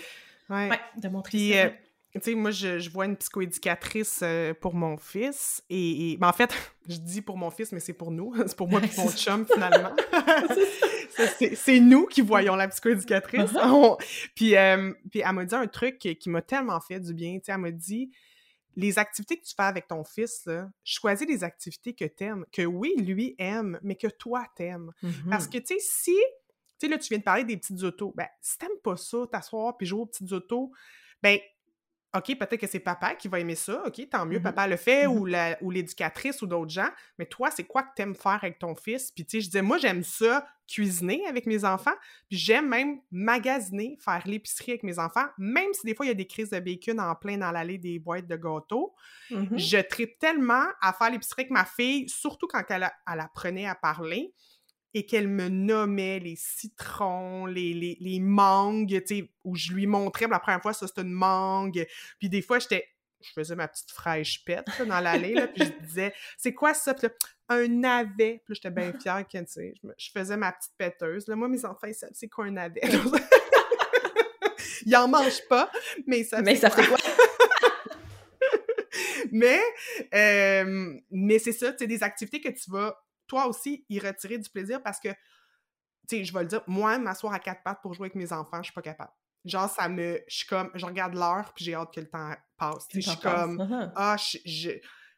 Ouais, 0.49 0.80
de 1.01 1.07
montrer 1.09 1.30
Puis, 1.38 1.51
ça. 1.53 1.57
euh, 1.65 1.69
tu 2.15 2.21
sais, 2.21 2.36
moi, 2.36 2.51
je, 2.51 2.80
je 2.80 2.89
vois 2.89 3.05
une 3.05 3.15
psychoéducatrice 3.17 4.21
euh, 4.23 4.53
pour 4.53 4.73
mon 4.73 4.97
fils. 4.97 5.61
Et, 5.69 6.11
et- 6.13 6.17
ben, 6.17 6.28
en 6.30 6.34
fait, 6.34 6.49
je 6.89 6.97
dis 6.97 7.21
pour 7.21 7.38
mon 7.38 7.49
fils, 7.51 7.71
mais 7.73 7.80
c'est 7.82 7.93
pour 7.93 8.11
nous. 8.11 8.34
C'est 8.47 8.55
pour 8.57 8.67
moi 8.69 8.82
et 8.84 8.89
mon 8.97 9.09
chum, 9.11 9.45
finalement. 9.45 9.91
C'est 11.55 11.80
nous 11.80 12.05
qui 12.07 12.21
voyons 12.21 12.55
la 12.55 12.67
psychoéducatrice. 12.67 13.51
On- 13.63 13.97
puis, 14.36 14.55
euh, 14.57 14.91
puis 15.09 15.21
elle 15.26 15.32
m'a 15.34 15.45
dit 15.45 15.55
un 15.55 15.67
truc 15.67 15.97
qui, 15.97 16.15
qui 16.17 16.30
m'a 16.30 16.41
tellement 16.41 16.80
fait 16.82 16.99
du 16.99 17.13
bien. 17.13 17.36
Tu 17.36 17.45
sais, 17.45 17.51
elle 17.53 17.59
m'a 17.59 17.71
dit 17.71 18.11
les 18.76 18.99
activités 18.99 19.38
que 19.38 19.45
tu 19.45 19.53
fais 19.55 19.63
avec 19.63 19.88
ton 19.88 20.03
fils, 20.03 20.45
là, 20.45 20.69
choisis 20.84 21.26
des 21.26 21.43
activités 21.43 21.93
que 21.93 22.05
t'aimes, 22.05 22.45
que 22.51 22.63
oui, 22.63 22.93
lui 22.97 23.36
aime, 23.38 23.80
mais 23.82 23.95
que 23.95 24.07
toi 24.07 24.45
t'aimes. 24.55 24.91
Mhm. 25.01 25.30
Parce 25.30 25.47
que, 25.47 25.57
tu 25.57 25.67
sais, 25.67 25.80
si, 25.80 26.15
tu 26.80 26.86
sais, 26.86 26.88
là, 26.88 26.97
tu 26.97 27.09
viens 27.09 27.19
de 27.19 27.23
parler 27.23 27.43
des 27.43 27.57
petites 27.57 27.84
autos, 27.84 28.13
ben, 28.15 28.28
si 28.41 28.57
t'aimes 28.57 28.78
pas 28.84 28.97
ça, 28.97 29.26
t'asseoir 29.32 29.78
puis 29.78 29.88
jouer 29.88 30.01
aux 30.01 30.05
petites 30.05 30.32
autos, 30.32 30.71
ben, 31.21 31.39
OK, 32.16 32.38
peut-être 32.38 32.57
que 32.57 32.68
c'est 32.68 32.80
papa 32.80 33.16
qui 33.16 33.28
va 33.28 33.39
aimer 33.39 33.55
ça, 33.55 33.84
OK, 33.86 34.09
tant 34.09 34.26
mieux, 34.26 34.38
Mhm. 34.38 34.43
papa 34.43 34.68
le 34.68 34.78
fait, 34.78 35.07
Mhm. 35.07 35.13
ou 35.18 35.26
la- 35.26 35.57
ou 35.61 35.72
l'éducatrice 35.72 36.41
ou 36.41 36.47
d'autres 36.47 36.72
gens, 36.72 36.89
mais 37.20 37.26
toi, 37.26 37.51
c'est 37.51 37.63
quoi 37.66 37.84
que 37.84 37.89
t'aimes 37.95 38.16
faire 38.16 38.39
avec 38.41 38.59
ton 38.59 38.76
fils? 38.76 39.11
Puis, 39.11 39.26
tu 39.26 39.38
sais, 39.38 39.41
je 39.41 39.45
disais, 39.47 39.61
moi, 39.61 39.78
j'aime 39.78 40.03
ça, 40.03 40.47
cuisiner 40.68 41.28
avec 41.28 41.45
mes 41.45 41.63
enfants, 41.63 41.93
puis 42.28 42.38
j'aime 42.39 42.68
même 42.68 42.99
magasiner, 43.11 43.97
faire 44.03 44.24
l'épicerie 44.26 44.72
avec 44.72 44.84
mes 44.84 44.97
enfants, 44.97 45.26
même 45.38 45.72
si 45.74 45.86
des 45.86 45.93
fois, 45.93 46.05
il 46.05 46.09
y 46.09 46.11
a 46.11 46.16
des 46.16 46.26
crises 46.26 46.49
de 46.49 46.59
bacon 46.59 46.99
en 46.99 47.13
plein 47.16 47.38
dans 47.38 47.51
l'allée 47.51 47.78
des 47.78 47.99
boîtes 47.99 48.26
de 48.28 48.36
gâteaux, 48.36 48.95
Mhm. 49.30 49.57
je 49.59 49.78
tripe 49.78 50.18
tellement 50.18 50.66
à 50.82 50.91
faire 50.93 51.11
l'épicerie 51.11 51.43
avec 51.43 51.51
ma 51.51 51.66
fille, 51.66 52.09
surtout 52.09 52.47
quand 52.47 52.63
elle, 52.70 52.89
elle 53.11 53.20
apprenait 53.20 53.68
à 53.68 53.76
parler 53.76 54.34
et 54.96 55.06
qu'elle 55.06 55.28
me 55.28 55.50
nommait 55.50 56.20
les 56.20 56.38
citrons, 56.38 57.46
les, 57.46 57.74
les, 57.74 57.98
les 58.00 58.20
mangues, 58.22 59.04
tu 59.06 59.18
sais, 59.18 59.30
où 59.43 59.54
je 59.56 59.74
lui 59.74 59.86
montrais 59.88 60.28
la 60.28 60.39
première 60.39 60.62
fois, 60.62 60.72
ça, 60.74 60.88
c'est 60.88 61.02
une 61.02 61.12
mangue. 61.12 61.86
Puis 62.18 62.30
des 62.30 62.41
fois, 62.41 62.60
j'étais... 62.60 62.88
Je 63.22 63.32
faisais 63.34 63.56
ma 63.56 63.68
petite 63.68 63.91
fraîche 63.91 64.46
pète 64.46 64.66
là, 64.80 64.86
dans 64.86 65.00
l'allée, 65.02 65.34
là, 65.34 65.48
puis 65.48 65.64
je 65.66 65.86
disais 65.86 66.14
«C'est 66.38 66.54
quoi 66.54 66.74
ça?» 66.74 66.93
Puis 66.96 67.08
là, 67.08 67.14
un 67.50 67.68
navet. 67.68 68.41
Puis 68.46 68.56
j'étais 68.56 68.70
bien 68.70 68.93
fière 69.02 69.26
que, 69.28 69.38
tu 69.39 69.46
sais, 69.48 69.74
je, 69.82 69.88
me- 69.88 69.96
je 69.98 70.12
faisais 70.12 70.38
ma 70.38 70.52
petite 70.54 70.72
péteuse. 70.78 71.28
Là, 71.28 71.36
moi, 71.36 71.48
mes 71.50 71.66
enfants, 71.66 71.88
ils 71.88 71.96
savent 71.96 72.12
c'est 72.14 72.30
quoi 72.30 72.46
un 72.46 72.52
navet. 72.52 72.82
ils 74.86 74.96
en 74.96 75.08
mangent 75.08 75.46
pas, 75.50 75.72
mais 76.08 76.20
ils 76.20 76.26
savent 76.26 76.43
Mais 76.43 76.56
c'est 76.56 76.62
ça 76.62 76.70
fait 76.70 76.86
quoi? 76.88 76.98
mais 79.32 79.60
euh, 80.14 80.93
mais 81.12 81.39
c'est 81.39 81.52
ça, 81.52 81.72
tu 81.72 81.80
sais, 81.80 81.88
des 81.88 82.04
activités 82.04 82.41
que 82.41 82.50
tu 82.50 82.70
vas, 82.70 82.98
toi 83.28 83.47
aussi, 83.47 83.86
y 83.89 83.99
retirer 83.99 84.38
du 84.38 84.49
plaisir 84.49 84.82
parce 84.84 84.99
que, 84.99 85.09
tu 85.09 86.17
sais, 86.17 86.23
je 86.23 86.34
vais 86.34 86.41
le 86.41 86.47
dire, 86.47 86.61
moi, 86.67 86.97
m'asseoir 86.97 87.34
à 87.34 87.39
quatre 87.39 87.63
pattes 87.63 87.82
pour 87.82 87.93
jouer 87.93 88.05
avec 88.05 88.15
mes 88.15 88.32
enfants, 88.32 88.57
je 88.57 88.65
suis 88.65 88.73
pas 88.73 88.82
capable. 88.82 89.11
Genre, 89.43 89.69
ça 89.69 89.88
me... 89.89 90.19
Je 90.28 90.38
suis 90.38 90.47
comme... 90.47 90.71
Je 90.73 90.86
regarde 90.86 91.13
l'heure, 91.13 91.53
puis 91.53 91.65
j'ai 91.65 91.76
hâte 91.76 91.93
que 91.93 91.99
le 91.99 92.09
temps 92.09 92.32
passe. 92.57 92.88
Tu 92.88 93.01
sais, 93.01 93.09
Je 93.09 93.09
suis 93.11 93.19
comme... 93.19 93.57
Mhm. 93.57 93.91
Ah, 93.95 94.17
je, 94.17 94.38
je, 94.45 94.71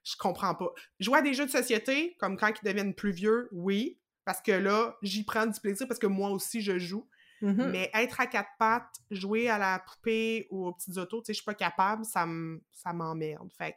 je 0.04 0.16
comprends 0.18 0.56
pas. 0.56 0.72
Jouer 1.00 1.20
à 1.20 1.22
des 1.22 1.34
jeux 1.34 1.46
de 1.46 1.52
société, 1.52 2.16
comme 2.20 2.38
quand 2.38 2.48
ils 2.50 2.66
deviennent 2.66 2.94
plus 2.94 3.12
vieux, 3.12 3.48
oui, 3.52 4.00
parce 4.26 4.42
que 4.42 4.52
là, 4.52 4.98
j'y 5.02 5.24
prends 5.24 5.46
du 5.46 5.60
plaisir 5.60 5.88
parce 5.88 6.00
que 6.00 6.08
moi 6.08 6.30
aussi, 6.32 6.62
je 6.62 6.78
joue. 6.78 7.08
Mhm. 7.42 7.70
Mais 7.72 7.92
être 7.94 8.20
à 8.20 8.28
quatre 8.28 8.50
pattes, 8.58 8.96
jouer 9.12 9.48
à 9.48 9.58
la 9.58 9.80
poupée 9.80 10.48
ou 10.50 10.68
aux 10.68 10.74
petites 10.74 10.98
autos, 10.98 11.22
tu 11.22 11.28
sais, 11.28 11.34
je 11.34 11.38
suis 11.38 11.46
pas 11.46 11.54
capable, 11.54 12.04
ça 12.04 12.26
m'emmerde. 12.94 13.50
Fait 13.58 13.76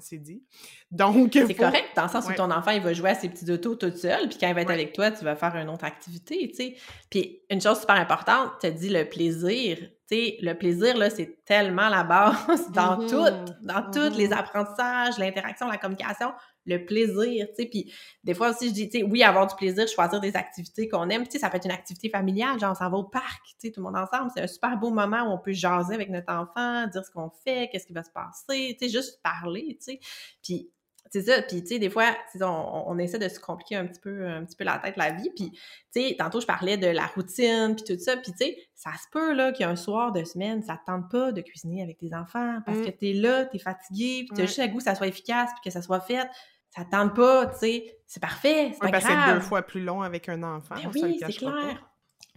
c'est 0.00 0.18
dit. 0.18 0.42
Donc, 0.90 1.30
C'est 1.32 1.46
faut- 1.54 1.62
correct, 1.62 1.88
dans 1.96 2.02
le 2.04 2.08
sens 2.08 2.26
Ouais. 2.26 2.32
où 2.32 2.36
ton 2.36 2.50
enfant, 2.50 2.70
il 2.72 2.80
va 2.82 2.92
jouer 2.92 3.10
à 3.10 3.14
ses 3.14 3.28
petits 3.28 3.50
autos 3.50 3.74
tout 3.76 3.90
seul, 3.96 4.28
puis 4.28 4.38
quand 4.38 4.48
il 4.48 4.54
va 4.54 4.62
être 4.62 4.68
Ouais. 4.68 4.74
avec 4.74 4.92
toi, 4.92 5.10
tu 5.10 5.24
vas 5.24 5.36
faire 5.36 5.54
une 5.56 5.68
autre 5.68 5.84
activité, 5.84 6.48
tu 6.50 6.56
sais. 6.56 6.76
Puis 7.10 7.40
une 7.50 7.60
chose 7.60 7.80
super 7.80 7.96
importante, 7.96 8.50
tu 8.60 8.66
as 8.66 8.70
dit 8.70 8.88
le 8.88 9.04
plaisir. 9.08 9.76
Tu 9.78 10.16
sais, 10.16 10.36
le 10.42 10.54
plaisir, 10.54 10.96
là, 10.96 11.08
c'est 11.08 11.44
tellement 11.44 11.88
la 11.88 12.02
base 12.58 12.70
dans 12.72 12.98
Mhm. 12.98 13.08
tout, 13.08 13.26
dans 13.62 13.90
tous 13.92 14.16
les 14.16 14.26
Mhm. 14.28 14.32
apprentissages, 14.32 15.18
l'interaction, 15.18 15.68
la 15.68 15.76
communication, 15.78 16.32
le 16.66 16.84
plaisir, 16.84 17.46
tu 17.48 17.54
sais. 17.62 17.66
Puis 17.66 17.92
des 18.24 18.34
fois 18.34 18.50
aussi, 18.50 18.68
je 18.68 18.74
dis, 18.74 18.88
tu 18.88 19.00
sais, 19.00 19.04
oui, 19.04 19.22
avoir 19.22 19.46
du 19.46 19.54
plaisir, 19.54 19.86
choisir 19.88 20.20
des 20.20 20.36
activités 20.36 20.88
qu'on 20.88 21.08
aime. 21.08 21.24
Tu 21.24 21.32
sais, 21.32 21.38
ça 21.38 21.50
peut 21.50 21.56
être 21.56 21.64
une 21.64 21.70
activité 21.70 22.08
familiale, 22.08 22.58
genre 22.58 22.72
on 22.72 22.74
s'en 22.74 22.90
va 22.90 22.96
au 22.96 23.04
parc, 23.04 23.44
tu 23.44 23.54
sais, 23.58 23.70
tout 23.70 23.80
le 23.80 23.84
monde 23.84 23.96
ensemble. 23.96 24.30
C'est 24.34 24.42
un 24.42 24.46
super 24.46 24.78
beau 24.78 24.90
moment 24.90 25.22
où 25.22 25.32
on 25.32 25.38
peut 25.38 25.52
jaser 25.52 25.94
avec 25.94 26.10
notre 26.10 26.32
enfant, 26.32 26.86
dire 26.86 27.04
ce 27.04 27.10
qu'on 27.10 27.30
fait, 27.30 27.68
qu'est-ce 27.70 27.86
qui 27.86 27.92
va 27.92 28.02
se 28.02 28.10
passer, 28.10 28.76
tu 28.78 28.86
sais, 28.86 28.92
juste 28.92 29.20
parler, 29.22 29.78
tu 29.78 29.92
sais. 29.92 30.00
Puis 30.42 30.70
c'est 31.10 31.22
ça, 31.22 31.42
puis 31.42 31.60
tu 31.62 31.68
sais, 31.68 31.78
des 31.78 31.90
fois, 31.90 32.06
on, 32.40 32.84
on 32.86 32.98
essaie 32.98 33.18
de 33.18 33.28
se 33.28 33.40
compliquer 33.40 33.76
un 33.76 33.86
petit 33.86 34.00
peu, 34.00 34.26
un 34.28 34.44
petit 34.44 34.56
peu 34.56 34.64
la 34.64 34.78
tête, 34.78 34.96
la 34.96 35.10
vie, 35.12 35.30
puis 35.34 35.50
tu 35.50 35.58
sais, 35.90 36.16
tantôt 36.18 36.40
je 36.40 36.46
parlais 36.46 36.76
de 36.76 36.86
la 36.88 37.06
routine, 37.06 37.74
puis 37.76 37.84
tout 37.96 38.00
ça, 38.02 38.16
puis 38.16 38.32
tu 38.32 38.38
sais, 38.38 38.56
ça 38.74 38.90
se 38.92 39.08
peut, 39.10 39.32
là, 39.34 39.52
qu'il 39.52 39.62
y 39.64 39.68
a 39.68 39.70
un 39.70 39.76
soir 39.76 40.12
de 40.12 40.22
semaine, 40.24 40.62
ça 40.62 40.74
te 40.76 40.84
tente 40.90 41.10
pas 41.10 41.32
de 41.32 41.40
cuisiner 41.40 41.82
avec 41.82 41.98
tes 41.98 42.14
enfants, 42.14 42.58
parce 42.66 42.78
Mm. 42.78 42.84
que 42.84 42.90
t'es 42.90 43.12
là, 43.12 43.44
t'es 43.46 43.58
fatigué, 43.58 44.24
puis 44.26 44.28
t'as 44.34 44.42
Ouais. 44.42 44.46
juste 44.46 44.58
le 44.60 44.66
goût 44.68 44.78
que 44.78 44.84
ça 44.84 44.94
soit 44.94 45.06
efficace, 45.08 45.50
puis 45.52 45.60
que 45.64 45.70
ça 45.70 45.82
soit 45.82 46.00
fait, 46.00 46.28
ça 46.68 46.84
te 46.84 46.90
tente 46.90 47.14
pas, 47.16 47.46
tu 47.46 47.58
sais, 47.58 47.96
c'est 48.06 48.20
parfait, 48.20 48.70
c'est 48.72 48.84
Ouais, 48.84 48.90
pas 48.90 48.90
parce 48.92 49.04
que 49.04 49.10
c'est 49.10 49.16
grave. 49.16 49.34
deux 49.34 49.40
fois 49.40 49.62
plus 49.62 49.82
long 49.82 50.02
avec 50.02 50.28
un 50.28 50.42
enfant. 50.42 50.74
Ben 50.76 50.90
oui, 50.94 51.16
c'est 51.18 51.26
cachera 51.26 51.50
pas. 51.52 51.60
clair. 51.60 51.86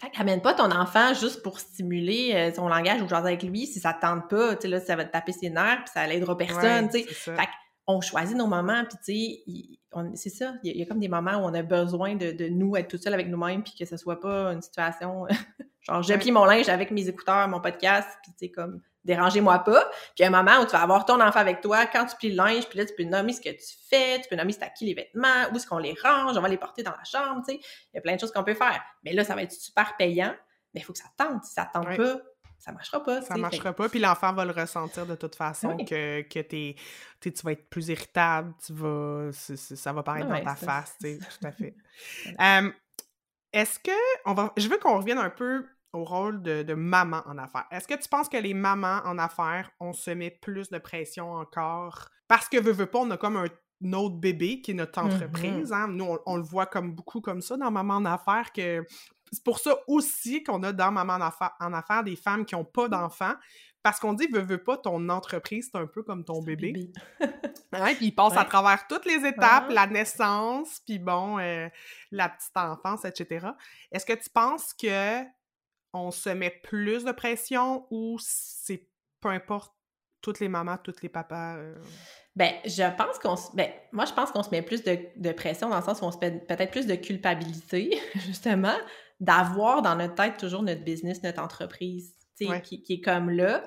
Fait 0.01 0.09
qu'amène 0.09 0.41
pas 0.41 0.53
ton 0.55 0.71
enfant 0.71 1.13
juste 1.13 1.43
pour 1.43 1.59
stimuler 1.59 2.31
euh, 2.33 2.53
son 2.53 2.67
langage 2.67 3.01
ou 3.03 3.07
jaser 3.07 3.27
avec 3.27 3.43
lui 3.43 3.67
si 3.67 3.79
ça 3.79 3.93
te 3.93 4.01
tente 4.01 4.27
pas, 4.29 4.55
tu 4.55 4.63
sais, 4.63 4.67
là, 4.67 4.79
ça 4.81 4.95
va 4.95 5.05
te 5.05 5.11
taper 5.11 5.31
ses 5.31 5.49
nerfs, 5.51 5.83
puis 5.85 5.91
ça 5.93 6.05
l'aidera 6.07 6.35
personne, 6.35 6.85
Ouais, 6.85 7.03
tu 7.03 7.07
sais. 7.07 7.13
ça. 7.13 7.35
On 7.85 7.99
choisit 8.01 8.37
nos 8.37 8.47
moments, 8.47 8.83
puis 8.85 8.97
tu 9.03 9.73
sais, 10.15 10.15
c'est 10.15 10.29
ça, 10.29 10.53
il 10.63 10.67
y, 10.67 10.71
a- 10.71 10.73
il 10.75 10.79
y 10.79 10.83
a 10.83 10.85
comme 10.85 10.99
des 10.99 11.09
moments 11.09 11.33
où 11.33 11.43
on 11.45 11.53
a 11.53 11.61
besoin 11.61 12.15
de, 12.15 12.31
de 12.31 12.47
nous 12.47 12.75
être 12.77 12.87
tout 12.87 12.97
seul 12.97 13.13
avec 13.13 13.27
nous-mêmes, 13.27 13.61
puis 13.63 13.73
que 13.77 13.85
ce 13.85 13.97
soit 13.97 14.19
pas 14.19 14.53
une 14.53 14.61
situation, 14.61 15.25
genre, 15.81 16.01
je 16.01 16.13
plie 16.13 16.31
mon 16.31 16.45
linge 16.45 16.69
avec 16.69 16.91
mes 16.91 17.07
écouteurs, 17.09 17.47
mon 17.49 17.59
podcast, 17.59 18.07
puis 18.23 18.31
tu 18.31 18.37
sais, 18.45 18.51
comme, 18.51 18.81
dérangez-moi 19.03 19.59
pas. 19.59 19.91
Puis 20.15 20.23
un 20.23 20.29
moment 20.29 20.61
où 20.61 20.65
tu 20.65 20.71
vas 20.71 20.81
avoir 20.81 21.03
ton 21.05 21.19
enfant 21.19 21.39
avec 21.39 21.59
toi, 21.59 21.85
quand 21.87 22.05
tu 22.05 22.15
plies 22.15 22.29
le 22.29 22.37
linge, 22.37 22.69
puis 22.69 22.79
là, 22.79 22.85
tu 22.85 22.93
peux 22.95 23.03
nommer 23.03 23.33
ce 23.33 23.41
que 23.41 23.49
tu 23.49 23.75
fais, 23.89 24.21
tu 24.21 24.29
peux 24.29 24.37
nommer 24.37 24.53
c'est 24.53 24.63
à 24.63 24.69
qui 24.69 24.85
les 24.85 24.93
vêtements, 24.93 25.49
où 25.51 25.55
est-ce 25.57 25.67
qu'on 25.67 25.77
les 25.79 25.93
range, 26.01 26.37
on 26.37 26.41
va 26.41 26.47
les 26.47 26.57
porter 26.57 26.83
dans 26.83 26.91
la 26.91 27.03
chambre, 27.03 27.41
tu 27.45 27.53
sais. 27.55 27.59
Il 27.93 27.95
y 27.95 27.97
a 27.97 28.01
plein 28.01 28.15
de 28.15 28.19
choses 28.21 28.31
qu'on 28.31 28.45
peut 28.45 28.53
faire. 28.53 28.81
Mais 29.03 29.11
là, 29.11 29.25
ça 29.25 29.35
va 29.35 29.43
être 29.43 29.51
super 29.51 29.97
payant, 29.97 30.33
mais 30.73 30.79
il 30.79 30.83
faut 30.85 30.93
que 30.93 30.99
ça 30.99 31.09
te 31.17 31.21
tente. 31.21 31.43
Si 31.43 31.51
ça 31.53 31.65
te 31.65 31.73
tente 31.73 31.87
Ouais. 31.87 31.97
pas, 31.97 32.17
ça 32.63 32.71
marchera 32.71 33.03
pas, 33.03 33.21
Ça 33.21 33.35
marchera 33.35 33.73
pas, 33.73 33.89
puis 33.89 33.99
l'enfant 33.99 34.31
va 34.33 34.45
le 34.45 34.51
ressentir 34.51 35.05
de 35.05 35.15
toute 35.15 35.35
façon 35.35 35.75
Oui. 35.77 35.85
que, 35.85 36.21
que 36.21 36.39
t'es, 36.39 36.75
tu 37.19 37.31
vas 37.43 37.51
être 37.51 37.69
plus 37.69 37.89
irritable, 37.89 38.53
tu 38.65 38.73
vas, 38.73 39.31
ça 39.33 39.91
va 39.93 40.01
paraître 40.03 40.29
Ouais, 40.29 40.39
dans 40.39 40.45
ta 40.45 40.55
ça- 40.55 40.65
face, 40.65 40.95
tu 41.01 41.07
sais, 41.07 41.19
tout 41.19 41.47
à 41.47 41.51
fait. 41.51 41.75
Euh, 42.39 42.71
est-ce 43.51 43.79
que, 43.79 43.91
on 44.25 44.33
va, 44.33 44.53
je 44.57 44.67
veux 44.67 44.77
qu'on 44.77 44.97
revienne 44.97 45.17
un 45.17 45.29
peu 45.29 45.65
au 45.91 46.03
rôle 46.05 46.41
de, 46.41 46.63
de 46.63 46.73
maman 46.73 47.21
en 47.27 47.37
affaires. 47.37 47.67
Est-ce 47.69 47.87
que 47.87 47.93
tu 47.93 48.09
penses 48.09 48.27
que 48.27 48.37
les 48.37 48.55
mamans 48.55 49.01
en 49.05 49.19
affaires, 49.19 49.69
on 49.79 49.93
se 49.93 50.09
met 50.09 50.31
plus 50.31 50.69
de 50.69 50.79
pression 50.79 51.33
encore? 51.33 52.07
Parce 52.27 52.49
que, 52.49 52.57
veux, 52.59 52.71
veux 52.71 52.87
pas, 52.87 52.99
on 52.99 53.11
a 53.11 53.17
comme 53.17 53.37
un 53.37 53.93
autre 53.93 54.15
bébé 54.15 54.61
qui 54.61 54.71
est 54.71 54.73
notre 54.73 54.99
Mhm. 55.03 55.13
entreprise. 55.13 55.71
hein. 55.71 55.87
Nous, 55.89 56.05
on, 56.05 56.17
on 56.25 56.37
le 56.37 56.41
voit 56.43 56.65
comme 56.65 56.93
beaucoup 56.95 57.21
comme 57.21 57.41
ça 57.41 57.57
dans 57.57 57.69
Maman 57.69 57.95
en 57.97 58.05
affaires, 58.05 58.51
que 58.53 58.83
c'est 59.33 59.43
pour 59.43 59.59
ça 59.59 59.77
aussi 59.87 60.43
qu'on 60.43 60.63
a 60.63 60.71
dans 60.71 60.91
Maman 60.91 61.13
en 61.13 61.21
affaires, 61.21 61.53
en 61.59 61.73
affaires 61.73 62.03
des 62.03 62.15
femmes 62.15 62.45
qui 62.45 62.55
n'ont 62.55 62.65
pas 62.65 62.87
d'enfants, 62.87 63.33
parce 63.83 63.99
qu'on 63.99 64.13
dit, 64.13 64.27
veux, 64.27 64.39
veux 64.39 64.63
pas, 64.63 64.77
ton 64.77 65.09
entreprise, 65.09 65.69
c'est 65.71 65.77
un 65.77 65.85
peu 65.85 66.03
comme 66.03 66.23
ton 66.23 66.41
bébé. 66.41 66.91
Hein, 67.73 67.93
puis 67.97 68.07
il 68.07 68.11
passe 68.15 68.37
à 68.37 68.45
travers 68.45 68.87
toutes 68.87 69.05
les 69.05 69.25
étapes, 69.25 69.69
la 69.69 69.87
naissance, 69.87 70.79
puis 70.85 70.99
bon, 70.99 71.37
euh, 71.37 71.67
la 72.11 72.29
petite 72.29 72.55
enfance, 72.55 73.03
etc. 73.03 73.47
Est-ce 73.91 74.05
que 74.05 74.13
tu 74.13 74.29
penses 74.29 74.73
que 74.73 75.21
on 75.91 76.11
se 76.11 76.29
met 76.29 76.49
plus 76.63 77.03
de 77.03 77.11
pression 77.11 77.85
ou 77.91 78.17
c'est 78.21 78.87
peu 79.19 79.29
importe 79.29 79.73
toutes 80.21 80.39
les 80.39 80.47
mamans, 80.47 80.77
tous 80.77 81.01
les 81.01 81.09
papas? 81.09 81.57
euh, 81.57 81.75
Ben, 82.37 82.53
je 82.65 82.83
pense 82.95 83.19
qu'on 83.19 83.35
se... 83.35 83.53
Ben, 83.53 83.69
moi, 83.91 84.05
je 84.05 84.13
pense 84.13 84.31
qu'on 84.31 84.43
se 84.43 84.49
met 84.49 84.61
plus 84.61 84.83
de, 84.83 84.97
de 85.17 85.31
pression 85.33 85.69
dans 85.69 85.77
le 85.77 85.83
sens 85.83 86.01
où 86.01 86.05
on 86.05 86.11
se 86.11 86.17
met 86.19 86.31
peut-être 86.31 86.71
plus 86.71 86.87
de 86.87 86.95
culpabilité, 86.95 87.99
justement, 88.15 88.75
d'avoir 89.19 89.81
dans 89.81 89.95
notre 89.95 90.15
tête 90.15 90.37
toujours 90.37 90.63
notre 90.63 90.83
business, 90.83 91.23
notre 91.23 91.41
entreprise, 91.41 92.13
tu 92.37 92.45
sais, 92.45 92.51
Ouais. 92.51 92.61
qui, 92.61 92.81
qui 92.81 92.93
est 92.93 93.01
comme 93.01 93.29
là, 93.29 93.63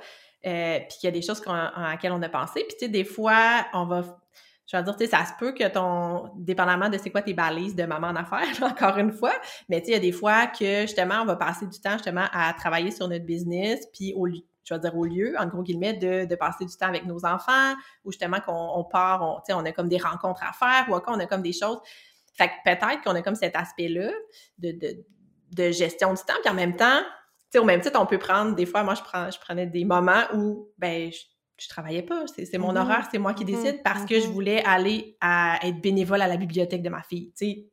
euh, 0.46 0.78
puis 0.80 0.98
qu'il 0.98 1.06
y 1.06 1.08
a 1.08 1.12
des 1.12 1.22
choses 1.22 1.40
qu'on- 1.40 1.52
à 1.52 1.90
laquelle 1.92 2.12
on 2.12 2.22
a 2.22 2.28
pensé. 2.28 2.60
Puis, 2.68 2.76
tu 2.78 2.86
sais, 2.86 2.88
des 2.88 3.04
fois, 3.04 3.66
on 3.72 3.86
va... 3.86 4.04
Je 4.68 4.76
vais 4.76 4.82
dire, 4.82 4.96
tu 4.96 5.04
sais, 5.04 5.10
ça 5.10 5.24
se 5.24 5.32
peut 5.38 5.52
que 5.52 5.68
ton... 5.68 6.30
Dépendamment 6.36 6.88
de 6.88 6.98
c'est 6.98 7.10
quoi 7.10 7.22
tes 7.22 7.34
balises 7.34 7.76
de 7.76 7.84
maman 7.84 8.08
en 8.08 8.16
affaires, 8.16 8.48
encore 8.62 8.98
une 8.98 9.12
fois, 9.12 9.32
mais 9.68 9.80
tu 9.80 9.86
sais, 9.86 9.90
il 9.92 9.94
y 9.94 9.96
a 9.96 10.00
des 10.00 10.12
fois 10.12 10.46
que, 10.48 10.82
justement, 10.82 11.22
on 11.22 11.24
va 11.24 11.36
passer 11.36 11.66
du 11.66 11.80
temps, 11.80 11.92
justement, 11.92 12.26
à 12.32 12.52
travailler 12.52 12.90
sur 12.90 13.06
notre 13.08 13.24
business, 13.24 13.86
puis 13.92 14.12
au 14.14 14.26
lieu 14.26 14.40
je 14.68 14.74
vais 14.74 14.80
dire 14.80 14.96
au 14.96 15.04
lieu, 15.04 15.36
en 15.38 15.46
gros 15.46 15.62
guillemets, 15.62 15.92
de, 15.94 16.24
de 16.24 16.34
passer 16.34 16.64
du 16.64 16.76
temps 16.76 16.88
avec 16.88 17.06
nos 17.06 17.24
enfants, 17.24 17.74
ou 18.04 18.10
justement 18.10 18.40
qu'on 18.40 18.52
on 18.74 18.82
part, 18.82 19.22
on, 19.22 19.36
tu 19.36 19.42
sais, 19.46 19.52
on 19.52 19.64
a 19.64 19.70
comme 19.70 19.88
des 19.88 19.96
rencontres 19.98 20.42
à 20.42 20.52
faire, 20.52 20.86
ou 20.90 20.96
encore 20.96 21.14
on 21.16 21.20
a 21.20 21.26
comme 21.26 21.42
des 21.42 21.52
choses. 21.52 21.78
Fait 22.34 22.48
que 22.48 22.52
peut-être 22.64 23.00
qu'on 23.04 23.14
a 23.14 23.22
comme 23.22 23.36
cet 23.36 23.54
aspect-là 23.54 24.10
de, 24.58 24.72
de, 24.72 25.04
de 25.56 25.70
gestion 25.70 26.12
du 26.12 26.22
temps, 26.22 26.34
puis 26.42 26.50
en 26.50 26.54
même 26.54 26.76
temps, 26.76 27.00
tu 27.00 27.52
sais, 27.52 27.58
au 27.58 27.64
même 27.64 27.80
titre, 27.80 27.98
on 28.00 28.06
peut 28.06 28.18
prendre, 28.18 28.54
des 28.54 28.66
fois, 28.66 28.82
moi, 28.82 28.94
je, 28.94 29.02
prends, 29.02 29.30
je 29.30 29.38
prenais 29.38 29.66
des 29.66 29.84
moments 29.84 30.24
où, 30.34 30.70
ben, 30.78 31.10
je, 31.12 31.18
je 31.58 31.68
travaillais 31.68 32.02
pas, 32.02 32.24
c'est 32.34 32.44
c'est 32.44 32.58
mon 32.58 32.72
Mhm, 32.72 32.76
horaire, 32.76 33.08
c'est 33.10 33.18
moi 33.18 33.32
qui 33.34 33.44
mhm, 33.44 33.62
décide, 33.62 33.82
parce 33.82 34.04
que 34.04 34.20
je 34.20 34.26
mhm. 34.26 34.32
voulais 34.32 34.62
aller 34.64 35.16
à 35.20 35.58
être 35.62 35.80
bénévole 35.80 36.20
à 36.22 36.28
la 36.28 36.36
bibliothèque 36.36 36.82
de 36.82 36.90
ma 36.90 37.02
fille, 37.02 37.32
tu 37.36 37.46
sais. 37.46 37.66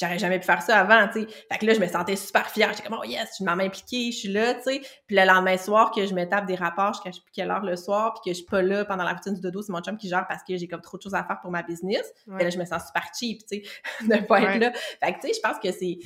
j'aurais 0.00 0.18
jamais 0.18 0.38
pu 0.38 0.46
faire 0.46 0.62
ça 0.62 0.78
avant, 0.78 1.08
tu 1.12 1.22
sais. 1.22 1.26
Fait 1.50 1.58
que 1.58 1.66
là, 1.66 1.74
je 1.74 1.80
me 1.80 1.86
sentais 1.86 2.16
super 2.16 2.48
fière. 2.48 2.70
J'étais 2.72 2.88
comme, 2.88 2.98
oh 3.00 3.04
yes, 3.04 3.28
je 3.30 3.34
suis 3.36 3.44
maman 3.44 3.62
impliquée, 3.64 4.12
je 4.12 4.18
suis 4.18 4.28
là, 4.28 4.54
tu 4.54 4.62
sais. 4.64 4.80
Puis 5.06 5.16
le 5.16 5.24
lendemain 5.24 5.56
soir, 5.56 5.90
que 5.92 6.06
je 6.06 6.14
me 6.14 6.24
tape 6.28 6.46
des 6.46 6.54
rapports, 6.56 6.94
je 7.04 7.10
sais 7.12 7.20
plus 7.20 7.32
quelle 7.32 7.50
heure 7.50 7.64
le 7.64 7.76
soir, 7.76 8.14
puis 8.14 8.30
que 8.30 8.34
je 8.34 8.42
suis 8.42 8.50
pas 8.50 8.62
là 8.62 8.84
pendant 8.84 9.04
la 9.04 9.12
routine 9.12 9.34
du 9.34 9.40
dodo, 9.40 9.62
c'est 9.62 9.72
mon 9.72 9.80
chum 9.80 9.96
qui 9.96 10.08
gère 10.08 10.26
parce 10.28 10.42
que 10.42 10.56
j'ai 10.56 10.68
comme 10.68 10.82
trop 10.82 10.96
de 10.96 11.02
choses 11.02 11.14
à 11.14 11.24
faire 11.24 11.40
pour 11.40 11.50
ma 11.50 11.62
business. 11.62 12.12
Et 12.38 12.44
là, 12.44 12.50
je 12.50 12.58
me 12.58 12.64
sens 12.64 12.86
super 12.86 13.04
cheap, 13.18 13.40
tu 13.50 13.62
sais, 13.62 13.62
de 14.02 14.26
pas 14.26 14.42
être 14.42 14.60
là. 14.60 14.72
Fait 15.02 15.12
que, 15.14 15.20
tu 15.20 15.28
sais, 15.28 15.34
je 15.34 15.40
pense 15.40 15.58
que 15.58 15.72
c'est 15.72 15.98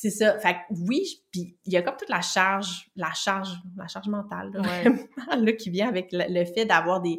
c'est 0.00 0.10
ça. 0.10 0.38
Fait 0.38 0.54
que 0.54 0.74
oui, 0.86 1.24
puis 1.32 1.56
il 1.64 1.72
y 1.72 1.76
a 1.76 1.82
comme 1.82 1.96
toute 1.96 2.08
la 2.08 2.20
charge, 2.20 2.88
la 2.94 3.12
charge, 3.14 3.48
la 3.76 3.88
charge 3.88 4.06
mentale, 4.06 4.52
là, 4.54 5.52
qui 5.54 5.70
vient 5.70 5.88
avec 5.88 6.10
le 6.12 6.44
fait 6.44 6.66
d'avoir 6.66 7.00
des, 7.00 7.18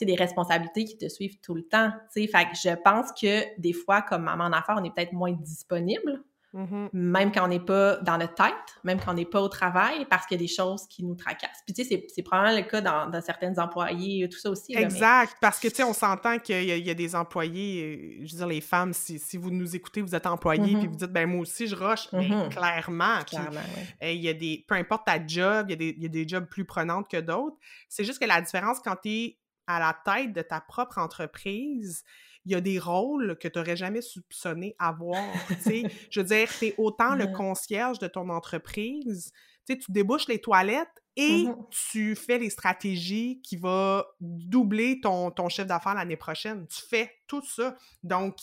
des 0.00 0.14
responsabilités 0.14 0.86
qui 0.86 0.96
te 0.96 1.06
suivent 1.06 1.38
tout 1.42 1.54
le 1.54 1.64
temps. 1.64 1.92
Fait 2.14 2.26
que 2.26 2.56
je 2.56 2.74
pense 2.82 3.12
que 3.12 3.60
des 3.60 3.74
fois, 3.74 4.00
comme 4.00 4.22
maman 4.22 4.44
en 4.44 4.52
affaires, 4.54 4.78
on 4.80 4.84
est 4.84 4.94
peut-être 4.94 5.12
moins 5.12 5.32
disponible. 5.32 6.24
Mm-hmm. 6.54 6.88
Même 6.94 7.30
quand 7.30 7.44
on 7.44 7.48
n'est 7.48 7.60
pas 7.60 7.96
dans 7.98 8.16
notre 8.16 8.34
tête, 8.34 8.54
même 8.82 8.98
quand 8.98 9.10
on 9.10 9.14
n'est 9.14 9.26
pas 9.26 9.40
au 9.40 9.48
travail, 9.48 10.06
parce 10.06 10.26
qu'il 10.26 10.40
y 10.40 10.40
a 10.40 10.42
des 10.42 10.52
choses 10.52 10.86
qui 10.88 11.04
nous 11.04 11.14
tracassent. 11.14 11.62
Puis, 11.66 11.74
tu 11.74 11.84
sais, 11.84 12.06
c'est 12.08 12.22
probablement 12.22 12.56
le 12.56 12.62
cas 12.62 12.80
dans, 12.80 13.10
dans 13.10 13.20
certaines 13.20 13.60
employés, 13.60 14.28
tout 14.30 14.38
ça 14.38 14.50
aussi. 14.50 14.74
exact, 14.74 15.36
parce 15.40 15.60
que, 15.60 15.68
tu 15.68 15.76
sais, 15.76 15.84
on 15.84 15.92
s'entend 15.92 16.38
qu'il 16.38 16.64
y, 16.64 16.90
a 16.90 16.94
des 16.94 17.14
employés, 17.14 18.18
euh, 18.20 18.26
je 18.26 18.32
veux 18.32 18.38
dire, 18.38 18.46
les 18.46 18.60
femmes, 18.62 18.94
si, 18.94 19.18
si 19.18 19.36
vous 19.36 19.50
nous 19.50 19.76
écoutez, 19.76 20.00
vous 20.00 20.14
êtes 20.14 20.26
employés, 20.26 20.62
puis 20.62 20.74
mm-hmm. 20.74 20.88
vous 20.88 20.96
dites, 20.96 21.12
ben 21.12 21.28
moi 21.28 21.40
aussi, 21.42 21.66
je 21.66 21.76
rush, 21.76 22.08
mais 22.12 22.28
mm-hmm. 22.28 22.48
clairement. 22.48 23.22
clairement 23.26 23.60
Il 24.00 24.16
y 24.16 24.28
a 24.28 24.34
des, 24.34 24.64
peu 24.66 24.74
importe 24.74 25.06
ta 25.06 25.24
job, 25.24 25.66
il 25.68 25.70
y, 25.70 25.74
a 25.74 25.76
des, 25.76 25.96
y 25.98 26.06
a 26.06 26.08
des 26.08 26.26
jobs 26.26 26.46
plus 26.46 26.64
prenantes 26.64 27.10
que 27.10 27.20
d'autres. 27.20 27.56
C'est 27.90 28.04
juste 28.04 28.20
que 28.20 28.26
la 28.26 28.40
différence 28.40 28.80
quand 28.80 28.96
tu 29.02 29.08
es 29.10 29.38
à 29.66 29.78
la 29.78 29.94
tête 30.04 30.32
de 30.32 30.40
ta 30.40 30.62
propre 30.62 30.96
entreprise, 30.96 32.02
il 32.48 32.52
y 32.52 32.54
a 32.54 32.62
des 32.62 32.78
rôles 32.78 33.36
que 33.38 33.46
tu 33.46 33.58
n'aurais 33.58 33.76
jamais 33.76 34.00
soupçonné 34.00 34.74
avoir. 34.78 35.22
je 36.10 36.20
veux 36.20 36.26
dire, 36.26 36.48
tu 36.58 36.66
es 36.66 36.74
autant 36.78 37.14
le 37.14 37.26
concierge 37.26 37.98
de 37.98 38.06
ton 38.06 38.30
entreprise, 38.30 39.32
tu 39.66 39.78
débouches 39.90 40.28
les 40.28 40.40
toilettes 40.40 40.88
et 41.16 41.44
mmh 41.44 41.56
tu 41.90 42.14
fais 42.14 42.38
les 42.38 42.48
stratégies 42.48 43.42
qui 43.42 43.56
vont 43.56 44.02
doubler 44.20 45.00
ton, 45.00 45.30
ton 45.30 45.48
chiffre 45.48 45.66
d'affaires 45.66 45.94
l'année 45.94 46.16
prochaine. 46.16 46.66
Tu 46.68 46.80
fais 46.88 47.12
tout 47.26 47.42
ça. 47.44 47.76
Donc, 48.02 48.36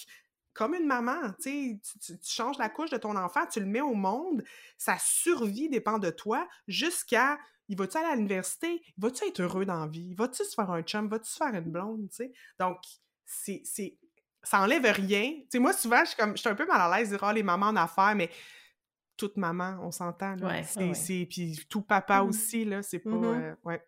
comme 0.54 0.76
une 0.76 0.86
maman, 0.86 1.34
tu, 1.42 1.80
tu, 2.00 2.14
changes 2.22 2.60
la 2.60 2.70
couche 2.70 2.92
de 2.92 2.98
ton 2.98 3.16
enfant, 3.16 3.48
tu 3.52 3.60
le 3.60 3.66
mets 3.66 3.82
au 3.82 3.96
monde, 3.96 4.44
sa 4.78 4.98
survie 5.00 5.70
dépend 5.70 5.98
de 5.98 6.12
toi 6.12 6.48
jusqu'à 6.68 7.40
il 7.68 7.78
va-tu 7.78 7.98
aller 7.98 8.08
à 8.08 8.16
l'université? 8.16 8.84
Va-tu 8.98 9.26
être 9.26 9.42
heureux 9.42 9.66
dans 9.66 9.80
la 9.80 9.88
vie? 9.88 10.14
Va-tu 10.14 10.44
se 10.44 10.54
faire 10.54 10.70
un 10.70 10.84
chum? 10.84 11.08
Va-tu 11.08 11.30
se 11.30 11.38
faire 11.38 11.54
une 11.56 11.72
blonde? 11.72 12.08
sais? 12.12 12.32
Donc, 12.60 12.78
c'est, 13.26 13.64
ça 14.44 14.62
enlève 14.62 14.86
rien. 14.86 15.34
sais, 15.50 15.60
moi, 15.60 15.74
souvent, 15.74 16.00
je 16.02 16.10
suis, 16.10 16.18
comme, 16.18 16.36
je 16.36 16.42
suis 16.42 16.50
un 16.50 16.56
peu 16.56 16.66
mal 16.66 16.80
à 16.80 16.98
l'aise 16.98 17.10
de 17.10 17.18
dire 17.18 17.28
oh, 17.28 17.34
les 17.34 17.44
mamans 17.44 17.68
en 17.68 17.76
affaires, 17.76 18.16
mais 18.16 18.30
toute 19.18 19.38
maman, 19.38 19.78
on 19.82 19.92
s'entend. 19.92 20.36
Là. 20.36 20.64
c'est, 20.64 21.28
Puis 21.30 21.66
tout 21.70 21.82
papa 21.82 22.22
mmh 22.22 22.28
aussi, 22.28 22.66
là, 22.66 22.82
c'est 22.84 23.00
pas. 23.00 23.10
Mmh 23.10 23.24
euh, 23.24 23.56
ouais. 23.64 23.82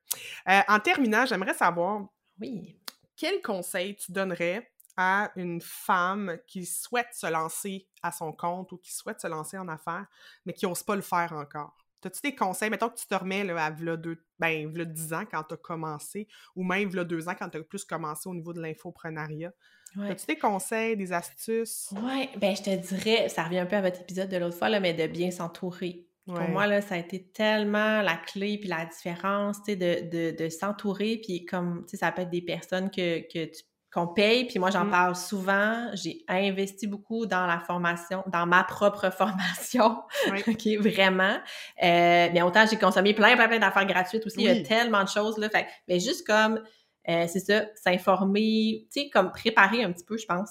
Euh, 0.49 0.61
en 0.67 0.79
terminant, 0.79 1.25
j'aimerais 1.25 1.53
savoir. 1.53 2.07
Oui. 2.39 2.77
Quel 3.15 3.41
conseil 3.41 3.95
tu 3.95 4.11
donnerais 4.11 4.71
à 4.95 5.31
une 5.35 5.61
femme 5.61 6.37
qui 6.47 6.65
souhaite 6.65 7.13
se 7.13 7.27
lancer 7.27 7.87
à 8.01 8.11
son 8.11 8.31
compte 8.31 8.71
ou 8.71 8.77
qui 8.77 8.93
souhaite 8.93 9.19
se 9.21 9.27
lancer 9.27 9.57
en 9.57 9.67
affaires, 9.67 10.05
mais 10.45 10.53
qui 10.53 10.65
n'ose 10.65 10.83
pas 10.83 10.95
le 10.95 11.01
faire 11.01 11.33
encore? 11.33 11.75
As-tu 12.07 12.21
des 12.21 12.35
conseils? 12.35 12.69
Mettons 12.69 12.89
que 12.89 12.97
tu 12.97 13.07
te 13.07 13.15
remets 13.15 13.43
là, 13.43 13.65
à 13.65 13.69
v'là, 13.69 13.97
deux, 13.97 14.17
ben, 14.39 14.71
10 14.71 15.13
ans 15.13 15.23
quand 15.29 15.43
tu 15.43 15.53
as 15.53 15.57
commencé, 15.57 16.27
ou 16.55 16.63
même 16.63 16.89
v'là 16.89 17.03
2 17.03 17.29
ans 17.29 17.35
quand 17.37 17.49
tu 17.49 17.57
as 17.57 17.63
plus 17.63 17.83
commencé 17.83 18.27
au 18.29 18.33
niveau 18.33 18.53
de 18.53 18.61
l'infoprenariat? 18.61 19.51
As-tu 19.99 20.25
des 20.25 20.37
conseils, 20.37 20.95
des 20.95 21.13
astuces? 21.13 21.89
Oui, 22.03 22.29
ben 22.37 22.55
je 22.55 22.61
te 22.61 22.75
dirais, 22.75 23.29
ça 23.29 23.43
revient 23.43 23.59
un 23.59 23.65
peu 23.65 23.77
à 23.77 23.81
votre 23.81 24.01
épisode 24.01 24.29
de 24.29 24.37
l'autre 24.37 24.57
fois, 24.57 24.69
là, 24.69 24.79
mais 24.79 24.93
de 24.93 25.07
bien 25.07 25.31
s'entourer. 25.31 26.07
Pour 26.25 26.41
moi, 26.49 26.67
là, 26.67 26.81
ça 26.81 26.95
a 26.95 26.97
été 26.97 27.23
tellement 27.23 28.01
la 28.01 28.17
clé 28.17 28.57
puis 28.57 28.67
la 28.67 28.85
différence, 28.85 29.63
tu 29.63 29.71
sais, 29.71 29.75
de, 29.77 30.09
de, 30.09 30.43
de 30.43 30.49
s'entourer, 30.49 31.21
puis 31.23 31.45
comme, 31.45 31.85
tu 31.85 31.91
sais, 31.91 31.97
ça 31.97 32.11
peut 32.11 32.23
être 32.23 32.29
des 32.29 32.41
personnes 32.41 32.91
que, 32.91 33.21
que 33.21 33.45
tu 33.45 33.63
qu'on 33.91 34.07
paye. 34.07 34.45
Puis 34.45 34.59
moi, 34.59 34.69
j'en 34.69 34.85
mmh. 34.85 34.91
parle 34.91 35.15
souvent. 35.15 35.89
J'ai 35.93 36.23
investi 36.27 36.87
beaucoup 36.87 37.25
dans 37.25 37.45
la 37.45 37.59
formation, 37.59 38.23
dans 38.27 38.45
ma 38.45 38.63
propre 38.63 39.09
formation. 39.17 40.03
OK, 40.27 40.67
vraiment. 40.79 41.37
Euh, 41.83 42.29
mais 42.33 42.41
autant, 42.41 42.65
j'ai 42.69 42.77
consommé 42.77 43.13
plein, 43.13 43.35
plein, 43.35 43.47
plein 43.47 43.59
d'affaires 43.59 43.85
gratuites 43.85 44.25
aussi. 44.25 44.37
Il 44.39 44.45
y 44.45 44.49
a 44.49 44.61
tellement 44.63 45.03
de 45.03 45.09
choses, 45.09 45.37
là. 45.37 45.49
Fait 45.49 45.67
mais 45.87 45.99
juste 45.99 46.25
comme, 46.27 46.61
euh, 47.09 47.25
c'est 47.27 47.39
ça, 47.39 47.65
s'informer, 47.75 48.87
tu 48.91 49.01
sais, 49.01 49.09
comme 49.09 49.31
préparer 49.31 49.83
un 49.83 49.91
petit 49.91 50.05
peu, 50.05 50.17
je 50.17 50.25
pense, 50.25 50.49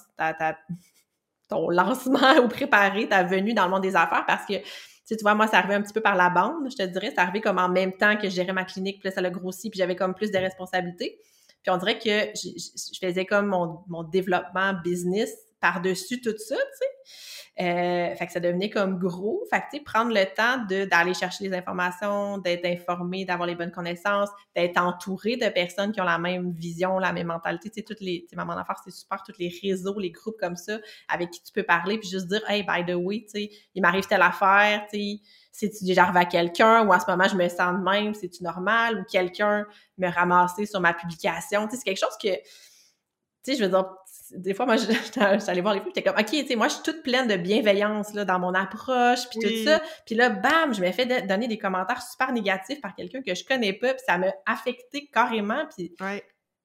ton 1.47 1.69
lancement 1.69 2.37
ou 2.43 2.47
préparer 2.47 3.07
ta 3.07 3.23
venue 3.23 3.53
dans 3.53 3.65
le 3.65 3.71
monde 3.71 3.83
des 3.83 3.95
affaires 3.95 4.25
parce 4.25 4.45
que 4.45 4.55
tu 5.07 5.15
vois, 5.21 5.35
moi, 5.35 5.47
ça 5.47 5.59
arrivait 5.59 5.75
un 5.75 5.81
petit 5.81 5.93
peu 5.93 6.01
par 6.01 6.15
la 6.15 6.29
bande, 6.29 6.69
je 6.69 6.75
te 6.75 6.83
dirais. 6.83 7.11
C'est 7.11 7.21
arrivé 7.21 7.39
comme 7.39 7.59
en 7.59 7.69
même 7.69 7.93
temps 7.93 8.17
que 8.17 8.29
je 8.29 8.35
gérais 8.35 8.51
ma 8.51 8.65
clinique, 8.65 8.99
puis 8.99 9.07
là, 9.07 9.15
ça 9.15 9.21
l'a 9.21 9.29
grossi, 9.29 9.69
puis 9.69 9.77
j'avais 9.77 9.95
comme 9.95 10.13
plus 10.13 10.31
de 10.31 10.37
responsabilités. 10.37 11.17
Puis 11.67 11.75
on 11.75 11.77
dirait 11.79 11.99
que 11.99 12.31
je, 12.33 12.97
faisais 13.05 13.25
comme 13.25 13.47
mon, 13.89 14.03
développement 14.03 14.71
business 14.85 15.33
par-dessus 15.59 16.21
tout 16.21 16.33
ça, 16.37 16.55
tu 16.55 16.61
sais. 16.77 16.85
Euh, 17.59 18.15
fait 18.15 18.27
que 18.27 18.31
ça 18.31 18.39
devenait 18.39 18.69
comme 18.69 18.97
gros. 18.99 19.43
Fait 19.49 19.59
que, 19.59 19.65
tu 19.71 19.77
sais, 19.77 19.83
prendre 19.83 20.13
le 20.13 20.23
temps 20.33 20.63
d'aller 20.89 21.13
chercher 21.13 21.43
les 21.43 21.53
informations, 21.53 22.37
d'être 22.37 22.65
informé, 22.65 23.25
d'avoir 23.25 23.47
les 23.47 23.55
bonnes 23.55 23.71
connaissances, 23.71 24.29
d'être 24.55 24.77
entouré 24.77 25.35
de 25.35 25.49
personnes 25.49 25.91
qui 25.91 25.99
ont 25.99 26.05
la 26.05 26.19
même 26.19 26.51
vision, 26.53 26.99
la 26.99 27.11
même 27.11 27.27
mentalité. 27.27 27.69
Tu 27.69 27.79
sais, 27.79 27.83
toutes 27.83 27.99
les, 27.99 28.21
tu 28.21 28.29
sais, 28.29 28.35
Maman 28.37 28.55
d'affaires, 28.55 28.79
c'est 28.85 28.91
super, 28.91 29.21
tous 29.23 29.37
les 29.39 29.51
réseaux, 29.61 29.99
les 29.99 30.11
groupes 30.11 30.37
comme 30.39 30.55
ça, 30.55 30.77
avec 31.09 31.31
qui 31.31 31.43
tu 31.43 31.51
peux 31.51 31.63
parler, 31.63 31.97
puis 31.97 32.07
juste 32.07 32.27
dire, 32.27 32.43
hey, 32.47 32.63
by 32.63 32.85
the 32.85 32.95
way, 32.95 33.25
tu 33.25 33.41
sais, 33.41 33.51
il 33.75 33.81
m'arrive 33.81 34.05
telle 34.07 34.21
affaire, 34.21 34.85
tu 34.89 34.99
sais, 34.99 35.19
c'est-tu 35.57 35.85
déjà 35.85 36.03
arrivé 36.03 36.19
à 36.19 36.25
quelqu'un 36.25 36.85
ou 36.85 36.93
en 36.93 36.99
ce 36.99 37.09
moment 37.09 37.27
je 37.27 37.35
me 37.35 37.49
sens 37.49 37.79
de 37.79 37.83
même, 37.83 38.13
c'est-tu 38.13 38.43
normal? 38.43 38.99
Ou 38.99 39.03
quelqu'un 39.11 39.65
me 39.97 40.07
ramasser 40.07 40.67
sur 40.67 40.79
ma 40.79 40.93
publication? 40.93 41.65
Tu 41.65 41.71
sais, 41.71 41.77
c'est 41.77 41.83
quelque 41.83 41.99
chose 41.99 42.15
que, 42.21 42.29
tu 42.29 42.41
sais, 43.41 43.55
je 43.55 43.63
veux 43.63 43.69
dire, 43.69 43.85
des 44.35 44.53
fois, 44.53 44.67
moi, 44.67 44.75
j'allais 45.45 45.61
voir 45.61 45.73
les 45.73 45.79
filles, 45.79 45.91
j'étais 45.95 46.03
comme, 46.03 46.19
OK, 46.19 46.29
tu 46.29 46.45
sais, 46.45 46.55
moi, 46.55 46.67
je 46.67 46.75
suis 46.75 46.83
toute 46.83 47.01
pleine 47.01 47.27
de 47.27 47.37
bienveillance, 47.37 48.13
là, 48.13 48.23
dans 48.23 48.37
mon 48.37 48.53
approche, 48.53 49.27
puis 49.31 49.39
tout 49.39 49.65
ça. 49.65 49.81
Puis 50.05 50.13
là, 50.13 50.29
bam, 50.29 50.75
je 50.75 50.81
me 50.81 50.91
fais 50.91 51.23
donner 51.23 51.47
des 51.47 51.57
commentaires 51.57 52.03
super 52.03 52.31
négatifs 52.33 52.79
par 52.79 52.93
quelqu'un 52.93 53.23
que 53.23 53.33
je 53.33 53.43
connais 53.43 53.73
pas, 53.73 53.95
puis 53.95 54.03
ça 54.07 54.19
m'a 54.19 54.33
affecté 54.45 55.09
carrément, 55.11 55.65
puis 55.75 55.91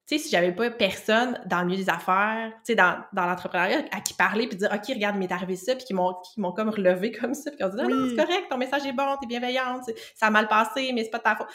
tu 0.05 0.17
sais, 0.17 0.23
si 0.23 0.29
j'avais 0.29 0.51
pas 0.51 0.69
personne 0.69 1.39
dans 1.45 1.61
le 1.61 1.67
milieu 1.67 1.77
des 1.77 1.89
affaires, 1.89 2.51
tu 2.57 2.59
sais, 2.65 2.75
dans, 2.75 3.01
dans 3.13 3.25
l'entrepreneuriat, 3.25 3.85
à 3.91 4.01
qui 4.01 4.13
parler, 4.13 4.47
puis 4.47 4.57
dire, 4.57 4.69
OK, 4.73 4.85
regarde, 4.89 5.15
m'est 5.15 5.31
arrivé 5.31 5.55
ça, 5.55 5.75
puis 5.75 5.85
qui 5.85 5.93
m'ont, 5.93 6.13
qui 6.15 6.41
m'ont 6.41 6.51
comme 6.51 6.69
relevé 6.69 7.11
comme 7.19 7.33
ça, 7.33 7.51
puis 7.51 7.57
qui 7.57 7.63
ont 7.63 7.69
dit, 7.69 7.77
non, 7.77 7.87
non, 7.87 8.09
c'est 8.09 8.15
correct, 8.17 8.47
ton 8.49 8.57
message 8.57 8.85
est 8.85 8.91
bon, 8.91 9.15
t'es 9.21 9.27
bienveillante, 9.27 9.89
ça 10.13 10.27
a 10.27 10.29
mal 10.29 10.49
passé, 10.49 10.91
mais 10.93 11.05
c'est 11.05 11.09
pas 11.09 11.19
de 11.19 11.23
ta 11.23 11.35
faute. 11.35 11.47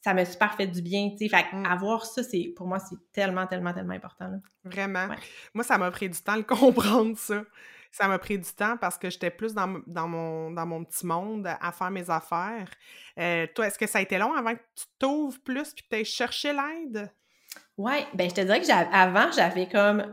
Ça 0.00 0.12
m'a 0.12 0.24
super 0.24 0.54
fait 0.54 0.66
du 0.66 0.82
bien, 0.82 1.10
tu 1.12 1.18
sais. 1.18 1.28
Fait 1.28 1.46
mmh. 1.56 1.64
avoir 1.64 2.04
ça, 2.04 2.22
c'est, 2.22 2.52
pour 2.56 2.66
moi, 2.66 2.78
c'est 2.78 2.96
tellement, 3.12 3.46
tellement, 3.46 3.72
tellement 3.72 3.94
important, 3.94 4.26
là. 4.26 4.36
Vraiment. 4.64 5.06
Moi, 5.54 5.64
ça 5.64 5.78
m'a 5.78 5.90
pris 5.90 6.10
du 6.10 6.20
temps 6.20 6.36
de 6.36 6.42
comprendre 6.42 7.16
ça. 7.16 7.42
Ça 7.90 8.08
m'a 8.08 8.18
pris 8.18 8.38
du 8.38 8.52
temps 8.52 8.76
parce 8.76 8.98
que 8.98 9.08
j'étais 9.08 9.30
plus 9.30 9.54
dans, 9.54 9.80
dans, 9.86 10.08
mon, 10.08 10.50
dans 10.50 10.66
mon 10.66 10.84
petit 10.84 11.06
monde 11.06 11.46
à 11.46 11.70
faire 11.70 11.92
mes 11.92 12.10
affaires. 12.10 12.68
Euh, 13.18 13.46
toi, 13.54 13.68
est-ce 13.68 13.78
que 13.78 13.86
ça 13.86 13.98
a 13.98 14.02
été 14.02 14.18
long 14.18 14.34
avant 14.34 14.52
que 14.52 14.60
tu 14.74 14.84
t'ouvres 14.98 15.40
plus 15.44 15.72
puis 15.72 15.84
que 15.84 15.88
tu 15.88 16.00
aies 16.00 16.04
cherché 16.04 16.52
l'aide? 16.52 17.08
Ouais, 17.76 18.06
ben 18.14 18.28
je 18.28 18.34
te 18.34 18.40
dirais 18.40 18.60
que 18.60 18.70
avant, 18.70 19.32
j'avais 19.32 19.68
comme 19.68 20.04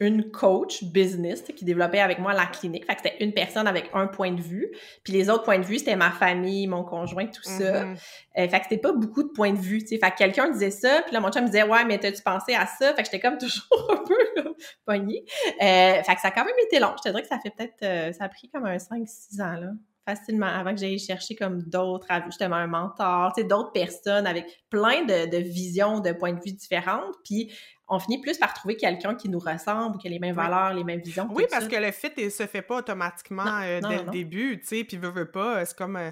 une 0.00 0.30
coach 0.30 0.84
business 0.84 1.42
qui 1.42 1.64
développait 1.64 1.98
avec 1.98 2.20
moi 2.20 2.32
la 2.32 2.46
clinique. 2.46 2.86
Fait 2.86 2.94
que 2.94 3.00
c'était 3.02 3.24
une 3.24 3.32
personne 3.32 3.66
avec 3.66 3.90
un 3.94 4.06
point 4.06 4.30
de 4.30 4.40
vue. 4.40 4.70
Puis 5.02 5.12
les 5.12 5.28
autres 5.28 5.42
points 5.42 5.58
de 5.58 5.64
vue, 5.64 5.78
c'était 5.78 5.96
ma 5.96 6.12
famille, 6.12 6.68
mon 6.68 6.84
conjoint, 6.84 7.26
tout 7.26 7.42
ça. 7.42 7.84
Mm-hmm. 7.84 7.96
Euh, 8.38 8.48
fait 8.48 8.58
que 8.60 8.64
c'était 8.64 8.78
pas 8.78 8.92
beaucoup 8.92 9.24
de 9.24 9.30
points 9.30 9.52
de 9.52 9.58
vue, 9.58 9.80
tu 9.80 9.88
sais. 9.88 9.98
Fait 9.98 10.12
que 10.12 10.16
quelqu'un 10.16 10.50
disait 10.50 10.70
ça, 10.70 11.02
puis 11.02 11.12
là, 11.12 11.20
mon 11.20 11.32
chum 11.32 11.42
me 11.42 11.48
disait 11.48 11.62
«Ouais, 11.64 11.84
mais 11.84 11.98
t'as-tu 11.98 12.22
pensé 12.22 12.54
à 12.54 12.66
ça?» 12.66 12.94
Fait 12.94 13.02
que 13.02 13.06
j'étais 13.10 13.18
comme 13.18 13.38
toujours 13.38 13.90
un 13.90 14.04
peu 14.06 14.54
pognée. 14.86 15.24
Euh, 15.60 16.02
fait 16.02 16.14
que 16.14 16.20
ça 16.20 16.28
a 16.28 16.30
quand 16.30 16.44
même 16.44 16.54
été 16.64 16.78
long. 16.78 16.94
Je 16.98 17.02
te 17.02 17.08
dirais 17.08 17.22
que 17.22 17.28
ça 17.28 17.40
fait 17.40 17.50
peut-être... 17.50 17.82
Euh, 17.82 18.12
ça 18.12 18.24
a 18.24 18.28
pris 18.28 18.48
comme 18.50 18.66
un 18.66 18.76
5-6 18.76 19.42
ans, 19.42 19.60
là 19.60 19.70
facilement 20.08 20.46
avant 20.46 20.74
que 20.74 20.80
j'aille 20.80 20.98
chercher 20.98 21.34
comme 21.34 21.62
d'autres, 21.62 22.06
justement 22.26 22.56
un 22.56 22.66
mentor, 22.66 23.32
tu 23.34 23.42
sais, 23.42 23.46
d'autres 23.46 23.72
personnes 23.72 24.26
avec 24.26 24.46
plein 24.70 25.04
de, 25.04 25.36
visions, 25.36 26.00
de 26.00 26.12
points 26.12 26.32
de 26.32 26.40
vue 26.40 26.52
différentes. 26.52 27.14
Puis 27.24 27.52
on 27.88 27.98
finit 27.98 28.20
plus 28.20 28.38
par 28.38 28.54
trouver 28.54 28.76
quelqu'un 28.76 29.14
qui 29.14 29.28
nous 29.28 29.38
ressemble, 29.38 29.98
qui 29.98 30.06
a 30.06 30.10
les 30.10 30.18
mêmes 30.18 30.34
valeurs, 30.34 30.72
les 30.72 30.84
mêmes 30.84 31.00
visions. 31.00 31.28
Oui, 31.30 31.44
parce 31.50 31.68
que 31.68 31.76
le 31.76 31.90
fit 31.90 32.10
ne 32.16 32.30
se 32.30 32.46
fait 32.46 32.62
pas 32.62 32.78
automatiquement 32.78 33.60
euh, 33.62 33.80
dès 33.80 34.02
le 34.02 34.10
début, 34.10 34.58
tu 34.60 34.66
sais, 34.66 34.84
puis 34.84 34.96
veux, 34.96 35.10
veux 35.10 35.30
pas, 35.30 35.64
c'est 35.64 35.76
comme... 35.76 35.96
Euh, 35.96 36.10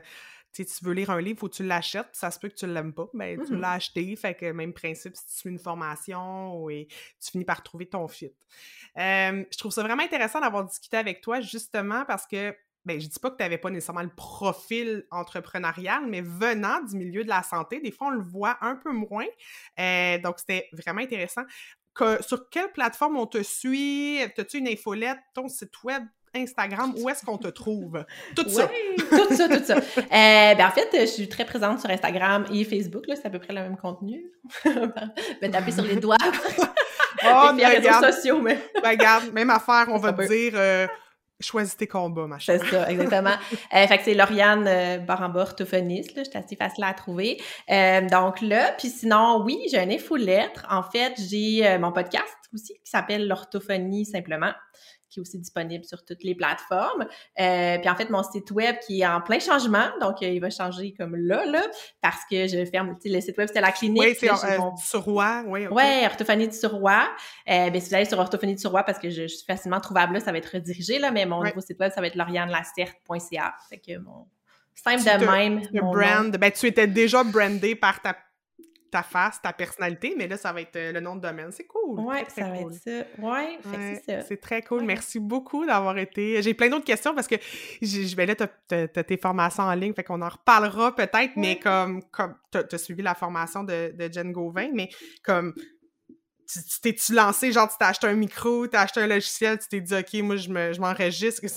tu 0.55 0.64
veux 0.84 0.94
lire 0.94 1.11
un 1.11 1.20
livre, 1.20 1.38
faut 1.38 1.49
que 1.51 1.57
tu 1.57 1.66
l'achètes, 1.66 2.09
ça 2.12 2.30
se 2.30 2.38
peut 2.38 2.49
que 2.49 2.55
tu 2.55 2.66
l'aimes 2.66 2.94
pas, 2.94 3.09
mais 3.12 3.36
tu 3.36 3.42
mm-hmm. 3.42 3.61
l'as 3.61 3.72
acheté, 3.72 4.16
fait 4.16 4.34
que 4.34 4.53
même 4.53 4.72
principe 4.72 5.14
si 5.14 5.26
tu 5.26 5.32
suis 5.34 5.51
une 5.51 5.59
formation 5.59 6.70
et 6.70 6.86
tu 7.22 7.32
finis 7.32 7.44
par 7.44 7.62
trouver 7.62 7.86
ton 7.86 8.09
fit. 8.09 8.32
Euh, 8.97 9.44
je 9.53 9.59
trouve 9.59 9.70
ça 9.70 9.82
vraiment 9.82 10.03
intéressant 10.03 10.40
d'avoir 10.40 10.64
discuté 10.64 10.97
avec 10.97 11.20
toi 11.20 11.42
justement 11.42 12.07
parce 12.07 12.26
que 12.26 12.57
ben, 12.87 13.01
je 13.01 13.09
dis 13.09 13.18
pas 13.18 13.30
que 13.30 13.37
tu 13.37 13.43
n'avais 13.43 13.59
pas 13.59 13.68
nécessairement 13.68 14.03
le 14.03 14.14
profil 14.14 15.05
entrepreneurial, 15.11 16.07
mais 16.07 16.20
venant 16.20 16.80
du 16.82 16.97
milieu 16.97 17.24
de 17.24 17.28
la 17.28 17.43
santé, 17.43 17.80
des 17.80 17.91
fois, 17.91 18.07
on 18.07 18.11
le 18.11 18.22
voit 18.22 18.57
un 18.61 18.76
peu 18.76 18.93
moins. 18.93 19.26
Euh, 19.80 20.18
donc, 20.18 20.39
c'était 20.39 20.68
vraiment 20.72 21.01
intéressant. 21.01 21.43
sur 22.20 22.49
quelle 22.49 22.70
plateforme 22.70 23.16
on 23.16 23.26
te 23.26 23.43
suit? 23.43 24.20
As-tu 24.22 24.59
une 24.59 24.68
infolette, 24.68 25.18
ton 25.34 25.49
site 25.49 25.82
web? 25.82 26.05
Instagram, 26.34 26.93
où 26.99 27.09
est-ce 27.09 27.24
qu'on 27.24 27.39
te 27.39 27.49
trouve? 27.49 28.05
Tout 28.34 28.47
ça. 28.51 28.68
tout 28.99 29.34
ça, 29.34 29.49
tout 29.49 29.64
ça. 29.64 29.76
Euh, 29.76 30.55
ben, 30.55 30.66
en 30.66 30.70
fait, 30.70 30.89
je 30.93 31.07
suis 31.07 31.28
très 31.30 31.47
présente 31.47 31.80
sur 31.80 31.89
Instagram 31.89 32.45
et 32.53 32.62
Facebook, 32.64 33.07
là, 33.07 33.16
c'est 33.16 33.26
à 33.26 33.30
peu 33.30 33.39
près 33.39 33.55
le 33.55 33.62
même 33.62 33.76
contenu. 33.78 34.30
ben, 35.41 35.51
taper 35.51 35.72
sur 35.72 35.84
les 35.84 35.97
doigts. 35.97 36.18
Oh, 37.24 37.51
les 37.57 37.64
réseaux 37.64 38.12
sociaux, 38.12 38.41
mais... 38.43 38.59
ben, 38.82 38.91
regarde, 38.91 39.32
même 39.32 39.49
affaire, 39.49 39.87
on 39.89 39.97
va 39.97 40.12
te 40.12 40.28
dire... 40.28 40.53
Euh, 40.55 40.87
choisis 41.41 41.76
tes 41.76 41.87
combats, 41.87 42.26
ma 42.26 42.39
chère. 42.39 42.61
C'est 42.62 42.70
ça, 42.70 42.91
exactement. 42.91 43.37
euh, 43.74 43.87
fait 43.87 43.99
que 43.99 44.05
c'est 44.05 44.14
Lauriane 44.14 44.66
euh, 44.66 44.99
Baramba, 44.99 45.43
orthophoniste, 45.43 46.16
là, 46.16 46.22
j'étais 46.24 46.39
assez 46.39 46.57
facile 46.57 46.84
à 46.84 46.95
trouver. 46.95 47.41
Euh, 47.70 48.01
donc 48.03 48.41
là, 48.41 48.74
puis 48.78 48.89
sinon, 48.89 49.43
oui, 49.45 49.59
j'ai 49.70 49.78
un 49.78 49.91
infolettre. 49.91 50.66
En 50.70 50.82
fait, 50.82 51.14
j'ai 51.18 51.66
euh, 51.66 51.78
mon 51.78 51.93
podcast 51.93 52.37
aussi 52.55 52.74
qui 52.74 52.91
s'appelle 52.91 53.26
L'orthophonie 53.28 54.05
simplement 54.05 54.53
qui 55.16 55.20
est 55.20 55.22
aussi 55.22 55.38
disponible 55.38 55.84
sur 55.84 56.04
toutes 56.04 56.22
les 56.22 56.34
plateformes. 56.34 57.06
Euh, 57.40 57.78
puis 57.78 57.88
en 57.88 57.96
fait, 57.96 58.10
mon 58.10 58.22
site 58.22 58.50
web 58.50 58.76
qui 58.86 59.00
est 59.00 59.06
en 59.06 59.20
plein 59.20 59.38
changement, 59.38 59.86
donc 60.00 60.22
euh, 60.22 60.28
il 60.28 60.40
va 60.40 60.50
changer 60.50 60.92
comme 60.92 61.16
là, 61.16 61.44
là, 61.46 61.62
parce 62.02 62.22
que 62.30 62.46
je 62.46 62.64
ferme, 62.66 62.96
le 63.04 63.20
site 63.20 63.36
web, 63.38 63.48
c'était 63.48 63.60
la 63.60 63.72
clinique. 63.72 64.02
Oui, 64.02 64.16
c'est 64.18 64.30
euh, 64.30 64.58
mon... 64.58 64.76
Surroi, 64.76 65.42
oui. 65.46 65.66
Okay. 65.66 65.74
Ouais, 65.74 66.02
orthophonie 66.04 66.48
du 66.48 66.56
Surroi. 66.56 67.08
Euh, 67.48 67.70
ben, 67.70 67.80
si 67.80 67.88
vous 67.88 67.94
allez 67.94 68.04
sur 68.04 68.18
orthophonie 68.18 68.54
du 68.54 68.60
Surroi, 68.60 68.82
parce 68.82 68.98
que 68.98 69.10
je, 69.10 69.22
je, 69.22 69.34
suis 69.34 69.46
facilement 69.46 69.80
trouvable 69.80 70.14
là, 70.14 70.20
ça 70.20 70.32
va 70.32 70.38
être 70.38 70.52
redirigé, 70.52 70.98
là, 70.98 71.10
mais 71.10 71.24
mon 71.26 71.40
ouais. 71.40 71.48
nouveau 71.48 71.60
site 71.60 71.78
web, 71.80 71.92
ça 71.94 72.00
va 72.00 72.06
être 72.08 72.16
laurianelacerte.ca. 72.16 73.54
Fait 73.68 73.78
que 73.78 73.98
mon 73.98 74.26
simple 74.74 75.20
de 75.20 75.26
même. 75.26 75.62
Le 75.72 75.80
brand, 75.80 76.36
ben 76.36 76.50
tu 76.50 76.66
étais 76.66 76.86
déjà 76.86 77.24
brandé 77.24 77.74
par 77.74 78.00
ta 78.00 78.14
ta 78.91 79.03
face, 79.03 79.41
ta 79.43 79.53
personnalité, 79.53 80.14
mais 80.16 80.28
là, 80.28 80.37
ça 80.37 80.53
va 80.53 80.61
être 80.61 80.76
le 80.76 81.01
nom 81.01 81.16
de 81.16 81.20
domaine. 81.20 81.51
C'est 81.53 81.66
cool. 81.66 82.01
Oui, 82.01 82.16
ça 82.28 82.49
va 82.49 82.59
cool. 82.59 82.72
être 82.72 82.82
ça. 82.82 83.07
Oui, 83.18 83.28
ouais, 83.28 83.59
c'est 84.05 84.20
ça. 84.20 84.22
C'est 84.22 84.41
très 84.41 84.62
cool. 84.62 84.80
Ouais. 84.80 84.87
Merci 84.87 85.18
beaucoup 85.18 85.66
d'avoir 85.66 85.99
été. 85.99 86.41
J'ai 86.43 86.55
plein 86.55 86.68
d'autres 86.68 86.84
questions 86.84 87.14
parce 87.14 87.26
que 87.26 87.37
je 87.82 88.16
vais 88.16 88.26
là, 88.26 88.34
t'as 88.34 88.87
tes 88.87 89.16
formations 89.16 89.64
en 89.64 89.74
ligne, 89.74 89.95
fait 89.95 90.05
qu'on 90.05 90.22
en 90.22 90.28
reparlera 90.28 90.95
peut-être, 90.95 91.32
mais 91.37 91.59
comme, 91.59 92.03
comme 92.11 92.34
t'as 92.51 92.62
as 92.70 92.78
suivi 92.78 93.03
la 93.03 93.14
formation 93.14 93.64
de, 93.64 93.93
de 93.95 94.12
Jen 94.12 94.32
Gauvin, 94.32 94.70
mais 94.72 94.89
comme 95.22 95.55
tu 96.47 96.80
t'es-tu 96.80 97.12
lancé, 97.12 97.53
genre, 97.53 97.68
tu 97.68 97.74
t'as 97.78 97.89
acheté 97.89 98.07
un 98.07 98.14
micro, 98.14 98.66
t'as 98.66 98.82
acheté 98.82 99.01
un 99.01 99.07
logiciel, 99.07 99.59
tu 99.59 99.68
t'es 99.68 99.80
dit, 99.80 99.95
OK, 99.95 100.14
moi, 100.22 100.37
je 100.37 100.80
m'enregistre. 100.80 101.41
T'es 101.41 101.49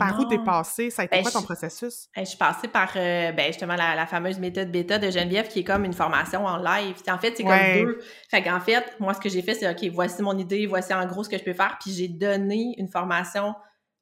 par 0.00 0.18
non. 0.18 0.24
où 0.24 0.28
t'es 0.28 0.38
passé? 0.38 0.90
Ça 0.90 1.02
a 1.02 1.04
été 1.04 1.16
ben, 1.16 1.22
quoi 1.22 1.30
ton 1.30 1.40
je, 1.40 1.44
processus? 1.44 2.08
Ben, 2.16 2.24
je 2.24 2.30
suis 2.30 2.38
passée 2.38 2.68
par 2.68 2.90
euh, 2.96 3.32
ben, 3.32 3.46
justement 3.46 3.76
la, 3.76 3.94
la, 3.94 4.06
fameuse 4.06 4.38
méthode 4.38 4.72
bêta 4.72 4.98
de 4.98 5.10
Geneviève 5.10 5.48
qui 5.48 5.60
est 5.60 5.64
comme 5.64 5.84
une 5.84 5.92
formation 5.92 6.44
en 6.46 6.56
live. 6.56 6.96
en 7.08 7.18
fait, 7.18 7.36
c'est 7.36 7.44
ouais. 7.44 7.74
comme 7.76 7.86
deux. 7.86 8.00
Fait 8.30 8.42
qu'en 8.42 8.60
fait, 8.60 8.96
moi, 8.98 9.14
ce 9.14 9.20
que 9.20 9.28
j'ai 9.28 9.42
fait, 9.42 9.54
c'est 9.54 9.70
OK, 9.70 9.92
voici 9.92 10.22
mon 10.22 10.36
idée, 10.36 10.66
voici 10.66 10.92
en 10.92 11.06
gros 11.06 11.22
ce 11.22 11.28
que 11.28 11.38
je 11.38 11.44
peux 11.44 11.52
faire. 11.52 11.78
Puis 11.80 11.92
j'ai 11.92 12.08
donné 12.08 12.74
une 12.78 12.88
formation 12.88 13.54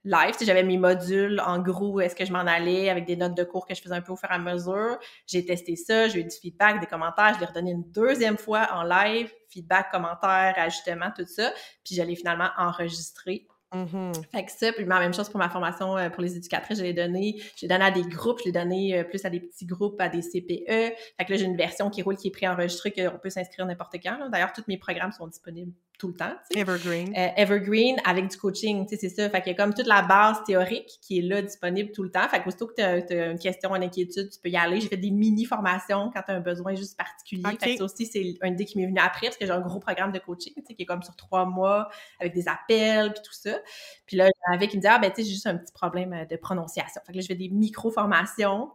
live. 0.04 0.34
J'avais 0.40 0.62
mes 0.62 0.78
modules 0.78 1.40
en 1.44 1.58
gros 1.58 1.94
où 1.94 2.00
est-ce 2.00 2.14
que 2.14 2.24
je 2.24 2.32
m'en 2.32 2.38
allais 2.38 2.88
avec 2.88 3.04
des 3.04 3.16
notes 3.16 3.36
de 3.36 3.44
cours 3.44 3.66
que 3.66 3.74
je 3.74 3.82
faisais 3.82 3.94
un 3.94 4.00
peu 4.00 4.12
au 4.12 4.16
fur 4.16 4.30
et 4.30 4.34
à 4.34 4.38
mesure. 4.38 4.98
J'ai 5.26 5.44
testé 5.44 5.76
ça, 5.76 6.08
j'ai 6.08 6.20
eu 6.20 6.24
du 6.24 6.36
feedback, 6.36 6.80
des 6.80 6.86
commentaires. 6.86 7.34
Je 7.34 7.40
l'ai 7.40 7.46
redonné 7.46 7.72
une 7.72 7.90
deuxième 7.90 8.38
fois 8.38 8.68
en 8.72 8.84
live, 8.84 9.30
feedback, 9.50 9.90
commentaires, 9.90 10.54
ajustements, 10.56 11.10
tout 11.14 11.26
ça. 11.26 11.52
Puis 11.84 11.94
je 11.94 12.02
l'ai 12.02 12.16
finalement 12.16 12.50
enregistré 12.56 13.46
Mm 13.72 13.84
-hmm. 13.84 14.30
Fait 14.32 14.44
que 14.46 14.52
ça, 14.52 14.72
puis 14.72 14.84
la 14.86 14.98
même 14.98 15.12
chose 15.12 15.28
pour 15.28 15.38
ma 15.38 15.50
formation 15.50 15.96
euh, 15.96 16.08
pour 16.08 16.22
les 16.22 16.36
éducatrices, 16.36 16.78
je 16.78 16.84
l'ai 16.84 16.94
donné, 16.94 17.36
je 17.56 17.62
l'ai 17.62 17.68
donné 17.68 17.84
à 17.84 17.90
des 17.90 18.02
groupes, 18.02 18.38
je 18.40 18.46
l'ai 18.46 18.52
donné 18.52 18.98
euh, 18.98 19.04
plus 19.04 19.24
à 19.26 19.30
des 19.30 19.40
petits 19.40 19.66
groupes, 19.66 20.00
à 20.00 20.08
des 20.08 20.22
CPE. 20.22 20.94
Fait 21.16 21.24
que 21.26 21.30
là, 21.32 21.36
j'ai 21.36 21.44
une 21.44 21.56
version 21.56 21.90
qui 21.90 22.00
roule, 22.02 22.16
qui 22.16 22.28
est 22.28 22.30
préenregistrée, 22.30 22.92
qu'on 22.92 23.18
peut 23.18 23.30
s'inscrire 23.30 23.66
n'importe 23.66 23.96
quand. 24.02 24.30
D'ailleurs, 24.30 24.52
tous 24.54 24.64
mes 24.68 24.78
programmes 24.78 25.12
sont 25.12 25.26
disponibles 25.26 25.72
tout 25.98 26.08
le 26.08 26.14
temps. 26.14 26.32
T'sais. 26.48 26.60
Evergreen. 26.60 27.12
Euh, 27.16 27.28
evergreen 27.36 27.96
avec 28.04 28.28
du 28.28 28.36
coaching, 28.36 28.86
tu 28.86 28.96
sais, 28.96 29.08
c'est 29.08 29.14
ça. 29.14 29.28
Fait 29.28 29.42
qu'il 29.42 29.52
y 29.52 29.54
a 29.54 29.58
comme 29.58 29.74
toute 29.74 29.88
la 29.88 30.02
base 30.02 30.38
théorique 30.46 30.98
qui 31.02 31.18
est 31.18 31.22
là, 31.22 31.42
disponible 31.42 31.90
tout 31.90 32.04
le 32.04 32.10
temps. 32.10 32.26
Fait 32.28 32.40
qu'aussitôt 32.40 32.68
que 32.68 32.74
tu 32.74 32.82
as, 33.14 33.26
une 33.30 33.38
question, 33.38 33.74
une 33.74 33.82
inquiétude, 33.82 34.30
tu 34.30 34.38
peux 34.40 34.48
y 34.48 34.56
aller. 34.56 34.80
J'ai 34.80 34.88
fait 34.88 34.96
des 34.96 35.10
mini-formations 35.10 36.10
quand 36.14 36.22
tu 36.22 36.30
as 36.30 36.34
un 36.36 36.40
besoin 36.40 36.74
juste 36.76 36.96
particulier. 36.96 37.42
Okay. 37.44 37.58
Fait 37.58 37.72
que 37.72 37.78
ça 37.78 37.84
aussi, 37.84 38.06
c'est 38.06 38.38
une 38.42 38.52
idée 38.52 38.64
qui 38.64 38.78
m'est 38.78 38.86
venue 38.86 39.00
après, 39.00 39.26
parce 39.26 39.36
que 39.36 39.44
j'ai 39.44 39.52
un 39.52 39.60
gros 39.60 39.80
programme 39.80 40.12
de 40.12 40.20
coaching, 40.20 40.54
tu 40.56 40.62
sais, 40.66 40.74
qui 40.74 40.82
est 40.82 40.86
comme 40.86 41.02
sur 41.02 41.16
trois 41.16 41.44
mois, 41.44 41.88
avec 42.20 42.32
des 42.32 42.46
appels, 42.46 43.12
puis 43.12 43.22
tout 43.22 43.34
ça. 43.34 43.58
Puis 44.06 44.16
là, 44.16 44.28
avec, 44.52 44.72
il 44.72 44.76
me 44.76 44.82
dit, 44.82 44.88
ah, 44.88 44.98
ben, 44.98 45.10
tu 45.10 45.16
sais, 45.16 45.28
j'ai 45.28 45.34
juste 45.34 45.48
un 45.48 45.56
petit 45.56 45.72
problème 45.72 46.26
de 46.30 46.36
prononciation. 46.36 47.00
Fait 47.04 47.12
que 47.12 47.18
là, 47.18 47.22
je 47.22 47.26
fais 47.26 47.34
des 47.34 47.48
micro-formations 47.48 48.70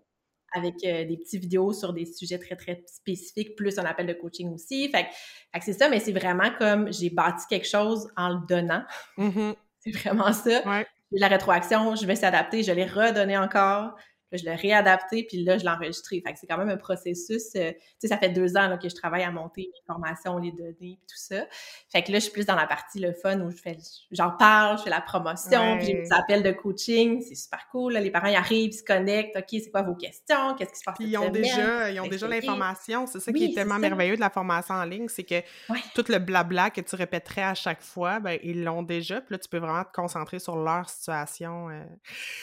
avec 0.54 0.76
euh, 0.86 1.06
des 1.06 1.18
petites 1.18 1.42
vidéos 1.42 1.74
sur 1.74 1.94
des 1.94 2.06
sujets 2.06 2.40
très, 2.40 2.56
très 2.56 2.84
spécifiques, 2.88 3.56
plus 3.56 3.78
un 3.80 3.86
appel 3.86 4.08
de 4.08 4.14
coaching 4.14 4.54
aussi. 4.54 4.90
Fait, 4.90 5.08
fait 5.52 5.60
que 5.60 5.66
c'est 5.66 5.74
ça, 5.74 5.90
mais 5.90 6.00
c'est 6.00 6.12
vraiment 6.12 6.50
comme 6.58 6.92
j'ai 6.92 7.10
bâti 7.10 7.46
quelque 7.50 7.68
chose 7.68 8.08
en 8.16 8.30
le 8.30 8.48
donnant. 8.48 8.84
Mm 9.18 9.30
-hmm. 9.30 9.56
C'est 9.84 9.92
vraiment 9.92 10.32
ça. 10.32 10.62
Ouais. 10.66 10.88
La 11.12 11.28
rétroaction, 11.28 11.96
je 11.96 12.06
vais 12.06 12.16
s'adapter, 12.16 12.64
je 12.64 12.72
l'ai 12.72 12.86
redonné 12.86 13.38
encore. 13.38 13.96
Je 14.38 14.46
l'ai 14.46 14.56
réadapté, 14.56 15.24
puis 15.24 15.44
là, 15.44 15.58
je 15.58 15.64
l'ai 15.64 15.70
enregistré. 15.70 16.22
Fait 16.26 16.34
que 16.34 16.40
c'est 16.40 16.48
quand 16.48 16.58
même 16.58 16.70
un 16.70 16.78
processus. 16.78 17.56
Euh, 17.56 17.72
tu 17.72 17.78
sais, 18.00 18.08
ça 18.08 18.18
fait 18.18 18.30
deux 18.30 18.58
ans 18.58 18.68
là, 18.68 18.78
que 18.78 18.90
je 18.90 18.96
travaille 18.96 19.24
à 19.24 19.32
monter 19.32 19.70
mes 19.74 19.82
formations, 19.86 20.38
les 20.38 20.52
données, 20.52 20.76
puis 20.80 21.08
tout 21.08 21.18
ça. 21.18 21.46
Fait 21.92 22.04
que 22.04 22.12
là, 22.12 22.20
je 22.20 22.24
suis 22.24 22.32
plus 22.32 22.46
dans 22.46 22.56
la 22.56 22.68
partie 22.68 23.00
le 23.00 23.14
fun 23.14 23.40
où 23.42 23.52
je 23.52 23.58
fais, 23.58 23.78
j'en 24.12 24.32
parle, 24.32 24.78
je 24.78 24.84
fais 24.84 24.90
la 24.90 25.02
promotion, 25.02 25.60
ouais. 25.60 25.78
puis 25.78 25.88
j'ai 25.88 25.94
des 25.94 26.14
appels 26.14 26.44
de 26.44 26.52
coaching. 26.52 27.22
C'est 27.22 27.36
super 27.36 27.68
cool. 27.72 27.94
Là. 27.94 28.02
Les 28.02 28.12
parents, 28.12 28.28
ils 28.28 28.36
arrivent, 28.36 28.72
ils 28.74 28.78
se 28.78 28.84
connectent. 28.84 29.36
OK, 29.38 29.48
c'est 29.52 29.72
quoi 29.72 29.82
vos 29.82 29.96
questions? 29.96 30.56
Qu'est-ce 30.58 30.72
qui 30.72 30.80
se 30.80 30.84
passe 30.84 30.96
Puis 30.98 31.08
ils 31.08 31.18
ont 31.18 31.30
déjà, 31.30 31.92
ils 31.92 32.00
ont 32.00 32.08
déjà 32.08 32.28
l'information. 32.28 33.08
C'est 33.08 33.20
ça 33.20 33.32
oui, 33.32 33.40
qui 33.40 33.46
est 33.46 33.56
tellement 33.56 33.76
est 33.76 33.80
merveilleux 33.80 34.16
de 34.16 34.22
la 34.22 34.30
formation 34.30 34.76
en 34.76 34.86
ligne, 34.86 35.08
c'est 35.10 35.24
que 35.24 35.36
ouais. 35.36 35.80
tout 35.94 36.06
le 36.10 36.20
blabla 36.20 36.70
que 36.70 36.82
tu 36.82 36.96
répéterais 36.96 37.44
à 37.44 37.54
chaque 37.54 37.82
fois, 37.82 38.20
ben, 38.20 38.40
ils 38.44 38.64
l'ont 38.64 38.84
déjà. 38.84 39.22
Puis 39.22 39.34
là, 39.34 39.40
tu 39.40 39.50
peux 39.50 39.58
vraiment 39.58 39.84
te 39.84 39.92
concentrer 39.94 40.40
sur 40.40 40.56
leur 40.56 40.90
situation. 40.90 41.70
Euh... 41.70 41.84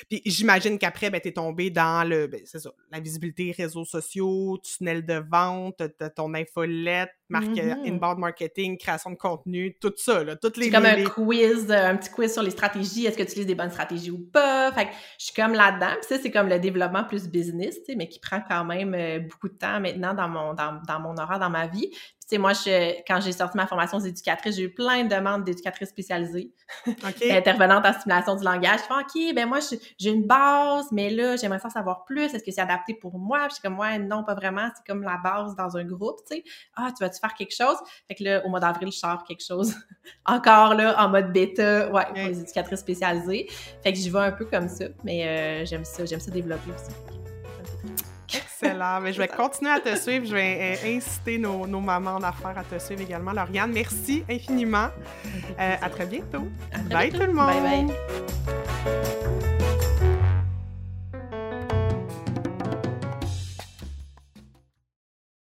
Puis 0.09 0.23
j'imagine 0.25 0.79
qu'après, 0.79 1.11
ben, 1.11 1.21
t'es 1.21 1.33
tombé 1.33 1.71
dans 1.71 1.80
le, 2.05 2.27
ben, 2.27 2.41
c'est 2.45 2.59
ça, 2.59 2.71
la 2.91 3.01
visibilité 3.01 3.55
réseaux 3.57 3.85
sociaux, 3.85 4.59
tunnel 4.63 5.05
de 5.05 5.23
vente, 5.31 5.83
ton 6.17 6.35
infolette, 6.35 7.11
marque 7.29 7.47
mm 7.47 7.59
-hmm. 7.59 7.89
inbound 7.89 8.19
marketing, 8.19 8.77
création 8.79 9.11
de 9.11 9.17
contenu, 9.17 9.77
tout 9.81 9.93
ça, 9.97 10.25
là, 10.25 10.37
toutes 10.37 10.57
les... 10.57 10.67
C'est 10.67 10.71
comme 10.73 10.85
les... 10.85 11.05
un 11.05 11.09
quiz, 11.09 11.71
un 11.71 11.97
petit 11.97 12.11
quiz 12.11 12.33
sur 12.33 12.43
les 12.43 12.51
stratégies, 12.51 13.07
est-ce 13.07 13.17
que 13.17 13.23
tu 13.23 13.31
utilises 13.31 13.47
des 13.47 13.55
bonnes 13.55 13.71
stratégies 13.71 14.11
ou 14.11 14.23
pas? 14.33 14.73
Fait 14.73 14.87
que 14.87 14.93
je 15.19 15.25
suis 15.27 15.35
comme 15.35 15.55
là-dedans, 15.55 15.95
puis 16.01 16.09
ça, 16.09 16.23
c'est 16.23 16.31
comme 16.31 16.49
le 16.49 16.59
développement 16.59 17.05
plus 17.05 17.29
business, 17.29 17.77
mais 17.97 18.09
qui 18.09 18.21
prend 18.21 18.41
quand 18.49 18.65
même 18.65 18.95
euh, 18.95 19.19
beaucoup 19.21 19.49
de 19.49 19.59
temps 19.65 19.81
maintenant 19.81 20.15
dans 20.15 20.29
mon, 20.29 20.55
dans, 20.55 20.81
dans 20.87 21.01
mon 21.01 21.15
horaire, 21.17 21.39
dans 21.39 21.51
ma 21.51 21.67
vie. 21.67 21.91
Sais, 22.31 22.39
moi, 22.39 22.53
je, 22.53 23.03
quand 23.09 23.21
j'ai 23.21 23.33
sorti 23.33 23.57
ma 23.57 23.67
formation 23.67 23.99
d'éducatrice, 23.99 24.55
j'ai 24.55 24.63
eu 24.63 24.73
plein 24.73 25.03
de 25.03 25.13
demandes 25.13 25.43
d'éducatrices 25.43 25.89
spécialisées, 25.89 26.53
okay. 26.87 27.33
intervenantes 27.37 27.85
en 27.85 27.93
stimulation 27.93 28.37
du 28.37 28.45
langage. 28.45 28.79
Je 28.79 28.85
fais, 28.85 29.29
OK, 29.31 29.35
ben 29.35 29.49
moi, 29.49 29.59
j'ai 29.99 30.11
une 30.11 30.29
base, 30.29 30.87
mais 30.93 31.11
là, 31.11 31.35
j'aimerais 31.35 31.59
ça 31.59 31.71
savoir 31.71 32.05
plus. 32.05 32.33
Est-ce 32.33 32.45
que 32.45 32.53
c'est 32.53 32.61
adapté 32.61 32.95
pour 32.95 33.19
moi? 33.19 33.41
Puis 33.41 33.49
je 33.49 33.55
suis 33.55 33.63
comme, 33.63 33.81
ouais, 33.81 33.99
non, 33.99 34.23
pas 34.23 34.37
vraiment. 34.37 34.69
C'est 34.77 34.87
comme 34.87 35.03
la 35.03 35.17
base 35.17 35.57
dans 35.57 35.77
un 35.77 35.83
groupe, 35.83 36.19
tu 36.31 36.37
sais. 36.37 36.45
Ah, 36.77 36.93
tu 36.97 37.03
vas-tu 37.03 37.19
faire 37.19 37.35
quelque 37.35 37.53
chose? 37.53 37.79
Fait 38.07 38.15
que 38.15 38.23
là, 38.23 38.47
au 38.47 38.49
mois 38.49 38.61
d'avril, 38.61 38.93
je 38.93 38.99
sors 38.99 39.25
quelque 39.25 39.45
chose. 39.45 39.75
Encore 40.25 40.75
là, 40.75 41.05
en 41.05 41.09
mode 41.09 41.33
bêta, 41.33 41.91
ouais, 41.91 42.03
okay. 42.03 42.21
pour 42.21 42.31
les 42.31 42.41
éducatrices 42.43 42.79
spécialisées. 42.79 43.49
Fait 43.83 43.93
que 43.93 43.99
j'y 43.99 44.09
vais 44.09 44.21
un 44.21 44.33
peu 44.33 44.45
comme 44.45 44.69
ça. 44.69 44.85
Mais 45.03 45.27
euh, 45.27 45.65
j'aime 45.65 45.85
ça, 45.85 46.05
j'aime 46.05 46.21
ça 46.21 46.31
développer 46.31 46.71
aussi. 46.71 46.95
Excellent. 48.63 49.01
Mais 49.01 49.13
je 49.13 49.19
vais 49.19 49.29
continuer 49.29 49.73
à 49.73 49.81
te 49.81 49.97
suivre. 49.97 50.27
Je 50.27 50.35
vais 50.35 50.79
inciter 50.85 51.39
nos, 51.39 51.67
nos 51.67 51.81
mamans 51.81 52.17
en 52.17 52.23
affaires 52.23 52.57
à 52.57 52.65
te 52.65 52.79
suivre 52.79 53.03
également. 53.03 53.33
Lauriane, 53.33 53.73
merci 53.73 54.25
infiniment. 54.29 54.89
Euh, 55.59 55.77
à 55.81 55.89
très 55.89 56.07
bientôt. 56.07 56.49
À 56.73 56.79
très 56.79 56.89
bye 56.89 57.11
bientôt. 57.11 57.25
tout 57.25 57.31
le 57.31 57.37
monde. 57.37 57.63
Bye 57.63 57.87
bye. 57.87 59.40